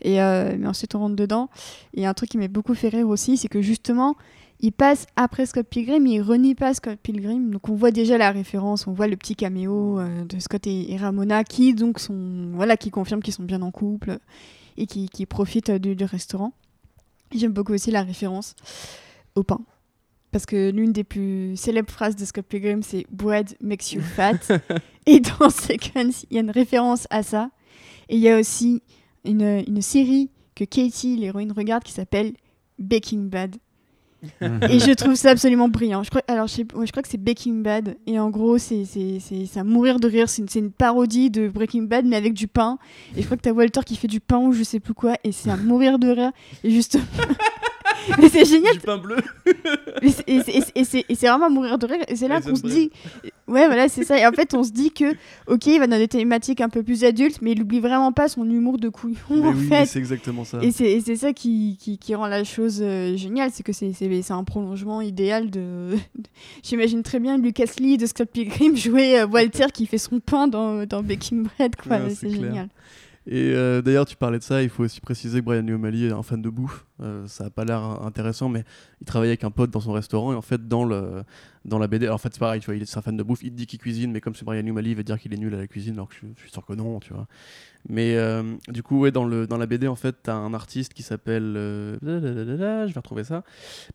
Et, 0.02 0.22
euh, 0.22 0.58
mais 0.60 0.68
ensuite, 0.68 0.94
on 0.96 1.00
rentre 1.00 1.16
dedans. 1.16 1.50
Et 1.94 2.06
un 2.06 2.14
truc 2.14 2.30
qui 2.30 2.38
m'a 2.38 2.50
beaucoup 2.50 2.74
fait 2.74 2.90
rire 2.90 3.08
aussi, 3.08 3.38
c'est 3.38 3.48
que 3.48 3.62
justement, 3.62 4.16
il 4.64 4.72
passe 4.72 5.08
après 5.18 5.46
Scott 5.46 5.68
Pilgrim, 5.68 6.04
mais 6.04 6.12
il 6.12 6.22
renie 6.22 6.56
pas 6.56 6.74
Scott 6.74 6.98
Pilgrim. 6.98 7.52
Donc, 7.52 7.68
on 7.68 7.76
voit 7.76 7.92
déjà 7.92 8.18
la 8.18 8.32
référence, 8.32 8.88
on 8.88 8.94
voit 8.94 9.08
le 9.08 9.18
petit 9.18 9.36
caméo 9.36 10.00
euh, 10.00 10.24
de 10.24 10.40
Scott 10.40 10.66
et, 10.66 10.96
Ramona 10.96 11.44
qui, 11.44 11.74
donc, 11.74 12.00
sont, 12.00 12.52
voilà, 12.54 12.78
qui 12.78 12.90
confirment 12.90 13.22
qu'ils 13.22 13.34
sont 13.34 13.44
bien 13.44 13.62
en 13.62 13.72
couple 13.72 14.20
et 14.78 14.86
qui, 14.86 15.10
qui 15.10 15.26
profitent 15.26 15.70
du, 15.70 15.98
du 15.98 16.06
restaurant. 16.06 16.54
J'aime 17.36 17.52
beaucoup 17.52 17.74
aussi 17.74 17.92
la 17.92 18.04
référence 18.04 18.56
au 19.36 19.44
pain. 19.44 19.60
Parce 20.32 20.46
que 20.46 20.72
l'une 20.72 20.94
des 20.94 21.04
plus 21.04 21.58
célèbres 21.58 21.92
phrases 21.92 22.16
de 22.16 22.24
Scott 22.24 22.46
Pilgrim, 22.46 22.84
c'est 22.84 23.06
Bread 23.12 23.58
makes 23.60 23.92
you 23.92 24.02
fat. 24.02 24.40
et 25.06 25.20
dans 25.20 25.50
Seconds, 25.50 26.26
il 26.32 26.36
y 26.36 26.38
a 26.38 26.42
une 26.42 26.52
référence 26.52 27.06
à 27.10 27.22
ça. 27.22 27.52
Et 28.08 28.16
il 28.16 28.22
y 28.22 28.30
a 28.30 28.40
aussi 28.40 28.82
une, 29.26 29.62
une 29.68 29.82
série 29.82 30.30
que 30.56 30.64
Katie, 30.64 31.18
l'héroïne, 31.18 31.52
regarde 31.52 31.84
qui 31.84 31.92
s'appelle 31.92 32.32
Baking 32.80 33.28
Bad. 33.30 33.58
Et 34.42 34.80
je 34.80 34.94
trouve 34.94 35.16
ça 35.16 35.32
absolument 35.32 35.70
brillant. 35.70 36.04
Je 36.04 36.10
crois, 36.10 36.22
alors, 36.28 36.48
je, 36.48 36.64
crois 36.64 37.04
que 37.04 37.10
c'est 37.10 37.22
Baking 37.22 37.62
Bad. 37.64 37.96
Et 38.08 38.20
en 38.20 38.30
gros, 38.30 38.58
c'est 38.58 38.86
à 39.56 39.64
mourir 39.64 40.00
de 40.00 40.08
rire. 40.08 40.30
C'est 40.30 40.42
une, 40.42 40.50
c'est 40.50 40.60
une 40.60 40.72
parodie 40.72 41.30
de 41.30 41.48
Breaking 41.48 41.84
Bad, 41.84 42.06
mais 42.06 42.16
avec 42.16 42.34
du 42.34 42.48
pain. 42.48 42.78
Et 43.16 43.22
je 43.22 43.26
crois 43.26 43.38
que 43.38 43.42
t'as 43.42 43.52
Walter 43.52 43.82
qui 43.86 43.96
fait 43.96 44.08
du 44.08 44.20
pain 44.20 44.40
ou 44.40 44.54
je 44.54 44.64
sais 44.64 44.80
plus 44.80 44.94
quoi. 44.94 45.16
Et 45.24 45.32
c'est 45.32 45.50
à 45.50 45.58
mourir 45.58 46.00
de 46.00 46.10
rire. 46.10 46.32
Et 46.64 46.72
justement. 46.72 47.04
mais 48.22 48.30
c'est 48.30 48.46
génial. 48.46 48.74
Du 48.74 48.80
pain 48.80 48.98
bleu 48.98 49.18
Et 50.02 50.12
c'est- 50.86 51.28
vraiment 51.28 51.50
mourir 51.50 51.78
de 51.78 51.86
rire. 51.86 52.04
Et 52.08 52.16
c'est 52.16 52.28
là 52.28 52.42
qu'on 52.42 52.56
se 52.56 52.62
dit. 52.62 52.92
Ouais, 53.48 53.66
voilà, 53.68 53.90
c'est 53.90 54.04
ça. 54.04 54.18
Et 54.18 54.26
en 54.26 54.32
fait, 54.32 54.54
on 54.54 54.64
se 54.64 54.72
dit 54.72 54.92
que, 54.92 55.14
ok, 55.48 55.66
il 55.68 55.80
va 55.80 55.88
dans 55.88 55.98
des 55.98 56.08
thématiques 56.08 56.62
un 56.62 56.70
peu 56.70 56.82
plus 56.84 57.04
adultes, 57.04 57.42
mais 57.42 57.52
il 57.52 57.62
oublie 57.62 57.80
vraiment 57.80 58.12
pas 58.12 58.28
son 58.28 58.50
humour 58.50 58.78
de 58.78 58.90
couillon, 58.90 59.16
Mais 59.30 59.48
en 59.48 59.54
oui, 59.54 59.68
fait. 59.68 59.86
c'est 59.86 60.00
exactement 60.00 60.44
ça. 60.46 60.60
Et 60.62 60.72
c'est 60.72 61.16
ça 61.16 61.34
qui, 61.34 61.78
qui, 61.80 61.98
qui 61.98 62.16
rend 62.16 62.28
la 62.28 62.44
chose 62.44 62.80
euh, 62.82 63.16
géniale, 63.18 63.50
c'est 63.54 63.64
que 63.64 63.74
c'est 63.74 64.32
un 64.32 64.44
prolongement 64.44 65.02
idéal 65.02 65.50
de... 65.50 65.90
J'imagine 66.64 67.04
très 67.04 67.20
bien 67.20 67.38
Lucas 67.38 67.74
Lee 67.80 67.98
de 67.98 68.06
Scott 68.06 68.30
Pilgrim 68.32 68.76
jouer 68.76 69.20
euh, 69.20 69.28
Walter 69.28 69.66
qui 69.74 69.86
fait 69.86 69.98
son 69.98 70.20
pain 70.20 70.48
dans, 70.48 70.86
dans 70.86 71.04
Baking 71.04 71.44
Bread, 71.44 71.76
quoi. 71.76 71.98
Ouais, 71.98 72.16
c'est 72.16 72.30
génial. 72.30 72.70
Et 73.26 73.54
euh, 73.54 73.82
d'ailleurs, 73.82 74.06
tu 74.06 74.18
parlais 74.18 74.38
de 74.38 74.44
ça, 74.44 74.62
il 74.64 74.70
faut 74.70 74.84
aussi 74.84 75.00
préciser 75.00 75.40
que 75.40 75.46
Brian 75.46 75.66
O'Malley 75.68 76.08
est 76.08 76.12
un 76.12 76.24
fan 76.24 76.42
de 76.42 76.50
bouffe. 76.50 76.86
Euh, 77.02 77.26
ça 77.28 77.46
a 77.46 77.50
pas 77.50 77.64
l'air 77.64 77.80
intéressant, 77.80 78.50
mais 78.50 78.64
il 79.00 79.06
travaillait 79.06 79.32
avec 79.32 79.46
un 79.46 79.52
pote 79.52 79.72
dans 79.72 79.80
son 79.80 79.94
restaurant 79.94 80.34
et 80.34 80.36
en 80.36 80.42
fait, 80.42 80.68
dans 80.68 80.84
le, 80.84 81.24
dans 81.64 81.80
la 81.80 81.88
BD. 81.88 82.06
Alors, 82.06 82.16
en 82.16 82.18
fait, 82.18 82.34
c'est 82.34 82.40
pareil, 82.40 82.60
tu 82.60 82.66
vois, 82.66 82.76
il 82.76 82.82
est 82.82 82.98
un 82.98 83.02
fan 83.02 83.16
de 83.16 83.24
bouffe, 83.24 83.44
il 83.44 83.56
dit 83.56 83.66
qu'il 83.66 83.80
cuisine, 83.80 84.12
mais 84.12 84.20
comme 84.20 84.36
c'est 84.36 84.44
Brian 84.44 84.64
Newmally, 84.64 84.92
il 84.92 84.98
va 84.98 85.04
dire 85.04 85.18
qu'il 85.18 85.34
est 85.34 85.38
nul 85.38 85.54
à 85.54 85.58
la 85.58 85.68
cuisine, 85.68 85.94
alors 85.94 86.10
que 86.10 86.16
je, 86.16 86.28
je 86.36 86.42
suis 86.42 86.52
sûr 86.52 86.66
que 86.66 86.74
non, 86.74 87.00
tu 87.00 87.14
vois. 87.14 87.28
Mais 87.90 88.16
euh, 88.16 88.44
du 88.70 88.82
coup, 88.82 89.00
ouais, 89.02 89.12
dans, 89.12 89.26
le, 89.26 89.46
dans 89.46 89.58
la 89.58 89.66
BD, 89.66 89.88
en 89.90 89.96
fait, 89.96 90.16
t'as 90.24 90.36
un 90.36 90.54
artiste 90.54 90.94
qui 90.94 91.04
s'appelle. 91.04 91.54
euh, 91.58 91.98
je 92.02 92.94
vais 92.94 93.00
retrouver 93.00 93.24
ça. 93.26 93.44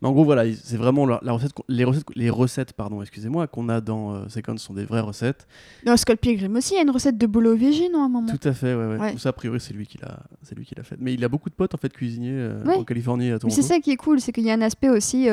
Mais 0.02 0.08
en 0.08 0.12
gros, 0.12 0.24
voilà, 0.24 0.44
il- 0.44 0.56
c'est 0.56 0.76
vraiment 0.76 1.06
la, 1.06 1.20
la 1.22 1.32
recette, 1.32 1.52
les 1.68 1.84
recettes, 1.84 2.04
les 2.14 2.28
recettes 2.30 2.72
pardon, 2.74 3.00
excusez-moi, 3.00 3.46
qu'on 3.46 3.68
a 3.70 3.80
dans 3.80 4.14
euh, 4.14 4.28
Second 4.28 4.56
sont 4.58 4.74
des 4.74 4.84
vraies 4.84 5.00
recettes. 5.00 5.46
Dans 5.86 5.96
Scott 5.96 6.18
Pilgrim 6.20 6.54
aussi, 6.56 6.74
il 6.74 6.76
y 6.76 6.80
a 6.80 6.82
une 6.82 6.90
recette 6.90 7.16
de 7.16 7.26
bolo 7.26 7.56
végé, 7.56 7.88
non, 7.88 8.02
à 8.02 8.04
un 8.04 8.08
moment 8.10 8.28
Tout 8.36 8.46
à 8.48 8.52
fait, 8.52 8.74
ouais, 8.74 8.86
ouais. 8.86 8.98
Ouais. 8.98 9.14
Ça, 9.16 9.30
a 9.30 9.32
priori, 9.32 9.58
c'est 9.58 9.72
lui 9.72 9.86
qui 9.86 9.96
l'a, 9.98 10.20
c'est 10.42 10.54
lui 10.54 10.66
qui 10.66 10.74
l'a 10.74 10.82
fait. 10.82 10.96
Mais 11.00 11.14
il 11.14 11.24
a 11.24 11.28
beaucoup 11.28 11.48
de 11.48 11.54
potes 11.54 11.74
en 11.74 11.78
fait 11.78 11.92
cuisiniers 11.92 12.32
euh, 12.34 12.62
Ouais. 12.64 12.74
en 12.74 12.84
Californie 12.84 13.30
à 13.30 13.34
Mais 13.34 13.38
Toronto. 13.38 13.54
c'est 13.56 13.62
ça 13.66 13.78
qui 13.80 13.90
est 13.90 13.96
cool, 13.96 14.20
c'est 14.20 14.32
qu'il 14.32 14.44
y 14.44 14.50
a 14.50 14.54
un 14.54 14.60
aspect 14.60 14.90
aussi 14.90 15.26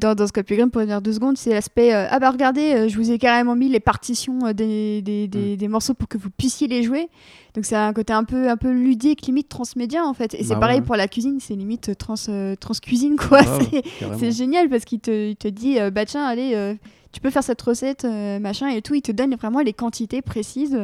dans, 0.00 0.14
dans 0.14 0.26
Scott 0.26 0.46
Pilgrim, 0.46 0.70
pour 0.70 0.80
revenir 0.80 1.02
deux 1.02 1.12
secondes, 1.12 1.36
c'est 1.36 1.50
l'aspect 1.50 1.92
ah 1.92 2.18
bah 2.18 2.30
regardez, 2.30 2.88
je 2.88 2.96
vous 2.96 3.10
ai 3.10 3.18
carrément 3.18 3.54
mis 3.54 3.68
les 3.68 3.80
partitions 3.80 4.38
des, 4.52 5.02
des, 5.02 5.28
des- 5.28 5.56
des 5.56 5.68
morceaux 5.68 5.94
pour 5.94 6.08
que 6.08 6.16
vous 6.18 6.30
puissiez 6.30 6.68
les 6.68 6.82
jouer. 6.82 7.08
Donc 7.54 7.64
c'est 7.64 7.76
un 7.76 7.92
côté 7.92 8.12
un 8.12 8.24
peu, 8.24 8.48
un 8.48 8.56
peu 8.56 8.70
ludique, 8.70 9.26
limite 9.26 9.48
transmédia 9.48 10.04
en 10.04 10.14
fait. 10.14 10.34
Et 10.34 10.44
c'est 10.44 10.54
Bah 10.54 10.60
pareil 10.60 10.80
ouais. 10.80 10.84
pour 10.86 10.96
la 10.96 11.08
cuisine, 11.08 11.38
c'est 11.40 11.54
limite 11.54 11.96
trans, 11.98 12.14
euh, 12.28 12.54
transcuisine 12.56 13.16
quoi. 13.16 13.40
C'est- 14.18 14.30
génial 14.32 14.68
parce 14.68 14.84
qu'il 14.84 15.00
te, 15.00 15.32
te 15.34 15.48
dit 15.48 15.78
euh, 15.80 15.90
bah 15.90 16.04
tiens, 16.06 16.24
allez. 16.24 16.52
euh, 16.54 16.74
tu 17.12 17.20
peux 17.20 17.30
faire 17.30 17.42
cette 17.42 17.60
recette, 17.60 18.04
euh, 18.04 18.38
machin 18.38 18.68
et 18.68 18.82
tout. 18.82 18.94
Il 18.94 19.02
te 19.02 19.10
donne 19.10 19.34
vraiment 19.34 19.58
les 19.62 19.72
quantités 19.72 20.22
précises. 20.22 20.74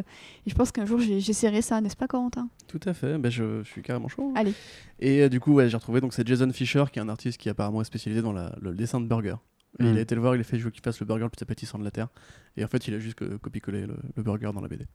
Et 0.45 0.51
je 0.51 0.55
pense 0.57 0.73
qu'un 0.73 0.85
jour, 0.85 0.99
j'essaierai 0.99 1.63
ça, 1.63 1.81
n'est-ce 1.81 1.95
pas, 1.97 2.09
Corentin? 2.09 2.49
Tout 2.67 2.81
à 2.85 2.95
fait, 2.95 3.17
ben, 3.17 3.31
je, 3.31 3.63
je 3.63 3.69
suis 3.71 3.81
carrément 3.81 4.09
chaud. 4.09 4.33
Allez. 4.35 4.53
Et 4.99 5.23
euh, 5.23 5.29
du 5.29 5.39
coup, 5.39 5.53
ouais, 5.53 5.69
j'ai 5.69 5.77
retrouvé 5.77 6.01
donc 6.01 6.13
c'est 6.15 6.27
Jason 6.27 6.51
Fisher 6.53 6.83
qui 6.93 6.99
est 6.99 7.03
un 7.03 7.09
artiste 7.09 7.39
qui 7.39 7.49
apparemment 7.49 7.81
est 7.81 7.85
spécialisé 7.85 8.23
dans 8.23 8.33
la- 8.33 8.53
le 8.61 8.75
dessin 8.75 9.01
de 9.01 9.07
burger. 9.07 9.37
Et 9.79 9.83
Mm. 9.85 9.87
Il 9.93 9.99
a 9.99 10.01
été 10.01 10.15
le 10.15 10.21
voir, 10.23 10.35
il 10.35 10.41
a 10.41 10.45
fait 10.45 10.59
je 10.59 10.65
veux 10.65 10.71
qu'il 10.71 10.83
fasse 10.83 11.01
le 11.01 11.07
burger 11.07 11.25
le 11.25 11.29
plus 11.29 11.43
appétissant 11.43 11.79
de 11.79 11.85
la 11.85 11.91
terre. 11.91 12.09
Et 12.57 12.65
en 12.65 12.69
fait, 12.69 12.89
il 12.89 12.95
a 12.95 12.99
juste 12.99 13.19
co- 13.19 13.39
copié-collé 13.39 13.87
le, 13.87 13.97
le 14.17 14.23
burger 14.23 14.51
dans 14.55 14.61
la 14.63 14.69
BD. 14.69 14.87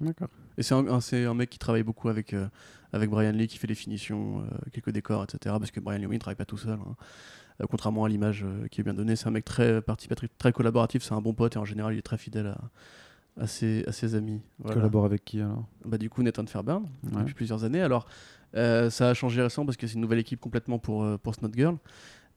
D'accord. 0.00 0.28
Et 0.58 0.62
c'est 0.62 0.74
un, 0.74 0.86
un- 0.88 1.00
c'est 1.00 1.24
un 1.24 1.32
mec 1.34 1.48
qui 1.48 1.58
travaille 1.58 1.82
beaucoup 1.84 2.08
avec, 2.10 2.34
euh, 2.34 2.46
avec 2.92 3.08
Brian 3.08 3.32
Lee, 3.32 3.46
qui 3.46 3.56
fait 3.56 3.66
les 3.66 3.74
finitions, 3.74 4.40
euh, 4.42 4.44
quelques 4.72 4.90
décors, 4.90 5.24
etc. 5.24 5.56
Parce 5.58 5.70
que 5.70 5.80
Brian 5.80 5.98
Lee, 5.98 6.04
il 6.04 6.12
ne 6.12 6.18
travaille 6.18 6.36
pas 6.36 6.44
tout 6.44 6.58
seul. 6.58 6.74
hein. 6.78 6.96
Euh, 7.62 7.66
contrairement 7.68 8.04
à 8.04 8.08
l'image 8.10 8.44
qui 8.70 8.80
est 8.80 8.84
bien 8.84 8.94
donnée, 8.94 9.16
c'est 9.16 9.26
un 9.28 9.30
mec 9.30 9.44
très 9.46 9.80
participatif, 9.80 10.28
très 10.38 10.52
collaboratif, 10.52 11.02
c'est 11.02 11.14
un 11.14 11.20
bon 11.22 11.32
pote 11.34 11.56
et 11.56 11.58
en 11.58 11.64
général, 11.64 11.94
il 11.94 11.98
est 11.98 12.02
très 12.02 12.18
fidèle 12.18 12.46
à, 12.48 12.58
à, 13.42 13.46
ses, 13.46 13.84
à 13.86 13.92
ses 13.92 14.14
amis. 14.14 14.42
Voilà. 14.58 14.74
Collabore 14.74 15.04
avec 15.06 15.24
qui 15.24 15.40
alors? 15.40 15.66
Bah, 15.86 15.96
du 15.98 16.10
coup, 16.10 16.22
Nathan 16.22 16.44
Fairbairn, 16.46 16.82
Ouais. 17.04 17.20
depuis 17.20 17.34
plusieurs 17.34 17.64
années. 17.64 17.80
Alors, 17.82 18.06
euh, 18.56 18.90
ça 18.90 19.08
a 19.10 19.14
changé 19.14 19.40
récemment 19.40 19.64
parce 19.66 19.76
que 19.78 19.86
c'est 19.86 19.94
une 19.94 20.00
nouvelle 20.02 20.18
équipe 20.18 20.40
complètement 20.40 20.78
pour, 20.78 21.04
euh, 21.04 21.16
pour 21.16 21.34
Snot 21.34 21.50
Girl. 21.54 21.76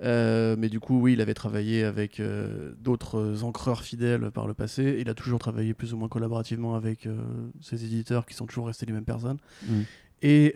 Euh, 0.01 0.55
mais 0.57 0.69
du 0.69 0.79
coup, 0.79 0.99
oui, 0.99 1.13
il 1.13 1.21
avait 1.21 1.33
travaillé 1.33 1.83
avec 1.83 2.19
euh, 2.19 2.73
d'autres 2.79 3.43
encreurs 3.43 3.83
fidèles 3.83 4.31
par 4.31 4.47
le 4.47 4.53
passé. 4.53 4.97
Il 4.99 5.09
a 5.09 5.13
toujours 5.13 5.39
travaillé 5.39 5.73
plus 5.73 5.93
ou 5.93 5.97
moins 5.97 6.09
collaborativement 6.09 6.75
avec 6.75 7.05
euh, 7.05 7.15
ses 7.61 7.85
éditeurs 7.85 8.25
qui 8.25 8.33
sont 8.33 8.45
toujours 8.45 8.67
restés 8.67 8.85
les 8.85 8.93
mêmes 8.93 9.05
personnes. 9.05 9.37
Mm. 9.67 9.81
Et 10.23 10.53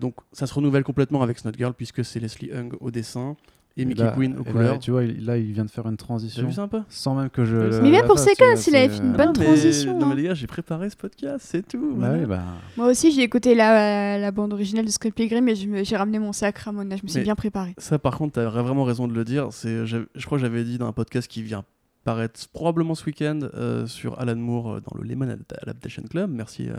donc, 0.00 0.16
ça 0.32 0.48
se 0.48 0.54
renouvelle 0.54 0.82
complètement 0.82 1.22
avec 1.22 1.38
Snot 1.38 1.52
Girl 1.56 1.72
puisque 1.72 2.04
c'est 2.04 2.18
Leslie 2.18 2.50
Hung 2.52 2.74
au 2.80 2.90
dessin 2.90 3.36
et 3.76 3.84
Mickey 3.84 4.08
Quinn 4.14 4.34
aux 4.38 4.44
là, 4.44 4.50
couleurs. 4.52 4.78
tu 4.78 4.90
vois, 4.92 5.04
il- 5.04 5.24
là, 5.24 5.36
il 5.36 5.52
vient 5.52 5.64
de 5.64 5.70
faire 5.70 5.86
une 5.86 5.96
transition 5.96 6.46
vu 6.46 6.52
ça 6.52 6.62
un 6.62 6.68
peu? 6.68 6.80
Sans 6.88 7.14
même 7.14 7.28
que 7.30 7.44
je. 7.44 7.56
Mais 7.56 7.68
le- 7.70 7.80
Mais 7.82 7.90
même 7.90 8.06
pour 8.06 8.18
fasse, 8.18 8.34
casses, 8.36 8.66
il 8.68 8.76
avait 8.76 8.88
fait 8.88 9.02
une 9.02 9.14
euh, 9.14 9.16
bonne 9.16 9.26
Non, 9.26 9.32
mais- 9.38 9.44
transition, 9.46 9.98
Non, 9.98 10.06
mais 10.06 10.12
hein. 10.12 10.16
les 10.16 10.22
gars, 10.24 10.34
j'ai 10.34 10.46
préparé 10.46 10.90
ce 10.90 10.96
podcast, 10.96 11.44
c'est 11.48 11.66
tout. 11.66 11.94
Bah 11.96 12.16
bah. 12.26 12.42
Moi 12.76 12.86
aussi, 12.88 13.10
j'ai 13.12 13.22
écouté 13.22 13.54
la, 13.54 14.18
la 14.18 14.30
bande 14.30 14.52
originale 14.52 14.84
de 14.84 14.90
Scott 14.90 15.12
Pilgrim 15.14 15.48
et 15.48 15.54
j'ai 15.84 15.96
ramené 15.96 16.18
mon 16.18 16.32
sac 16.32 16.56
Ramona. 16.58 16.96
Je 16.96 17.02
me 17.02 17.08
suis 17.08 17.18
Mais- 17.18 17.24
bien 17.24 17.34
préparée. 17.34 17.74
Ça, 17.78 17.98
par 17.98 18.16
contre, 18.16 18.34
t'as 18.34 18.48
vraiment 18.48 18.84
raison 18.84 19.08
de 19.08 19.12
le 19.14 19.24
dire. 19.24 19.48
Je 19.52 20.04
crois 20.26 20.38
que 20.38 20.42
j'avais 20.42 20.62
dit 20.64 20.78
dans 20.78 20.86
un 20.86 20.92
podcast 20.92 21.26
qui 21.28 21.42
vient 21.42 21.64
paraître 22.04 22.38
probablement 22.52 22.94
ce 22.94 23.06
week-end 23.06 23.40
euh, 23.54 23.86
sur 23.86 24.20
Alan 24.20 24.36
Moore 24.36 24.74
euh, 24.74 24.80
dans 24.80 24.96
le 25.00 25.08
Lemon 25.08 25.26
Ad- 25.30 25.42
Adaptation 25.62 26.02
Club. 26.02 26.30
Merci 26.30 26.68
euh, 26.68 26.74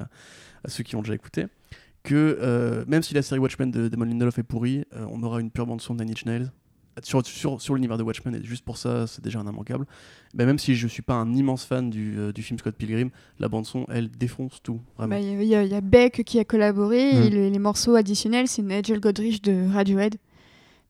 à 0.63 0.69
ceux 0.69 0.83
qui 0.83 0.95
ont 0.95 1.01
déjà 1.01 1.15
écouté. 1.15 1.47
Que 2.03 2.37
euh, 2.39 2.85
même 2.87 3.01
si 3.01 3.15
la 3.15 3.23
série 3.23 3.39
Watchmen 3.39 3.71
de 3.71 3.87
Damon 3.87 4.05
Lindelof 4.05 4.37
est 4.37 4.43
pourrie, 4.43 4.85
euh, 4.95 5.05
on 5.09 5.23
aura 5.23 5.41
une 5.41 5.49
pure 5.49 5.65
bande 5.65 5.81
son 5.81 5.95
de 5.95 6.03
Nine 6.03 6.11
Inch 6.11 6.25
Nails. 6.25 6.51
Sur, 7.03 7.25
sur, 7.25 7.59
sur 7.61 7.75
l'univers 7.75 7.97
de 7.97 8.03
Watchmen, 8.03 8.33
et 8.35 8.43
juste 8.45 8.63
pour 8.63 8.77
ça, 8.77 9.05
c'est 9.05 9.21
déjà 9.23 9.39
un 9.39 9.47
immanquable. 9.47 9.85
Ben, 10.33 10.45
même 10.45 10.57
si 10.57 10.75
je 10.75 10.87
suis 10.87 11.01
pas 11.01 11.15
un 11.15 11.33
immense 11.33 11.65
fan 11.65 11.89
du, 11.89 12.15
euh, 12.17 12.31
du 12.31 12.41
film 12.41 12.57
Scott 12.57 12.73
Pilgrim, 12.75 13.09
la 13.39 13.49
bande 13.49 13.65
son, 13.65 13.85
elle 13.89 14.09
défonce 14.09 14.61
tout. 14.63 14.79
Bah, 14.97 15.19
Il 15.19 15.43
y, 15.43 15.55
a- 15.55 15.63
y 15.63 15.81
Beck 15.81 16.23
qui 16.23 16.39
a 16.39 16.45
collaboré 16.45 17.13
Mm. 17.13 17.23
et 17.23 17.29
le- 17.29 17.49
les 17.49 17.59
morceaux 17.59 17.95
additionnels, 17.95 18.47
c'est 18.47 18.61
Nigel 18.61 18.99
Godrich 19.01 19.41
de 19.41 19.67
Radiohead. 19.73 20.15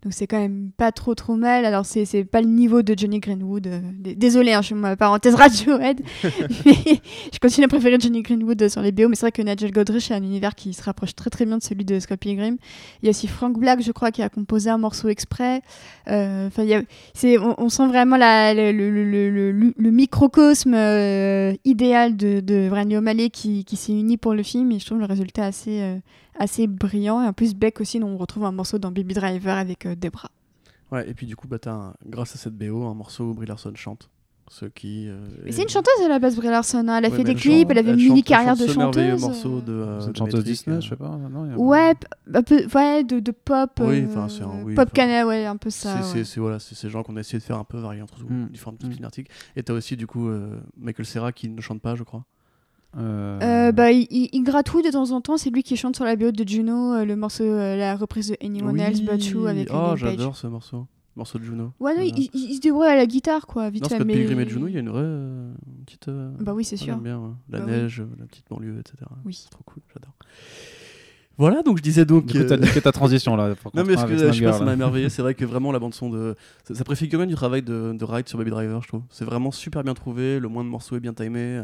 Donc 0.05 0.13
c'est 0.13 0.27
quand 0.27 0.39
même 0.39 0.69
pas 0.77 0.91
trop 0.91 1.15
trop 1.15 1.35
mal. 1.35 1.65
Alors 1.65 1.85
c'est 1.85 2.05
c'est 2.05 2.23
pas 2.23 2.39
le 2.39 2.47
niveau 2.47 2.83
de 2.83 2.93
Johnny 2.97 3.19
Greenwood. 3.19 3.65
euh, 3.67 3.79
Désolé, 4.15 4.53
hein, 4.53 4.61
je 4.61 4.67
fais 4.69 4.75
ma 4.75 4.95
parenthèse 4.95 5.33
Radiohead. 5.35 5.99
mais 6.65 6.73
je 7.33 7.39
continue 7.41 7.65
à 7.65 7.67
préférer 7.67 7.97
Johnny 7.99 8.21
Greenwood 8.21 8.69
sur 8.69 8.81
les 8.81 8.91
BO. 8.91 9.09
Mais 9.09 9.15
c'est 9.15 9.21
vrai 9.25 9.31
que 9.31 9.41
Nigel 9.41 9.71
Godrich 9.71 10.11
a 10.11 10.15
un 10.15 10.23
univers 10.23 10.53
qui 10.53 10.73
se 10.75 10.83
rapproche 10.83 11.15
très 11.15 11.31
très 11.31 11.45
bien 11.45 11.57
de 11.57 11.63
celui 11.63 11.85
de 11.85 11.99
Scott 11.99 12.19
Pilgrim. 12.19 12.57
Il 13.01 13.05
y 13.05 13.09
a 13.09 13.09
aussi 13.09 13.27
Frank 13.27 13.57
Black, 13.57 13.81
je 13.81 13.91
crois, 13.91 14.11
qui 14.11 14.21
a 14.21 14.29
composé 14.29 14.69
un 14.69 14.77
morceau 14.77 15.09
exprès. 15.09 15.61
Euh, 16.07 16.45
Enfin, 16.47 16.61
il 16.63 16.69
y 16.69 16.75
a- 16.75 16.83
c'est- 17.15 17.39
on, 17.39 17.55
on 17.59 17.69
sent 17.69 17.87
vraiment 17.87 18.15
la- 18.17 18.53
le, 18.53 18.71
le- 18.71 18.91
le- 19.51 19.91
microcosme 19.91 20.73
euh, 20.75 21.53
idéal 21.65 22.15
de, 22.15 22.41
de 22.41 22.69
O'Malley 22.95 23.29
qui, 23.31 23.65
qui 23.65 23.75
s'est 23.75 23.91
uni 23.93 24.17
pour 24.17 24.33
le 24.35 24.43
film 24.43 24.71
et 24.71 24.77
je 24.79 24.85
trouve 24.85 24.99
le 24.99 25.05
résultat 25.05 25.45
assez, 25.45 25.81
euh, 25.81 25.95
assez 26.37 26.67
brillant. 26.67 27.21
Et 27.21 27.27
en 27.27 27.33
plus, 27.33 27.55
Beck 27.55 27.81
aussi, 27.81 27.99
dont 27.99 28.07
on 28.09 28.17
retrouve 28.17 28.45
un 28.45 28.51
morceau 28.51 28.77
dans 28.79 28.91
Baby 28.91 29.13
Driver 29.13 29.57
avec 29.57 29.85
euh, 29.85 29.95
Debra. 29.95 30.29
Ouais, 30.91 31.09
et 31.09 31.13
puis 31.13 31.25
du 31.25 31.35
coup, 31.35 31.47
bah, 31.47 31.59
t'as 31.59 31.73
un- 31.73 31.93
grâce 32.05 32.35
à 32.35 32.37
cette 32.37 32.55
BO, 32.55 32.83
un 32.85 32.93
morceau 32.93 33.25
où 33.25 33.33
Brie 33.33 33.47
Larson 33.47 33.71
chante. 33.75 34.09
Ce 34.47 34.65
qui. 34.65 35.07
euh, 35.09 35.17
Mais 35.43 35.51
c'est 35.51 35.63
une 35.63 35.69
chanteuse 35.69 36.05
à 36.05 36.07
la 36.07 36.19
base, 36.19 36.35
Brie 36.35 36.49
Larson. 36.49 36.77
hein. 36.87 36.97
Elle 36.99 37.05
a 37.05 37.09
Ouais, 37.09 37.17
fait 37.17 37.23
des 37.23 37.31
chante- 37.31 37.41
clips, 37.41 37.71
elle 37.71 37.79
avait 37.79 37.93
une 37.93 37.97
mini 37.97 38.21
carrière 38.21 38.55
chante 38.55 38.67
de 38.67 38.71
chanteuse. 38.71 39.19
morceau 39.21 39.59
de. 39.59 39.71
euh, 39.73 39.99
C'est 39.99 40.05
une 40.05 40.11
de 40.13 40.17
chanteuse 40.19 40.43
Disney, 40.43 40.75
euh, 40.77 40.81
je 40.81 40.89
sais 40.89 40.95
pas. 40.95 41.17
Non, 41.17 41.45
il 41.45 41.51
y 41.51 41.53
a- 41.55 41.57
Ouais, 41.57 41.95
p- 41.95 42.05
un 42.31 42.43
peu, 42.43 42.63
ouais, 42.75 43.03
de, 43.03 43.19
de 43.19 43.31
pop. 43.31 43.71
Oui, 43.81 44.05
enfin, 44.07 44.29
c'est 44.29 44.43
un- 44.43 44.61
oui, 44.63 44.75
pop 44.75 44.83
enfin, 44.85 44.93
cana, 44.93 45.25
ouais, 45.25 45.47
un 45.47 45.57
peu 45.57 45.71
ça. 45.71 45.93
c'est- 45.93 45.97
ouais. 45.97 46.03
c'est 46.03 46.23
c'est- 46.25 46.39
voilà, 46.39 46.59
c'est 46.59 46.75
ces 46.75 46.89
gens 46.91 47.01
qu'on 47.01 47.15
a 47.17 47.21
essayé 47.21 47.39
de 47.39 47.43
faire 47.43 47.57
un 47.57 47.63
peu 47.63 47.79
varier 47.79 48.03
entre 48.03 48.19
Mm. 48.23 48.49
différentes 48.51 48.83
Mm. 48.83 49.03
artistiques. 49.03 49.31
Et 49.55 49.63
t'as 49.63 49.73
aussi 49.73 49.97
du 49.97 50.05
coup 50.05 50.29
euh, 50.29 50.59
Michael 50.77 51.07
Serra 51.07 51.31
qui 51.31 51.49
ne 51.49 51.59
chante 51.59 51.81
pas, 51.81 51.95
je 51.95 52.03
crois. 52.03 52.23
Euh, 52.97 53.39
Euh, 53.41 53.71
bah, 53.71 53.91
il, 53.91 54.07
il- 54.09 54.29
il 54.31 54.43
gratouille 54.43 54.83
de 54.83 54.89
temps 54.91 55.11
en 55.11 55.21
temps, 55.21 55.37
c'est 55.37 55.49
lui 55.49 55.63
qui 55.63 55.75
chante 55.75 55.95
sur 55.95 56.05
la 56.05 56.15
BO 56.15 56.31
de 56.31 56.47
Juno, 56.47 56.93
euh, 56.93 57.05
le 57.05 57.15
morceau, 57.15 57.43
la 57.45 57.95
reprise 57.95 58.29
de 58.29 58.37
Anyone 58.43 58.79
Else 58.79 59.01
But 59.01 59.25
You 59.27 59.45
avec 59.47 59.69
Oh, 59.73 59.95
j'adore 59.95 60.35
ce 60.37 60.47
morceau. 60.47 60.87
Morceau 61.17 61.39
de 61.39 61.45
Juno. 61.45 61.71
Ouais, 61.79 61.95
non, 61.95 62.01
il, 62.01 62.55
se 62.55 62.59
débrouille 62.59 62.87
à 62.87 62.95
la 62.97 63.05
guitare, 63.05 63.47
quoi, 63.47 63.69
vite 63.69 63.83
Non, 63.83 63.89
fait. 63.89 64.03
Mais... 64.03 64.13
Pilgrim 64.15 64.37
et 64.41 64.49
Juno, 64.49 64.67
il 64.67 64.73
y 64.73 64.77
a 64.77 64.81
une 64.81 64.89
vraie 64.89 64.99
euh, 65.03 65.53
petite. 65.85 66.09
euh, 66.09 66.29
Bah 66.41 66.53
oui, 66.53 66.65
c'est 66.65 66.75
sûr. 66.75 66.97
Bien, 66.97 67.17
ouais. 67.19 67.29
La 67.49 67.59
Bah 67.59 67.65
oui. 67.67 67.71
neige, 67.71 68.03
la 68.19 68.25
petite 68.25 68.45
banlieue, 68.49 68.77
etc. 68.79 68.97
Oui. 69.23 69.33
C'est 69.33 69.49
trop 69.49 69.63
cool, 69.65 69.81
j'adore. 69.93 70.13
Voilà, 71.37 71.63
donc 71.63 71.77
je 71.77 71.83
disais 71.83 72.05
donc. 72.05 72.25
Du 72.27 72.39
coup, 72.39 72.45
t'as 72.47 72.55
euh, 72.55 72.59
niqué 72.59 72.81
ta 72.81 72.91
transition 72.91 73.35
là. 73.35 73.55
pour 73.55 73.75
Non 73.75 73.83
mais 73.83 73.95
que 73.95 74.01
je 74.17 74.31
sais 74.31 74.43
pas, 74.45 74.53
ça 74.53 74.63
m'a 74.63 74.73
émerveillé. 74.73 75.09
C'est 75.09 75.21
vrai 75.21 75.33
que 75.35 75.43
vraiment 75.45 75.71
la 75.71 75.79
bande 75.79 75.93
son 75.93 76.09
de 76.09 76.35
ça, 76.63 76.75
ça 76.75 76.83
préfigure 76.83 77.19
bien 77.19 77.27
du 77.27 77.35
travail 77.35 77.61
de, 77.61 77.93
de 77.93 78.05
Ride 78.05 78.27
sur 78.29 78.37
Baby 78.37 78.51
Driver, 78.51 78.81
je 78.81 78.87
trouve. 78.87 79.03
C'est 79.09 79.25
vraiment 79.25 79.51
super 79.51 79.83
bien 79.83 79.93
trouvé. 79.93 80.39
Le 80.39 80.47
moins 80.47 80.63
de 80.63 80.69
morceaux 80.69 80.95
est 80.95 80.99
bien 81.01 81.13
timé. 81.13 81.63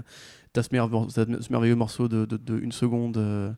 T'as 0.53 0.63
ce, 0.63 0.69
merveilleux- 0.73 1.09
ce 1.09 1.51
merveilleux 1.51 1.75
morceau 1.75 2.07
de, 2.09 2.25
de, 2.25 2.35
de 2.37 2.59
une 2.59 2.71
seconde. 2.73 3.15
euh, 3.17 3.51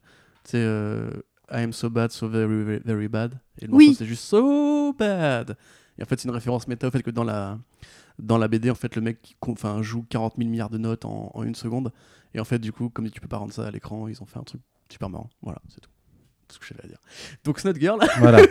tu 0.44 0.52
sais, 0.52 0.58
euh, 0.60 1.10
I 1.52 1.62
am 1.64 1.74
so 1.74 1.90
bad, 1.90 2.12
so 2.12 2.28
very 2.28 2.64
very, 2.64 2.80
very 2.86 3.08
bad. 3.08 3.40
Et 3.60 3.66
le 3.66 3.74
Oui. 3.74 3.88
morceau 3.88 4.00
c'est 4.00 4.06
juste 4.06 4.24
so 4.24 4.94
bad. 4.94 5.58
Et 5.98 6.04
en 6.04 6.06
fait 6.06 6.20
c'est 6.20 6.28
une 6.28 6.34
référence 6.36 6.68
méta 6.68 6.88
au 6.88 6.92
fait 6.92 7.02
que 7.04 7.12
dans 7.12 7.24
la 7.24 7.58
dans 8.20 8.38
la 8.38 8.48
BD 8.48 8.70
en 8.70 8.76
fait 8.76 8.96
le 8.96 9.02
mec 9.02 9.36
enfin, 9.42 9.82
joue 9.82 10.06
40 10.08 10.36
000 10.38 10.48
milliards 10.50 10.70
de 10.70 10.78
notes 10.78 11.06
en, 11.06 11.32
en 11.34 11.44
une 11.44 11.56
seconde. 11.56 11.92
Et 12.36 12.40
en 12.40 12.46
fait 12.46 12.60
du 12.60 12.72
coup 12.72 12.90
comme 12.90 13.10
tu 13.10 13.20
peux 13.20 13.28
pas 13.28 13.38
rendre 13.38 13.54
ça 13.54 13.66
à 13.66 13.72
l'écran, 13.72 14.08
ils 14.08 14.22
ont 14.22 14.26
fait 14.28 14.38
un 14.40 14.44
truc 14.44 14.62
super 14.90 15.10
marrant. 15.10 15.30
Voilà, 15.42 15.60
c'est 15.70 15.82
tout. 15.82 15.90
Ce 16.54 16.60
que 16.60 16.66
j'avais 16.68 16.84
à 16.86 16.88
dire. 16.88 17.00
Donc 17.44 17.60
Snot 17.60 17.74
Girl. 17.80 18.00
Voilà, 18.20 18.42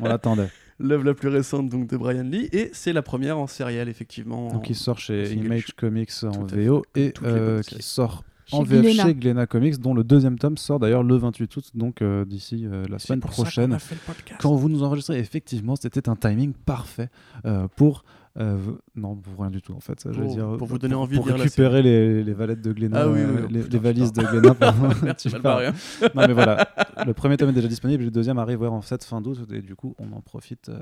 on 0.00 0.04
l'attendait. 0.04 0.48
l'œuvre 0.78 1.04
la 1.04 1.14
plus 1.14 1.28
récente 1.28 1.68
donc 1.68 1.88
de 1.88 1.96
Brian 1.96 2.24
Lee 2.24 2.48
et 2.52 2.70
c'est 2.72 2.92
la 2.92 3.02
première 3.02 3.38
en 3.38 3.46
sérial 3.46 3.88
effectivement. 3.88 4.48
Donc 4.52 4.68
il 4.70 4.74
sort 4.74 4.98
chez 4.98 5.32
Image. 5.32 5.66
Comics 5.76 6.10
en 6.24 6.44
VO 6.44 6.84
et 6.96 7.14
euh, 7.22 7.62
qui 7.62 7.82
sort 7.82 8.24
Chez 8.46 8.56
en 8.56 8.62
VF 8.64 8.82
Glénat. 8.82 9.02
chez 9.04 9.14
Glénat 9.14 9.46
Comics, 9.46 9.78
dont 9.78 9.94
le 9.94 10.02
deuxième 10.02 10.38
tome 10.38 10.56
sort 10.56 10.80
d'ailleurs 10.80 11.02
le 11.04 11.16
28 11.16 11.56
août, 11.56 11.70
donc 11.74 12.02
euh, 12.02 12.24
d'ici 12.24 12.66
euh, 12.66 12.84
la 12.88 12.98
semaine 12.98 13.20
pour 13.20 13.30
ça 13.30 13.36
qu'on 13.36 13.42
prochaine. 13.42 13.72
a 13.72 13.78
fait 13.78 13.94
le 13.94 14.00
podcast. 14.04 14.40
Quand 14.40 14.54
vous 14.54 14.68
nous 14.68 14.82
enregistrez, 14.82 15.18
effectivement, 15.18 15.76
c'était 15.76 16.08
un 16.08 16.16
timing 16.16 16.52
parfait 16.52 17.08
euh, 17.44 17.68
pour. 17.76 18.04
Euh, 18.38 18.56
non, 18.96 19.14
pour 19.16 19.40
rien 19.42 19.50
du 19.50 19.60
tout 19.60 19.74
en 19.74 19.80
fait. 19.80 20.00
Ça, 20.00 20.10
je 20.12 20.18
veux 20.18 20.24
Pour- 20.26 20.34
dire, 20.34 20.56
pour 20.56 20.66
vous 20.66 20.78
donner 20.78 20.94
envie 20.94 21.18
de 21.18 21.22
pour 21.22 21.30
récupérer 21.30 21.82
les, 21.82 22.22
les 22.24 22.32
valettes 22.32 22.62
de 22.62 22.72
Glénat, 22.72 23.02
Ah 23.02 23.08
oui, 23.08 23.20
oui, 23.20 23.24
oui, 23.46 23.52
les, 23.52 23.58
putain, 23.60 23.72
les 23.72 23.78
valises 23.78 24.12
putain. 24.12 24.22
de 24.32 24.38
Glénat. 24.40 24.54
pardon. 24.58 24.88
Merci, 25.02 25.28
Tu 25.28 25.36
hein. 25.36 25.72
non 26.14 26.26
mais 26.26 26.32
voilà, 26.32 26.66
le 27.06 27.12
premier 27.12 27.36
tome 27.36 27.50
est 27.50 27.52
déjà 27.54 27.68
disponible, 27.68 28.04
le 28.04 28.10
deuxième 28.10 28.38
arrive 28.38 28.62
en 28.62 28.80
cette 28.80 29.04
fin 29.04 29.20
d'août 29.20 29.38
et 29.52 29.60
du 29.60 29.74
coup 29.74 29.94
on 29.98 30.12
en 30.16 30.20
profite, 30.20 30.68
euh, 30.70 30.78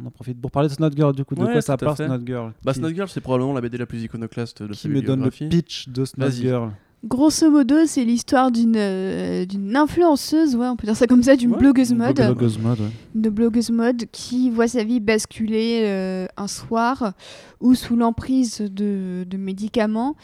on 0.00 0.06
en 0.06 0.10
profite 0.10 0.40
pour 0.40 0.50
parler 0.50 0.68
de 0.68 0.74
Snot 0.74 0.90
Girl. 0.96 1.14
Du 1.14 1.24
coup, 1.24 1.34
de 1.34 1.40
Ouais, 1.42 1.52
quoi 1.52 1.60
ça 1.60 1.76
parle 1.76 1.96
fait. 1.96 2.06
Snot 2.06 2.24
Girl? 2.26 2.52
Bah, 2.64 2.72
qui, 2.72 2.78
Snot 2.78 2.90
Girl, 2.94 3.08
c'est 3.08 3.20
probablement 3.20 3.52
la 3.52 3.60
BD 3.60 3.76
la 3.78 3.86
plus 3.86 4.02
iconoclaste 4.02 4.62
de 4.62 4.72
qui 4.72 4.88
me 4.88 5.02
donne 5.02 5.22
le 5.24 5.30
pitch 5.30 5.88
de 5.90 6.04
Snot 6.04 6.26
Vas-y. 6.26 6.40
Girl 6.42 6.70
Grosso 7.04 7.50
modo, 7.50 7.84
c'est 7.86 8.04
l'histoire 8.04 8.50
d'une 8.50 8.76
euh, 8.76 9.44
d'une 9.44 9.76
influenceuse, 9.76 10.56
ouais, 10.56 10.66
on 10.68 10.76
peut 10.76 10.86
dire 10.86 10.96
ça 10.96 11.06
comme 11.06 11.22
ça, 11.22 11.36
d'une 11.36 11.52
Ouais, 11.52 11.58
blogueuse 11.58 11.90
Une 11.90 11.98
mode, 11.98 12.16
blogueuse 12.16 12.58
mode, 12.58 12.80
ouais. 12.80 12.88
de 13.14 13.28
blogueuse 13.28 13.70
mode 13.70 14.04
qui 14.10 14.48
voit 14.48 14.68
sa 14.68 14.84
vie 14.84 15.00
basculer 15.00 15.82
euh, 15.84 16.26
un 16.38 16.46
soir 16.46 17.12
où 17.60 17.74
sous 17.74 17.96
l'emprise 17.96 18.58
de, 18.58 19.24
de 19.28 19.36
médicaments, 19.36 20.16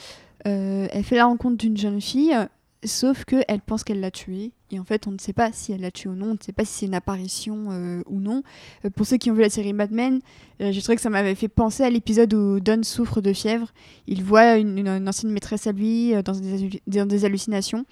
euh, 0.46 0.86
elle 0.90 1.04
fait 1.04 1.16
la 1.16 1.26
rencontre 1.26 1.58
d'une 1.58 1.76
jeune 1.76 2.00
fille, 2.00 2.34
sauf 2.82 3.24
que 3.26 3.36
elle 3.46 3.60
pense 3.60 3.84
qu'elle 3.84 4.00
l'a 4.00 4.10
tuée. 4.10 4.52
Et 4.70 4.78
en 4.78 4.84
fait, 4.84 5.06
on 5.06 5.10
ne 5.10 5.18
sait 5.18 5.32
pas 5.32 5.50
si 5.52 5.72
elle 5.72 5.80
l'a 5.80 5.90
tuée 5.90 6.10
ou 6.10 6.14
non, 6.14 6.26
on 6.26 6.34
ne 6.34 6.38
sait 6.40 6.52
pas 6.52 6.64
si 6.64 6.72
c'est 6.72 6.86
une 6.86 6.94
apparition 6.94 7.66
euh, 7.70 8.02
ou 8.06 8.20
non. 8.20 8.42
Euh, 8.84 8.90
pour 8.90 9.06
ceux 9.06 9.16
qui 9.16 9.30
ont 9.30 9.34
vu 9.34 9.40
la 9.40 9.50
série 9.50 9.72
Mad 9.72 9.90
Men, 9.90 10.20
euh, 10.60 10.70
j'ai 10.70 10.80
trouvé 10.80 10.96
que 10.96 11.02
ça 11.02 11.10
m'avait 11.10 11.34
fait 11.34 11.48
penser 11.48 11.82
à 11.82 11.90
l'épisode 11.90 12.32
où 12.34 12.60
Don 12.60 12.82
souffre 12.84 13.20
de 13.20 13.32
fièvre. 13.32 13.72
Il 14.06 14.22
voit 14.22 14.56
une, 14.56 14.88
ancienne 15.08 15.32
maîtresse 15.32 15.66
à 15.66 15.72
lui 15.72 16.14
euh, 16.14 16.22
dans 16.22 17.06
des, 17.06 17.24
hallucinations. 17.24 17.84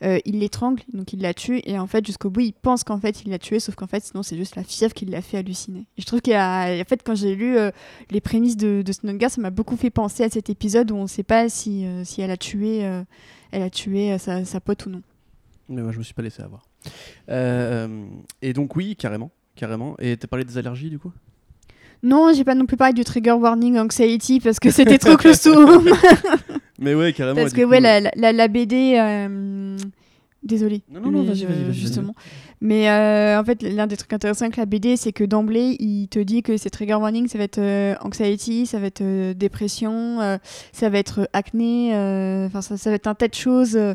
Il 0.00 0.38
l'étrangle, 0.38 0.84
donc 0.92 1.12
il 1.12 1.20
la 1.20 1.34
tue, 1.34 1.60
et 1.64 1.76
en 1.76 1.88
fait, 1.88 2.06
jusqu'au 2.06 2.30
bout, 2.30 2.42
il 2.42 2.52
pense 2.52 2.84
qu'en 2.84 3.00
fait, 3.00 3.22
il 3.24 3.30
l'a 3.30 3.38
tué, 3.40 3.58
sauf 3.58 3.74
qu'en 3.74 3.88
fait, 3.88 4.04
sinon, 4.04 4.22
c'est 4.22 4.36
juste 4.36 4.54
la 4.54 4.62
fièvre 4.62 4.94
qui 4.94 5.06
l'a 5.06 5.20
fait 5.22 5.38
halluciner. 5.38 5.86
Et 5.96 6.02
je 6.02 6.06
trouve 6.06 6.20
qu'il 6.20 6.34
y 6.34 6.36
a. 6.36 6.80
En 6.80 6.84
fait, 6.84 7.02
quand 7.04 7.16
j'ai 7.16 7.34
lu 7.34 7.56
les 8.12 8.20
prémices 8.20 8.56
de, 8.56 8.82
de 8.86 8.92
ça 8.92 9.40
m'a 9.40 9.50
beaucoup 9.50 9.76
fait 9.76 9.90
penser 9.90 10.22
à 10.22 10.28
cet 10.28 10.50
épisode 10.50 10.92
où 10.92 10.94
on 10.94 11.02
ne 11.02 11.08
sait 11.08 11.24
pas 11.24 11.48
si, 11.48 11.84
si 12.04 12.20
elle 12.20 12.30
a 12.30 12.36
tué, 12.36 12.88
elle 13.50 13.62
a 13.62 13.70
tué 13.70 14.16
sa, 14.18 14.44
sa 14.44 14.60
pote 14.60 14.86
ou 14.86 14.90
non. 14.90 15.02
Mais 15.68 15.82
moi, 15.82 15.92
je 15.92 15.98
me 15.98 16.02
suis 16.02 16.14
pas 16.14 16.22
laissé 16.22 16.42
avoir. 16.42 16.62
Euh, 17.28 18.06
et 18.42 18.52
donc, 18.52 18.74
oui, 18.76 18.96
carrément. 18.96 19.30
Carrément. 19.56 19.96
Et 19.98 20.16
t'as 20.16 20.28
parlé 20.28 20.44
des 20.44 20.56
allergies, 20.58 20.90
du 20.90 20.98
coup? 20.98 21.12
Non, 22.02 22.32
j'ai 22.32 22.44
pas 22.44 22.54
non 22.54 22.64
plus 22.66 22.76
parlé 22.76 22.94
du 22.94 23.02
trigger 23.04 23.32
warning 23.32 23.76
anxiety 23.78 24.38
parce 24.40 24.60
que 24.60 24.70
c'était 24.70 24.98
trop 24.98 25.16
clousou. 25.16 25.82
Mais 26.78 26.94
ouais, 26.94 27.12
carrément. 27.12 27.40
parce 27.40 27.52
que, 27.52 27.62
coup, 27.62 27.70
ouais, 27.70 27.80
la, 27.80 28.00
la, 28.00 28.32
la- 28.32 28.48
BD. 28.48 28.96
euh, 28.98 29.76
Désolée. 30.44 30.82
Non, 30.88 31.00
non, 31.00 31.10
non, 31.10 31.22
vas-y, 31.24 31.44
vas-y, 31.44 31.72
Justement. 31.74 32.14
Mais 32.60 32.88
euh, 32.88 33.40
en 33.40 33.44
fait, 33.44 33.60
l'un 33.62 33.88
des 33.88 33.96
trucs 33.96 34.12
intéressants 34.12 34.44
avec 34.44 34.56
la 34.56 34.66
BD, 34.66 34.96
c'est 34.96 35.12
que 35.12 35.24
d'emblée, 35.24 35.76
il 35.80 36.06
te 36.06 36.20
dit 36.20 36.42
que 36.44 36.56
ces 36.56 36.70
trigger 36.70 36.94
warnings, 36.94 37.26
ça 37.26 37.38
va 37.38 37.44
être 37.44 37.58
euh, 37.58 37.96
anxiety, 38.02 38.64
ça 38.64 38.78
va 38.78 38.86
être 38.86 39.00
euh, 39.00 39.34
dépression, 39.34 40.20
euh, 40.20 40.38
ça 40.72 40.88
va 40.90 40.98
être 40.98 41.28
acné, 41.32 41.92
euh, 41.96 42.46
enfin, 42.46 42.62
ça, 42.62 42.76
ça 42.76 42.90
va 42.90 42.94
être 42.96 43.08
un 43.08 43.16
tas 43.16 43.26
de 43.26 43.34
choses 43.34 43.76
euh, 43.76 43.80
euh, 43.90 43.94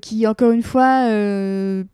qui, 0.00 0.26
encore 0.26 0.52
une 0.52 0.62
fois, 0.62 1.08
euh, 1.08 1.84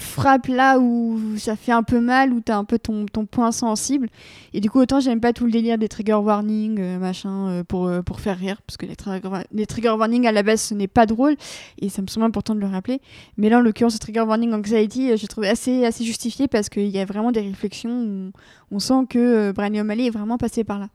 frappent 0.00 0.48
là 0.48 0.78
où 0.78 1.20
ça 1.36 1.54
fait 1.54 1.72
un 1.72 1.82
peu 1.82 2.00
mal, 2.00 2.32
où 2.32 2.40
tu 2.40 2.50
as 2.50 2.56
un 2.56 2.64
peu 2.64 2.78
ton, 2.78 3.06
point 3.30 3.52
sensible. 3.52 4.08
Et 4.52 4.60
du 4.60 4.70
coup, 4.70 4.80
autant 4.80 4.98
j'aime 4.98 5.20
pas 5.20 5.32
tout 5.32 5.44
le 5.44 5.52
délire 5.52 5.78
des 5.78 5.88
trigger 5.88 6.14
warnings, 6.14 6.80
euh, 6.80 6.98
machin, 6.98 7.48
euh, 7.48 7.64
pour, 7.64 7.86
euh, 7.86 8.02
pour 8.02 8.20
faire 8.20 8.38
rire, 8.38 8.60
parce 8.66 8.76
que 8.76 8.86
les, 8.86 8.96
trigger 8.96 9.28
les 9.52 9.66
trigger 9.66 9.90
warnings 9.90 10.26
à 10.26 10.32
la 10.32 10.42
base, 10.42 10.60
ce 10.60 10.74
n'est 10.74 10.88
pas 10.88 11.06
drôle, 11.06 11.36
et 11.78 11.88
ça 11.88 12.02
me 12.02 12.06
semble 12.08 12.26
important 12.26 12.54
de 12.54 12.60
le 12.60 12.66
rappeler. 12.66 13.00
Mais 13.36 13.48
là, 13.48 13.58
en 13.58 13.60
l'occurrence, 13.60 13.94
le 13.94 13.98
trigger 13.98 14.22
warning 14.22 14.52
anxiety, 14.52 15.12
euh, 15.12 15.16
j'ai 15.16 15.28
trouvé 15.28 15.48
assez, 15.48 15.84
assez 15.84 16.04
justifié 16.04 16.48
parce 16.48 16.68
qu'il 16.68 16.88
y 16.88 16.98
a 16.98 17.04
vraiment 17.04 17.30
des 17.30 17.40
réflexions 17.40 17.90
où 17.90 18.32
on 18.70 18.78
sent 18.78 19.06
que 19.08 19.18
euh, 19.18 19.52
Brian 19.52 19.80
O'Malley 19.80 20.06
est 20.06 20.10
vraiment 20.10 20.38
passé 20.38 20.64
par 20.64 20.78
là. 20.78 20.88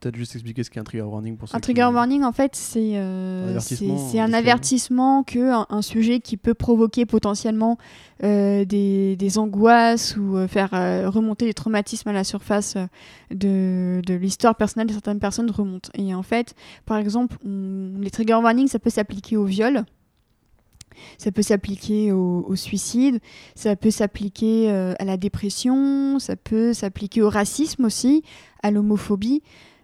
Peut-être 0.00 0.14
juste 0.16 0.36
expliquer 0.36 0.62
ce 0.62 0.70
qu'est 0.70 0.78
un 0.78 0.84
trigger 0.84 1.02
warning 1.02 1.36
pour 1.36 1.48
Un 1.52 1.58
qui- 1.58 1.62
trigger 1.62 1.88
warning, 1.92 2.22
en 2.22 2.30
fait, 2.32 2.54
c'est 2.54 2.92
euh, 2.94 3.48
Un 3.48 4.32
avertissement, 4.32 5.24
c'est 5.28 5.40
un 5.40 5.82
sujet 5.82 6.20
qui 6.20 6.36
peut 6.36 6.54
provoquer 6.54 7.04
potentiellement 7.04 7.78
euh, 8.22 8.64
des, 8.64 9.16
des 9.16 9.38
angoisses 9.38 10.16
ou 10.16 10.36
euh, 10.36 10.46
faire 10.46 10.70
euh, 10.72 11.10
remonter 11.10 11.46
les 11.46 11.54
traumatismes 11.54 12.08
à 12.10 12.12
la 12.12 12.22
surface 12.22 12.76
de, 13.32 14.00
de 14.06 14.14
l'histoire 14.14 14.54
personnelle 14.54 14.86
de 14.86 14.92
certaines 14.92 15.18
personnes 15.18 15.50
remonte. 15.50 15.90
Et 15.94 16.14
en 16.14 16.22
fait, 16.22 16.54
par 16.86 16.98
exemple, 16.98 17.36
on- 17.44 17.98
les 17.98 18.10
trigger 18.10 18.34
warnings, 18.34 18.68
ça 18.68 18.78
peut 18.78 18.90
s'appliquer 18.90 19.36
au 19.36 19.44
viol. 19.46 19.84
Ça 21.16 21.30
peut 21.30 21.42
s'appliquer 21.42 22.10
au, 22.12 22.44
au 22.48 22.56
suicide, 22.56 23.20
ça 23.54 23.76
peut 23.76 23.90
s'appliquer 23.92 24.68
euh, 24.70 24.94
à 24.98 25.04
la 25.04 25.16
dépression, 25.16 26.18
ça 26.18 26.34
peut 26.34 26.72
s'appliquer 26.72 27.22
au 27.22 27.28
racisme 27.30 27.84
aussi, 27.84 28.22
à 28.64 28.72
l'homophobie. 28.72 29.42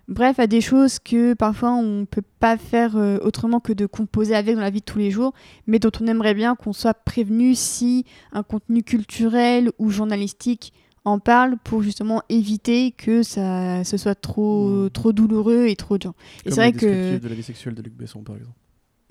Bref, 0.09 0.39
à 0.39 0.47
des 0.47 0.61
choses 0.61 0.99
que 0.99 1.35
parfois 1.35 1.73
on 1.73 2.01
ne 2.01 2.05
peut 2.05 2.23
pas 2.39 2.57
faire 2.57 2.97
euh, 2.97 3.19
autrement 3.23 3.61
que 3.61 3.73
de 3.73 3.87
composer 3.87 4.35
avec 4.35 4.55
dans 4.55 4.61
la 4.61 4.71
vie 4.71 4.81
de 4.81 4.85
tous 4.85 4.99
les 4.99 5.11
jours, 5.11 5.33
mais 5.67 5.79
dont 5.79 5.91
on 6.01 6.07
aimerait 6.07 6.35
bien 6.35 6.55
qu'on 6.57 6.73
soit 6.73 6.95
prévenu 6.95 7.55
si 7.55 8.05
un 8.33 8.43
contenu 8.43 8.83
culturel 8.83 9.71
ou 9.79 9.91
journalistique 9.91 10.73
en 11.07 11.19
parle 11.19 11.57
pour 11.63 11.83
justement 11.83 12.23
éviter 12.29 12.93
que 12.93 13.23
ça 13.23 13.85
ce 13.85 13.97
soit 13.97 14.15
trop, 14.15 14.89
trop 14.91 15.13
douloureux 15.13 15.67
et 15.67 15.77
trop 15.77 15.99
dur. 15.99 16.15
Et 16.47 16.51
c'est 16.51 16.57
vrai 16.57 16.73
que 16.73 17.19
de 17.19 17.29
la 17.29 17.35
vie 17.35 17.43
sexuelle 17.43 17.75
de 17.75 17.83
Luc 17.83 17.95
Besson, 17.95 18.23
par 18.23 18.37
exemple. 18.37 18.57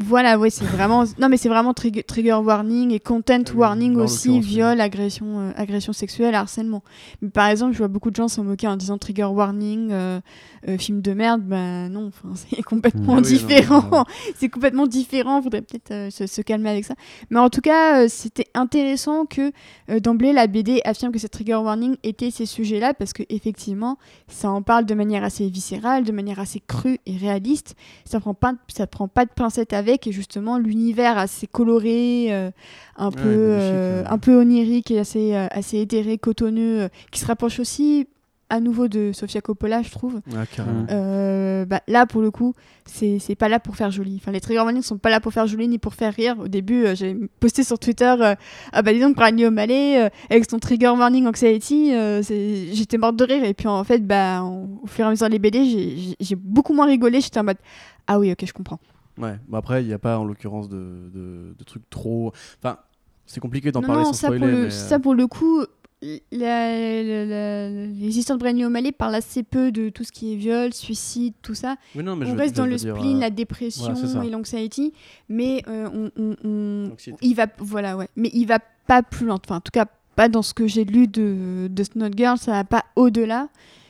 Voilà, 0.04 0.38
ouais, 0.38 0.49
c'est 0.49 0.66
vraiment 0.66 1.04
non 1.20 1.30
mais 1.30 1.38
c'est 1.38 1.49
vraiment 1.49 1.74
trigger, 1.74 2.04
trigger 2.04 2.34
warning 2.34 2.91
et 2.91 2.99
content 2.99 3.39
oui, 3.49 3.56
warning 3.56 3.95
aussi, 3.97 4.30
oui. 4.30 4.39
viol, 4.39 4.80
agression, 4.82 5.39
euh, 5.39 5.51
agression 5.56 5.93
sexuelle, 5.93 6.36
harcèlement. 6.36 6.84
Mais 7.22 7.30
par 7.30 7.47
exemple, 7.47 7.74
je 7.74 7.78
vois 7.80 7.88
beaucoup 7.88 8.12
de 8.12 8.16
gens 8.16 8.28
s'en 8.28 8.43
moquer 8.43 8.68
en 8.68 8.76
disant 8.76 8.97
trigger 8.97 9.26
warning, 9.26 9.89
euh, 9.91 10.20
euh, 10.68 10.78
film 10.78 11.01
de 11.01 11.14
merde. 11.14 11.41
Ben 11.41 11.89
non, 11.89 12.08
enfin 12.08 12.34
c'est 12.56 12.62
complètement 12.64 13.16
Ah 13.16 13.22
oui, 13.22 13.22
non, 13.22 13.47
différent. 13.47 13.84
non, 13.84 13.97
non. 13.99 14.04
c'est 14.36 14.49
complètement 14.49 14.88
différent. 14.88 15.41
Faudrait 15.41 15.62
peut-être 15.62 16.12
se, 16.12 16.28
se 16.28 16.41
calmer 16.41 16.70
avec 16.70 16.86
ça. 16.86 16.95
Mais 17.30 17.39
en 17.39 17.49
tout 17.49 17.62
cas, 17.62 18.08
c'était 18.10 18.47
intéressant 18.54 19.26
que 19.26 19.51
d'emblée 19.99 20.34
la 20.34 20.47
BD 20.47 20.82
affirme 20.86 21.12
que 21.12 21.20
ces 21.20 21.30
trigger 21.30 21.56
warning 21.56 21.95
étaient 22.04 22.32
ces 22.32 22.45
sujets-là 22.45 22.93
parce 22.93 23.14
que 23.14 23.24
effectivement, 23.30 23.97
ça 24.28 24.49
en 24.49 24.62
parle 24.62 24.86
de 24.86 24.93
manière 24.93 25.24
assez 25.24 25.49
viscérale, 25.49 26.04
de 26.04 26.12
manière 26.12 26.39
assez 26.39 26.62
crue 26.66 26.99
et 27.06 27.18
réaliste. 27.18 27.76
Ça 28.06 28.20
prend 28.20 28.34
pas, 28.34 28.54
ça 28.68 28.88
prend 28.88 29.08
pas 29.08 29.26
de 29.26 29.32
pincettes 29.32 29.74
avec 29.74 29.93
et 30.08 30.12
justement 30.12 30.58
l'univers 30.58 31.18
assez 31.18 31.48
coloré, 31.48 32.28
euh, 32.30 32.52
un 32.98 33.12
peu, 33.12 33.22
magnifique, 33.22 33.62
euh, 33.62 34.04
ouais. 34.04 34.10
un 34.10 34.18
peu 34.18 34.36
onirique 34.39 34.91
et 34.91 35.00
assez, 35.00 35.36
euh, 35.36 35.48
assez 35.52 35.80
éthéré, 35.80 36.18
cotonneux, 36.18 36.84
euh, 36.84 36.88
qui 37.12 37.20
se 37.20 37.26
rapproche 37.26 37.60
aussi 37.60 38.08
à 38.54 38.60
nouveau 38.60 38.88
de 38.88 39.12
Sofia 39.14 39.41
Coppola, 39.41 39.82
je 39.82 39.89
trouve. 39.89 40.22
Ah, 40.32 41.66
bah, 41.66 41.82
là, 41.88 42.06
pour 42.06 42.22
le 42.22 42.30
coup, 42.30 42.54
c'est 42.86 43.36
pas 43.36 43.50
là 43.50 43.60
pour 43.60 43.76
faire 43.76 43.89
joli. 43.89 44.20
Enfin, 44.22 44.32
les 44.32 44.41
trigger 44.41 44.60
warnings 44.60 44.84
sont 44.84 45.00
pas 45.00 45.10
là 45.10 45.20
pour 45.20 45.34
faire 45.34 45.48
joli 45.48 45.68
ni 45.68 45.80
pour 45.80 45.96
faire 45.96 46.14
rire. 46.14 46.36
Au 46.39 46.48
début, 46.48 46.86
euh, 46.86 46.96
j'ai 46.96 47.18
posté 47.39 47.64
sur 47.64 47.80
Twitter 47.80 48.14
euh, 48.20 48.36
Ah 48.72 48.82
bah 48.84 48.94
dis 48.94 49.00
donc, 49.00 49.16
Brian 49.16 49.38
O'Malley, 49.48 50.04
euh, 50.04 50.10
avec 50.30 50.48
son 50.48 50.60
trigger 50.60 50.89
warning 50.89 51.26
anxiety, 51.26 51.96
euh, 51.96 52.22
j'étais 52.22 53.00
morte 53.00 53.16
de 53.16 53.24
rire. 53.24 53.44
Et 53.44 53.56
puis 53.56 53.68
en 53.68 53.84
fait, 53.84 54.06
bah, 54.06 54.44
au 54.44 54.86
fur 54.86 55.06
et 55.06 55.08
à 55.08 55.12
mesure 55.12 55.30
des 55.30 55.39
BD, 55.39 56.16
j'ai 56.20 56.36
beaucoup 56.36 56.74
moins 56.74 56.86
rigolé. 56.86 57.22
J'étais 57.22 57.39
en 57.39 57.44
mode 57.44 57.58
Ah 58.06 58.20
oui, 58.20 58.32
ok, 58.32 58.46
je 58.46 58.54
comprends. 58.54 58.80
Ouais, 59.18 59.38
bah 59.47 59.59
après, 59.59 59.84
il 59.84 59.88
n'y 59.88 59.93
a 59.93 59.99
pas 59.99 60.18
en 60.18 60.26
l'occurrence 60.26 60.70
de, 60.70 61.09
de, 61.14 61.55
de 61.57 61.64
trucs 61.64 61.88
trop. 61.89 62.32
Enfin, 62.59 62.78
c'est 63.26 63.39
compliqué 63.39 63.72
d'en 63.72 63.82
parler 63.82 64.03
non, 64.03 64.14
sans 64.14 64.14
ça 64.14 64.28
spoiler. 64.28 64.39
pour, 64.39 64.47
le, 64.47 64.53
mais, 64.64 64.68
euh, 64.68 64.70
ça 64.70 64.99
pour 64.99 65.16
le 65.16 65.28
coup, 65.28 65.64
histoires 66.01 68.38
de 68.38 68.43
Brian 68.43 68.68
O'Malley 68.68 68.91
parlent 68.91 69.16
assez 69.16 69.43
peu 69.43 69.72
de 69.72 69.89
tout 69.89 70.03
ce 70.03 70.11
qui 70.11 70.34
est 70.34 70.36
viol, 70.36 70.74
suicide, 70.74 71.34
tout 71.41 71.55
ça. 71.55 71.76
Oui, 71.95 72.03
non, 72.03 72.16
mais 72.16 72.26
je 72.26 72.32
on 72.32 72.36
reste 72.36 72.55
dans 72.55 72.66
le 72.66 72.76
dire, 72.76 72.95
spleen, 72.95 73.18
euh, 73.18 73.22
la 73.22 73.30
dépression 73.30 73.93
voilà, 73.93 74.26
et 74.26 74.30
l'anxiety, 74.30 74.93
mais 75.30 75.64
euh, 75.68 75.89
on, 75.93 76.11
on- 76.22 76.36
on- 76.43 76.88
L'anxiété. 76.89 77.18
il 77.22 77.36
va, 77.36 77.47
voilà, 77.59 77.97
ouais, 77.97 78.09
mais 78.16 78.30
il 78.34 78.45
va 78.45 78.59
pas 78.88 79.03
plus 79.03 79.26
loin. 79.26 79.39
Enfin, 79.43 79.57
en 79.57 79.61
tout 79.61 79.72
cas, 79.72 79.86
pas 80.16 80.30
dans 80.30 80.41
ce 80.41 80.53
que 80.53 80.68
j'ai 80.68 80.86
lu 80.86 81.07
de, 81.07 81.68
de 81.70 81.84
Snow 81.84 82.09
Girl, 82.16 82.38
ça 82.38 82.51
va 82.51 82.64
pas 82.64 82.84
au-delà. 82.95 83.49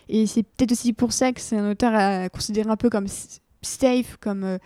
Et 0.10 0.28
c'est 0.28 0.44
peut-être 0.44 0.74
aussi 0.74 0.94
pour 0.94 1.14
ça 1.14 1.32
que 1.32 1.42
c'est 1.42 1.58
un 1.58 1.72
auteur 1.72 1.94
à 1.96 2.30
considérer 2.30 2.70
un 2.70 2.76
peu 2.78 2.90
comme 2.90 3.08
safe, 3.62 4.18
comme, 4.20 4.44
euh, 4.44 4.58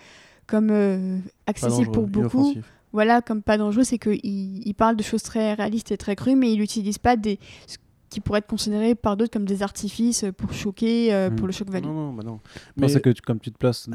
comme 0.48 0.70
euh, 0.72 1.20
accessible 1.46 1.92
pour 1.92 2.08
beaucoup. 2.08 2.20
inoffensif. 2.40 2.66
Voilà, 2.94 3.22
comme 3.22 3.42
pas 3.44 3.58
dangereux, 3.58 3.84
c'est 3.84 4.00
qu'il 4.00 4.20
il 4.24 4.74
parle 4.74 4.96
de 4.96 5.04
choses 5.04 5.22
très 5.22 5.54
réalistes 5.54 5.92
et 5.92 5.98
très 5.98 6.16
crues, 6.16 6.36
mais 6.36 6.52
il 6.54 6.60
n'utilise 6.60 6.98
pas 6.98 7.16
des 7.18 7.38
ce 7.68 7.78
qui 8.10 8.22
pourraient 8.22 8.40
être 8.40 8.48
considérés 8.48 8.96
par 8.96 9.18
d'autres 9.18 9.32
comme 9.34 9.46
des 9.46 9.62
artifices 9.62 10.24
pour 10.38 10.54
choquer, 10.54 11.14
euh, 11.14 11.30
pour 11.30 11.46
le 11.48 11.52
choc 11.54 11.70
value. 11.70 11.84
Non, 11.84 11.94
non, 11.94 12.14
bah 12.14 12.24
non. 12.24 12.40
Mais 12.78 12.88
c'est 12.88 13.02
que 13.02 13.10
tu- 13.10 13.22
comme 13.22 13.40
tu 13.42 13.52
te 13.52 13.58
places 13.58 13.90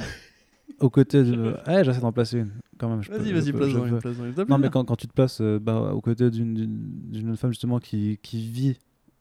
aux 0.81 0.91
côtés 0.91 1.25
de. 1.25 1.55
Ouais, 1.67 1.83
j'essaie 1.85 2.01
d'en 2.01 2.13
placer 2.13 2.41
une 2.41 2.51
quand 2.79 2.91
même. 2.91 3.01
vas-y, 3.01 3.33
vas-y, 3.33 3.53
place 3.53 3.73
dans 3.73 3.87
une 3.87 3.99
place 3.99 4.17
dans 4.19 4.25
une- 4.27 4.45
Non, 4.49 4.59
mais 4.59 4.69
quand, 4.69 4.85
quand 4.85 4.97
tu 4.97 5.07
te 5.09 5.13
places 5.15 5.41
euh, 5.41 5.59
bah, 5.59 5.93
aux 5.95 6.01
côtés 6.03 6.31
d'une- 6.31 6.53
d'une 6.55 6.79
d'une 7.11 7.27
jeune 7.29 7.37
femme 7.37 7.51
justement 7.53 7.79
qui, 7.79 8.19
qui 8.23 8.47
vit 8.47 8.77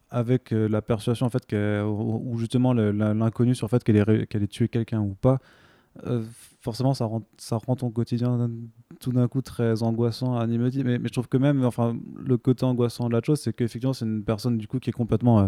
avec 0.09 0.51
euh, 0.51 0.67
la 0.67 0.81
persuasion 0.81 1.25
en 1.25 1.29
fait 1.29 1.45
que, 1.45 1.81
ou, 1.85 2.33
ou 2.33 2.37
justement 2.37 2.73
l'inconnu 2.73 3.55
sur 3.55 3.67
le 3.67 3.69
fait 3.69 3.81
qu'elle 3.83 3.95
ait, 3.95 4.27
qu'elle 4.27 4.43
ait 4.43 4.47
tué 4.47 4.67
quelqu'un 4.67 4.99
ou 4.99 5.13
pas, 5.13 5.35
euh, 5.35 5.37
forcément 6.61 6.93
ça 6.93 7.05
rend, 7.05 7.23
ça 7.37 7.57
rend 7.57 7.75
ton 7.75 7.91
quotidien 7.91 8.49
tout 9.01 9.11
d'un 9.11 9.27
coup 9.27 9.41
très 9.41 9.83
angoissant 9.83 10.37
à. 10.37 10.47
Mais, 10.47 10.57
mais 10.57 10.99
je 11.03 11.11
trouve 11.11 11.27
que 11.27 11.37
même, 11.37 11.65
enfin, 11.65 11.97
le 12.25 12.37
côté 12.37 12.63
angoissant 12.65 13.07
de 13.09 13.13
la 13.13 13.21
chose, 13.21 13.39
c'est 13.41 13.53
qu'effectivement, 13.53 13.93
c'est 13.93 14.05
une 14.05 14.23
personne 14.23 14.57
du 14.57 14.67
coup 14.67 14.79
qui 14.79 14.89
est 14.89 14.93
complètement 14.93 15.41
euh, 15.41 15.47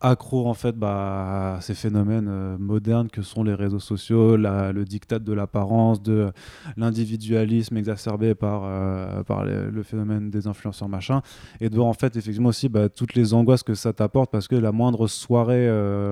accro 0.00 0.46
en 0.48 0.54
fait 0.54 0.76
bah, 0.76 1.56
à 1.56 1.60
ces 1.60 1.74
phénomènes 1.74 2.28
euh, 2.28 2.56
modernes 2.58 3.08
que 3.08 3.22
sont 3.22 3.44
les 3.44 3.54
réseaux 3.54 3.78
sociaux, 3.78 4.36
la- 4.36 4.72
le 4.72 4.84
diktat 4.84 5.18
de 5.18 5.32
l'apparence, 5.32 6.02
de 6.02 6.30
l'individualisme 6.76 7.76
exacerbé 7.76 8.34
par, 8.34 8.62
euh, 8.64 9.22
par 9.22 9.44
le, 9.44 9.70
le 9.70 9.82
phénomène 9.82 10.30
des 10.30 10.46
influenceurs 10.46 10.88
machin, 10.88 11.20
et 11.60 11.68
de 11.68 11.74
voir 11.76 11.88
en 11.88 11.92
fait 11.92 12.16
effectivement 12.16 12.48
aussi 12.48 12.68
bah, 12.68 12.88
toutes 12.88 13.14
les 13.14 13.34
angoisses 13.34 13.62
que 13.62 13.74
ça 13.74 13.92
t'apporte 13.92 14.30
parce 14.30 14.48
que 14.48 14.56
la 14.56 14.72
moindre 14.72 15.06
soirée 15.06 15.66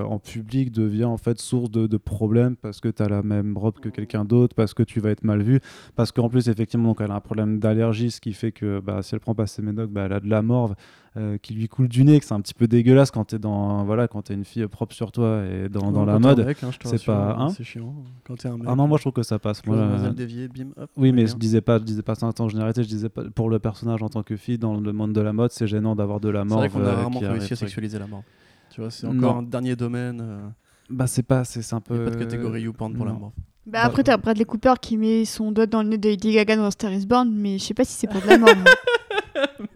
en 0.04 0.18
public 0.18 0.70
devient 0.72 1.04
en 1.04 1.16
fait 1.16 1.38
source 1.40 1.70
de, 1.70 1.86
de 1.86 1.96
problèmes 1.96 2.56
parce 2.56 2.80
que 2.80 2.88
tu 2.88 3.02
as 3.02 3.08
la 3.08 3.22
même 3.22 3.56
robe 3.56 3.78
que 3.80 3.88
quelqu'un 3.88 4.24
d'autre, 4.24 4.54
parce 4.54 4.74
que 4.74 4.82
tu 4.82 5.00
vas 5.00 5.10
être 5.10 5.24
mal 5.24 5.42
vu, 5.42 5.60
parce 5.96 6.12
qu'en 6.12 6.28
plus 6.28 6.48
effectivement 6.48 6.73
donc, 6.82 7.00
elle 7.00 7.10
a 7.10 7.14
un 7.14 7.20
problème 7.20 7.58
d'allergie, 7.60 8.10
ce 8.10 8.20
qui 8.20 8.32
fait 8.32 8.50
que 8.52 8.80
bah, 8.80 9.02
si 9.02 9.14
elle 9.14 9.20
prend 9.20 9.34
pas 9.34 9.46
ses 9.46 9.62
médocs, 9.62 9.90
bah, 9.90 10.02
elle 10.06 10.12
a 10.12 10.20
de 10.20 10.28
la 10.28 10.42
morve 10.42 10.74
euh, 11.16 11.38
qui 11.38 11.54
lui 11.54 11.68
coule 11.68 11.86
du 11.88 12.02
nez, 12.04 12.18
que 12.18 12.26
c'est 12.26 12.34
un 12.34 12.40
petit 12.40 12.54
peu 12.54 12.66
dégueulasse 12.66 13.12
quand 13.12 13.24
t'es 13.24 13.38
dans 13.38 13.84
voilà 13.84 14.08
quand 14.08 14.22
t'es 14.22 14.34
une 14.34 14.44
fille 14.44 14.66
propre 14.66 14.94
sur 14.94 15.12
toi 15.12 15.44
et 15.46 15.68
dans, 15.68 16.04
la 16.04 16.18
mode. 16.18 16.40
hein, 16.40 16.70
c'est 16.84 17.04
pas- 17.04 17.36
hein 17.38 17.50
C'est 17.50 17.62
chiant. 17.62 17.94
Quand 18.24 18.34
t'es 18.36 18.48
un 18.48 18.56
mec. 18.56 18.66
Ah 18.68 18.74
non 18.74 18.88
moi 18.88 18.98
je 18.98 19.04
trouve 19.04 19.12
que 19.12 19.22
ça 19.22 19.38
passe. 19.38 19.64
Moi, 19.64 19.76
euh, 19.76 20.10
déviée, 20.12 20.48
bim, 20.48 20.70
hop. 20.76 20.90
oui 20.96 21.12
mais 21.12 21.24
bien. 21.24 21.32
je 21.32 21.38
disais 21.38 21.60
pas 21.60 21.78
je 21.78 21.84
disais 21.84 22.02
pas 22.02 22.16
ça 22.16 22.30
en 22.36 22.48
généralité, 22.48 22.82
je 22.82 22.88
disais 22.88 23.08
pas 23.08 23.22
pour 23.32 23.48
le 23.48 23.60
personnage 23.60 24.02
en 24.02 24.08
tant 24.08 24.24
que 24.24 24.36
fille 24.36 24.58
dans 24.58 24.74
le 24.80 24.92
monde 24.92 25.12
de 25.12 25.20
la 25.20 25.32
mode, 25.32 25.52
c'est 25.52 25.68
gênant 25.68 25.94
d'avoir 25.94 26.18
de 26.18 26.28
la 26.30 26.40
C'est 26.42 26.48
mort. 26.48 26.58
vrai 26.58 26.68
qu'on 26.68 26.84
a 26.84 26.94
rarement 26.94 27.20
réussi 27.20 27.52
à 27.52 27.56
sexualiser 27.56 27.98
la 28.00 28.08
mort. 28.08 28.24
Tu 28.70 28.80
vois, 28.80 28.90
c'est 28.90 29.06
encore 29.06 29.34
Non. 29.34 29.38
un 29.38 29.42
dernier 29.44 29.76
domaine. 29.76 30.20
euh, 30.20 30.48
Bah 30.90 31.06
c'est 31.06 31.22
pas 31.22 31.44
c'est 31.44 31.62
c'est 31.62 31.76
un 31.76 31.78
Il 31.78 31.82
peu 31.84 32.00
a 32.02 32.04
pas 32.06 32.10
de 32.10 32.16
catégorie 32.16 32.62
YouPorn 32.62 32.92
pour 32.92 33.06
la 33.06 33.12
non. 33.12 33.30
Bah, 33.66 33.80
après, 33.82 34.02
t'as 34.02 34.18
Bradley 34.18 34.44
Cooper 34.44 34.74
qui 34.80 34.98
met 34.98 35.24
son 35.24 35.50
doigt 35.50 35.66
dans 35.66 35.82
le 35.82 35.88
nez 35.88 35.98
de 35.98 36.08
Lady 36.10 36.32
Gaga 36.32 36.56
dans 36.56 36.70
Star 36.70 36.92
is 36.92 37.06
Born, 37.06 37.30
mais 37.32 37.58
je 37.58 37.64
sais 37.64 37.74
pas 37.74 37.84
si 37.84 37.94
c'est 37.94 38.06
pour 38.06 38.20
de 38.20 38.28
la 38.28 38.38
mort. 38.38 38.48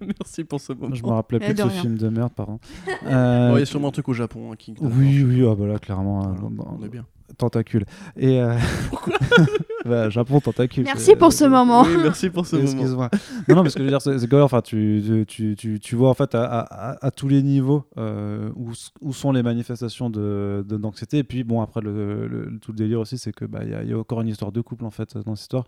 Merci 0.20 0.44
pour 0.44 0.60
ce 0.60 0.72
moment. 0.72 0.94
Je 0.94 1.02
me 1.02 1.08
rappelais 1.08 1.38
Eh, 1.42 1.44
plus 1.46 1.54
de 1.54 1.62
de 1.62 1.68
ce 1.68 1.72
rien. 1.72 1.80
film 1.82 1.96
de 1.98 2.08
merde 2.08 2.32
pardon. 2.34 2.58
Euh, 3.06 3.52
Il 3.54 3.58
y 3.60 3.62
a 3.62 3.66
sûrement 3.66 3.88
un 3.88 3.92
truc 3.92 4.08
au 4.08 4.12
Japon 4.12 4.50
hein, 4.52 4.56
qui. 4.58 4.74
oui 4.80 5.22
oui 5.24 5.46
ah 5.50 5.54
bah 5.54 5.66
là 5.66 5.78
clairement 5.78 6.20
Voilà, 6.20 6.34
euh, 6.42 6.76
on 6.80 6.84
est 6.84 6.88
bien. 6.88 7.04
tentacule 7.38 7.84
et 8.16 8.40
euh... 8.40 8.54
bah, 9.84 10.10
Japon 10.10 10.40
tentacule. 10.40 10.84
Merci 10.84 11.14
pour 11.16 11.32
ce 11.32 11.44
moment. 11.44 11.82
Oui, 11.82 11.96
merci 12.02 12.30
pour 12.30 12.46
ce 12.46 12.56
moment. 12.56 12.68
Excuse-moi. 12.68 13.10
non, 13.48 13.56
non, 13.56 13.62
mais 13.62 13.70
ce 13.70 13.74
que 13.76 13.80
je 13.80 13.84
veux 13.84 13.90
dire, 13.90 14.02
c'est 14.02 14.28
que 14.28 14.36
enfin, 14.42 14.60
tu, 14.62 15.24
tu, 15.26 15.54
tu, 15.56 15.78
tu 15.80 15.96
vois 15.96 16.10
en 16.10 16.14
fait 16.14 16.34
à, 16.34 16.44
à, 16.44 16.90
à- 16.92 17.06
à 17.06 17.10
tous 17.10 17.28
les 17.28 17.42
niveaux 17.42 17.84
euh, 17.96 18.50
où, 18.56 18.72
où 19.00 19.12
sont 19.12 19.32
les 19.32 19.42
manifestations 19.42 20.10
de 20.10 20.64
de- 20.68 20.76
d'anxiété. 20.76 21.18
Et 21.18 21.24
puis 21.24 21.44
bon, 21.44 21.60
après 21.62 21.80
le, 21.80 21.92
le- 21.92 22.26
le- 22.50 22.58
tout 22.58 22.72
le 22.72 22.78
délire 22.78 23.00
aussi, 23.00 23.18
c'est 23.18 23.32
que 23.32 23.44
bah 23.44 23.60
il 23.62 23.70
y, 23.70 23.74
a- 23.74 23.82
il 23.82 23.90
y 23.90 23.92
a 23.92 23.98
encore 23.98 24.20
une 24.20 24.28
histoire 24.28 24.52
de 24.52 24.60
couple 24.60 24.84
en 24.84 24.90
fait 24.90 25.16
dans 25.18 25.34
cette 25.34 25.42
histoire, 25.42 25.64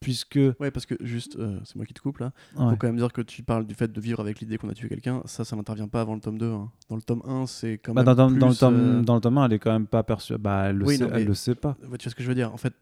puisque 0.00 0.38
Ouais, 0.58 0.70
parce 0.70 0.86
que 0.86 0.94
juste, 1.00 1.36
euh, 1.36 1.58
c'est 1.64 1.76
moi 1.76 1.84
qui 1.84 1.94
te 1.94 2.00
coupe 2.00 2.18
là. 2.18 2.32
ouais. 2.56 2.70
Faut 2.70 2.76
quand 2.76 2.86
même 2.88 2.96
dire 2.96 3.12
que 3.12 3.20
tu 3.22 3.42
parles 3.42 3.66
du 3.66 3.74
fait 3.74 3.92
de 3.92 4.00
vivre 4.00 4.20
avec 4.20 4.40
l'idée 4.40 4.58
qu'on 4.58 4.68
a 4.68 4.74
tué 4.74 4.88
quelqu'un. 4.88 5.22
Ça, 5.26 5.44
ça 5.44 5.54
n'intervient 5.56 5.88
pas 5.88 6.00
avant 6.00 6.14
le 6.14 6.20
tome 6.20 6.38
2. 6.38 6.50
hein. 6.50 6.70
Dans 6.88 6.96
le 6.96 7.02
tome 7.02 7.22
1, 7.26 7.46
c'est 7.46 7.78
quand 7.78 7.92
Bah, 7.94 8.02
même. 8.04 8.14
dans, 8.14 8.28
le 8.28 8.34
plus, 8.48 8.58
tome, 8.58 8.74
euh, 8.76 9.02
dans 9.02 9.14
le 9.14 9.20
tome 9.20 9.38
1, 9.38 9.44
elle 9.46 9.52
est 9.52 9.58
quand 9.58 9.72
même 9.72 9.86
pas 9.86 10.02
perçue. 10.02 10.36
Bah, 10.38 10.64
elle 10.70 10.76
le, 10.76 10.86
Oui, 10.86 10.96
sait, 10.96 11.04
non, 11.04 11.10
elle 11.12 11.24
le 11.26 11.34
sait 11.34 11.54
pas. 11.54 11.76
ouais, 11.90 11.98
tu 11.98 12.04
vois 12.08 12.10
ce 12.10 12.14
que 12.14 12.22
je 12.22 12.28
veux 12.28 12.34
dire 12.34 12.52
En 12.52 12.56
fait, 12.56 12.74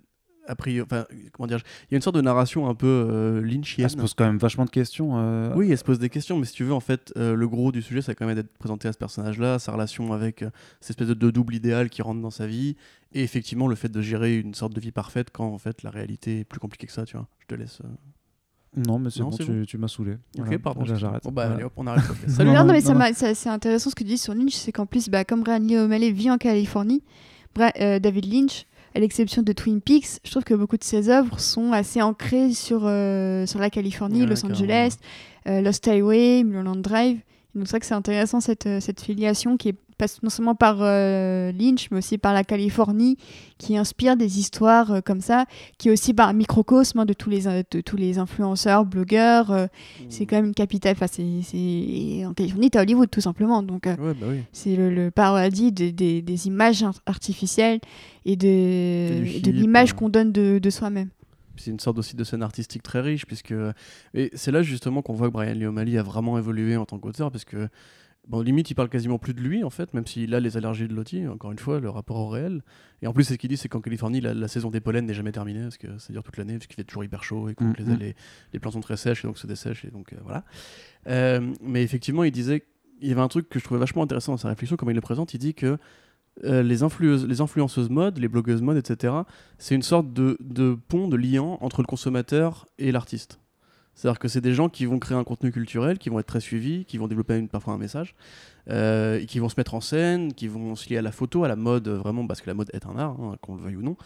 a 0.48 0.56
priori, 0.56 0.82
enfin, 0.90 1.04
comment 1.32 1.46
dire 1.46 1.60
Il 1.84 1.92
y 1.92 1.94
a 1.94 1.96
une 1.96 2.02
sorte 2.02 2.16
de 2.16 2.20
narration 2.20 2.68
un 2.68 2.74
peu 2.74 2.86
euh, 2.88 3.40
lynchienne. 3.40 3.84
Elle 3.84 3.90
se 3.90 3.96
pose 3.96 4.14
quand 4.14 4.24
même 4.24 4.38
vachement 4.38 4.64
de 4.64 4.70
questions. 4.70 5.12
euh, 5.18 5.52
Oui, 5.54 5.70
elle 5.70 5.78
se 5.78 5.84
pose 5.84 5.98
des 5.98 6.08
questions, 6.08 6.36
mais 6.38 6.46
si 6.46 6.54
tu 6.54 6.64
veux, 6.64 6.72
en 6.72 6.80
fait, 6.80 7.12
euh, 7.16 7.34
le 7.34 7.48
gros 7.48 7.70
du 7.70 7.82
sujet, 7.82 8.02
ça 8.02 8.14
quand 8.14 8.26
même 8.26 8.34
d'être 8.34 8.56
présenté 8.58 8.88
à 8.88 8.92
ce 8.92 8.98
personnage-là, 8.98 9.58
sa 9.58 9.72
relation 9.72 10.12
avec 10.12 10.42
euh, 10.42 10.50
cette 10.80 10.90
espèce 10.90 11.08
de, 11.08 11.14
de 11.14 11.30
double 11.30 11.54
idéal 11.54 11.90
qui 11.90 12.02
rentre 12.02 12.20
dans 12.20 12.30
sa 12.30 12.46
vie, 12.46 12.76
et 13.12 13.22
effectivement 13.22 13.68
le 13.68 13.76
fait 13.76 13.88
de 13.90 14.00
gérer 14.02 14.38
une 14.38 14.54
sorte 14.54 14.74
de 14.74 14.80
vie 14.80 14.92
parfaite 14.92 15.28
quand 15.32 15.46
en 15.46 15.58
fait 15.58 15.82
la 15.82 15.90
réalité 15.90 16.40
est 16.40 16.44
plus 16.44 16.60
compliquée 16.60 16.86
que 16.86 16.92
ça, 16.92 17.04
tu 17.04 17.16
vois. 17.16 17.26
Je 17.40 17.46
te 17.46 17.54
laisse. 17.54 17.78
euh, 17.84 17.88
Non, 18.86 18.98
mais 18.98 19.10
c'est 19.10 19.22
bon, 19.22 19.30
tu, 19.30 19.64
tu 19.66 19.78
m'as 19.78 19.88
saulé. 19.88 20.12
Ok, 20.12 20.18
Voilà. 20.44 20.58
pardon. 20.58 20.84
Là, 20.84 20.94
j'arrête. 20.94 21.22
Bon, 21.24 21.32
bah, 21.32 21.42
Voilà. 21.44 21.54
allez, 21.56 21.64
hop, 21.64 21.72
on 21.76 21.86
arrête. 21.86 22.04
Non, 22.38 22.44
non, 22.44 22.64
non, 22.66 22.72
mais 22.72 22.80
ça 22.82 22.92
non. 22.92 22.98
m'a- 22.98 23.12
ça- 23.14 23.34
c'est 23.34 23.48
intéressant 23.48 23.90
ce 23.90 23.94
que 23.94 24.04
tu 24.04 24.10
dis 24.10 24.18
sur 24.18 24.34
Lynch, 24.34 24.52
c'est 24.52 24.72
qu'en 24.72 24.86
plus, 24.86 25.08
bah, 25.08 25.24
comme 25.24 25.40
Brian 25.42 25.58
Lee 25.58 25.78
O'Malley 25.78 26.10
vit 26.12 26.30
en 26.30 26.36
Californie, 26.38 27.02
Bra- 27.54 27.72
euh, 27.80 27.98
David 27.98 28.26
Lynch, 28.32 28.66
à 28.94 29.00
l'exception 29.00 29.42
de 29.42 29.52
Twin 29.52 29.80
Peaks, 29.80 30.20
je 30.24 30.30
trouve 30.30 30.44
que 30.44 30.54
beaucoup 30.54 30.76
de 30.76 30.84
ses 30.84 31.08
œuvres 31.10 31.38
sont 31.40 31.72
assez 31.72 32.00
ancrées 32.02 32.52
sur, 32.52 32.82
euh, 32.84 33.46
sur 33.46 33.58
la 33.60 33.70
Californie, 33.70 34.22
Ouais, 34.22 34.26
Los. 34.26 34.44
Angeles, 34.46 34.96
euh, 35.46 35.60
Lost 35.60 35.86
Highway, 35.86 36.42
Mulholland 36.44 36.80
Drive. 36.82 37.18
Donc 37.54 37.66
c'est 37.66 37.70
vrai 37.72 37.80
que 37.80 37.86
c'est 37.86 37.94
intéressant 37.94 38.40
cette, 38.40 38.66
euh, 38.66 38.80
cette 38.80 39.00
filiation 39.00 39.56
qui 39.56 39.68
passe 39.98 40.22
non 40.22 40.30
seulement 40.30 40.54
par 40.54 40.78
euh, 40.80 41.52
Lynch, 41.52 41.90
mais 41.90 41.98
aussi 41.98 42.16
par 42.16 42.32
la 42.32 42.44
Californie, 42.44 43.16
qui 43.58 43.76
inspire 43.76 44.16
des 44.16 44.38
histoires 44.38 44.92
euh, 44.92 45.00
comme 45.00 45.20
ça, 45.20 45.44
qui 45.76 45.88
est 45.88 45.90
aussi 45.92 46.12
bah, 46.12 46.26
un 46.26 46.32
microcosme 46.32 47.00
hein, 47.00 47.04
de, 47.04 47.12
tous 47.12 47.28
les, 47.28 47.46
euh, 47.48 47.62
de 47.70 47.80
tous 47.80 47.96
les 47.96 48.18
influenceurs, 48.18 48.84
blogueurs. 48.84 49.50
euh, 49.50 49.66
c'est 50.08 50.24
quand 50.24 50.36
même 50.36 50.46
une 50.46 50.54
capitale. 50.54 50.92
Enfin, 50.96 51.06
c'est, 51.10 52.24
En 52.24 52.32
Californie, 52.32 52.70
t'as 52.70 52.82
Hollywood, 52.82 53.10
tout 53.10 53.20
simplement. 53.20 53.62
Donc, 53.62 53.84
Ouais, 53.86 53.96
bah 54.14 54.26
oui. 54.30 54.42
c'est 54.52 54.76
le, 54.76 54.88
le 54.94 55.10
paradis 55.10 55.72
des, 55.72 56.46
images 56.46 56.82
ar- 56.84 57.00
artificielles 57.06 57.80
et 58.24 58.36
de, 58.36 59.50
l'image 59.50 59.92
qu'on 59.94 60.08
donne 60.08 60.32
de, 60.32 60.58
de 60.58 60.70
soi-même. 60.70 61.08
C'est 61.56 61.72
une 61.72 61.80
sorte 61.80 61.98
aussi 61.98 62.14
de 62.14 62.22
scène 62.22 62.42
artistique 62.44 62.84
très 62.84 63.00
riche, 63.00 63.26
puisque. 63.26 63.52
Et 64.14 64.30
c'est 64.34 64.52
là 64.52 64.62
justement 64.62 65.02
qu'on 65.02 65.14
voit 65.14 65.26
que 65.26 65.32
Brian 65.32 65.54
Lee 65.54 65.66
O'Malley 65.66 65.98
a 65.98 66.04
vraiment 66.04 66.38
évolué 66.38 66.76
en 66.76 66.84
tant 66.86 66.98
qu'auteur, 66.98 67.32
parce 67.32 67.44
que. 67.44 67.68
Bon, 68.28 68.42
limite, 68.42 68.70
il 68.70 68.74
parle 68.74 68.90
quasiment 68.90 69.18
plus 69.18 69.32
de 69.32 69.40
lui, 69.40 69.64
en 69.64 69.70
fait, 69.70 69.94
même 69.94 70.06
s'il 70.06 70.34
a 70.34 70.40
les 70.40 70.58
allergies 70.58 70.86
de 70.86 70.94
Lottie, 70.94 71.26
encore 71.26 71.50
une 71.50 71.58
fois, 71.58 71.80
le 71.80 71.88
rapport 71.88 72.16
au 72.18 72.28
réel. 72.28 72.62
Et 73.00 73.06
en 73.06 73.14
plus, 73.14 73.24
c'est 73.24 73.34
ce 73.34 73.38
qu'il 73.38 73.48
dit, 73.48 73.56
c'est 73.56 73.68
qu'en 73.70 73.80
Californie, 73.80 74.20
la, 74.20 74.34
la 74.34 74.48
saison 74.48 74.70
des 74.70 74.80
pollens 74.80 75.06
n'est 75.06 75.14
jamais 75.14 75.32
terminée, 75.32 75.62
parce 75.62 75.78
que 75.78 75.96
ça 75.96 76.12
dure 76.12 76.22
toute 76.22 76.36
l'année, 76.36 76.54
parce 76.54 76.66
qu'il 76.66 76.76
fait 76.76 76.84
toujours 76.84 77.04
hyper 77.04 77.24
chaud, 77.24 77.48
et 77.48 77.54
que 77.54 77.64
donc 77.64 77.78
Mhm. 77.80 77.86
les, 77.98 78.06
les, 78.08 78.16
les 78.52 78.58
plantes 78.58 78.74
sont 78.74 78.80
très 78.80 78.98
sèches, 78.98 79.24
et 79.24 79.28
donc 79.28 79.38
se 79.38 79.46
dessèchent, 79.46 79.86
et 79.86 79.90
donc 79.90 80.12
euh, 80.12 80.16
voilà. 80.22 80.44
Euh, 81.08 81.52
mais 81.62 81.82
effectivement, 81.82 82.22
il 82.24 82.30
disait. 82.32 82.64
Il 83.00 83.08
y 83.08 83.12
avait 83.12 83.20
un 83.20 83.28
truc 83.28 83.48
que 83.48 83.60
je 83.60 83.64
trouvais 83.64 83.78
vachement 83.78 84.02
intéressant 84.02 84.32
dans 84.32 84.38
sa 84.38 84.48
réflexion, 84.48 84.76
comme 84.76 84.90
il 84.90 84.94
le 84.94 85.00
présente, 85.00 85.32
il 85.32 85.38
dit 85.38 85.54
que 85.54 85.78
euh, 86.44 86.64
les, 86.64 86.82
influeuses, 86.82 87.28
les 87.28 87.40
influenceuses 87.40 87.90
mode, 87.90 88.18
les 88.18 88.26
blogueuses 88.26 88.60
mode, 88.60 88.76
etc., 88.76 89.14
c'est 89.56 89.76
une 89.76 89.82
sorte 89.82 90.12
de, 90.12 90.36
de 90.40 90.76
pont, 90.88 91.06
de 91.06 91.16
liant 91.16 91.58
entre 91.60 91.80
le 91.80 91.86
consommateur 91.86 92.66
et 92.76 92.90
l'artiste. 92.90 93.38
C'est-à-dire 93.98 94.20
que 94.20 94.28
c'est 94.28 94.40
des 94.40 94.54
gens 94.54 94.68
qui 94.68 94.86
vont 94.86 95.00
créer 95.00 95.18
un 95.18 95.24
contenu 95.24 95.50
culturel, 95.50 95.98
qui 95.98 96.08
vont 96.08 96.20
être 96.20 96.26
très 96.28 96.38
suivis, 96.38 96.84
qui 96.84 96.98
vont 96.98 97.08
développer 97.08 97.42
parfois 97.48 97.74
un 97.74 97.78
message, 97.78 98.14
euh, 98.70 99.24
qui 99.24 99.40
vont 99.40 99.48
se 99.48 99.56
mettre 99.58 99.74
en 99.74 99.80
scène, 99.80 100.32
qui 100.34 100.46
vont 100.46 100.76
se 100.76 100.88
lier 100.88 100.98
à 100.98 101.02
la 101.02 101.10
photo, 101.10 101.42
à 101.42 101.48
la 101.48 101.56
mode, 101.56 101.88
euh, 101.88 101.98
vraiment, 101.98 102.24
parce 102.24 102.40
que 102.40 102.46
la 102.46 102.54
mode 102.54 102.70
est 102.72 102.86
un 102.86 102.96
art, 102.96 103.20
hein, 103.20 103.34
qu'on 103.40 103.56
le 103.56 103.62
veuille 103.62 103.74
ou 103.74 103.82
non. 103.82 103.96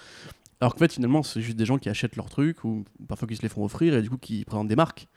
Alors 0.62 0.72
qu'en 0.72 0.78
fait, 0.78 0.94
finalement, 0.94 1.22
c'est 1.22 1.42
juste 1.42 1.58
des 1.58 1.66
gens 1.66 1.76
qui 1.76 1.90
achètent 1.90 2.16
leurs 2.16 2.30
trucs, 2.30 2.64
ou 2.64 2.86
parfois 3.06 3.28
qui 3.28 3.36
se 3.36 3.42
les 3.42 3.50
font 3.50 3.62
offrir, 3.66 3.94
et 3.94 4.00
du 4.00 4.08
coup 4.08 4.16
qui 4.16 4.46
présentent 4.46 4.68
des 4.68 4.76
marques. 4.76 5.08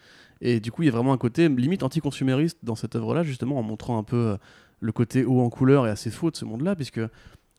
Et 0.41 0.59
du 0.59 0.73
coup, 0.73 0.83
il 0.83 0.87
y 0.87 0.89
a 0.89 0.91
vraiment 0.91 1.13
un 1.13 1.17
côté 1.17 1.47
limite 1.47 1.81
anticonsumériste 1.81 2.57
dans 2.63 2.75
cette 2.75 2.97
œuvre-là, 2.97 3.23
justement, 3.23 3.57
en 3.57 3.63
montrant 3.63 3.97
un 3.97 4.03
peu 4.03 4.17
euh, 4.17 4.37
le 4.81 4.91
côté 4.91 5.23
haut 5.23 5.39
en 5.39 5.49
couleur 5.49 5.87
et 5.87 5.89
assez 5.89 6.11
faux 6.11 6.31
de 6.31 6.35
ce 6.35 6.43
monde-là, 6.43 6.75
puisque 6.75 6.99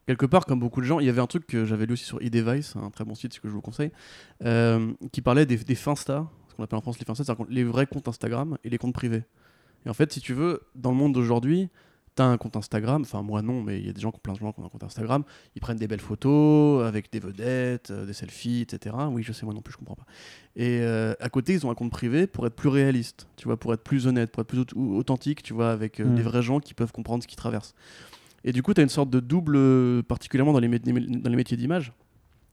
quelque 0.07 0.27
part, 0.27 0.45
comme 0.45 0.61
beaucoup 0.61 0.83
de 0.83 0.87
gens, 0.87 1.01
il 1.01 1.07
y 1.07 1.09
avait 1.09 1.23
un 1.23 1.27
truc 1.27 1.47
que 1.47 1.65
j'avais 1.65 1.87
lu 1.87 1.95
aussi 1.95 2.05
sur 2.05 2.21
eDevice, 2.21 2.77
un 2.77 2.91
très 2.91 3.07
bon 3.07 3.15
site 3.15 3.41
que 3.41 3.49
je 3.49 3.55
vous 3.55 3.63
conseille, 3.63 3.91
qui 5.13 5.23
parlait 5.23 5.47
des, 5.47 5.57
des 5.57 5.75
Finsta, 5.75 6.27
ce 6.46 6.46
qu'on 6.57 6.65
appelle 6.65 6.79
en 6.79 6.83
France 6.83 6.99
les 6.99 7.05
Finsta, 7.05 7.23
c'est-à-dire 7.25 7.47
les 7.49 7.65
vrais 7.65 7.87
comptes 7.87 8.09
Instagram 8.09 8.59
et 8.65 8.71
les 8.71 8.79
comptes 8.79 8.95
privés. 8.95 9.23
Et 9.85 9.89
en 9.89 9.95
fait, 9.95 10.13
si 10.13 10.21
tu 10.21 10.33
veux, 10.35 10.63
dans 10.75 10.91
le 10.91 10.97
monde 10.97 11.13
d'aujourd'hui, 11.13 11.69
tu 12.17 12.23
as 12.23 12.27
un 12.27 12.39
compte 12.39 12.57
Instagram, 12.57 13.03
enfin 13.03 13.21
moi 13.23 13.43
non, 13.43 13.63
mais 13.63 13.79
il 13.79 13.87
y 13.87 13.91
a 13.91 13.93
des 13.93 14.01
gens, 14.01 14.11
plein 14.11 14.33
de 14.33 14.39
gens 14.39 14.51
qui 14.51 14.61
ont 14.61 14.65
un 14.65 14.69
compte 14.71 14.83
Instagram, 14.85 15.23
ils 15.55 15.61
prennent 15.61 15.77
des 15.77 15.87
belles 15.87 16.01
photos 16.01 16.83
avec 16.87 17.13
des 17.13 17.21
vedettes, 17.21 17.91
euh, 17.91 18.07
des 18.07 18.15
selfies, 18.15 18.63
etc. 18.63 18.97
Oui, 19.11 19.23
je 19.23 19.33
sais, 19.33 19.45
moi 19.45 19.55
non 19.55 19.61
plus, 19.61 19.73
je 19.73 19.77
comprends 19.77 19.97
pas. 19.97 20.07
Et 20.57 20.81
euh, 20.81 21.13
à 21.21 21.29
côté, 21.29 21.53
ils 21.53 21.67
ont 21.67 21.71
un 21.71 21.75
compte 21.75 21.91
privé 21.91 22.27
pour 22.27 22.47
être 22.47 22.57
plus 22.57 22.71
réaliste, 22.71 23.29
tu 23.37 23.45
vois, 23.47 23.59
pour 23.59 23.75
être 23.75 23.83
plus 23.85 24.07
honnête, 24.07 24.33
pour 24.33 24.41
être 24.41 24.49
plus 24.49 24.61
au- 24.75 24.97
authentique, 24.97 25.43
tu 25.43 25.53
vois, 25.53 25.71
avec 25.71 26.01
euh, 26.01 26.05
Mm. 26.07 26.15
des 26.15 26.23
vrais 26.23 26.43
gens 26.43 26.59
qui 26.59 26.73
peuvent 26.73 26.91
comprendre 26.93 27.23
ce 27.23 27.29
qu'ils 27.29 27.37
traversent. 27.37 27.75
Et 28.45 28.53
du 28.53 28.63
coup, 28.63 28.73
tu 28.73 28.81
as 28.81 28.85
une 28.85 28.89
sorte 28.89 29.11
de 29.11 29.21
double, 29.21 30.03
particulièrement 30.05 30.53
dans 30.55 30.61
les, 30.61 30.69
mé- 30.69 31.21
dans 31.21 31.31
les 31.31 31.37
métiers 31.37 31.57
d'image, 31.59 31.93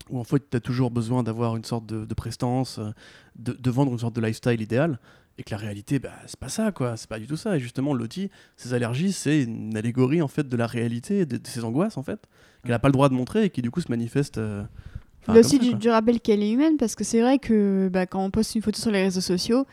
où 0.09 0.19
en 0.19 0.23
fait, 0.23 0.43
tu 0.49 0.57
as 0.57 0.59
toujours 0.59 0.91
besoin 0.91 1.23
d'avoir 1.23 1.55
une 1.55 1.63
sorte 1.63 1.85
de, 1.85 2.05
de 2.05 2.13
prestance, 2.13 2.79
euh, 2.79 2.91
de, 3.35 3.53
de 3.53 3.69
vendre 3.71 3.91
une 3.91 3.99
sorte 3.99 4.15
de 4.15 4.21
lifestyle 4.21 4.61
idéal, 4.61 4.99
et 5.37 5.43
que 5.43 5.51
la 5.51 5.57
réalité, 5.57 5.97
bah, 5.99 6.11
c'est 6.27 6.39
pas 6.39 6.49
ça, 6.49 6.71
quoi. 6.71 6.95
C'est 6.97 7.09
pas 7.09 7.17
du 7.19 7.25
tout 7.25 7.37
ça. 7.37 7.55
Et 7.55 7.59
justement, 7.59 7.93
Lottie, 7.93 8.29
ses 8.57 8.73
allergies, 8.73 9.13
c'est 9.13 9.43
une 9.43 9.75
allégorie, 9.75 10.21
en 10.21 10.27
fait, 10.27 10.47
de 10.47 10.55
la 10.57 10.67
réalité, 10.67 11.25
de, 11.25 11.37
de 11.37 11.47
ses 11.47 11.63
angoisses, 11.63 11.97
en 11.97 12.03
fait, 12.03 12.19
qu'elle 12.61 12.71
n'a 12.71 12.79
pas 12.79 12.89
le 12.89 12.93
droit 12.93 13.09
de 13.09 13.15
montrer 13.15 13.45
et 13.45 13.49
qui, 13.49 13.61
du 13.63 13.71
coup, 13.71 13.81
se 13.81 13.89
manifeste. 13.89 14.37
euh, 14.37 14.63
enfin, 15.23 15.39
aussi, 15.39 15.57
ça, 15.57 15.63
du, 15.63 15.73
du 15.75 15.89
rappel 15.89 16.19
qu'elle 16.21 16.43
est 16.43 16.51
humaine, 16.51 16.77
parce 16.77 16.93
que 16.95 17.03
c'est 17.03 17.21
vrai 17.21 17.39
que 17.39 17.89
bah, 17.91 18.05
quand 18.05 18.23
on 18.23 18.29
poste 18.29 18.53
une 18.55 18.61
photo 18.61 18.79
sur 18.79 18.91
les 18.91 19.01
réseaux 19.01 19.21
sociaux, 19.21 19.65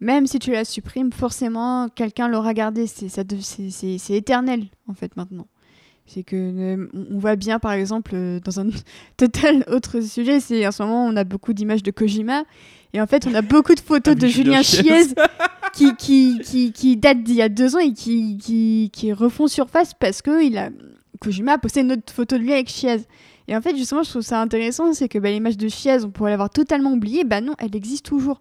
même 0.00 0.26
si 0.26 0.40
tu 0.40 0.50
la 0.50 0.64
supprimes, 0.64 1.12
forcément, 1.12 1.88
quelqu'un 1.88 2.26
l'aura 2.26 2.52
gardée. 2.52 2.88
C'est 2.88 3.08
ça 3.08 3.22
de- 3.22 3.38
c'est- 3.40 3.70
c'est- 3.70 3.98
c'est 3.98 4.14
éternel, 4.14 4.64
en 4.88 4.94
fait, 4.94 5.16
maintenant. 5.16 5.46
C'est 6.06 6.22
que 6.22 6.36
euh, 6.36 6.86
on 7.10 7.18
voit 7.18 7.36
bien, 7.36 7.58
par 7.58 7.72
exemple, 7.72 8.12
euh, 8.14 8.38
dans 8.40 8.60
un 8.60 8.66
total 9.16 9.64
autre 9.68 10.00
sujet, 10.00 10.40
c'est 10.40 10.66
en 10.66 10.72
ce 10.72 10.82
moment, 10.82 11.06
on 11.06 11.16
a 11.16 11.24
beaucoup 11.24 11.52
d'images 11.52 11.82
de 11.82 11.90
Kojima. 11.90 12.44
Et 12.92 13.00
en 13.00 13.06
fait, 13.06 13.26
on 13.26 13.34
a 13.34 13.42
beaucoup 13.42 13.74
de 13.74 13.80
photos 13.80 14.14
de 14.14 14.26
Julien. 14.26 14.62
Chiez 14.62 15.06
qui, 15.72 15.94
qui, 15.96 16.38
qui, 16.44 16.72
qui 16.72 16.96
datent 16.96 17.22
d'il 17.22 17.36
y 17.36 17.42
a 17.42 17.48
deux 17.48 17.74
ans 17.74 17.80
et 17.80 17.92
qui, 17.92 18.36
qui, 18.38 18.90
qui 18.92 19.12
refont 19.12 19.46
surface 19.46 19.92
parce 19.94 20.22
que 20.22 20.44
il 20.44 20.58
a, 20.58 20.70
Kojima 21.20 21.54
a 21.54 21.58
posté 21.58 21.80
une 21.80 21.92
autre 21.92 22.12
photo 22.12 22.36
de 22.36 22.42
lui 22.42 22.52
avec 22.52 22.68
Chiez. 22.68 22.98
Et 23.48 23.56
en 23.56 23.60
fait, 23.60 23.76
justement, 23.76 24.02
je 24.02 24.10
trouve 24.10 24.22
ça 24.22 24.40
intéressant, 24.40 24.92
c'est 24.92 25.08
que 25.08 25.18
bah, 25.18 25.30
l'image 25.30 25.56
de 25.56 25.68
Chiez, 25.68 26.04
on 26.04 26.10
pourrait 26.10 26.30
l'avoir 26.30 26.50
totalement 26.50 26.92
oubliée. 26.92 27.24
Bah 27.24 27.40
non, 27.40 27.54
elle 27.58 27.74
existe 27.74 28.04
toujours. 28.04 28.40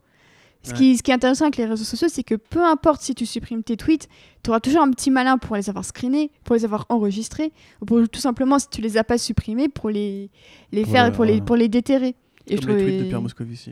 Ce, 0.63 0.73
qui, 0.73 0.95
ce 0.97 1.03
qui 1.03 1.11
est 1.11 1.13
intéressant 1.13 1.45
avec 1.45 1.57
les 1.57 1.65
réseaux 1.65 1.83
sociaux, 1.83 2.07
c'est 2.09 2.23
que 2.23 2.35
peu 2.35 2.63
importe 2.63 3.01
si 3.01 3.13
tu 3.13 3.25
supprimes 3.25 3.63
tes 3.63 3.75
tweets, 3.75 4.07
tu 4.43 4.49
auras 4.49 4.61
toujours 4.61 4.81
un 4.81 4.89
petit 4.91 5.11
malin 5.11 5.37
pour 5.37 5.55
les 5.57 5.69
avoir 5.69 5.83
screenés, 5.83 6.31
pour 6.45 6.55
les 6.55 6.63
avoir 6.63 6.85
enregistrés, 6.89 7.51
ou 7.81 7.85
pour 7.85 8.07
tout 8.09 8.19
simplement, 8.21 8.59
si 8.59 8.69
tu 8.69 8.79
les 8.81 8.95
as 8.97 9.03
pas 9.03 9.17
supprimés, 9.17 9.67
pour 9.67 9.89
les, 9.89 10.29
les 10.71 10.85
faire, 10.85 11.05
Ouais, 11.05 11.11
pour, 11.11 11.25
les, 11.25 11.33
ouais. 11.35 11.41
pour 11.41 11.55
les 11.57 11.67
déterrer. 11.67 12.15
Et 12.47 12.55
je 12.61 12.67
les 12.67 12.83
tweets 12.83 12.99
de 13.03 13.07
Pierre 13.09 13.21
Moscovici. 13.21 13.71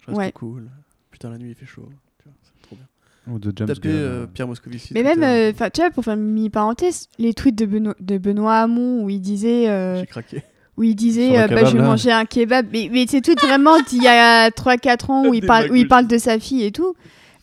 Je 0.00 0.06
reste 0.06 0.18
Ouais. 0.18 0.32
cool. 0.32 0.68
Putain, 1.10 1.30
la 1.30 1.38
nuit 1.38 1.50
il 1.50 1.54
fait 1.56 1.66
chaud. 1.66 1.88
Tu 2.18 2.24
vois, 2.24 2.32
c'est 2.42 2.62
trop 2.68 2.76
bien. 2.76 3.34
Ou 3.34 3.38
de 3.40 3.52
James 3.56 3.66
Tapez 3.66 3.88
euh, 3.88 4.22
euh, 4.22 4.26
Pierre 4.28 4.46
Moscovici. 4.46 4.94
Mais 4.94 5.02
même, 5.02 5.22
euh, 5.24 5.52
tu 5.74 5.80
vois, 5.80 5.90
pour 5.90 6.04
faire 6.04 6.14
une 6.14 6.22
mini-parenthèse, 6.22 7.08
les 7.18 7.34
tweets 7.34 7.56
de 7.58 7.66
Benoît, 7.66 7.94
de 7.98 8.16
Benoît 8.16 8.58
Hamon 8.60 9.02
où 9.02 9.10
il 9.10 9.20
disait, 9.20 9.68
euh, 9.68 9.98
J'ai 10.00 10.06
craqué. 10.06 10.42
Où 10.78 10.84
il 10.84 10.94
disait 10.94 11.36
euh, 11.36 11.48
bah, 11.48 11.56
kebab, 11.56 11.66
je 11.66 11.76
vais 11.76 11.82
manger 11.82 12.12
un 12.12 12.24
kebab. 12.24 12.66
Mais, 12.72 12.88
mais 12.90 13.04
c'est 13.08 13.20
tout 13.20 13.34
vraiment 13.44 13.80
d'il 13.82 14.02
y 14.02 14.06
a 14.06 14.48
3-4 14.48 15.10
ans 15.10 15.26
où 15.26 15.34
il, 15.34 15.44
parle, 15.44 15.70
où 15.70 15.74
il 15.74 15.88
parle 15.88 16.06
de 16.06 16.16
sa 16.16 16.38
fille 16.38 16.64
et 16.64 16.70
tout. 16.70 16.94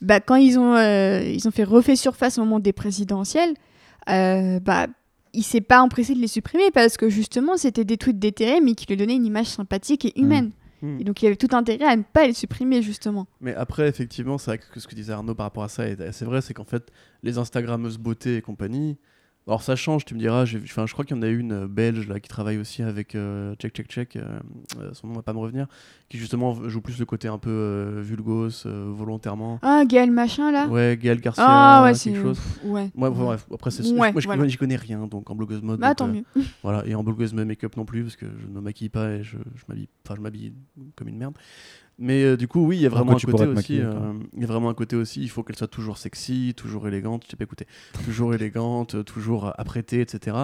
Bah, 0.01 0.21
quand 0.21 0.35
ils 0.35 0.57
ont, 0.57 0.73
euh, 0.75 1.21
ils 1.21 1.47
ont 1.47 1.51
fait 1.51 1.65
refait 1.65 1.97
surface 1.97 2.37
au 2.37 2.45
moment 2.45 2.59
des 2.59 2.73
présidentielles, 2.73 3.53
euh, 4.09 4.59
bah, 4.61 4.87
il 5.33 5.43
s'est 5.43 5.61
pas 5.61 5.81
empressé 5.81 6.15
de 6.15 6.19
les 6.19 6.27
supprimer 6.27 6.71
parce 6.73 6.95
que 6.95 7.09
justement 7.09 7.57
c'était 7.57 7.83
des 7.83 7.97
tweets 7.97 8.19
déterrés 8.19 8.61
mais 8.61 8.73
qui 8.73 8.85
lui 8.85 8.95
donnaient 8.95 9.15
une 9.15 9.25
image 9.25 9.47
sympathique 9.47 10.05
et 10.05 10.17
humaine. 10.19 10.51
Hmm. 10.81 10.99
Et 11.01 11.03
donc 11.03 11.21
il 11.21 11.25
avait 11.25 11.35
tout 11.35 11.53
intérêt 11.53 11.85
à 11.85 11.95
ne 11.97 12.03
pas 12.03 12.27
les 12.27 12.33
supprimer 12.33 12.81
justement. 12.81 13.27
Mais 13.41 13.53
après, 13.53 13.89
effectivement, 13.89 14.37
c'est 14.37 14.51
vrai 14.51 14.59
que 14.59 14.79
ce 14.79 14.87
que 14.87 14.95
disait 14.95 15.11
Arnaud 15.11 15.35
par 15.35 15.47
rapport 15.47 15.63
à 15.63 15.69
ça 15.69 15.87
est 15.87 15.99
assez 15.99 16.23
vrai, 16.23 16.41
c'est 16.41 16.53
qu'en 16.53 16.65
fait, 16.65 16.89
les 17.23 17.37
Instagrammeuses 17.37 17.97
beauté 17.97 18.37
et 18.37 18.41
compagnie, 18.41 18.97
alors 19.47 19.61
ça 19.61 19.75
change, 19.75 20.05
tu 20.05 20.15
me 20.15 20.19
diras, 20.19 20.43
enfin, 20.63 20.85
je 20.87 20.93
crois 20.93 21.05
qu'il 21.05 21.15
y 21.15 21.19
en 21.19 21.21
a 21.21 21.27
une 21.27 21.51
euh, 21.51 21.67
belge 21.67 22.07
là, 22.07 22.19
qui 22.19 22.27
travaille 22.29 22.57
aussi 22.57 22.81
avec 22.81 23.13
euh, 23.15 23.53
Check 23.55 23.75
Check 23.75 23.87
Check, 23.87 24.15
euh, 24.15 24.39
euh, 24.79 24.89
son 24.93 25.07
nom 25.07 25.13
va 25.13 25.21
pas 25.21 25.33
me 25.33 25.37
revenir, 25.39 25.67
qui 26.09 26.17
justement 26.17 26.67
joue 26.67 26.81
plus 26.81 26.97
le 26.99 27.05
côté 27.05 27.27
un 27.27 27.37
peu 27.37 27.49
euh, 27.51 28.01
vulgos, 28.01 28.49
volontairement. 28.65 29.59
Ah, 29.61 29.83
Gaël 29.85 30.09
machin 30.11 30.51
là? 30.51 30.67
Ouais, 30.67 30.97
Gaël 31.01 31.19
Garcia, 31.21 31.43
Ah 31.47 31.83
ouais, 31.83 31.93
c'est. 31.93 32.11
quelque 32.11 32.21
chose. 32.23 32.39
Ouais. 32.63 32.89
Moi, 32.95 33.09
bref, 33.11 33.45
après, 33.53 33.69
c'est 33.71 33.83
Ouais, 33.83 34.11
moi, 34.11 34.21
je- 34.21 34.25
voilà. 34.27 34.47
connais 34.57 34.75
rien, 34.75 35.05
donc 35.07 35.29
en 35.29 35.35
blogueuse 35.35 35.61
mode. 35.61 35.79
Bah 35.79 35.89
donc, 35.89 35.97
tant 35.97 36.07
mieux. 36.07 36.23
Voilà, 36.63 36.85
et 36.87 36.95
en 36.95 37.03
blogueuse 37.03 37.33
make-up 37.33 37.77
non 37.77 37.85
plus, 37.85 38.03
parce 38.03 38.15
que 38.15 38.25
je 38.41 38.47
ne 38.47 38.53
me 38.53 38.61
maquille 38.61 38.89
pas 38.89 39.11
et 39.11 39.23
je, 39.23 39.37
je 39.55 39.63
m'habille, 39.69 39.87
enfin 40.05 40.15
je 40.15 40.21
m'habille 40.21 40.53
comme 40.95 41.07
une 41.07 41.17
merde. 41.17 41.35
Mais 41.97 42.23
euh, 42.23 42.35
du 42.37 42.47
coup, 42.47 42.65
oui, 42.65 42.77
il 42.77 42.81
y 42.81 42.85
a 42.85 42.89
vraiment 42.89 43.11
un 43.11 43.15
côté 43.31 43.43
aussi. 43.59 43.79
euh, 43.79 44.13
Il 44.33 44.41
y 44.41 44.43
a 44.43 44.47
vraiment 44.47 44.69
un 44.69 44.73
côté 44.73 44.95
aussi. 44.95 45.21
Il 45.21 45.29
faut 45.29 45.43
qu'elle 45.43 45.55
soit 45.55 45.67
toujours 45.67 45.97
sexy, 45.97 46.53
toujours 46.55 46.87
élégante. 46.87 47.23
Je 47.25 47.29
t'ai 47.29 47.37
pas 47.37 47.45
écouté. 47.45 47.67
Toujours 48.03 48.33
élégante, 48.33 48.95
euh, 48.95 49.03
toujours 49.03 49.53
apprêtée, 49.57 50.01
etc. 50.01 50.37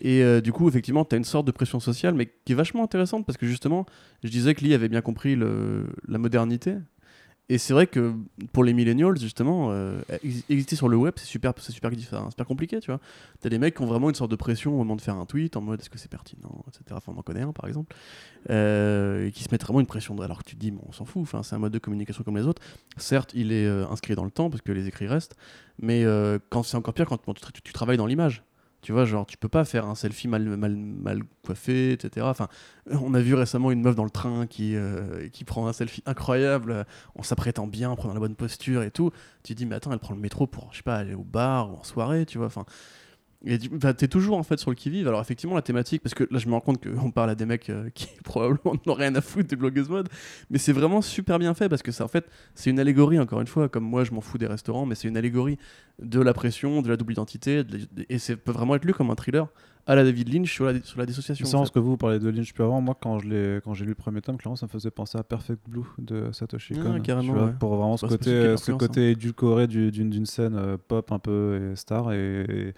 Et 0.00 0.22
euh, 0.22 0.40
du 0.40 0.52
coup, 0.52 0.68
effectivement, 0.68 1.04
tu 1.04 1.14
as 1.14 1.18
une 1.18 1.24
sorte 1.24 1.46
de 1.46 1.52
pression 1.52 1.80
sociale, 1.80 2.14
mais 2.14 2.32
qui 2.44 2.52
est 2.52 2.54
vachement 2.54 2.82
intéressante 2.84 3.24
parce 3.26 3.36
que 3.38 3.46
justement, 3.46 3.84
je 4.24 4.28
disais 4.30 4.54
que 4.54 4.62
Lee 4.64 4.74
avait 4.74 4.88
bien 4.88 5.00
compris 5.02 5.36
le, 5.36 5.86
la 6.08 6.18
modernité. 6.18 6.74
Et 7.48 7.58
c'est 7.58 7.72
vrai 7.72 7.86
que 7.86 8.12
pour 8.52 8.64
les 8.64 8.72
millennials, 8.72 9.16
justement, 9.18 9.68
euh, 9.70 10.00
ex- 10.24 10.42
exister 10.48 10.74
sur 10.74 10.88
le 10.88 10.96
web, 10.96 11.14
c'est 11.16 11.26
super, 11.26 11.52
super, 11.60 12.46
compliqué, 12.46 12.80
tu 12.80 12.90
vois. 12.90 13.00
T'as 13.40 13.48
des 13.48 13.58
mecs 13.58 13.76
qui 13.76 13.82
ont 13.82 13.86
vraiment 13.86 14.08
une 14.08 14.16
sorte 14.16 14.32
de 14.32 14.36
pression 14.36 14.74
au 14.74 14.78
moment 14.78 14.96
de 14.96 15.00
faire 15.00 15.14
un 15.14 15.26
tweet, 15.26 15.56
en 15.56 15.60
mode 15.60 15.80
est-ce 15.80 15.88
que 15.88 15.98
c'est 15.98 16.10
pertinent, 16.10 16.64
etc. 16.66 16.82
Enfin, 16.92 17.12
on 17.14 17.18
en 17.18 17.22
connaît 17.22 17.42
un, 17.42 17.52
par 17.52 17.68
exemple. 17.68 17.94
Euh, 18.50 19.28
et 19.28 19.30
qui 19.30 19.44
se 19.44 19.48
mettent 19.52 19.62
vraiment 19.62 19.78
une 19.78 19.86
pression. 19.86 20.18
Alors 20.20 20.38
que 20.42 20.48
tu 20.48 20.56
te 20.56 20.60
dis, 20.60 20.72
bon, 20.72 20.82
on 20.88 20.92
s'en 20.92 21.04
fout, 21.04 21.24
c'est 21.42 21.54
un 21.54 21.58
mode 21.58 21.72
de 21.72 21.78
communication 21.78 22.24
comme 22.24 22.36
les 22.36 22.46
autres. 22.46 22.62
Certes, 22.96 23.30
il 23.34 23.52
est 23.52 23.66
euh, 23.66 23.86
inscrit 23.90 24.16
dans 24.16 24.24
le 24.24 24.32
temps, 24.32 24.50
parce 24.50 24.62
que 24.62 24.72
les 24.72 24.88
écrits 24.88 25.06
restent, 25.06 25.36
mais 25.80 26.04
quand 26.50 26.64
c'est 26.64 26.76
encore 26.76 26.94
pire 26.94 27.06
quand 27.06 27.20
tu 27.62 27.72
travailles 27.72 27.96
dans 27.98 28.06
l'image. 28.06 28.42
Tu 28.82 28.92
vois, 28.92 29.04
genre, 29.04 29.26
tu 29.26 29.36
peux 29.36 29.48
pas 29.48 29.64
faire 29.64 29.86
un 29.86 29.94
selfie 29.94 30.28
mal, 30.28 30.44
mal, 30.44 31.22
coiffé, 31.44 31.92
etc. 31.92 32.24
Enfin, 32.28 32.48
on 32.90 33.14
a 33.14 33.20
vu 33.20 33.34
récemment 33.34 33.72
une 33.72 33.82
meuf 33.82 33.96
dans 33.96 34.04
le 34.04 34.10
train 34.10 34.46
qui, 34.46 34.76
euh, 34.76 35.28
prend 35.44 35.66
un 35.66 35.72
selfie 35.72 36.02
incroyable 36.06 36.86
en 37.16 37.22
s'apprêtant 37.22 37.66
bien, 37.66 37.90
en 37.90 37.96
prenant 37.96 38.14
la 38.14 38.20
bonne 38.20 38.36
posture 38.36 38.82
et 38.82 38.90
tout. 38.90 39.10
Tu 39.42 39.54
dis, 39.54 39.66
mais 39.66 39.74
attends, 39.74 39.92
elle 39.92 39.98
prend 39.98 40.14
le 40.14 40.20
métro 40.20 40.46
pour, 40.46 40.68
je 40.72 40.78
sais 40.78 40.82
pas, 40.82 40.96
aller 40.96 41.14
au 41.14 41.24
bar 41.24 41.72
ou 41.72 41.76
en 41.78 41.82
soirée, 41.84 42.26
tu 42.26 42.38
vois. 42.38 42.46
Enfin, 42.46 42.64
et 43.46 43.58
tu 43.58 43.68
es 44.04 44.08
toujours 44.08 44.36
en 44.38 44.42
fait 44.42 44.58
sur 44.58 44.70
le 44.70 44.76
qui-vive. 44.76 45.06
Alors, 45.08 45.20
effectivement, 45.20 45.54
la 45.54 45.62
thématique, 45.62 46.02
parce 46.02 46.14
que 46.14 46.24
là, 46.30 46.38
je 46.38 46.46
me 46.48 46.52
rends 46.52 46.60
compte 46.60 46.82
qu'on 46.82 47.10
parle 47.10 47.30
à 47.30 47.34
des 47.34 47.46
mecs 47.46 47.70
euh, 47.70 47.88
qui 47.94 48.08
probablement 48.24 48.74
n'ont 48.86 48.94
rien 48.94 49.14
à 49.14 49.20
foutre 49.20 49.48
des 49.48 49.56
blogueuses 49.56 49.88
mode, 49.88 50.08
mais 50.50 50.58
c'est 50.58 50.72
vraiment 50.72 51.00
super 51.00 51.38
bien 51.38 51.54
fait 51.54 51.68
parce 51.68 51.82
que 51.82 51.92
c'est 51.92 52.02
en 52.02 52.08
fait, 52.08 52.26
c'est 52.54 52.70
une 52.70 52.80
allégorie, 52.80 53.18
encore 53.18 53.40
une 53.40 53.46
fois, 53.46 53.68
comme 53.68 53.84
moi, 53.84 54.04
je 54.04 54.12
m'en 54.12 54.20
fous 54.20 54.38
des 54.38 54.46
restaurants, 54.46 54.84
mais 54.86 54.94
c'est 54.94 55.08
une 55.08 55.16
allégorie 55.16 55.58
de 56.02 56.20
la 56.20 56.34
pression, 56.34 56.82
de 56.82 56.88
la 56.88 56.96
double 56.96 57.12
identité, 57.12 57.64
de 57.64 57.78
la- 57.78 58.04
et 58.08 58.18
ça 58.18 58.36
peut 58.36 58.52
vraiment 58.52 58.74
être 58.74 58.84
lu 58.84 58.92
comme 58.92 59.10
un 59.10 59.14
thriller 59.14 59.46
à 59.88 59.94
la 59.94 60.02
David 60.02 60.34
Lynch 60.34 60.52
sur 60.52 60.64
la, 60.64 60.82
sur 60.82 60.98
la 60.98 61.06
dissociation. 61.06 61.46
C'est 61.46 61.54
en 61.54 61.60
fait. 61.62 61.66
ce 61.68 61.70
que 61.72 61.78
vous 61.78 61.96
parlez 61.96 62.18
de 62.18 62.28
Lynch 62.28 62.52
plus 62.52 62.64
avant. 62.64 62.80
Moi, 62.80 62.96
quand 63.00 63.20
je 63.20 63.28
l'ai, 63.28 63.60
quand 63.62 63.72
j'ai 63.72 63.84
lu 63.84 63.90
le 63.90 63.94
premier 63.94 64.20
tome, 64.20 64.36
clairement, 64.36 64.56
ça 64.56 64.66
me 64.66 64.70
faisait 64.70 64.90
penser 64.90 65.16
à 65.16 65.22
Perfect 65.22 65.60
Blue 65.68 65.84
de 65.98 66.32
Satoshi 66.32 66.74
Ah, 66.76 66.82
Kon. 66.82 67.00
carrément, 67.00 67.32
vois, 67.32 67.44
ouais. 67.44 67.52
Pour 67.56 67.76
vraiment 67.76 67.96
ce 67.96 68.06
Bah, 68.06 68.10
c'est 68.10 68.18
côté, 68.18 68.48
de 68.48 68.56
ce 68.56 68.72
côté 68.72 69.10
édulcoré 69.12 69.68
du- 69.68 69.92
d'une 69.92 70.10
d'une 70.10 70.26
scène 70.26 70.56
euh, 70.56 70.76
pop 70.76 71.12
un 71.12 71.20
peu 71.20 71.70
et 71.72 71.76
star 71.76 72.12
et, 72.12 72.40
et 72.48 72.74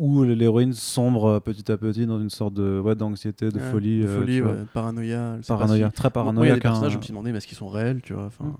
où 0.00 0.24
l'héroïne 0.24 0.72
sombre 0.72 1.26
euh, 1.26 1.40
petit 1.40 1.70
à 1.70 1.76
petit 1.76 2.06
dans 2.06 2.18
une 2.20 2.30
sorte 2.30 2.54
de 2.54 2.80
ouais, 2.80 2.94
d'anxiété, 2.96 3.50
de 3.50 3.58
Ouais, 3.58 3.70
folie, 3.70 4.00
de 4.00 4.06
euh, 4.06 4.18
folie 4.20 4.40
ouais, 4.42 4.64
paranoïa. 4.72 5.36
paranoïa, 5.46 5.88
si- 5.88 5.92
très 5.94 6.08
Moi, 6.14 6.46
il 6.46 6.48
y 6.48 6.52
a 6.52 6.54
paranoïaque. 6.54 6.54
des 6.56 6.60
personnages, 6.62 6.92
je 6.92 6.96
hein. 6.96 6.98
me 7.00 7.04
suis 7.04 7.12
demandé, 7.12 7.32
mais 7.32 7.38
est-ce 7.38 7.46
qu'ils 7.46 7.58
sont 7.58 7.68
réels, 7.68 8.00
tu 8.02 8.14
vois 8.14 8.24
enfin, 8.24 8.56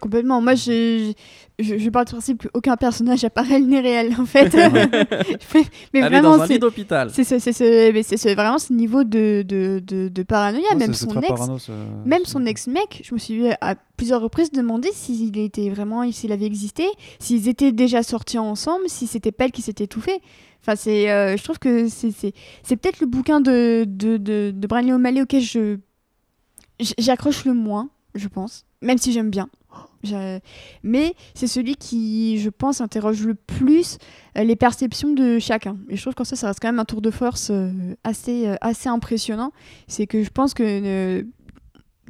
Complètement. 0.00 0.40
Moi, 0.40 0.54
je, 0.54 1.12
je 1.58 1.90
pars 1.90 2.04
du 2.04 2.12
principe 2.12 2.46
qu'aucun 2.48 2.76
personnage 2.76 3.24
apparaît 3.24 3.60
n'est 3.60 3.80
réel, 3.80 4.14
en 4.18 4.24
fait. 4.26 4.54
mais 5.92 6.02
Aller 6.02 6.20
vraiment, 6.20 6.46
c'est 6.46 6.58
d'hôpital. 6.58 7.10
c'est 7.12 7.24
ce, 7.24 7.38
c'est 7.38 7.52
ce- 7.52 7.92
mais 7.92 8.02
c'est 8.02 8.16
ce- 8.16 8.34
vraiment 8.34 8.58
ce 8.58 8.72
niveau 8.72 9.04
de, 9.04 9.42
de, 9.46 9.82
de, 9.84 10.08
de 10.08 10.22
paranoïa. 10.22 10.64
Ouais, 10.72 10.76
même 10.76 10.94
son 10.94 11.18
ex, 11.18 11.28
parano, 11.28 11.58
ça- 11.58 11.72
même 12.04 12.24
son 12.24 12.46
ex-mec, 12.46 13.02
je 13.04 13.14
me 13.14 13.18
suis 13.18 13.44
à 13.60 13.74
plusieurs 13.96 14.20
reprises 14.20 14.50
demandé 14.52 14.88
s'il 14.92 15.36
était 15.38 15.68
vraiment, 15.70 16.10
s'il 16.12 16.32
avait 16.32 16.46
existé, 16.46 16.84
s'ils 17.18 17.48
étaient 17.48 17.72
déjà 17.72 18.02
sortis 18.02 18.38
ensemble, 18.38 18.84
si 18.88 19.06
c'était 19.06 19.32
pas 19.32 19.44
elle 19.46 19.52
qui 19.52 19.62
s'était 19.62 19.84
étouffée. 19.84 20.20
Enfin, 20.60 20.76
c'est, 20.76 21.10
euh, 21.10 21.36
je 21.36 21.42
trouve 21.42 21.58
que 21.58 21.88
c'est, 21.88 22.32
peut-être 22.68 23.00
le 23.00 23.06
bouquin 23.06 23.40
de, 23.40 23.84
de, 23.86 24.16
de, 24.16 24.52
de 24.54 24.66
Brian 24.68 24.82
Lee 24.86 24.92
O'Malley 24.92 25.22
auquel 25.22 25.42
je, 25.42 25.78
j'accroche 26.98 27.44
le 27.44 27.54
moins, 27.54 27.90
je 28.14 28.28
pense, 28.28 28.64
même 28.80 28.98
si 28.98 29.12
j'aime 29.12 29.30
bien. 29.30 29.48
Mais 30.82 31.14
c'est 31.34 31.46
celui 31.46 31.76
qui, 31.76 32.38
je 32.38 32.50
pense, 32.50 32.80
interroge 32.80 33.24
le 33.24 33.34
plus 33.34 33.98
euh, 34.36 34.44
les 34.44 34.56
perceptions 34.56 35.12
de 35.12 35.38
chacun. 35.38 35.76
Et 35.88 35.96
je 35.96 36.02
trouve 36.02 36.14
que 36.14 36.24
ça, 36.24 36.36
ça 36.36 36.48
reste 36.48 36.60
quand 36.60 36.68
même 36.68 36.80
un 36.80 36.84
tour 36.84 37.02
de 37.02 37.10
force 37.10 37.50
euh, 37.50 37.70
assez, 38.04 38.48
euh, 38.48 38.56
assez 38.60 38.88
impressionnant. 38.88 39.52
C'est 39.86 40.06
que 40.06 40.22
je 40.22 40.30
pense 40.30 40.54
que 40.54 41.24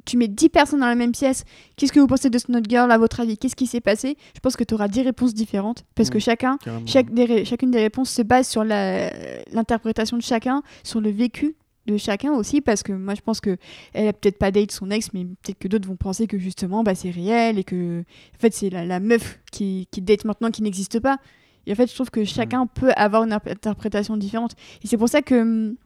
tu 0.04 0.16
mets 0.16 0.28
10 0.28 0.48
personnes 0.48 0.80
dans 0.80 0.86
la 0.86 0.94
même 0.94 1.12
pièce. 1.12 1.44
Qu'est-ce 1.76 1.92
que 1.92 2.00
vous 2.00 2.06
pensez 2.06 2.28
de 2.28 2.38
Snot 2.38 2.62
Girl 2.68 2.90
à 2.90 2.98
votre 2.98 3.20
avis? 3.20 3.38
Qu'est-ce 3.38 3.56
qui 3.56 3.66
s'est 3.66 3.80
passé? 3.80 4.16
Je 4.34 4.40
pense 4.40 4.56
que 4.56 4.64
tu 4.64 4.74
auras 4.74 4.88
10 4.88 5.02
réponses 5.02 5.34
différentes 5.34 5.84
parce 5.94 6.10
que 6.10 6.18
chacun, 6.18 6.58
chaque 6.86 7.12
des 7.12 7.44
chacune 7.44 7.70
des 7.70 7.80
réponses 7.80 8.10
se 8.10 8.22
base 8.22 8.48
sur 8.48 8.64
l'interprétation 8.64 10.16
de 10.16 10.22
chacun, 10.22 10.62
sur 10.82 11.00
le 11.00 11.10
vécu 11.10 11.54
de 11.86 11.96
chacun 11.96 12.32
aussi 12.32 12.60
parce 12.60 12.82
que 12.82 12.92
moi 12.92 13.14
je 13.14 13.20
pense 13.20 13.40
que 13.40 13.56
elle 13.92 14.08
a 14.08 14.12
peut-être 14.12 14.38
pas 14.38 14.50
date 14.50 14.70
son 14.70 14.90
ex 14.90 15.12
mais 15.12 15.24
peut-être 15.24 15.58
que 15.58 15.68
d'autres 15.68 15.88
vont 15.88 15.96
penser 15.96 16.26
que 16.26 16.38
justement 16.38 16.84
bah, 16.84 16.94
c'est 16.94 17.10
réel 17.10 17.58
et 17.58 17.64
que 17.64 18.00
en 18.00 18.38
fait 18.38 18.54
c'est 18.54 18.70
la, 18.70 18.84
la 18.84 19.00
meuf 19.00 19.40
qui, 19.50 19.88
qui 19.90 20.00
date 20.00 20.24
maintenant 20.24 20.50
qui 20.50 20.62
n'existe 20.62 21.00
pas. 21.00 21.18
Et 21.66 21.72
en 21.72 21.74
fait 21.74 21.88
je 21.88 21.94
trouve 21.94 22.10
que 22.10 22.24
chacun 22.24 22.66
peut 22.66 22.92
avoir 22.96 23.24
une 23.24 23.32
interprétation 23.32 24.16
différente. 24.16 24.52
Et 24.84 24.86
c'est 24.86 24.96
pour 24.96 25.08
ça 25.08 25.22
que 25.22 25.40
hum, 25.40 25.76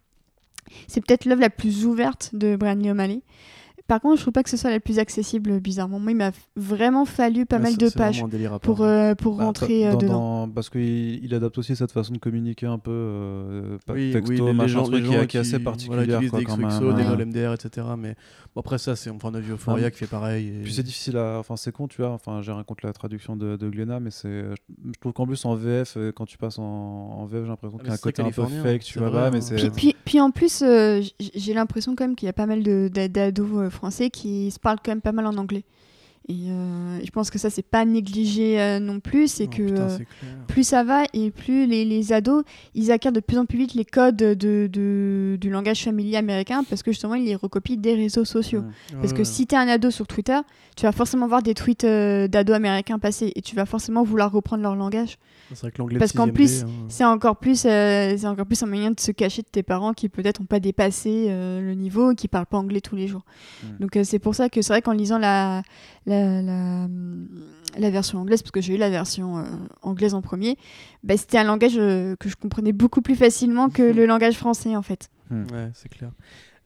c'est 0.86 1.04
peut-être 1.04 1.24
l'œuvre 1.24 1.40
la 1.40 1.50
plus 1.50 1.86
ouverte 1.86 2.30
de 2.34 2.56
Brian 2.56 2.74
Lee 2.74 2.90
O'Malley 2.90 3.22
par 3.88 4.00
contre 4.00 4.16
je 4.16 4.22
trouve 4.22 4.32
pas 4.32 4.42
que 4.42 4.50
ce 4.50 4.56
soit 4.56 4.70
la 4.70 4.80
plus 4.80 4.98
accessible 4.98 5.60
bizarrement 5.60 5.98
moi 5.98 6.10
il 6.12 6.16
m'a 6.16 6.30
vraiment 6.56 7.04
fallu 7.04 7.46
pas 7.46 7.56
Ouais, 7.56 7.62
mal 7.62 7.76
de 7.76 7.88
pages 7.88 8.22
pour, 8.62 8.82
euh, 8.82 9.14
pour 9.14 9.36
Bah, 9.36 9.44
rentrer 9.44 9.86
euh, 9.86 9.92
dans- 9.92 9.98
dedans 9.98 10.46
dans- 10.46 10.52
parce 10.52 10.70
qu'il 10.70 11.24
il 11.24 11.34
adapte 11.34 11.58
aussi 11.58 11.74
cette 11.76 11.92
façon 11.92 12.12
de 12.12 12.18
communiquer 12.18 12.66
un 12.66 12.78
peu, 12.78 12.90
euh, 12.92 13.78
Oui, 13.88 14.12
texto, 14.12 14.30
oui, 14.32 14.38
les, 14.40 14.46
les 14.46 14.52
machin, 14.52 14.68
gens, 14.68 14.82
truc 14.84 14.94
les 14.96 15.02
qui, 15.02 15.12
gens 15.14 15.22
est- 15.22 15.26
qui 15.26 15.36
est 15.36 15.40
assez 15.40 15.50
voilà, 15.58 15.64
particulière. 15.64 16.04
qui 16.06 16.26
utilisent 16.26 16.30
quoi, 16.30 16.38
des 16.40 16.44
quand 16.46 16.56
XOXO, 16.56 16.84
même, 16.86 16.96
des 16.96 17.02
hein. 17.02 17.08
vols 17.10 17.22
MDR, 17.26 17.52
etc. 17.54 17.86
Mais 17.98 18.14
bon, 18.54 18.60
après 18.60 18.78
ça, 18.78 18.96
c'est 18.96 19.10
enfin, 19.10 19.30
on 19.32 19.34
a 19.34 19.40
vu 19.40 19.52
Euphoria 19.52 19.86
Ah, 19.86 19.90
qui 19.90 19.98
fait 19.98 20.06
pareil. 20.06 20.48
et- 20.48 20.62
Puis 20.62 20.72
c'est 20.74 20.82
difficile 20.82 21.16
à. 21.16 21.38
Enfin, 21.38 21.56
c'est 21.56 21.72
con, 21.72 21.88
tu 21.88 22.02
vois. 22.02 22.10
Enfin, 22.10 22.42
j'ai 22.42 22.52
rien 22.52 22.64
contre 22.64 22.86
la 22.86 22.92
traduction 22.92 23.36
de, 23.36 23.56
de 23.56 23.68
Glénat, 23.68 24.00
mais 24.00 24.10
c'est. 24.10 24.28
Je 24.28 24.98
trouve 25.00 25.12
qu'en 25.12 25.26
plus, 25.26 25.44
en 25.44 25.54
VF, 25.54 25.94
euh, 25.96 26.12
quand 26.12 26.26
tu 26.26 26.38
passes 26.38 26.58
en, 26.58 26.62
en 26.64 27.24
VF, 27.26 27.42
j'ai 27.44 27.48
l'impression 27.48 27.78
Ah, 27.78 27.82
qu'il 27.82 27.88
y 27.88 27.90
a 27.90 27.92
mais 27.92 27.94
un 27.94 27.98
côté 27.98 28.22
un 28.22 28.24
peu 28.26 28.30
californien, 28.32 28.62
fake, 28.62 28.82
tu 28.84 28.98
vois. 28.98 29.10
bah, 29.10 29.26
hein. 29.26 29.30
mais 29.32 29.40
c'est. 29.40 29.70
Puis, 30.04 30.20
en 30.20 30.30
plus, 30.30 30.62
euh, 30.62 31.02
j'ai 31.34 31.54
l'impression 31.54 31.94
quand 31.96 32.04
même 32.04 32.14
qu'il 32.16 32.26
y 32.26 32.28
a 32.28 32.32
pas 32.32 32.46
mal 32.46 32.62
d'ados 32.62 33.70
français 33.76 34.10
qui 34.10 34.50
se 34.50 34.58
parlent 34.58 34.78
quand 34.84 34.90
même 34.90 35.00
pas 35.00 35.12
mal 35.12 35.26
en 35.26 35.36
anglais. 35.36 35.64
Et 36.28 36.50
euh, 36.50 36.98
je 37.04 37.10
pense 37.12 37.30
que 37.30 37.38
ça, 37.38 37.50
c'est 37.50 37.62
pas 37.62 37.84
négligé 37.84 38.60
euh, 38.60 38.80
non 38.80 38.98
plus. 38.98 39.28
C'est 39.28 39.44
Oh, 39.44 39.56
que 39.56 39.62
putain, 39.62 39.80
euh, 39.82 39.98
plus 40.48 40.64
ça 40.64 40.82
va 40.82 41.04
et 41.12 41.30
plus 41.30 41.66
les, 41.66 41.84
les 41.84 42.12
ados, 42.12 42.42
ils 42.74 42.90
acquièrent 42.90 43.12
de 43.12 43.20
plus 43.20 43.38
en 43.38 43.46
plus 43.46 43.58
vite 43.58 43.74
les 43.74 43.84
codes 43.84 44.16
de, 44.16 44.34
de- 44.66 45.36
du 45.40 45.50
langage 45.50 45.84
familier 45.84 46.16
américain 46.16 46.64
parce 46.68 46.82
que 46.82 46.90
justement, 46.90 47.14
ils 47.14 47.24
les 47.26 47.36
recopient 47.36 47.76
des 47.76 47.94
réseaux 47.94 48.24
sociaux. 48.24 48.60
Ouais. 48.62 48.96
Parce 49.00 49.04
Ouais, 49.12 49.12
que 49.12 49.18
ouais. 49.18 49.24
si 49.24 49.46
t'es 49.46 49.54
un 49.54 49.68
ado 49.68 49.92
sur 49.92 50.08
Twitter, 50.08 50.38
tu 50.76 50.82
vas 50.84 50.90
forcément 50.92 51.28
voir 51.28 51.42
des 51.42 51.54
tweets 51.54 51.86
d'ados 51.86 52.56
américains 52.56 52.98
passer 52.98 53.32
et 53.36 53.40
tu 53.40 53.54
vas 53.54 53.64
forcément 53.66 54.02
vouloir 54.02 54.32
reprendre 54.32 54.62
leur 54.64 54.74
langage. 54.74 55.18
Vrai 55.52 55.70
que 55.70 55.98
Parce 55.98 56.10
qu'en 56.12 56.26
6e 56.26 56.32
plus, 56.32 56.62
hein. 56.64 56.66
C'est 56.88 57.04
encore 57.04 57.36
plus, 57.36 57.60
c'est 57.60 58.26
encore 58.26 58.46
plus 58.46 58.60
un 58.64 58.66
moyen 58.66 58.90
de 58.90 58.98
se 58.98 59.12
cacher 59.12 59.42
de 59.42 59.46
tes 59.46 59.62
parents 59.62 59.92
qui 59.92 60.08
peut-être 60.08 60.40
n'ont 60.40 60.46
pas 60.46 60.58
dépassé 60.58 61.26
le 61.28 61.72
niveau, 61.74 62.14
qui 62.14 62.26
parlent 62.26 62.46
pas 62.46 62.58
anglais 62.58 62.80
tous 62.80 62.96
les 62.96 63.06
jours. 63.06 63.22
Mm. 63.62 63.66
Donc 63.78 63.98
c'est 64.02 64.18
pour 64.18 64.34
ça 64.34 64.48
que 64.48 64.60
c'est 64.60 64.72
vrai 64.72 64.82
qu'en 64.82 64.90
lisant 64.92 65.18
la, 65.18 65.62
la, 66.06 66.40
la, 66.42 66.88
la 67.78 67.90
version 67.90 68.18
anglaise, 68.20 68.42
parce 68.42 68.52
que 68.52 68.60
j'ai 68.60 68.74
eu 68.74 68.78
la 68.78 68.90
version 68.90 69.38
euh, 69.38 69.44
anglaise 69.82 70.14
en 70.14 70.22
premier, 70.22 70.56
bah, 71.02 71.16
c'était 71.16 71.38
un 71.38 71.44
langage 71.44 71.76
euh, 71.76 72.16
que 72.16 72.28
je 72.28 72.36
comprenais 72.36 72.72
beaucoup 72.72 73.02
plus 73.02 73.16
facilement 73.16 73.68
que 73.68 73.82
le 73.82 74.06
langage 74.06 74.36
français 74.36 74.76
en 74.76 74.82
fait. 74.82 75.10
Ouais, 75.30 75.70
c'est 75.74 75.88
clair. 75.88 76.10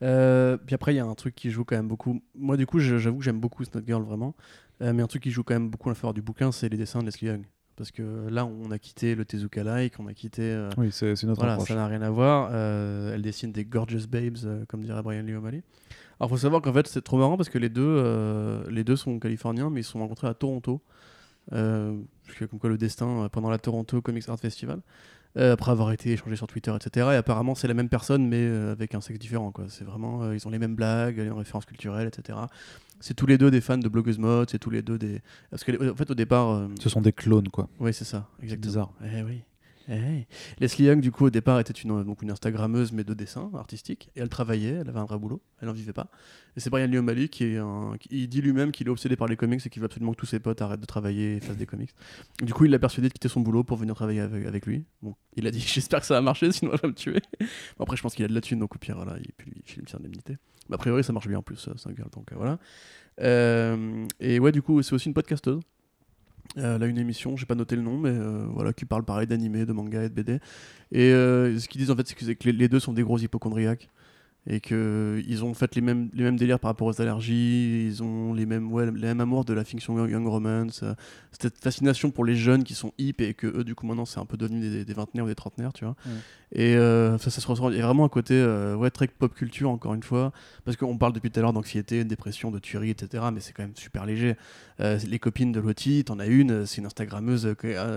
Euh, 0.03 0.57
puis 0.57 0.75
après, 0.75 0.95
il 0.95 0.97
y 0.97 1.01
a 1.01 1.05
un 1.05 1.15
truc 1.15 1.35
qui 1.35 1.51
joue 1.51 1.65
quand 1.65 1.77
même 1.77 1.89
beaucoup. 1.89 2.21
Moi, 2.35 2.57
du 2.57 2.67
coup, 2.67 2.79
je- 2.79 2.99
j'avoue 2.99 3.19
que 3.19 3.25
j'aime 3.25 3.41
beaucoup 3.41 3.65
Snot 3.65 3.83
Girl, 3.87 4.03
vraiment. 4.03 4.35
Euh, 4.83 4.93
mais 4.95 5.03
un 5.03 5.07
truc 5.07 5.23
qui 5.23 5.31
joue 5.31 5.43
quand 5.43 5.53
même 5.55 5.69
beaucoup 5.69 5.91
en 5.91 5.95
faveur 5.95 6.15
du 6.15 6.23
bouquin, 6.23 6.53
c'est 6.53 6.69
les 6.71 6.79
dessins 6.79 7.01
de 7.01 7.05
Leslie 7.07 7.29
Young. 7.29 7.43
Parce 7.77 7.91
que 7.91 8.29
là, 8.31 8.47
on 8.47 8.71
a 8.71 8.79
quitté 8.79 9.15
le 9.15 9.25
Tezuka-like, 9.27 9.95
on 9.99 10.07
a 10.07 10.15
quitté. 10.15 10.43
euh, 10.43 10.71
Oui, 10.79 10.89
c'est 10.91 11.17
c'est 11.17 11.27
notre 11.27 11.39
voilà, 11.41 11.55
approche. 11.55 11.69
ça 11.69 11.75
n'a 11.75 11.87
rien 11.87 12.01
à 12.03 12.11
voir. 12.11 12.49
Euh, 12.53 13.15
elle 13.15 13.23
dessine 13.23 13.53
des 13.53 13.65
gorgeous 13.65 14.07
babes, 14.09 14.37
euh, 14.45 14.65
comme 14.69 14.83
dirait 14.85 15.03
Brian 15.03 15.23
Lee 15.23 15.35
O'Malley. 15.35 15.63
Alors, 16.21 16.31
faut 16.31 16.37
savoir 16.37 16.61
qu'en 16.61 16.73
fait, 16.73 16.87
c'est 16.87 17.03
trop 17.03 17.17
marrant 17.19 17.37
parce 17.37 17.49
que 17.49 17.59
les 17.59 17.71
deux, 17.71 17.83
euh, 17.83 18.63
les 18.71 18.85
deux 18.85 18.97
sont 18.97 19.19
californiens, 19.19 19.71
mais 19.71 19.81
ils 19.81 19.85
se 19.85 19.93
sont 19.93 20.01
rencontrés 20.01 20.29
à 20.29 20.35
Toronto. 20.35 20.83
Euh, 21.53 21.97
comme 22.39 22.59
quoi, 22.59 22.71
le 22.71 22.79
destin, 22.79 23.25
euh, 23.25 23.29
pendant 23.29 23.51
la 23.51 23.59
Toronto 23.59 24.01
Comics 24.01 24.29
Art 24.29 24.39
Festival. 24.39 24.81
Euh, 25.37 25.53
après 25.53 25.71
avoir 25.71 25.93
été 25.93 26.11
échangés 26.11 26.35
sur 26.35 26.49
Twitter, 26.49 26.75
etc. 26.75 27.11
Et 27.13 27.17
apparemment, 27.17 27.55
c'est 27.55 27.69
la 27.69 27.75
même 27.75 27.89
personne, 27.89 28.27
mais 28.27 28.45
avec 28.47 28.97
un 28.97 29.01
sexe 29.01 29.19
différent. 29.21 29.53
Quoi. 29.53 29.67
C'est 29.69 29.85
vraiment, 29.85 30.33
ils 30.33 30.47
ont 30.49 30.51
les 30.51 30.59
mêmes 30.59 30.75
blagues, 30.75 31.19
les 31.19 31.25
mêmes 31.25 31.39
références 31.39 31.67
culturelles, 31.67 32.09
etc. 32.09 32.37
C'est 32.99 33.15
tous 33.15 33.27
les 33.27 33.39
deux 33.39 33.51
des 33.51 33.61
fans 33.61 33.79
de 33.79 33.89
blogueuse 33.89 34.19
mode, 34.19 34.51
c'est 34.51 34.59
tous 34.59 34.71
les 34.71 34.83
deux 34.83 34.99
des. 34.99 35.23
Parce 35.51 35.63
que, 35.63 35.93
en 35.93 35.95
fait, 35.95 36.11
au 36.11 36.15
départ. 36.15 36.69
Ce 36.81 36.89
sont 36.89 37.01
des 37.01 37.13
clones, 37.13 37.49
quoi. 37.49 37.69
oui, 37.79 37.95
c'est 37.95 38.05
ça, 38.05 38.29
exactement. 38.43 38.71
bizarre. 38.71 38.93
Eh 39.05 39.23
oui. 39.23 39.43
Eh. 39.89 40.27
Leslie 40.61 40.85
Young, 40.85 41.01
du 41.01 41.11
coup, 41.11 41.25
au 41.27 41.31
départ, 41.31 41.59
était 41.59 41.73
une, 41.73 42.05
donc 42.05 42.23
une 42.23 42.31
Instagrammeuse, 42.31 42.93
mais 42.93 43.03
de 43.03 43.15
dessin 43.15 43.51
artistique. 43.55 44.11
Et 44.15 44.21
elle 44.21 44.29
travaillait, 44.29 44.75
elle 44.81 44.89
avait 44.89 44.99
un 45.01 45.05
vrai 45.05 45.19
boulot, 45.19 45.43
elle 45.61 45.69
n'en 45.69 45.75
vivait 45.75 45.93
pas. 45.93 46.09
Et 46.57 46.61
c'est 46.61 46.71
Brian 46.71 46.87
Lee 46.87 47.29
qui 47.29 47.45
est 47.45 47.61
qui- 47.99 48.09
il 48.11 48.29
dit 48.29 48.41
lui-même 48.41 48.73
qu'il 48.73 48.87
est 48.87 48.91
obsédé 48.91 49.17
par 49.17 49.27
les 49.27 49.37
comics 49.37 49.65
et 49.65 49.71
qu'il 49.71 49.81
veut 49.81 49.87
absolument 49.87 50.13
que 50.13 50.19
tous 50.19 50.27
ses 50.27 50.39
potes 50.39 50.63
arrêtent 50.63 50.81
de 50.81 50.87
travailler 50.87 51.37
et 51.37 51.41
fassent 51.41 51.57
des 51.57 51.67
comics. 51.67 51.91
Du 52.43 52.53
coup, 52.53 52.67
il 52.67 52.71
l'a 52.71 52.79
persuadé 52.79 53.09
de 53.09 53.13
quitter 53.13 53.29
son 53.29 53.41
boulot 53.41 53.65
pour 53.65 53.77
venir 53.77 53.95
travailler 53.95 54.21
avec, 54.21 54.67
lui. 54.67 54.85
Il 55.37 55.47
a 55.47 55.51
dit 55.51 55.61
J'espère 55.67 56.01
que 56.01 56.07
ça 56.07 56.15
va 56.15 56.21
marcher, 56.21 56.53
sinon 56.53 56.73
elle 56.75 56.81
va 56.81 56.89
me 56.89 56.95
tuer. 56.95 57.21
Après, 57.79 57.97
je 57.97 58.03
pense 58.03 58.15
qu'il 58.15 58.25
a 58.25 58.29
de 58.29 58.35
la 58.35 58.41
thune, 58.41 58.59
donc 58.61 58.75
au 58.75 58.79
pire, 58.79 58.97
il 59.17 59.23
lui 59.53 59.63
filer 59.65 59.85
une 59.89 59.97
indemnité. 59.99 60.37
Mais 60.69 60.75
a 60.75 60.79
priori, 60.79 61.03
ça 61.03 61.13
marche 61.13 61.27
bien 61.27 61.39
en 61.39 61.43
plus, 61.43 61.57
c'est 61.57 61.71
un 61.89 61.93
donc 62.13 62.31
euh, 62.33 62.37
voilà. 62.37 62.59
Euh, 63.21 64.07
et 64.21 64.39
ouais, 64.39 64.53
du 64.53 64.63
coup, 64.63 64.83
c'est 64.83 64.95
aussi 64.95 65.09
une 65.09 65.15
podcasteuse. 65.15 65.61
Euh, 66.59 66.77
elle 66.77 66.83
a 66.83 66.87
une 66.87 66.99
émission, 66.99 67.37
j'ai 67.37 67.47
pas 67.47 67.55
noté 67.55 67.77
le 67.77 67.83
nom, 67.83 67.97
mais 67.97 68.11
euh, 68.11 68.47
voilà, 68.51 68.73
qui 68.73 68.85
parle 68.85 69.05
pareil 69.05 69.27
d'animé, 69.27 69.67
de 69.67 69.73
manga 69.73 70.03
et 70.03 70.09
de 70.09 70.15
BD. 70.15 70.41
Et 70.93 71.13
euh, 71.13 71.59
ce 71.59 71.69
qu'ils 71.69 71.81
disent 71.81 71.91
en 71.91 71.97
fait, 71.97 72.09
c'est 72.09 72.35
que, 72.35 72.51
les, 72.51 72.69
deux 72.69 72.81
sont 72.81 72.93
des 72.93 73.03
gros 73.03 73.19
hypochondriaques 73.19 73.89
et 74.47 74.59
que 74.61 75.23
ils 75.29 75.45
ont 75.45 75.53
fait 75.53 75.75
les 75.75 75.83
mêmes 75.83 76.37
délires 76.37 76.59
par 76.59 76.71
rapport 76.71 76.87
aux 76.89 77.01
allergies, 77.01 77.87
ils 77.87 78.03
ont 78.03 78.33
les 78.33 78.47
mêmes 78.47 78.73
ouais, 78.73 78.87
les 78.87 78.93
mêmes 78.93 79.21
amours 79.21 79.45
de 79.45 79.53
la 79.53 79.65
fiction 79.65 80.07
young, 80.07 80.27
romance, 80.27 80.83
cette 81.39 81.59
fascination 81.59 82.11
pour 82.11 82.25
les 82.25 82.37
jeunes 82.37 82.65
qui 82.65 82.73
sont 82.73 82.95
hip 82.97 83.17
et 83.19 83.35
que 83.35 83.47
eux 83.47 83.65
du 83.65 83.75
coup 83.75 83.87
maintenant 83.87 84.07
c'est 84.07 84.19
un 84.19 84.25
peu 84.25 84.39
devenu 84.39 84.61
des, 84.61 84.87
des 84.87 84.95
vingtenaires 84.95 85.27
ou 85.27 85.29
des 85.29 85.35
trentenaires, 85.35 85.75
tu 85.75 85.85
vois. 85.85 85.95
Et 86.53 86.75
euh, 86.75 87.17
ça, 87.19 87.31
ça 87.31 87.41
se 87.41 87.47
ressent. 87.47 87.71
Il 87.71 87.77
y 87.77 87.81
a 87.81 87.87
vraiment 87.87 88.05
un 88.05 88.09
côté 88.09 88.35
euh, 88.35 88.75
ouais 88.75 88.91
très 88.91 89.07
pop 89.07 89.33
culture 89.33 89.71
encore 89.71 89.95
une 89.95 90.03
fois, 90.03 90.33
parce 90.65 90.77
qu'on 90.77 90.99
parle 90.99 91.13
depuis 91.13 91.31
tout 91.31 91.39
à 91.39 91.43
l'heure 91.43 91.53
d'anxiété, 91.53 92.03
de 92.03 92.09
dépression, 92.09 92.51
de 92.51 92.59
tuerie, 92.59 92.91
etc. 92.91 93.25
Mais 93.33 93.39
c'est 93.41 93.53
quand 93.53 93.63
même 93.63 93.77
super 93.77 94.05
léger. 94.05 94.35
Euh, 94.81 94.99
les 95.07 95.19
copines 95.21 95.53
de 95.53 95.61
Lottie, 95.61 96.03
t'en 96.05 96.19
as 96.19 96.27
une, 96.27 96.67
c'est 96.67 96.79
une 96.79 96.87
Instagrammeuse 96.87 97.55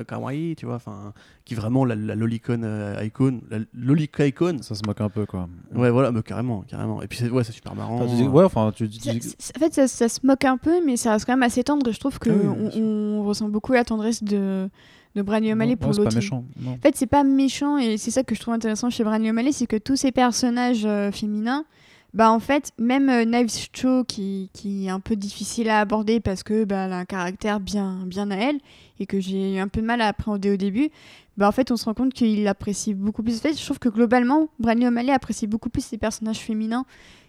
kawaii, 0.07 0.55
tu 0.55 0.65
vois, 0.67 0.75
enfin, 0.75 1.13
qui 1.45 1.53
est 1.55 1.57
vraiment 1.57 1.83
la, 1.83 1.95
la 1.95 2.13
lolicon 2.13 2.61
euh, 2.63 3.03
icon, 3.03 3.41
la 3.49 3.59
lolica. 3.73 4.23
Ça 4.61 4.75
se 4.75 4.81
moque 4.85 5.01
un 5.01 5.09
peu, 5.09 5.25
quoi. 5.25 5.49
Ouais, 5.73 5.89
voilà, 5.89 6.11
mais 6.11 6.21
carrément, 6.21 6.61
carrément. 6.61 7.01
Et 7.01 7.07
puis 7.07 7.17
c'est 7.17 7.29
ouais, 7.31 7.43
c'est 7.43 7.53
super 7.53 7.73
marrant. 7.73 7.95
Enfin, 8.01 8.05
tu 8.07 8.15
dis- 8.21 8.27
ouais, 8.27 8.43
enfin, 8.43 8.71
tu 8.75 8.87
dis. 8.87 8.99
Ça- 9.39 9.51
en 9.55 9.59
fait, 9.59 9.73
ça, 9.73 9.87
ça 9.87 10.07
se 10.09 10.19
moque 10.25 10.45
un 10.45 10.57
peu, 10.57 10.85
mais 10.85 10.95
ça 10.95 11.11
reste 11.13 11.25
quand 11.25 11.33
même 11.33 11.41
assez 11.43 11.63
tendre. 11.63 11.91
Je 11.91 11.99
trouve 11.99 12.19
que 12.19 12.29
Ah 12.29 12.33
oui, 12.75 12.81
on 12.81 13.23
ressent 13.25 13.49
beaucoup 13.49 13.73
la 13.73 13.83
tendresse 13.83 14.23
de, 14.23 14.69
de 15.15 15.21
Brian 15.21 15.53
O'Malley 15.53 15.75
pour. 15.75 15.91
Non. 15.93 16.71
En 16.71 16.77
fait, 16.77 16.95
c'est 16.95 17.07
pas 17.07 17.23
méchant 17.23 17.77
et 17.77 17.97
c'est 17.97 18.11
ça 18.11 18.23
que 18.23 18.35
je 18.35 18.39
trouve 18.39 18.53
intéressant 18.53 18.89
chez 18.89 19.03
Brian 19.03 19.23
O'Malley, 19.29 19.51
c'est 19.51 19.67
que 19.67 19.77
tous 19.77 19.95
ces 19.95 20.11
personnages 20.11 20.85
euh, 20.85 21.11
féminins, 21.11 21.65
bah 22.13 22.31
en 22.31 22.39
fait, 22.39 22.71
même 22.77 23.09
euh, 23.09 23.25
Knives 23.25 23.69
Cho 23.73 24.03
qui, 24.03 24.49
qui 24.53 24.85
est 24.85 24.89
un 24.89 24.99
peu 24.99 25.15
difficile 25.15 25.69
à 25.69 25.79
aborder 25.79 26.19
parce 26.19 26.43
que 26.43 26.63
bah, 26.63 26.85
elle 26.85 26.93
a 26.93 26.97
un 26.97 27.05
caractère 27.05 27.59
bien, 27.59 28.05
bien 28.05 28.29
à 28.31 28.35
elle 28.35 28.59
et 28.99 29.05
que 29.05 29.19
j'ai 29.19 29.55
eu 29.55 29.59
un 29.59 29.67
peu 29.67 29.81
de 29.81 29.85
mal 29.85 30.01
à 30.01 30.07
appréhender 30.07 30.51
au 30.51 30.57
début, 30.57 30.89
bah 31.37 31.47
en 31.47 31.51
fait, 31.51 31.71
on 31.71 31.77
se 31.77 31.85
rend 31.85 31.93
compte 31.93 32.13
qu'il 32.13 32.47
apprécie 32.47 32.93
beaucoup 32.93 33.23
plus. 33.23 33.37
En 33.37 33.41
fait, 33.41 33.59
je 33.59 33.65
trouve 33.65 33.79
que 33.79 33.89
globalement, 33.89 34.49
Brian 34.59 34.87
O'Malley 34.87 35.11
apprécie 35.11 35.47
beaucoup 35.47 35.69
plus 35.69 35.83
ses 35.83 35.97
personnages 35.97 36.39
féminins 36.39 36.85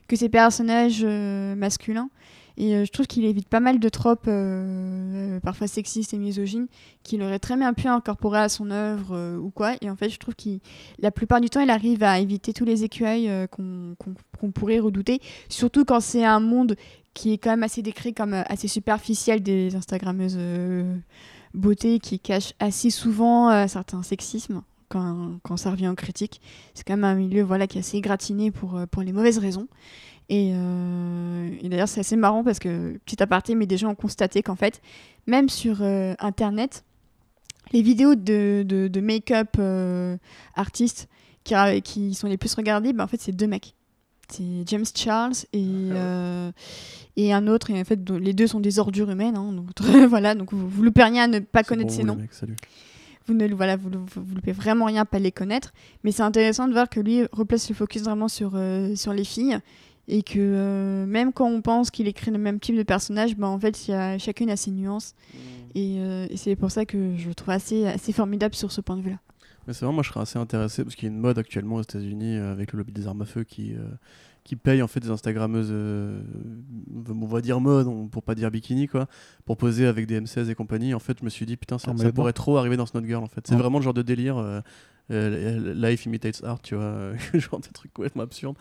que 0.09 0.17
ses 0.17 0.29
personnages 0.29 1.03
euh, 1.03 1.55
masculins. 1.55 2.11
Et 2.57 2.75
euh, 2.75 2.85
je 2.85 2.93
trouve 2.93 3.07
qu'il 3.07 3.25
évite 3.25 3.49
pas 3.49 3.61
mal 3.61 3.81
de 3.81 3.89
tropes, 3.89 4.27
euh, 4.29 5.37
euh, 5.37 5.41
parfois 5.41 5.67
sexistes 5.67 6.15
et 6.15 6.19
misogynes, 6.19 6.67
qu'il 7.03 7.23
aurait 7.23 7.39
très 7.39 7.57
bien 7.57 7.73
pu 7.75 7.89
incorporer 7.89 8.41
à 8.41 8.49
son 8.49 8.71
œuvre 8.71 9.39
ou 9.39 9.51
quoi. 9.51 9.75
Et 9.81 9.91
en 9.91 9.97
fait, 9.97 10.09
je 10.09 10.19
trouve 10.19 10.35
qu'il, 10.35 10.61
la 10.99 11.11
plupart 11.11 11.41
du 11.41 11.51
temps, 11.51 11.61
il 11.61 11.71
arrive 11.71 12.03
à 12.03 12.21
éviter 12.21 12.53
tous 12.53 12.65
les 12.65 12.85
écueils 12.85 13.31
qu'on 13.51 14.51
pourrait 14.53 14.79
redouter, 14.79 15.21
surtout 15.49 15.85
quand 15.85 16.01
c'est 16.01 16.25
un 16.25 16.41
monde 16.41 16.77
qui 17.13 17.33
est 17.33 17.39
quand 17.39 17.51
même 17.51 17.63
assez 17.63 17.83
décrit 17.83 18.13
comme 18.13 18.35
assez 18.35 18.69
superficiel 18.69 19.43
des 19.43 19.77
Instagrammeuses 19.77 20.39
beauté 21.55 22.01
qui 22.01 22.19
cachent 22.19 22.55
assez 22.59 22.91
souvent 22.91 23.67
certains 23.69 24.03
sexismes. 24.03 24.63
Quand, 24.91 25.39
quand 25.43 25.57
ça 25.57 25.71
revient 25.71 25.89
aux 25.89 25.95
critiques, 25.95 26.41
c'est 26.75 26.85
quand 26.87 26.95
même 26.95 27.05
un 27.05 27.15
milieu 27.15 27.43
voilà, 27.43 27.67
qui 27.67 27.79
est 27.79 27.81
assez 27.81 28.01
gratiné 28.01 28.51
pour, 28.51 28.79
pour 28.91 29.03
les 29.03 29.13
mauvaises 29.13 29.39
raisons. 29.39 29.67
Et, 30.29 30.53
euh, 30.55 31.51
et 31.61 31.69
d'ailleurs, 31.69 31.89
c'est 31.89 32.01
assez 32.01 32.17
marrant 32.17 32.45
parce 32.45 32.59
que, 32.59 32.99
petit 33.05 33.23
aparté, 33.23 33.55
mais 33.55 33.67
des 33.67 33.77
gens 33.77 33.91
ont 33.91 33.95
constaté 33.95 34.43
qu'en 34.43 34.57
fait, 34.57 34.81
même 35.27 35.49
sur 35.49 35.79
euh, 35.83 36.15
Internet, 36.19 36.85
les 37.73 37.83
vidéos 37.83 38.15
de, 38.15 38.65
de, 38.67 38.89
de 38.89 39.01
make-up 39.01 39.57
euh, 39.59 40.17
artistes 40.55 41.09
qui, 41.45 41.55
qui 41.83 42.15
sont 42.15 42.27
les 42.27 42.37
plus 42.39 42.55
regardées, 42.55 42.93
bah, 42.93 43.05
en 43.05 43.07
fait, 43.07 43.21
c'est 43.21 43.33
deux 43.33 43.47
mecs. 43.47 43.75
C'est 44.31 44.67
James 44.67 44.87
Charles 44.95 45.35
et, 45.53 45.67
euh, 45.93 46.51
et 47.17 47.33
un 47.35 47.47
autre. 47.47 47.71
Et 47.71 47.79
en 47.79 47.85
fait, 47.85 48.01
les 48.11 48.33
deux 48.33 48.47
sont 48.47 48.61
des 48.61 48.79
ordures 48.79 49.11
humaines. 49.11 49.37
hein, 49.37 49.53
donc, 49.53 49.69
voilà, 50.09 50.35
donc 50.35 50.53
vous, 50.55 50.67
vous 50.67 50.83
loupez 50.83 51.03
rien 51.03 51.25
à 51.25 51.29
ne 51.29 51.39
pas 51.41 51.63
connaître 51.63 51.91
bon, 51.91 51.97
ces 51.97 52.05
noms 52.05 52.17
mecs, 52.17 52.33
salut. 52.33 52.57
vous 53.27 53.35
ne 53.35 53.47
voilà, 53.55 53.77
vous, 53.77 53.91
vous, 53.91 54.25
vous 54.25 54.35
loupez 54.35 54.53
vraiment 54.53 54.87
rien 54.87 55.03
à 55.03 55.05
pas 55.05 55.19
les 55.19 55.33
connaître. 55.33 55.75
Mais 56.05 56.13
c'est 56.13 56.23
intéressant 56.23 56.67
de 56.67 56.73
voir 56.73 56.89
que 56.89 57.01
lui 57.01 57.25
replace 57.33 57.69
le 57.69 57.75
focus 57.75 58.03
vraiment 58.03 58.29
sur, 58.29 58.53
euh, 58.55 58.97
sur 58.97 59.13
les 59.13 59.25
filles. 59.25 59.59
Et 60.09 60.23
que 60.23 60.39
euh, 60.39 61.07
même 61.07 61.33
quand 61.33 61.47
on 61.49 61.63
pense 61.63 61.91
qu'il 61.91 62.07
écrit 62.09 62.31
le 62.31 62.39
même 62.39 62.61
type 62.61 62.77
de 62.77 62.83
personnage, 62.83 63.37
bah, 63.37 63.47
en 63.49 63.59
fait, 63.59 63.89
il 63.89 63.93
y 63.93 63.95
a, 63.95 64.19
chacune 64.19 64.51
a 64.51 64.57
ses 64.57 64.71
nuances. 64.71 65.15
Et, 65.75 65.97
euh, 65.99 66.27
et 66.31 66.37
c'est 66.37 66.57
pour 66.57 66.71
ça 66.71 66.85
que 66.85 67.17
je 67.17 67.29
le 67.29 67.35
trouve 67.35 67.51
assez, 67.51 67.87
assez 67.87 68.13
formidable 68.13 68.55
sur 68.55 68.71
ce 68.71 68.81
point 68.81 68.97
de 68.97 69.03
vue-là. 69.03 69.19
Mais 69.67 69.73
c'est 69.73 69.87
vrai, 69.87 69.95
moi 69.95 70.03
je 70.03 70.11
serais 70.11 70.21
assez 70.21 70.39
intéressé 70.39 70.85
parce 70.85 70.95
qu'il 70.95 71.09
y 71.09 71.11
a 71.11 71.15
une 71.15 71.21
mode 71.21 71.39
actuellement 71.39 71.77
aux 71.77 71.83
États-Unis 71.83 72.37
euh, 72.37 72.53
avec 72.53 72.73
le 72.73 72.79
lobby 72.79 72.93
des 72.93 73.07
armes 73.07 73.23
à 73.23 73.25
feu 73.25 73.45
qui, 73.45 73.73
euh, 73.73 73.79
qui 74.45 74.57
paye 74.57 74.83
en 74.83 74.89
fait 74.89 75.01
des 75.01 75.09
Instagrammeuses, 75.09 75.71
euh, 75.71 76.21
on 77.09 77.27
va 77.27 77.41
dire 77.41 77.61
mode, 77.61 77.87
on- 77.87 78.09
pour 78.09 78.23
pas 78.23 78.35
dire 78.35 78.51
bikini 78.51 78.89
quoi, 78.89 79.07
pour 79.47 79.57
poser 79.57 79.87
avec 79.87 80.07
des 80.07 80.21
M16 80.21 80.51
et 80.51 80.55
compagnie. 80.55 80.93
En 80.93 80.99
fait, 80.99 81.17
je 81.19 81.25
me 81.25 81.31
suis 81.31 81.47
dit 81.47 81.57
putain, 81.57 81.79
ça, 81.79 81.93
bon. 81.95 82.13
pourrait 82.13 82.35
trop 82.35 82.59
arriver 82.59 82.77
dans 82.77 82.85
Snot 82.85 83.07
Girl 83.07 83.25
en 83.25 83.29
fait. 83.29 83.47
C'est 83.47 83.57
vraiment 83.57 83.79
le 83.79 83.85
genre 83.85 83.95
de 83.95 84.03
délire. 84.03 84.63
Euh, 85.11 85.75
life 85.75 86.07
imitates 86.07 86.43
art, 86.45 86.61
tu 86.63 86.75
vois, 86.75 87.13
genre 87.35 87.61
des 87.61 87.69
trucs 87.69 87.93
complètement 87.93 88.23
absurdes. 88.23 88.57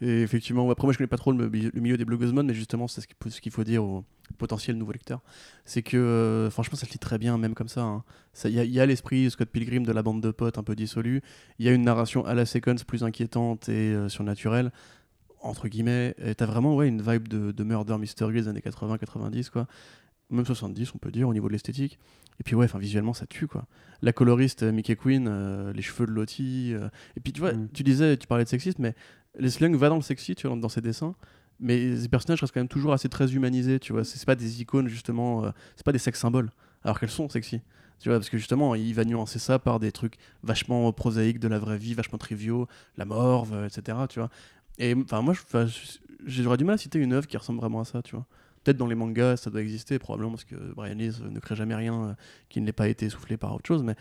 Et 0.00 0.22
effectivement, 0.22 0.70
après 0.70 0.86
moi 0.86 0.92
je 0.92 0.98
connais 0.98 1.08
pas 1.08 1.16
trop 1.16 1.32
le, 1.32 1.48
milieu 1.48 1.96
des 1.96 2.04
blogueuses 2.04 2.32
mode, 2.32 2.46
mais 2.46 2.54
justement 2.54 2.86
c'est 2.86 3.00
ce 3.00 3.40
qu'il 3.40 3.52
faut, 3.52 3.64
dire 3.64 3.82
aux 3.82 4.04
potentiels 4.38 4.76
nouveaux 4.76 4.92
lecteurs. 4.92 5.22
C'est 5.64 5.82
que 5.82 5.96
euh, 5.96 6.50
franchement 6.50 6.76
ça 6.76 6.86
se 6.86 6.92
lit 6.92 6.98
très 6.98 7.18
bien, 7.18 7.36
même 7.38 7.54
comme 7.54 7.68
ça. 7.68 7.82
hein. 7.82 8.04
Il 8.44 8.52
y 8.52 8.80
a, 8.80 8.86
l'esprit 8.86 9.30
Scott 9.30 9.48
Pilgrim 9.48 9.82
de 9.84 9.92
la 9.92 10.02
bande 10.02 10.22
de 10.22 10.30
potes 10.30 10.58
un 10.58 10.62
peu 10.62 10.76
dissolue. 10.76 11.22
Il 11.58 11.66
y 11.66 11.68
a 11.68 11.72
une 11.72 11.82
narration 11.82 12.24
à 12.24 12.34
la 12.34 12.46
séquence 12.46 12.84
plus 12.84 13.02
inquiétante 13.02 13.68
et 13.68 13.92
euh, 13.92 14.08
surnaturelle, 14.08 14.70
entre 15.40 15.66
guillemets. 15.66 16.14
Et 16.18 16.36
t'as 16.36 16.46
vraiment 16.46 16.76
ouais, 16.76 16.86
une 16.86 17.02
vibe 17.02 17.26
de, 17.26 17.50
de 17.50 17.64
murder 17.64 17.98
mystery 17.98 18.34
des 18.34 18.48
années 18.48 18.60
80-90, 18.60 19.50
quoi. 19.50 19.66
Même 20.30 20.44
70, 20.44 20.94
on 20.94 20.98
peut 20.98 21.10
dire, 21.10 21.28
au 21.28 21.32
niveau 21.32 21.48
de 21.48 21.52
l'esthétique. 21.52 21.98
Et 22.40 22.44
puis 22.44 22.54
ouais, 22.54 22.66
enfin 22.66 22.78
visuellement, 22.78 23.14
ça 23.14 23.26
tue, 23.26 23.46
quoi. 23.46 23.64
La 24.02 24.12
coloriste 24.12 24.62
euh, 24.62 24.72
Mickey 24.72 24.94
Quinn, 24.94 25.26
euh, 25.28 25.72
les 25.72 25.82
cheveux 25.82 26.06
de 26.06 26.12
Lottie. 26.12 26.72
euh, 26.74 26.88
Et 27.16 27.20
puis 27.20 27.32
tu 27.32 27.40
vois, 27.40 27.52
Mm. 27.54 27.68
tu 27.72 27.82
disais, 27.82 28.16
tu 28.16 28.26
parlais 28.26 28.44
de 28.44 28.48
sexiste, 28.48 28.78
mais 28.78 28.94
Leslie 29.38 29.64
Young 29.66 29.76
va 29.76 29.88
dans 29.88 29.96
le 29.96 30.02
sexy, 30.02 30.34
tu 30.34 30.46
vois, 30.46 30.56
dans 30.56 30.68
ses 30.68 30.80
dessins. 30.80 31.14
mais 31.60 31.76
les 31.96 32.08
personnages 32.08 32.40
restent 32.40 32.54
quand 32.54 32.60
même 32.60 32.68
toujours 32.68 32.92
assez 32.92 33.08
très 33.08 33.34
humanisés, 33.34 33.80
tu 33.80 33.92
vois. 33.92 34.04
C'est 34.04 34.24
pas 34.24 34.36
des 34.36 34.60
icônes, 34.62 34.86
justement, 34.86 35.44
euh, 35.44 35.50
c'est 35.74 35.84
pas 35.84 35.90
des 35.92 35.98
sex 35.98 36.16
symboles, 36.20 36.50
alors 36.84 37.00
qu'elles 37.00 37.10
sont 37.10 37.28
sexy. 37.28 37.60
Tu 37.98 38.08
vois, 38.10 38.18
parce 38.18 38.30
que 38.30 38.38
justement, 38.38 38.76
il 38.76 38.94
va 38.94 39.04
nuancer 39.04 39.40
ça 39.40 39.58
par 39.58 39.80
des 39.80 39.90
trucs 39.90 40.18
vachement 40.44 40.92
prosaïques 40.92 41.40
de 41.40 41.48
la 41.48 41.58
vraie 41.58 41.76
vie, 41.78 41.94
vachement 41.94 42.16
triviaux, 42.18 42.68
la 42.96 43.04
morve, 43.06 43.64
etc. 43.66 43.98
Tu 44.08 44.20
vois. 44.20 44.30
Et 44.78 44.94
enfin, 44.94 45.20
moi, 45.20 45.34
j'aurais 46.24 46.56
du 46.56 46.64
mal 46.64 46.74
à 46.74 46.78
citer 46.78 46.98
une 47.00 47.12
œuvre 47.12 47.26
qui 47.26 47.36
ressemble 47.36 47.58
vraiment 47.58 47.80
à 47.80 47.84
ça, 47.84 48.02
tu 48.02 48.14
vois. 48.14 48.26
Peut-être 48.68 48.76
dans 48.76 48.86
les 48.86 48.94
mangas, 48.94 49.38
ça 49.38 49.48
doit 49.48 49.62
exister, 49.62 49.98
probablement, 49.98 50.32
parce 50.32 50.44
que 50.44 50.54
Brian 50.76 50.94
Lee 50.94 51.08
euh, 51.22 51.30
ne 51.30 51.38
crée 51.40 51.56
jamais 51.56 51.74
rien 51.74 51.94
euh, 52.04 52.12
qui 52.50 52.60
ne 52.60 52.66
l'ait 52.66 52.72
pas 52.72 52.86
été 52.88 53.06
essoufflé 53.06 53.38
par 53.38 53.54
autre 53.54 53.66
chose, 53.66 53.82
mais 53.82 53.94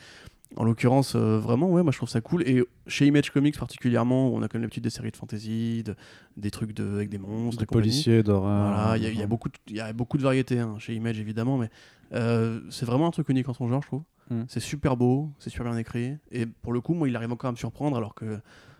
en 0.58 0.66
l'occurrence, 0.66 1.16
euh, 1.16 1.40
vraiment, 1.40 1.70
ouais, 1.72 1.84
moi 1.84 1.94
je 1.94 1.98
trouve 1.98 2.10
ça 2.10 2.20
cool. 2.20 2.42
Et 2.46 2.66
chez 2.86 3.06
Image 3.06 3.32
Comics 3.32 3.58
particulièrement, 3.58 4.28
où 4.30 4.36
on 4.36 4.42
a 4.42 4.50
quand 4.50 4.56
même 4.56 4.64
l'habitude 4.64 4.84
des 4.84 4.90
séries 4.90 5.12
de 5.12 5.16
fantasy, 5.16 5.84
de- 5.86 5.96
des 6.36 6.52
trucs 6.52 6.74
de, 6.74 6.96
avec 6.96 7.08
des 7.08 7.18
monstres, 7.18 7.62
Des 7.62 7.66
policiers, 7.66 8.24
d'horreur. 8.24 8.74
Voilà, 8.74 8.98
il 8.98 9.04
y, 9.04 9.06
a- 9.06 9.10
il 9.10 9.18
y 9.18 9.24
a 9.24 9.28
beaucoup 9.28 9.48
de- 9.48 9.54
il 9.70 9.78
y 9.78 9.80
a 9.80 9.94
beaucoup 9.94 10.18
de 10.18 10.24
variétés 10.24 10.60
hein, 10.60 10.76
chez 10.80 10.94
Image 10.94 11.18
évidemment, 11.18 11.58
mais 11.58 11.70
euh, 12.12 12.60
c'est 12.70 12.86
vraiment 12.86 13.08
un 13.08 13.12
truc 13.12 13.30
unique 13.30 13.48
en 13.48 13.54
son 13.54 13.70
genre, 13.70 13.82
je 13.84 13.88
trouve. 13.88 14.04
Mm. 14.32 14.42
C'est 14.50 14.60
super 14.60 14.98
beau, 14.98 15.32
c'est 15.40 15.50
super 15.50 15.68
bien 15.68 15.78
écrit, 15.78 16.18
et 16.30 16.46
pour 16.46 16.74
le 16.74 16.82
coup, 16.82 16.94
moi, 16.94 17.08
il 17.08 17.16
arrive 17.16 17.32
encore 17.32 17.48
à 17.48 17.52
me 17.54 17.58
surprendre, 17.58 17.96
alors 17.96 18.16
que 18.16 18.40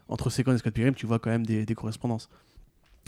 entre 0.10 0.30
Second 0.30 0.52
et 0.54 0.58
Scott 0.58 0.74
Pilgrim, 0.74 0.94
tu 0.96 1.06
vois 1.06 1.20
quand 1.20 1.30
même 1.30 1.46
des, 1.46 1.66
des 1.66 1.76
correspondances. 1.76 2.30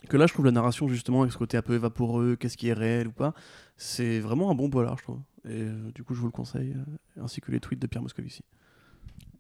Que 0.08 0.18
là, 0.18 0.28
je 0.28 0.34
trouve 0.34 0.46
la 0.46 0.52
narration 0.52 0.88
justement 0.88 1.22
avec 1.22 1.34
ce 1.34 1.38
côté 1.38 1.58
un 1.58 1.62
peu 1.62 1.76
évaporeux, 1.76 2.36
qu'est-ce 2.36 2.58
qui 2.58 2.70
est 2.70 2.74
réel 2.74 3.08
ou 3.08 3.12
pas, 3.12 3.34
c'est 3.78 4.20
vraiment 4.20 4.50
un 4.50 4.56
bon 4.56 4.70
polar, 4.70 4.98
je 4.98 5.04
trouve. 5.04 5.20
Et 5.46 5.64
euh, 5.64 5.92
du 5.94 6.04
coup, 6.04 6.14
je 6.14 6.20
vous 6.20 6.26
le 6.26 6.32
conseille, 6.32 6.74
euh, 6.74 7.24
ainsi 7.24 7.42
que 7.42 7.52
les 7.52 7.60
tweets 7.60 7.82
de 7.82 7.88
Pierre 7.88 8.02
Moscovici. 8.02 8.44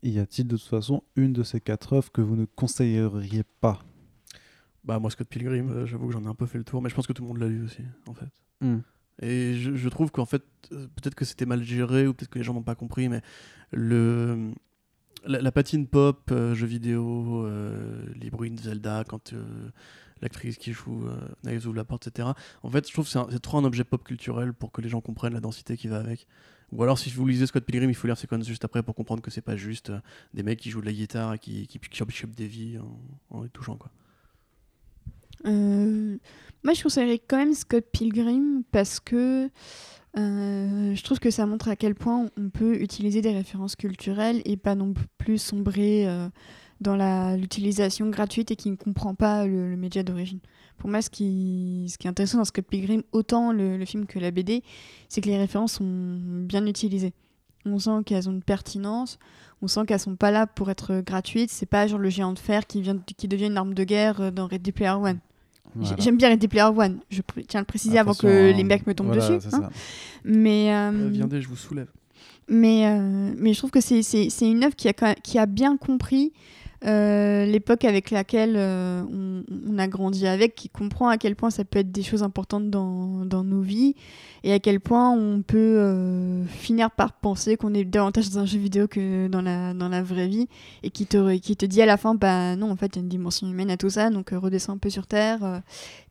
Y 0.03 0.19
a-t-il 0.19 0.47
de 0.47 0.57
toute 0.57 0.67
façon 0.67 1.03
une 1.15 1.33
de 1.33 1.43
ces 1.43 1.59
quatre 1.59 1.93
œuvres 1.93 2.11
que 2.11 2.21
vous 2.21 2.35
ne 2.35 2.45
conseilleriez 2.45 3.43
pas? 3.61 3.83
Bah 4.83 4.99
moi, 4.99 5.09
Scott 5.11 5.27
Pilgrim, 5.27 5.69
euh, 5.69 5.85
j'avoue 5.85 6.07
que 6.07 6.13
j'en 6.13 6.23
ai 6.23 6.27
un 6.27 6.35
peu 6.35 6.45
fait 6.45 6.57
le 6.57 6.63
tour, 6.63 6.81
mais 6.81 6.89
je 6.89 6.95
pense 6.95 7.07
que 7.07 7.13
tout 7.13 7.23
le 7.23 7.27
monde 7.29 7.39
l'a 7.39 7.47
lu 7.47 7.63
aussi, 7.63 7.81
en 8.07 8.13
fait. 8.13 8.29
Et 9.21 9.55
je, 9.55 9.75
je 9.75 9.89
trouve 9.89 10.11
qu'en 10.11 10.25
fait, 10.25 10.43
peut-être 10.69 11.15
que 11.15 11.25
c'était 11.25 11.45
mal 11.45 11.63
géré 11.63 12.07
ou 12.07 12.13
peut-être 12.13 12.29
que 12.29 12.37
les 12.39 12.45
gens 12.45 12.53
n'ont 12.53 12.63
pas 12.63 12.75
compris, 12.75 13.09
mais 13.09 13.21
le, 13.71 14.51
la, 15.25 15.41
la 15.41 15.51
patine 15.51 15.87
pop, 15.87 16.29
jeux 16.29 16.67
vidéo, 16.67 17.45
les 18.15 18.29
bruits 18.29 18.51
de 18.51 18.61
Zelda, 18.61 19.03
quand 19.05 19.33
l'actrice 20.21 20.57
qui 20.57 20.73
joue 20.73 21.07
euh, 21.07 21.17
Naïs 21.43 21.65
la 21.65 21.83
porte, 21.83 22.07
etc. 22.07 22.29
En 22.63 22.69
fait, 22.69 22.87
je 22.87 22.93
trouve 22.93 23.05
que 23.05 23.11
c'est 23.11 23.39
trop 23.39 23.57
un 23.57 23.63
objet 23.63 23.83
pop 23.83 24.03
culturel 24.03 24.53
pour 24.53 24.71
que 24.71 24.81
les 24.81 24.89
gens 24.89 25.01
comprennent 25.01 25.33
la 25.33 25.39
densité 25.39 25.77
qui 25.77 25.87
va 25.87 25.97
avec. 25.97 26.27
Ou 26.71 26.83
alors, 26.83 26.99
si 26.99 27.09
vous 27.09 27.25
lisez 27.25 27.47
Scott 27.47 27.63
Pilgrim, 27.63 27.89
il 27.89 27.95
faut 27.95 28.07
lire 28.07 28.17
Sequence 28.17 28.45
juste 28.45 28.63
après 28.63 28.83
pour 28.83 28.95
comprendre 28.95 29.21
que 29.21 29.31
c'est 29.31 29.41
pas 29.41 29.55
juste 29.55 29.89
euh, 29.89 29.99
des 30.33 30.43
mecs 30.43 30.59
qui 30.59 30.69
jouent 30.69 30.81
de 30.81 30.85
la 30.85 30.93
guitare 30.93 31.33
et 31.33 31.39
qui, 31.39 31.67
qui, 31.67 31.79
qui 31.79 32.27
des 32.27 32.47
vies 32.47 32.77
en, 33.31 33.43
les 33.43 33.49
touchant, 33.49 33.75
quoi. 33.75 33.89
Euh, 35.45 36.17
moi, 36.63 36.73
je 36.73 36.83
conseillerais 36.83 37.19
quand 37.19 37.37
même 37.37 37.53
Scott 37.53 37.85
Pilgrim 37.91 38.63
parce 38.71 38.99
que 38.99 39.49
euh, 40.17 40.95
je 40.95 41.03
trouve 41.03 41.19
que 41.19 41.31
ça 41.31 41.45
montre 41.45 41.69
à 41.69 41.77
quel 41.77 41.95
point 41.95 42.29
on 42.37 42.49
peut 42.49 42.75
utiliser 42.81 43.21
des 43.21 43.31
références 43.31 43.77
culturelles 43.77 44.41
et 44.43 44.57
pas 44.57 44.75
non 44.75 44.93
plus 45.17 45.37
sombrer 45.37 46.07
dans 46.81 46.95
la- 46.95 47.35
l'utilisation 47.37 48.09
gratuite 48.09 48.51
et 48.51 48.55
qui 48.55 48.69
ne 48.71 48.75
comprend 48.75 49.15
pas 49.15 49.45
le, 49.45 49.69
le 49.69 49.75
média 49.77 50.03
d'origine. 50.03 50.39
Pour 50.77 50.89
moi, 50.89 51.01
ce 51.01 51.09
qui, 51.09 51.87
ce 51.89 51.97
qui 51.97 52.07
est 52.07 52.09
intéressant 52.09 52.37
dans 52.37 52.45
Scott 52.45 52.65
Pilgrim, 52.65 53.01
autant 53.11 53.51
le, 53.51 53.77
le 53.77 53.85
film 53.85 54.05
que 54.05 54.17
la 54.17 54.31
BD, 54.31 54.63
c'est 55.09 55.19
que 55.21 55.27
les 55.27 55.37
références 55.37 55.73
sont 55.73 55.85
bien 56.45 56.65
utilisées. 56.65 57.13
On 57.65 57.77
sent 57.79 58.03
qu'elles 58.05 58.29
ont 58.29 58.31
une 58.31 58.41
pertinence, 58.43 59.19
on 59.61 59.67
sent 59.67 59.81
qu'elles 59.85 59.99
sont 59.99 60.15
pas 60.15 60.31
là 60.31 60.47
pour 60.47 60.69
être 60.71 61.01
gratuites. 61.01 61.49
C'est 61.51 61.65
pas 61.65 61.85
genre 61.87 61.99
le 61.99 62.09
géant 62.09 62.31
de 62.31 62.39
fer 62.39 62.65
qui, 62.65 62.81
vient, 62.81 62.97
qui 63.17 63.27
devient 63.27 63.47
une 63.47 63.57
arme 63.57 63.73
de 63.73 63.83
guerre 63.83 64.21
euh, 64.21 64.31
dans 64.31 64.47
Ready 64.47 64.71
Player 64.71 64.91
One. 64.91 65.19
Voilà. 65.75 65.95
J'aime 65.99 66.15
bien 66.17 66.29
Ready 66.29 66.47
Player 66.47 66.63
One, 66.75 66.99
je 67.09 67.21
tiens 67.47 67.59
à 67.59 67.61
le 67.61 67.65
préciser 67.65 67.99
avant 67.99 68.13
que 68.15 68.25
hein. 68.25 68.55
les 68.57 68.63
mecs 68.63 68.87
me 68.87 68.93
tombent 68.95 69.07
Voilà, 69.07 69.27
dessus. 69.37 69.47
hein. 69.53 69.69
Mais, 70.23 70.73
euh, 70.73 70.91
Euh, 70.93 71.09
viendez, 71.11 71.41
je 71.41 71.47
vous 71.49 71.57
soulève. 71.57 71.89
mais, 72.47 72.87
euh, 72.87 73.33
mais 73.37 73.53
je 73.53 73.57
trouve 73.59 73.69
que 73.69 73.81
c'est- 73.81 74.01
c'est 74.01 74.29
c'est 74.31 74.49
une 74.49 74.63
œuvre 74.63 74.75
qui 74.75 74.87
a, 74.89 74.93
qui 75.15 75.37
a 75.37 75.45
bien 75.45 75.77
compris 75.77 76.31
euh, 76.85 77.45
l'époque 77.45 77.83
avec 77.83 78.09
laquelle 78.09 78.55
euh, 78.55 79.03
on, 79.03 79.77
a 79.77 79.87
grandi 79.87 80.27
avec, 80.27 80.55
qui 80.55 80.69
comprend 80.69 81.09
à 81.09 81.17
quel 81.17 81.35
point 81.35 81.49
ça 81.49 81.65
peut 81.65 81.79
être 81.79 81.91
des 81.91 82.03
choses 82.03 82.23
importantes 82.23 82.69
dans, 82.69 83.25
dans 83.25 83.43
nos 83.43 83.61
vies 83.61 83.95
et 84.43 84.53
à 84.53 84.59
quel 84.59 84.79
point 84.79 85.11
on 85.11 85.41
peut 85.41 85.57
euh, 85.57 86.45
finir 86.45 86.89
par 86.91 87.13
penser 87.13 87.57
qu'on 87.57 87.73
est 87.73 87.83
davantage 87.83 88.29
dans 88.29 88.39
un 88.39 88.45
jeu 88.45 88.59
vidéo 88.59 88.87
que 88.87 89.27
dans 89.27 89.41
la, 89.41 89.73
dans 89.73 89.89
la 89.89 90.01
vraie 90.01 90.27
vie 90.27 90.47
et 90.83 90.89
qui 90.89 91.05
te, 91.05 91.37
qui 91.37 91.57
te 91.57 91.65
dit 91.65 91.81
à 91.81 91.85
la 91.85 91.97
fin, 91.97 92.15
bah 92.15 92.55
non, 92.55 92.71
en 92.71 92.75
fait, 92.77 92.95
il 92.95 92.95
y 92.95 92.99
a 92.99 93.01
une 93.01 93.09
dimension 93.09 93.47
humaine 93.49 93.71
à 93.71 93.77
tout 93.77 93.89
ça, 93.89 94.09
donc 94.09 94.29
redescends 94.31 94.73
un 94.73 94.77
peu 94.77 94.89
sur 94.89 95.05
Terre, 95.05 95.61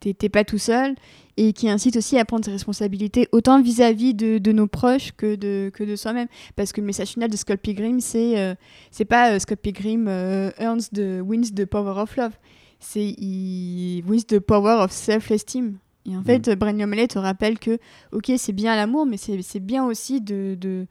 t'es 0.01 0.29
pas 0.29 0.45
tout 0.45 0.59
seul 0.59 0.95
et 1.39 1.53
qui 1.53 1.71
incite 1.71 1.97
aussi 1.97 2.19
à 2.19 2.25
prendre 2.25 2.45
ses 2.45 2.51
responsabilités 2.51 3.29
autant 3.31 3.63
vis-à-vis 3.63 4.13
de, 4.13 4.39
de 4.39 4.53
nos 4.53 4.67
proches 4.67 5.13
que 5.17 5.37
de, 5.37 5.71
que 5.73 5.85
de 5.85 5.95
soi-même. 5.95 6.27
Parce 6.57 6.73
que 6.73 6.81
le 6.81 6.87
message 6.87 7.11
final 7.11 7.31
de 7.31 7.37
Scott 7.37 7.61
Pilgrim, 7.61 8.01
c'est 8.01 8.37
euh, 8.39 8.57
c'est 8.91 9.05
pas 9.05 9.31
euh, 9.31 9.39
Scott 9.39 9.61
Pilgrim 9.61 10.07
euh, 10.09 10.51
earns 10.59 10.91
the, 10.93 11.23
wins 11.23 11.55
the 11.55 11.65
power 11.65 12.03
of 12.03 12.17
love, 12.17 12.33
c'est 12.81 13.15
il 13.19 14.03
wins 14.09 14.27
the 14.27 14.41
power 14.41 14.83
of 14.83 14.91
self-esteem. 14.91 15.79
Et 16.07 16.17
en 16.17 16.25
fait, 16.25 16.51
Brian 16.59 16.81
O'Malley 16.81 17.07
te 17.07 17.19
rappelle 17.19 17.59
que, 17.59 17.79
ok, 18.13 18.33
c'est 18.39 18.55
bien 18.55 18.75
l'amour, 18.75 19.07
mais 19.07 19.19
c'est 19.19 19.41
c'est 19.43 19.61
bien 19.61 19.85
aussi 19.85 20.21
de, 20.21 20.57
de, 20.59 20.87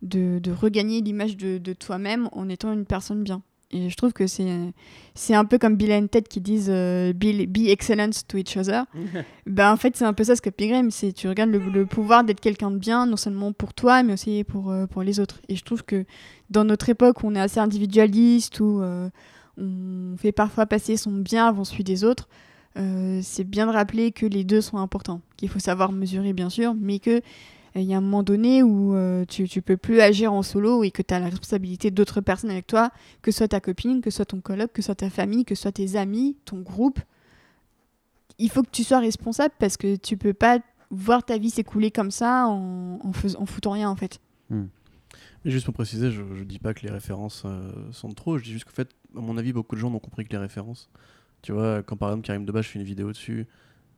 de, 0.00 0.40
de 0.40 0.50
regagner 0.50 1.00
l'image 1.00 1.36
de, 1.36 1.58
de 1.58 1.72
toi-même 1.74 2.28
en 2.32 2.48
étant 2.48 2.72
une 2.72 2.86
personne 2.86 3.22
bien. 3.22 3.42
Et 3.72 3.88
je 3.88 3.96
trouve 3.96 4.12
que 4.12 4.26
c'est 4.26 5.34
un 5.34 5.44
peu 5.44 5.58
comme 5.58 5.76
Bill 5.76 5.92
and 5.92 6.06
Ted 6.08 6.28
qui 6.28 6.40
disent 6.40 6.68
euh, 6.70 7.12
be, 7.12 7.46
be 7.46 7.68
excellent 7.68 8.10
to 8.28 8.36
each 8.36 8.56
other. 8.56 8.84
Ben, 9.46 9.72
en 9.72 9.76
fait, 9.76 9.96
c'est 9.96 10.04
un 10.04 10.12
peu 10.12 10.24
ça, 10.24 10.36
Scott 10.36 10.54
Pilgrim. 10.54 10.90
C'est 10.90 11.12
tu 11.12 11.28
regardes 11.28 11.50
le, 11.50 11.58
le 11.58 11.86
pouvoir 11.86 12.24
d'être 12.24 12.40
quelqu'un 12.40 12.70
de 12.70 12.76
bien, 12.76 13.06
non 13.06 13.16
seulement 13.16 13.52
pour 13.52 13.74
toi, 13.74 14.02
mais 14.02 14.12
aussi 14.12 14.44
pour, 14.44 14.70
euh, 14.70 14.86
pour 14.86 15.02
les 15.02 15.20
autres. 15.20 15.40
Et 15.48 15.56
je 15.56 15.64
trouve 15.64 15.84
que 15.84 16.04
dans 16.50 16.64
notre 16.64 16.88
époque, 16.90 17.22
où 17.22 17.28
on 17.28 17.34
est 17.34 17.40
assez 17.40 17.60
individualiste, 17.60 18.60
où 18.60 18.82
euh, 18.82 19.08
on 19.58 20.16
fait 20.18 20.32
parfois 20.32 20.66
passer 20.66 20.96
son 20.96 21.12
bien 21.12 21.46
avant 21.48 21.64
celui 21.64 21.84
des 21.84 22.04
autres, 22.04 22.28
euh, 22.78 23.20
c'est 23.22 23.44
bien 23.44 23.66
de 23.66 23.72
rappeler 23.72 24.12
que 24.12 24.26
les 24.26 24.44
deux 24.44 24.60
sont 24.60 24.78
importants. 24.78 25.20
Qu'il 25.36 25.48
faut 25.48 25.58
savoir 25.58 25.92
mesurer, 25.92 26.32
bien 26.32 26.50
sûr, 26.50 26.74
mais 26.78 26.98
que 26.98 27.20
il 27.80 27.84
y 27.86 27.94
a 27.94 27.96
un 27.98 28.00
moment 28.02 28.22
donné 28.22 28.62
où 28.62 28.94
euh, 28.94 29.24
tu, 29.24 29.48
tu 29.48 29.62
peux 29.62 29.76
plus 29.76 30.00
agir 30.00 30.32
en 30.32 30.42
solo 30.42 30.84
et 30.84 30.90
que 30.90 31.00
tu 31.02 31.14
as 31.14 31.18
la 31.20 31.26
responsabilité 31.30 31.90
d'autres 31.90 32.20
personnes 32.20 32.50
avec 32.50 32.66
toi, 32.66 32.90
que 33.22 33.30
ce 33.30 33.38
soit 33.38 33.48
ta 33.48 33.60
copine, 33.60 34.00
que 34.02 34.10
ce 34.10 34.16
soit 34.16 34.26
ton 34.26 34.40
coloc, 34.40 34.72
que 34.72 34.82
ce 34.82 34.86
soit 34.86 34.94
ta 34.94 35.08
famille, 35.10 35.44
que 35.44 35.54
ce 35.54 35.62
soit 35.62 35.72
tes 35.72 35.96
amis, 35.96 36.36
ton 36.44 36.60
groupe. 36.60 37.00
Il 38.38 38.50
faut 38.50 38.62
que 38.62 38.70
tu 38.70 38.84
sois 38.84 38.98
responsable 38.98 39.54
parce 39.58 39.76
que 39.76 39.96
tu 39.96 40.16
peux 40.16 40.32
pas 40.34 40.58
voir 40.90 41.24
ta 41.24 41.38
vie 41.38 41.50
s'écouler 41.50 41.90
comme 41.90 42.10
ça 42.10 42.46
en, 42.46 42.98
en, 43.02 43.12
fais- 43.12 43.36
en 43.36 43.46
foutant 43.46 43.70
rien 43.72 43.88
en 43.88 43.96
fait. 43.96 44.20
Mais 45.44 45.50
juste 45.50 45.64
pour 45.64 45.74
préciser, 45.74 46.10
je, 46.10 46.22
je 46.34 46.44
dis 46.44 46.58
pas 46.58 46.74
que 46.74 46.84
les 46.86 46.92
références 46.92 47.42
euh, 47.46 47.72
sont 47.92 48.08
de 48.08 48.14
trop, 48.14 48.38
je 48.38 48.44
dis 48.44 48.52
juste 48.52 48.64
qu'en 48.64 48.72
fait, 48.72 48.88
à 49.16 49.20
mon 49.20 49.36
avis, 49.38 49.52
beaucoup 49.52 49.74
de 49.74 49.80
gens 49.80 49.90
n'ont 49.90 49.98
compris 49.98 50.24
que 50.24 50.30
les 50.32 50.38
références. 50.38 50.88
Tu 51.42 51.52
vois, 51.52 51.82
quand 51.82 51.96
par 51.96 52.10
exemple 52.10 52.26
Karim 52.26 52.44
Debache 52.44 52.68
fait 52.68 52.78
une 52.78 52.84
vidéo 52.84 53.08
dessus, 53.10 53.46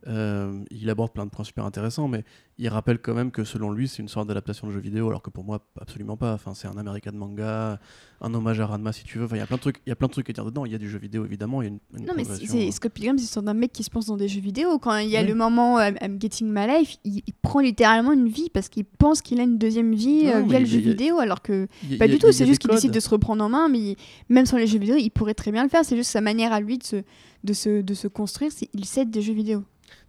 euh, 0.07 0.63
il 0.71 0.91
aborde 0.91 1.13
plein 1.13 1.25
de 1.25 1.31
points 1.31 1.45
super 1.45 1.65
intéressants, 1.65 2.09
mais 2.09 2.25
il 2.59 2.69
rappelle 2.69 2.99
quand 2.99 3.15
même 3.15 3.31
que 3.31 3.43
selon 3.45 3.71
lui, 3.71 3.89
c'est 3.89 4.03
une 4.03 4.09
sorte 4.09 4.29
d'adaptation 4.29 4.67
de 4.67 4.73
jeu 4.73 4.79
vidéo, 4.81 5.09
alors 5.09 5.23
que 5.23 5.31
pour 5.31 5.45
moi, 5.45 5.67
absolument 5.81 6.17
pas. 6.17 6.35
Enfin, 6.35 6.53
c'est 6.55 6.69
un 6.69 6.77
American 6.77 7.13
manga, 7.15 7.81
un 8.21 8.35
hommage 8.35 8.61
à 8.61 8.67
Ranma 8.67 8.93
si 8.93 9.05
tu 9.05 9.19
veux. 9.19 9.25
Enfin, 9.25 9.37
il 9.37 9.41
y 9.41 9.43
a 9.43 9.47
plein 9.47 9.57
de 9.57 9.61
trucs, 9.63 9.81
il 9.87 9.89
y 9.89 9.93
a 9.93 9.97
plein 9.97 10.07
de 10.09 10.13
trucs 10.13 10.29
à 10.31 10.33
dire 10.33 10.45
dedans. 10.45 10.65
Il 10.67 10.73
y 10.73 10.75
a 10.75 10.79
du 10.79 10.89
jeu 10.91 10.99
vidéo 10.99 11.25
évidemment, 11.25 11.63
il 11.63 11.65
y 11.65 11.69
a 11.69 11.71
une, 11.71 11.79
une 11.99 12.07
Non 12.07 12.13
mais 12.17 12.25
c'est 12.25 12.69
euh. 12.69 12.71
Scott 12.71 12.93
Pilgrim, 12.93 13.17
c'est 13.19 13.25
une 13.25 13.29
sorte 13.29 13.47
d'un 13.47 13.55
mec 13.55 13.73
qui 13.73 13.83
se 13.83 13.91
pense 13.91 14.07
dans 14.07 14.17
des 14.17 14.29
jeux 14.29 14.41
vidéo. 14.41 14.79
Quand 14.79 14.97
il 14.99 15.09
y 15.09 15.17
a 15.17 15.23
Oui. 15.23 15.27
le 15.29 15.35
moment 15.35 15.81
I'm 15.81 16.19
getting 16.21 16.49
my 16.49 16.67
life, 16.67 16.97
il, 17.05 17.23
il 17.27 17.33
prend 17.43 17.61
littéralement 17.61 18.13
une 18.13 18.29
vie 18.29 18.51
parce 18.51 18.69
qu'il 18.69 18.85
pense 18.85 19.23
qu'il 19.23 19.41
a 19.41 19.43
une 19.45 19.59
deuxième 19.59 19.95
vie 19.95 20.25
Non, 20.25 20.35
euh, 20.37 20.43
via 20.43 20.61
le 20.61 20.67
jeu 20.67 20.79
a- 20.79 20.83
vidéo, 20.83 21.19
alors 21.19 21.41
que 21.43 21.65
a- 21.93 21.97
pas 21.99 22.07
du 22.09 22.15
a- 22.15 22.19
tout. 22.19 22.31
C'est 22.33 22.47
juste 22.47 22.61
qu'il 22.61 22.71
décide 22.71 22.93
de 22.93 23.01
se 23.01 23.09
reprendre 23.09 23.43
en 23.43 23.49
main, 23.49 23.69
mais 23.69 23.79
il- 23.81 23.97
même 24.29 24.47
sans 24.47 24.59
les 24.59 24.67
jeux 24.67 24.79
vidéo, 24.79 24.97
il 24.99 25.11
pourrait 25.11 25.35
très 25.35 25.51
bien 25.51 25.63
le 25.63 25.69
faire. 25.71 25.85
C'est 25.85 25.97
juste 25.97 26.11
sa 26.11 26.21
manière 26.21 26.53
à 26.53 26.61
lui 26.61 26.79
de 26.79 26.85
se, 26.85 26.97
de 27.43 27.53
se, 27.53 27.81
de 27.83 27.95
se 27.95 28.07
construire. 28.09 28.53
c'est- 28.53 28.69
Il 28.75 28.85
cède 28.85 29.11
des 29.11 29.23
jeux 29.23 29.35
vidéo. 29.35 29.65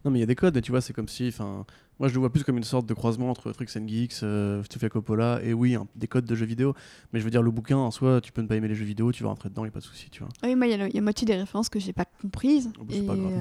Non, 0.06 0.12
mais 0.12 0.20
il 0.20 0.22
y 0.22 0.24
a 0.24 0.28
des 0.28 0.36
codes, 0.36 0.62
tu 0.62 0.72
vois, 0.72 0.82
c'est 0.82 0.94
comme 0.94 1.08
si. 1.08 1.28
Enfin, 1.28 1.66
moi, 2.00 2.08
je 2.08 2.14
le 2.14 2.20
vois 2.20 2.32
plus 2.32 2.44
comme 2.44 2.58
une 2.58 2.64
sorte 2.64 2.86
de 2.86 2.94
croisement 2.94 3.32
entre 3.32 3.52
Tricks 3.52 3.76
and 3.76 3.88
Geeks, 3.88 4.22
euh, 4.22 4.62
Sofia 4.72 4.88
Coppola, 4.88 5.40
et 5.44 5.52
oui, 5.52 5.74
hein, 5.74 5.88
des 5.96 6.08
codes 6.08 6.26
de 6.26 6.36
jeux 6.36 6.46
vidéo. 6.46 6.76
Mais 7.12 7.20
je 7.20 7.26
veux 7.26 7.32
dire, 7.32 7.42
le 7.42 7.50
bouquin, 7.50 7.78
en 7.78 7.90
soi, 7.90 8.22
tu 8.22 8.32
peux 8.32 8.44
ne 8.44 8.48
pas 8.48 8.56
aimer 8.56 8.68
les 8.68 8.76
jeux 8.76 8.86
vidéo, 8.86 9.12
tu 9.12 9.24
vas 9.24 9.30
rentrer 9.30 9.50
dedans, 9.50 9.64
il 9.64 9.66
n'y 9.66 9.70
a 9.70 9.72
pas 9.72 9.80
de 9.80 9.86
souci, 9.86 10.10
tu 10.12 10.20
vois. 10.20 10.30
Oui, 10.44 10.56
moi, 10.56 10.68
il 10.68 10.74
y, 10.74 10.96
y 10.96 10.98
a 11.00 11.02
moitié 11.02 11.26
des 11.26 11.36
références 11.36 11.70
que 11.70 11.80
j'ai 11.80 11.92
pas 11.92 12.06
comprises. 12.22 12.72
Oh, 12.80 12.84
bah, 12.84 12.94
c'est 12.96 13.04
et, 13.04 13.08
pas 13.08 13.16
grave. 13.16 13.32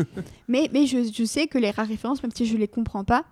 euh, 0.00 0.04
mais 0.48 0.68
mais 0.72 0.86
je, 0.86 1.10
je 1.10 1.24
sais 1.24 1.46
que 1.46 1.56
les 1.56 1.70
rares 1.70 1.88
références, 1.88 2.22
même 2.22 2.32
si 2.34 2.44
je 2.44 2.56
les 2.58 2.68
comprends 2.68 3.04
pas, 3.04 3.24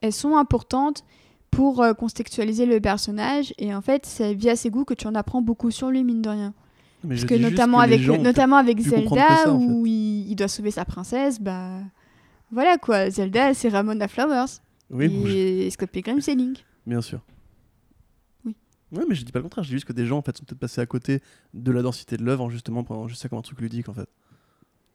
elles 0.00 0.12
sont 0.12 0.36
importantes 0.36 1.04
pour 1.52 1.82
euh, 1.82 1.92
contextualiser 1.94 2.66
le 2.66 2.80
personnage. 2.80 3.54
Et 3.58 3.72
en 3.72 3.80
fait, 3.80 4.06
c'est 4.06 4.34
via 4.34 4.56
ses 4.56 4.70
goûts 4.70 4.84
que 4.84 4.94
tu 4.94 5.06
en 5.06 5.14
apprends 5.14 5.40
beaucoup 5.40 5.70
sur 5.70 5.88
lui, 5.88 6.02
mine 6.02 6.20
de 6.20 6.30
rien. 6.30 6.54
Mais 7.04 7.14
Parce 7.16 7.26
que 7.26 7.34
notamment 7.34 7.78
que 7.78 7.84
avec, 7.84 8.06
notamment 8.08 8.56
avec 8.56 8.80
Zelda, 8.80 9.28
que 9.28 9.34
ça, 9.34 9.52
en 9.52 9.60
fait. 9.60 9.66
où 9.66 9.86
il, 9.86 10.30
il 10.30 10.34
doit 10.34 10.48
sauver 10.48 10.72
sa 10.72 10.84
princesse, 10.84 11.40
bah 11.40 11.78
voilà 12.54 12.78
quoi. 12.78 13.10
Zelda, 13.10 13.52
c'est 13.52 13.68
Ramona 13.68 14.08
Flowers. 14.08 14.60
Oui, 14.90 15.08
bon, 15.08 15.70
Scott 15.70 15.90
Pilgrim, 15.90 16.20
c'est 16.20 16.34
Link. 16.34 16.64
bien 16.86 17.00
sûr. 17.00 17.20
Oui. 18.44 18.54
Ouais, 18.92 19.04
mais 19.08 19.14
je 19.14 19.24
dis 19.24 19.32
pas 19.32 19.40
le 19.40 19.42
contraire, 19.42 19.64
je 19.64 19.68
dis 19.68 19.74
juste 19.74 19.86
que 19.86 19.92
des 19.92 20.06
gens 20.06 20.18
en 20.18 20.22
fait 20.22 20.36
sont 20.36 20.44
peut-être 20.44 20.60
passés 20.60 20.80
à 20.80 20.86
côté 20.86 21.20
de 21.52 21.72
la 21.72 21.82
densité 21.82 22.16
de 22.16 22.24
l'œuvre 22.24 22.44
en 22.44 22.50
justement 22.50 22.84
prenant 22.84 23.08
juste 23.08 23.20
ça 23.20 23.28
comme 23.28 23.38
un 23.38 23.42
truc 23.42 23.60
ludique 23.60 23.88
en 23.88 23.94
fait. 23.94 24.08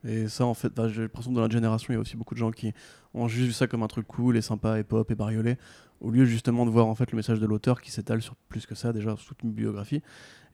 Et 0.06 0.30
ça, 0.30 0.46
en 0.46 0.54
fait, 0.54 0.74
bah, 0.74 0.88
j'ai 0.88 1.02
l'impression 1.02 1.32
que 1.32 1.36
dans 1.36 1.42
notre 1.42 1.54
génération, 1.54 1.92
il 1.92 1.96
y 1.96 1.98
a 1.98 2.00
aussi 2.00 2.16
beaucoup 2.16 2.34
de 2.34 2.40
gens 2.40 2.52
qui 2.52 2.72
ont 3.14 3.28
juste 3.28 3.48
vu 3.48 3.52
ça 3.52 3.68
comme 3.68 3.84
un 3.84 3.88
truc 3.88 4.08
cool 4.08 4.38
et 4.38 4.42
sympa 4.42 4.80
et 4.80 4.84
pop 4.84 5.10
et 5.12 5.16
bariolé, 5.16 5.58
au 6.00 6.10
lieu 6.10 6.24
justement 6.24 6.66
de 6.66 6.72
voir 6.72 6.88
en 6.88 6.96
fait 6.96 7.12
le 7.12 7.18
message 7.18 7.40
de 7.40 7.46
l'auteur 7.46 7.82
qui 7.82 7.92
s'étale 7.92 8.22
sur 8.22 8.36
plus 8.36 8.66
que 8.66 8.76
ça, 8.76 8.94
déjà 8.94 9.18
sur 9.18 9.36
toute 9.36 9.44
une 9.44 9.52
biographie, 9.52 10.02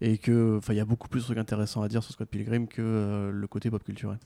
et 0.02 0.18
que, 0.18 0.58
enfin, 0.58 0.74
il 0.74 0.78
y 0.78 0.80
a 0.80 0.86
beaucoup 0.86 1.08
plus 1.08 1.20
de 1.20 1.26
trucs 1.26 1.38
intéressants 1.38 1.84
à 1.84 1.88
dire 1.88 2.02
sur 2.02 2.14
Scott 2.14 2.28
Pilgrim 2.28 2.68
que 2.68 2.82
euh, 2.82 3.32
le 3.32 3.48
côté 3.48 3.70
pop 3.70 3.84
culturel. 3.84 4.18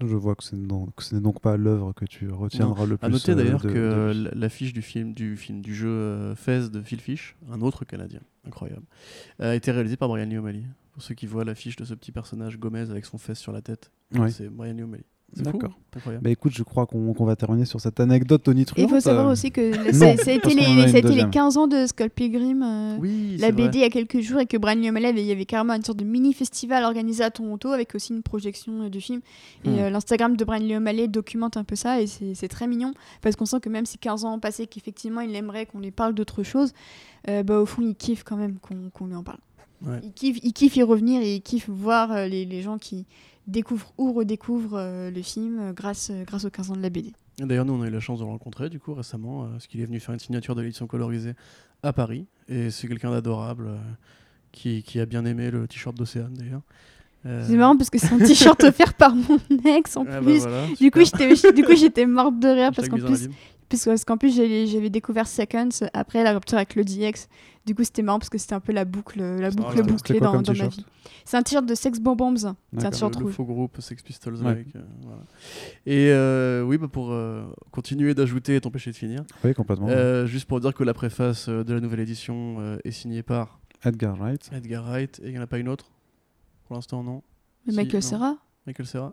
Je 0.00 0.16
vois 0.16 0.34
que 0.34 0.42
ce 0.42 0.56
n'est 0.56 1.20
donc, 1.20 1.40
pas 1.40 1.56
l'œuvre 1.56 1.92
que 1.92 2.04
tu 2.04 2.30
retiendras 2.30 2.86
le 2.86 2.96
plus. 2.96 3.06
À 3.06 3.08
noter 3.10 3.32
euh, 3.32 3.34
d'ailleurs 3.34 3.62
que 3.62 3.68
de 3.68 3.74
euh, 3.74 4.30
l'affiche 4.34 4.72
du 4.72 4.82
film, 4.82 5.12
du 5.12 5.36
film, 5.36 5.60
du 5.60 5.74
jeu 5.74 5.88
euh, 5.88 6.34
Fez 6.34 6.68
de 6.70 6.80
Phil 6.82 7.00
Fish, 7.00 7.36
un 7.50 7.60
autre 7.60 7.84
Canadien, 7.84 8.20
incroyable, 8.46 8.86
a 9.38 9.54
été 9.54 9.70
réalisé 9.70 9.96
par 9.96 10.08
Brian 10.08 10.26
Lee 10.26 10.38
O'Malley. 10.38 10.64
Pour 10.92 11.02
ceux 11.02 11.14
qui 11.14 11.26
voient 11.26 11.44
l'affiche 11.44 11.76
de 11.76 11.84
ce 11.84 11.94
petit 11.94 12.12
personnage 12.12 12.58
Gomez 12.58 12.90
avec 12.90 13.04
son 13.04 13.18
fesse 13.18 13.38
sur 13.38 13.52
la 13.52 13.60
tête, 13.62 13.90
Ouais. 14.14 14.30
c'est 14.30 14.48
Brian 14.48 14.74
Lee 14.74 14.82
O'Malley. 14.82 15.04
D'accord. 15.36 15.70
Bah 16.22 16.30
écoute, 16.30 16.52
je 16.54 16.62
crois 16.62 16.86
qu'on 16.86 17.12
va 17.24 17.36
terminer 17.36 17.64
sur 17.64 17.80
cette 17.80 17.98
anecdote 18.00 18.40
il 18.42 18.44
tonitruante. 18.44 18.90
faut 18.90 19.00
savoir 19.00 19.28
euh, 19.28 19.32
aussi 19.32 19.50
que 19.50 19.72
a 19.72 20.86
les, 20.86 20.96
été 20.96 21.08
les. 21.14 21.28
15 21.30 21.56
ans 21.56 21.66
de 21.66 21.86
Scott 21.86 22.10
Pilgrim. 22.12 22.62
euh, 22.62 22.96
oui, 23.00 23.36
la 23.38 23.50
vrai. 23.50 23.66
BD 23.66 23.78
il 23.78 23.80
y 23.82 23.84
a 23.84 23.90
quelques 23.90 24.20
jours 24.20 24.40
et 24.40 24.46
que 24.46 24.56
Brian 24.56 24.76
Lee 24.76 24.88
O'Malley 24.88 25.08
avait- 25.08 25.22
il 25.22 25.26
y 25.26 25.32
avait 25.32 25.44
carrément 25.46 25.74
une 25.74 25.82
sorte 25.84 25.98
de 25.98 26.04
mini 26.04 26.32
festival 26.32 26.84
organisé 26.84 27.22
à 27.24 27.30
Toronto 27.30 27.70
avec 27.70 27.94
aussi 27.94 28.12
une 28.12 28.22
projection 28.22 28.82
euh, 28.82 28.88
du 28.88 29.00
film 29.00 29.20
et 29.64 29.68
Hmm. 29.68 29.78
euh, 29.78 29.90
l'Instagram 29.90 30.36
de 30.36 30.44
Brian 30.44 30.64
Lee 30.64 30.76
O'Malley 30.76 31.08
documente 31.08 31.56
un 31.56 31.64
peu 31.64 31.76
ça 31.76 32.00
et 32.00 32.06
c'est 32.06 32.48
très 32.48 32.66
mignon 32.66 32.92
parce 33.20 33.36
qu'on 33.36 33.46
sent 33.46 33.60
que 33.60 33.68
même 33.68 33.86
si 33.86 33.98
15 33.98 34.24
ans 34.24 34.34
ont 34.34 34.40
passé 34.40 34.66
qu'effectivement 34.66 35.20
il 35.20 35.34
aimerait 35.34 35.66
qu'on 35.66 35.80
lui 35.80 35.90
parle 35.92 36.14
d'autre 36.14 36.42
chose 36.42 36.72
euh, 37.28 37.42
bah, 37.42 37.58
au 37.60 37.66
fond 37.66 37.82
il 37.82 37.94
kiffe 37.94 38.22
quand 38.24 38.36
même 38.36 38.56
qu'on 38.92 39.06
lui 39.06 39.14
en 39.14 39.22
parle 39.22 39.38
Ouais. 39.82 39.98
il, 40.04 40.12
kiffe, 40.12 40.38
il 40.42 40.52
kiffe 40.52 40.76
y 40.76 40.82
revenir 40.82 41.22
et 41.22 41.36
il 41.36 41.40
kiffe 41.40 41.70
voir 41.70 42.12
euh, 42.12 42.26
les, 42.26 42.44
les 42.44 42.60
gens 42.60 42.76
qui 42.76 43.06
découvrent 43.46 43.92
ou 43.98 44.12
redécouvrent 44.12 44.78
euh, 44.78 45.10
le 45.10 45.22
film 45.22 45.58
euh, 45.60 45.72
grâce, 45.72 46.10
euh, 46.10 46.24
grâce 46.24 46.44
aux 46.44 46.50
15 46.50 46.70
ans 46.70 46.76
de 46.76 46.82
la 46.82 46.90
BD 46.90 47.12
D'ailleurs, 47.38 47.64
nous, 47.64 47.72
on 47.72 47.82
a 47.82 47.86
eu 47.86 47.90
la 47.90 48.00
chance 48.00 48.18
de 48.18 48.24
le 48.24 48.30
rencontrer, 48.30 48.68
du 48.68 48.78
coup, 48.78 48.92
récemment, 48.92 49.48
parce 49.48 49.66
qu'il 49.66 49.80
est 49.80 49.86
venu 49.86 49.98
faire 49.98 50.12
une 50.12 50.20
signature 50.20 50.54
de 50.54 50.60
l'édition 50.60 50.86
colorisée 50.86 51.32
à 51.82 51.94
Paris. 51.94 52.26
Et 52.48 52.70
c'est 52.70 52.86
quelqu'un 52.86 53.10
d'adorable, 53.10 53.70
qui, 54.52 54.82
qui 54.82 55.00
a 55.00 55.06
bien 55.06 55.24
aimé 55.24 55.50
le 55.50 55.66
t-shirt 55.66 55.96
d'Océane, 55.96 56.34
d'ailleurs. 56.34 56.60
Euh, 57.26 57.44
c'est 57.46 57.56
marrant 57.56 57.76
parce 57.76 57.90
que 57.90 57.98
c'est 57.98 58.12
un 58.12 58.18
t-shirt 58.18 58.62
offert 58.64 58.94
par 58.94 59.14
mon 59.14 59.38
ex 59.66 59.96
en 59.96 60.02
ah 60.08 60.20
bah 60.20 60.20
plus 60.22 60.38
voilà, 60.40 60.66
Du 60.80 60.90
coup, 60.90 61.00
j'étais, 61.00 61.52
du 61.52 61.64
coup, 61.64 61.76
j'étais 61.76 62.06
morte 62.06 62.38
de 62.38 62.48
rire 62.48 62.70
parce 62.74 62.88
qu'en 62.88 62.96
plus, 62.96 63.28
parce 63.68 63.84
que- 63.84 63.90
parce 63.90 64.04
qu'en 64.04 64.16
plus, 64.16 64.34
j'avais, 64.34 64.88
découvert 64.90 65.26
Seconds 65.28 65.86
après 65.92 66.24
la 66.24 66.32
rupture 66.32 66.56
avec 66.56 66.74
le 66.74 66.82
DX. 66.84 67.28
Du 67.66 67.74
coup, 67.74 67.84
c'était 67.84 68.00
marrant 68.02 68.18
parce 68.18 68.30
que 68.30 68.38
c'était 68.38 68.54
un 68.54 68.60
peu 68.60 68.72
la 68.72 68.86
boucle, 68.86 69.20
la 69.20 69.50
boucle 69.50 69.82
bouclée 69.82 70.18
quoi 70.18 70.28
dans, 70.28 70.32
dans 70.32 70.52
ma 70.52 70.54
t-shirt 70.54 70.74
vie. 70.76 70.86
C'est 71.26 71.36
un 71.36 71.42
t-shirt 71.42 71.66
de 71.66 71.74
Sex 71.74 72.00
Bomb 72.00 72.16
Bombs. 72.16 72.36
C'est 72.78 72.86
un 72.86 72.90
t-shirt 72.90 73.14
rouge. 73.16 73.34
faux 73.34 73.44
groupe 73.44 73.78
Sex 73.80 74.02
Pistols 74.02 74.36
Ouais. 74.36 74.46
avec, 74.50 74.74
euh, 74.74 74.80
voilà. 75.02 75.22
Et 75.84 76.10
euh, 76.10 76.62
oui, 76.62 76.78
bah 76.78 76.88
pour 76.90 77.12
euh, 77.12 77.44
continuer 77.70 78.14
d'ajouter 78.14 78.56
et 78.56 78.60
t'empêcher 78.62 78.90
de 78.92 78.96
finir, 78.96 79.24
Oui, 79.44 79.52
complètement. 79.52 79.88
euh, 79.90 80.24
juste 80.26 80.46
pour 80.46 80.58
dire 80.60 80.72
que 80.72 80.82
la 80.84 80.94
préface 80.94 81.50
de 81.50 81.72
la 81.74 81.80
nouvelle 81.80 82.00
édition 82.00 82.56
euh, 82.60 82.78
est 82.84 82.90
signée 82.92 83.22
par 83.22 83.60
Edgar 83.84 84.16
Wright. 84.16 84.50
Edgar 84.52 84.84
Wright 84.84 85.20
et 85.22 85.26
il 85.28 85.32
n'y 85.32 85.38
en 85.38 85.42
a 85.42 85.46
pas 85.46 85.58
une 85.58 85.68
autre? 85.68 85.90
Pour 86.70 86.76
l'instant, 86.76 87.02
non. 87.02 87.20
Mais 87.66 87.72
Si, 87.72 87.76
Michael 87.78 87.94
non. 87.96 88.00
Serra 88.00 88.36
Michael 88.64 88.86
Serra 88.86 89.12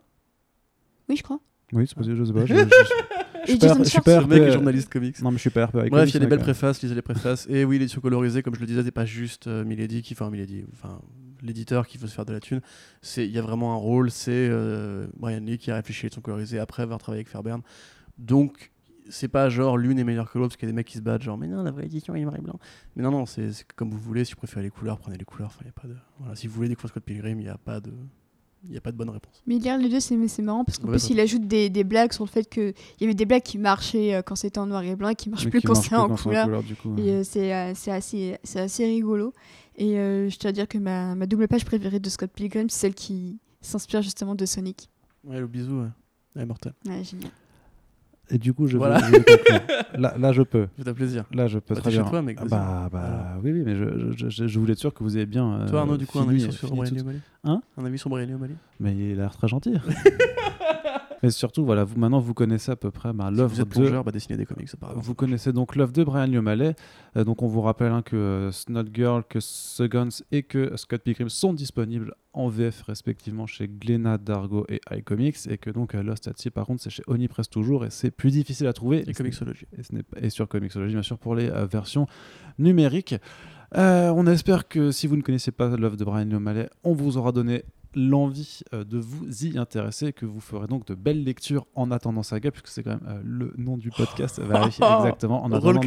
Oui, 1.08 1.16
je 1.16 1.24
crois. 1.24 1.40
Oui, 1.72 1.86
c'est 1.88 1.96
possible, 1.96 2.14
je 2.14 2.24
sais 2.24 2.32
pas. 2.32 2.46
je- 2.46 2.54
je- 2.54 3.48
suis 3.48 3.58
Schwartz. 3.58 4.00
pas 4.04 4.24
mec 4.26 4.52
journaliste 4.52 4.88
comics. 4.92 5.20
Non, 5.20 5.32
mais 5.32 5.38
je 5.38 5.40
suis 5.40 5.50
pas 5.50 5.66
RP 5.66 5.74
avec 5.74 5.90
Bref, 5.90 6.08
il 6.08 6.14
y 6.14 6.16
a 6.18 6.20
des 6.20 6.28
belles 6.28 6.38
préfaces, 6.38 6.80
lisez 6.80 6.94
les 6.94 7.02
préfaces. 7.02 7.48
Et 7.50 7.64
oui, 7.64 7.80
l'édition 7.80 8.00
colorisée, 8.00 8.44
comme 8.44 8.54
je 8.54 8.60
le 8.60 8.66
disais, 8.66 8.84
c'est 8.84 8.92
pas 8.92 9.06
juste 9.06 9.48
euh, 9.48 9.64
Milady 9.64 10.02
qui, 10.02 10.14
enfin 10.14 10.30
Milady, 10.30 10.66
enfin 10.72 11.00
l'éditeur 11.42 11.88
qui 11.88 11.98
veut 11.98 12.06
se 12.06 12.14
faire 12.14 12.26
de 12.26 12.32
la 12.32 12.38
thune. 12.38 12.60
C'est, 13.02 13.26
il 13.26 13.32
y 13.32 13.38
a 13.38 13.42
vraiment 13.42 13.72
un 13.72 13.76
rôle. 13.76 14.12
C'est 14.12 14.30
euh, 14.32 15.08
Brian 15.16 15.40
Lee 15.40 15.58
qui 15.58 15.72
a 15.72 15.74
réfléchi 15.74 16.02
à 16.02 16.06
l'édition 16.06 16.22
colorisée 16.22 16.60
après 16.60 16.84
avoir 16.84 17.00
travaillé 17.00 17.22
avec 17.22 17.28
Fairbairn. 17.28 17.62
Donc 18.18 18.70
c'est 19.08 19.28
pas 19.28 19.48
genre 19.48 19.76
l'une 19.78 19.98
est 19.98 20.04
meilleure 20.04 20.30
que 20.30 20.38
l'autre 20.38 20.50
parce 20.50 20.56
qu'il 20.58 20.66
y 20.68 20.70
a 20.70 20.72
des 20.72 20.76
mecs 20.76 20.86
qui 20.86 20.98
se 20.98 21.02
battent 21.02 21.22
genre 21.22 21.38
mais 21.38 21.46
non 21.48 21.62
la 21.62 21.70
vraie 21.70 21.86
édition 21.86 22.14
est 22.14 22.20
noir 22.22 22.36
et 22.36 22.40
blanc. 22.40 22.58
Mais 22.96 23.02
non 23.02 23.10
non 23.10 23.26
c'est, 23.26 23.50
comme 23.76 23.90
vous 23.90 23.98
voulez. 23.98 24.24
Si 24.24 24.32
vous 24.32 24.38
préférez 24.38 24.62
les 24.62 24.70
couleurs, 24.70 24.98
prenez 24.98 25.16
les 25.18 25.24
couleurs. 25.24 25.48
Enfin 25.48 25.60
il 25.62 25.66
y 25.66 25.70
a 25.70 25.72
pas 25.72 25.88
de 25.88 25.94
voilà. 26.18 26.34
Si 26.36 26.46
vous 26.46 26.54
voulez 26.54 26.68
découvrir 26.68 26.90
Scott 26.90 27.02
Pilgrim, 27.04 27.40
il 27.40 27.46
y 27.46 27.48
a 27.48 27.58
pas 27.58 27.80
de 27.80 27.92
il 28.64 28.72
y 28.72 28.76
a 28.76 28.80
pas 28.80 28.90
de 28.90 28.96
bonne 28.96 29.10
réponse. 29.10 29.40
Mais 29.46 29.56
lire 29.58 29.78
les 29.78 29.88
deux, 29.88 30.00
c'est, 30.00 30.26
c'est 30.26 30.42
marrant 30.42 30.64
parce 30.64 30.78
qu'en 30.78 30.86
Ouais, 30.88 30.94
plus, 30.94 30.98
ça- 30.98 31.08
il 31.14 31.20
ajoute 31.20 31.46
des, 31.46 31.70
des 31.70 31.84
blagues 31.84 32.12
sur 32.12 32.24
le 32.24 32.28
fait 32.28 32.42
qu'il 32.50 32.74
y 33.00 33.04
avait 33.04 33.14
des 33.14 33.24
blagues 33.24 33.44
qui 33.44 33.56
marchaient 33.56 34.14
euh, 34.16 34.22
quand 34.22 34.34
c'était 34.34 34.58
en 34.58 34.66
noir 34.66 34.82
et 34.82 34.96
blanc 34.96 35.10
et 35.10 35.14
qui 35.14 35.28
marchent 35.30 35.44
mais 35.44 35.50
plus 35.52 35.60
qui 35.60 35.66
quand 35.68 35.74
c'est 35.76 35.94
en 35.94 36.08
couleur. 36.08 36.62
du 36.64 36.74
coup. 36.74 36.96
Et 36.98 37.12
euh, 37.12 37.22
c'est 37.22 37.54
euh, 37.54 37.72
c'est 37.76 37.92
assez, 37.92 38.36
c'est 38.42 38.58
assez 38.60 38.84
rigolo. 38.84 39.32
Et 39.76 39.96
euh, 40.00 40.28
je 40.28 40.36
tiens 40.38 40.50
à 40.50 40.52
dire 40.52 40.66
que 40.66 40.76
ma, 40.76 41.14
ma 41.14 41.26
double 41.26 41.46
page 41.46 41.64
préférée 41.64 42.00
de 42.00 42.08
Scott 42.10 42.32
Pilgrim, 42.32 42.68
c'est 42.68 42.80
celle 42.80 42.94
qui 42.94 43.38
s'inspire 43.60 44.02
justement 44.02 44.34
de 44.34 44.44
Sonic. 44.44 44.90
Ouais 45.22 45.38
le 45.38 45.46
bisou, 45.46 45.82
ouais. 45.82 45.88
Ouais, 46.34 46.44
mortel. 46.44 46.72
Ouais, 46.84 47.04
génial. 47.04 47.30
Et 48.30 48.38
du 48.38 48.52
coup, 48.52 48.66
je 48.66 48.76
Voilà. 48.76 48.98
je 48.98 49.04
veux 49.06 49.18
conclure. 49.20 49.60
là, 49.98 50.14
là, 50.18 50.32
je 50.32 50.42
peux. 50.42 50.66
Ça 50.84 50.92
plaisir. 50.94 51.24
Là, 51.32 51.46
je 51.46 51.58
peux 51.58 51.74
Bah, 51.74 51.80
très 51.80 51.90
t'es 51.90 51.96
chez 51.96 52.02
bien. 52.02 52.10
toi, 52.10 52.20
mec, 52.22 52.36
Ah 52.40 52.44
bah, 52.44 52.48
bah 52.50 52.88
Voilà. 52.90 53.36
oui, 53.42 53.52
oui, 53.52 53.62
mais 53.64 53.74
je, 53.74 54.12
je, 54.16 54.28
je- 54.28 54.46
je 54.46 54.58
voulais 54.58 54.72
être 54.72 54.78
sûr 54.78 54.92
que 54.92 55.02
vous 55.02 55.16
ayez 55.16 55.26
bien. 55.26 55.60
euh, 55.60 55.68
Toi 55.68 55.80
Arnaud, 55.80 55.96
du 55.96 56.06
coup, 56.06 56.18
un 56.18 56.22
fini- 56.24 56.42
avis 56.44 56.52
sur, 56.52 56.52
sur 56.68 56.76
Brian 56.76 56.92
O'Malley 57.00 57.20
Hein? 57.44 57.62
Un 57.78 57.84
avis 57.86 57.98
sur 57.98 58.10
Brian 58.10 58.28
O'Malley 58.34 58.54
Mais 58.80 58.94
il 58.94 59.12
a 59.18 59.22
l'air 59.22 59.36
très 59.36 59.48
gentil. 59.48 59.74
mais 61.22 61.30
surtout, 61.30 61.64
voilà, 61.64 61.84
vous 61.84 61.98
maintenant 61.98 62.20
vous 62.20 62.34
connaissez 62.34 62.70
à 62.70 62.76
peu 62.76 62.90
près 62.90 63.12
bah, 63.12 63.28
Si 63.30 63.36
l'œuvre 63.36 63.54
vous 63.54 63.60
êtes 63.60 63.68
de. 63.68 63.72
plongeur, 63.72 64.04
bah, 64.04 64.12
des 64.12 64.46
comics. 64.46 64.68
Vous 64.96 65.14
connaissez 65.14 65.52
donc 65.52 65.74
l'œuvre 65.76 65.92
de 65.92 66.04
Brian 66.04 66.26
Lee 66.26 66.38
O'Malley. 66.38 66.74
Euh, 67.16 67.24
donc 67.24 67.42
on 67.42 67.46
vous 67.48 67.60
rappelle 67.60 67.92
hein, 67.92 68.02
que 68.02 68.16
euh, 68.16 68.52
Snot 68.52 68.84
Girl, 68.92 69.24
que 69.28 69.40
Suguns 69.40 70.22
et 70.30 70.42
que 70.42 70.76
Scott 70.76 71.02
Pilgrim 71.02 71.28
sont 71.28 71.52
disponibles 71.52 72.14
en 72.32 72.48
VF 72.48 72.82
respectivement 72.82 73.46
chez 73.46 73.66
Glénat, 73.68 74.18
Dargo 74.18 74.64
et 74.68 74.80
iComics 74.92 75.48
et 75.48 75.58
que 75.58 75.70
donc 75.70 75.94
euh, 75.94 76.02
Lost 76.02 76.28
at 76.28 76.32
Sea 76.36 76.50
par 76.50 76.66
contre 76.66 76.82
c'est 76.82 76.90
chez 76.90 77.02
Onipress 77.08 77.50
toujours 77.50 77.84
et 77.84 77.90
c'est 77.90 78.10
plus 78.12 78.30
difficile 78.30 78.66
à 78.68 78.72
trouver. 78.72 79.08
Et 79.08 79.12
Comixology. 79.12 79.66
et, 79.76 79.82
ce 79.82 79.92
pas- 80.02 80.20
et 80.20 80.30
sur 80.30 80.46
Comixology 80.46 80.92
bien 80.94 81.02
sûr 81.02 81.18
pour 81.18 81.34
les 81.34 81.48
euh, 81.50 81.66
versions 81.66 82.06
numériques. 82.58 83.16
Euh, 83.76 84.10
on 84.14 84.26
espère 84.26 84.68
que 84.68 84.90
si 84.92 85.06
vous 85.06 85.16
ne 85.16 85.22
connaissez 85.22 85.50
pas 85.50 85.68
l'œuvre 85.76 85.96
de 85.96 86.04
Brian 86.04 86.24
Lee 86.24 86.34
O'Malley, 86.36 86.70
on 86.84 86.94
vous 86.94 87.16
aura 87.18 87.32
donné 87.32 87.64
l'envie 87.94 88.60
euh, 88.74 88.84
de 88.84 88.98
vous 88.98 89.44
y 89.44 89.58
intéresser 89.58 90.06
et 90.08 90.12
que 90.12 90.26
vous 90.26 90.40
ferez 90.40 90.66
donc 90.66 90.86
de 90.86 90.94
belles 90.94 91.24
lectures 91.24 91.66
en 91.74 91.90
attendant 91.90 92.22
Saga 92.22 92.50
puisque 92.50 92.68
c'est 92.68 92.82
quand 92.82 92.90
même 92.90 93.08
euh, 93.08 93.20
le 93.24 93.54
nom 93.56 93.76
du 93.76 93.90
podcast 93.90 94.40
exactement 94.44 95.44
en 95.44 95.52
attendant 95.52 95.80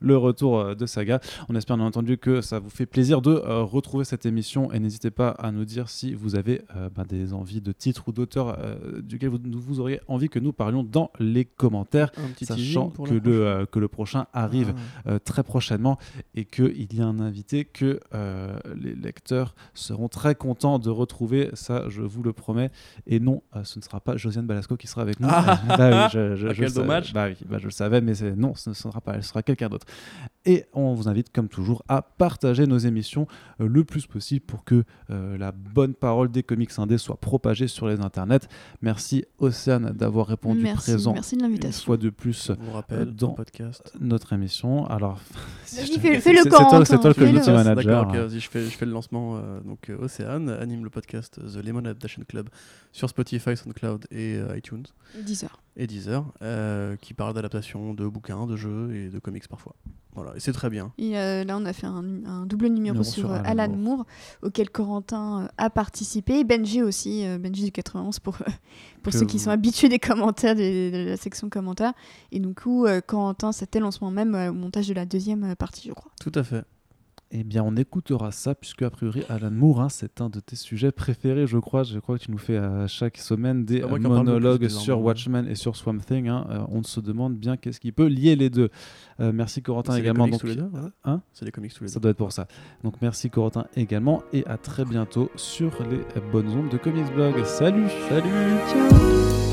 le 0.00 0.16
retour 0.16 0.58
euh, 0.58 0.74
de 0.74 0.86
Saga. 0.86 1.20
On 1.48 1.54
espère 1.54 1.76
bien 1.76 1.86
entendu 1.86 2.18
que 2.18 2.40
ça 2.40 2.58
vous 2.58 2.70
fait 2.70 2.86
plaisir 2.86 3.22
de 3.22 3.32
euh, 3.32 3.62
retrouver 3.62 4.04
cette 4.04 4.26
émission 4.26 4.72
et 4.72 4.80
n'hésitez 4.80 5.10
pas 5.10 5.30
à 5.30 5.52
nous 5.52 5.64
dire 5.64 5.88
si 5.88 6.14
vous 6.14 6.34
avez 6.34 6.62
bah, 6.94 7.04
des 7.08 7.32
envies 7.32 7.60
de 7.60 7.72
titres 7.72 8.04
ou 8.08 8.12
d'auteurs 8.12 8.58
duquel 9.02 9.30
vous, 9.30 9.38
vous 9.44 9.80
auriez 9.80 10.00
envie 10.08 10.28
que 10.28 10.38
nous 10.38 10.52
parlions 10.52 10.82
dans 10.82 11.10
les 11.18 11.44
commentaires, 11.44 12.10
sachant 12.42 12.90
que 12.90 13.14
le, 13.14 13.66
que 13.66 13.78
le 13.78 13.88
prochain 13.88 14.26
arrive 14.32 14.74
Ah. 15.06 15.18
très 15.18 15.42
prochainement 15.42 15.98
et 16.34 16.44
qu'il 16.44 16.92
y 16.94 17.00
a 17.00 17.06
un 17.06 17.20
invité 17.20 17.64
que 17.64 18.00
les 18.76 18.94
lecteurs 18.94 19.54
seront 19.74 20.08
très 20.08 20.34
contents 20.34 20.78
de 20.78 20.90
retrouver, 20.90 21.27
ça 21.54 21.84
je 21.88 22.02
vous 22.02 22.22
le 22.22 22.32
promets. 22.32 22.70
Et 23.06 23.20
non, 23.20 23.42
euh, 23.56 23.64
ce 23.64 23.78
ne 23.78 23.84
sera 23.84 24.00
pas 24.00 24.16
Josiane 24.16 24.46
Balasco 24.46 24.76
qui 24.76 24.86
sera 24.86 25.02
avec 25.02 25.20
nous. 25.20 25.28
Ah 25.30 25.60
Bah 25.78 26.04
oui, 26.04 26.10
je, 26.12 26.36
je- 26.36 26.48
Ah, 26.48 26.52
je 26.52 26.60
quel 26.60 26.70
savais. 26.70 26.86
dommage. 26.86 27.12
Bah 27.12 27.26
oui, 27.28 27.36
bah 27.48 27.58
je 27.58 27.64
le 27.66 27.70
savais, 27.70 28.00
mais 28.00 28.12
non, 28.36 28.54
ce 28.54 28.70
ne 28.70 28.74
sera 28.74 29.00
pas 29.00 29.14
elle, 29.14 29.22
sera 29.24 29.42
quelqu'un 29.42 29.68
d'autre. 29.68 29.86
Et 30.50 30.64
on 30.72 30.94
vous 30.94 31.08
invite 31.10 31.30
comme 31.30 31.48
toujours 31.48 31.82
à 31.88 32.00
partager 32.00 32.66
nos 32.66 32.78
émissions 32.78 33.26
euh, 33.60 33.68
le 33.68 33.84
plus 33.84 34.06
possible 34.06 34.40
pour 34.46 34.64
que 34.64 34.82
euh, 35.10 35.36
la 35.36 35.52
bonne 35.52 35.92
parole 35.92 36.30
des 36.30 36.42
comics 36.42 36.70
indés 36.78 36.96
soit 36.96 37.20
propagée 37.20 37.68
sur 37.68 37.86
les 37.86 38.00
internets. 38.00 38.48
Merci 38.80 39.26
Océane 39.40 39.92
d'avoir 39.92 40.26
répondu 40.26 40.62
Merci, 40.62 40.92
présent 40.92 41.12
merci 41.12 41.36
de 41.36 41.40
une 41.42 41.48
l'invitation. 41.50 41.84
fois 41.84 41.98
de 41.98 42.08
plus 42.08 42.50
On 42.50 42.64
vous 42.64 42.72
rappelle, 42.72 43.14
dans- 43.14 43.34
podcast. 43.34 43.92
notre 44.00 44.32
émission. 44.32 44.86
Alors, 44.86 45.20
Vas-y, 45.74 45.86
je 45.86 45.92
te- 45.92 46.00
fais- 46.00 46.14
c'est- 46.14 46.20
fais 46.20 46.32
le 46.32 46.38
c'est 46.44 46.48
camp, 46.48 46.70
toi, 46.70 46.84
c'est 46.86 46.98
toi 46.98 47.08
le 47.10 47.14
community 47.14 47.50
manager. 47.50 48.06
D'accord, 48.06 48.08
ok, 48.24 48.30
vas-y, 48.30 48.40
je 48.40 48.48
fais, 48.48 48.64
je 48.64 48.70
fais 48.70 48.86
le 48.86 48.92
lancement. 48.92 49.36
euh, 49.36 49.60
donc, 49.60 49.90
euh, 49.90 49.98
Océane 50.00 50.48
anime 50.48 50.82
le 50.82 50.88
podcast 50.90 51.38
The 51.46 51.62
Lemon 51.62 51.80
Adaptation 51.80 52.22
Club 52.26 52.48
sur 52.92 53.10
Spotify, 53.10 53.54
SoundCloud 53.54 54.06
et 54.10 54.36
euh, 54.38 54.56
iTunes 54.56 54.84
10 55.22 55.44
heures. 55.44 55.60
Et 55.78 55.86
Deezer, 55.86 56.24
euh, 56.42 56.96
qui 56.96 57.14
parle 57.14 57.32
d'adaptation 57.34 57.94
de 57.94 58.06
bouquins, 58.06 58.46
de 58.46 58.56
jeux 58.56 58.94
et 58.94 59.08
de 59.08 59.18
comics 59.18 59.46
parfois. 59.48 59.74
Voilà, 60.14 60.34
et 60.36 60.40
c'est 60.40 60.52
très 60.52 60.68
bien. 60.68 60.92
Et 60.98 61.16
euh, 61.16 61.44
là, 61.44 61.56
on 61.56 61.64
a 61.64 61.72
fait 61.72 61.86
un, 61.86 62.04
un 62.26 62.44
double 62.44 62.66
numéro 62.66 62.94
Numéro 62.96 63.04
sur, 63.04 63.22
sur 63.28 63.30
euh, 63.32 63.38
Alan 63.44 63.64
Alan 63.64 63.76
Moore, 63.76 64.06
auquel 64.42 64.68
Corentin 64.70 65.44
euh, 65.44 65.48
a 65.58 65.70
participé. 65.70 66.40
Et 66.40 66.44
Benji 66.44 66.82
aussi, 66.82 67.24
euh, 67.24 67.38
Benji 67.38 67.64
du 67.66 67.70
91, 67.72 68.18
pour, 68.18 68.34
euh, 68.40 68.44
pour 69.04 69.12
Que 69.12 69.18
ceux 69.20 69.26
qui 69.26 69.36
vous- 69.36 69.44
sont 69.44 69.50
habitués 69.50 69.88
des 69.88 70.00
commentaires, 70.00 70.56
des- 70.56 70.90
de 70.90 71.10
la 71.10 71.16
section 71.16 71.48
commentaires. 71.48 71.92
Et 72.32 72.40
du 72.40 72.52
coup, 72.52 72.84
euh, 72.86 73.00
Corentin 73.00 73.52
s'attelle 73.52 73.84
en 73.84 73.92
ce 73.92 74.00
moment 74.00 74.10
même 74.12 74.34
euh, 74.34 74.50
au 74.50 74.54
montage 74.54 74.88
de 74.88 74.94
la 74.94 75.06
deuxième 75.06 75.54
partie, 75.54 75.86
je 75.88 75.92
crois. 75.94 76.10
Tout 76.20 76.32
à 76.34 76.42
fait. 76.42 76.64
Eh 77.30 77.44
bien, 77.44 77.62
on 77.62 77.76
écoutera 77.76 78.32
ça, 78.32 78.54
puisque 78.54 78.80
a 78.80 78.88
priori, 78.88 79.22
Alan 79.28 79.50
Moore, 79.50 79.82
hein, 79.82 79.88
c'est 79.90 80.22
un 80.22 80.30
de 80.30 80.40
tes 80.40 80.56
sujets 80.56 80.92
préférés, 80.92 81.46
je 81.46 81.58
crois. 81.58 81.82
Je 81.82 81.98
crois 81.98 82.16
que 82.18 82.24
tu 82.24 82.30
nous 82.30 82.38
fais 82.38 82.56
à 82.56 82.86
chaque 82.86 83.18
semaine 83.18 83.66
des 83.66 83.82
C'est 83.82 83.86
plus, 83.86 84.00
monologues 84.00 84.68
sur. 84.68 85.00
Watchmen 85.02 85.46
et 85.46 85.54
sur 85.54 85.76
Swamp 85.76 85.98
Thing. 85.98 86.28
hein. 86.28 86.46
Euh, 86.48 86.60
on 86.70 86.82
se 86.82 87.00
demande 87.00 87.36
bien 87.36 87.58
qu'est-ce 87.58 87.80
qui 87.80 87.92
peut 87.92 88.06
lier 88.06 88.34
les 88.34 88.48
deux. 88.48 88.70
Euh, 89.20 89.30
merci 89.34 89.60
Corentin 89.60 89.92
C'est 89.92 90.00
également. 90.00 90.24
comics 90.24 90.32
Donc, 90.32 90.40
tous 90.40 90.46
les 90.46 90.56
deux, 90.56 90.68
voilà. 90.70 90.90
Hein? 91.04 91.20
C'est 91.34 91.44
des 91.44 91.52
comics 91.52 91.74
tous 91.74 91.84
les 91.84 91.88
ça 91.90 91.96
deux. 91.96 92.00
doit 92.04 92.10
être 92.12 92.16
pour 92.16 92.32
ça. 92.32 92.48
Donc 92.82 92.94
merci 93.02 93.28
Corentin 93.28 93.66
également 93.76 94.22
et 94.32 94.46
à 94.46 94.56
très 94.56 94.86
bientôt 94.86 95.30
sur 95.36 95.70
les 95.90 96.00
bonnes 96.32 96.48
ondes 96.48 96.70
de 96.70 96.78
Comics 96.78 97.12
Blog. 97.14 97.44
Salut 97.44 97.88
Salut 98.08 98.30
Ciao 98.72 99.47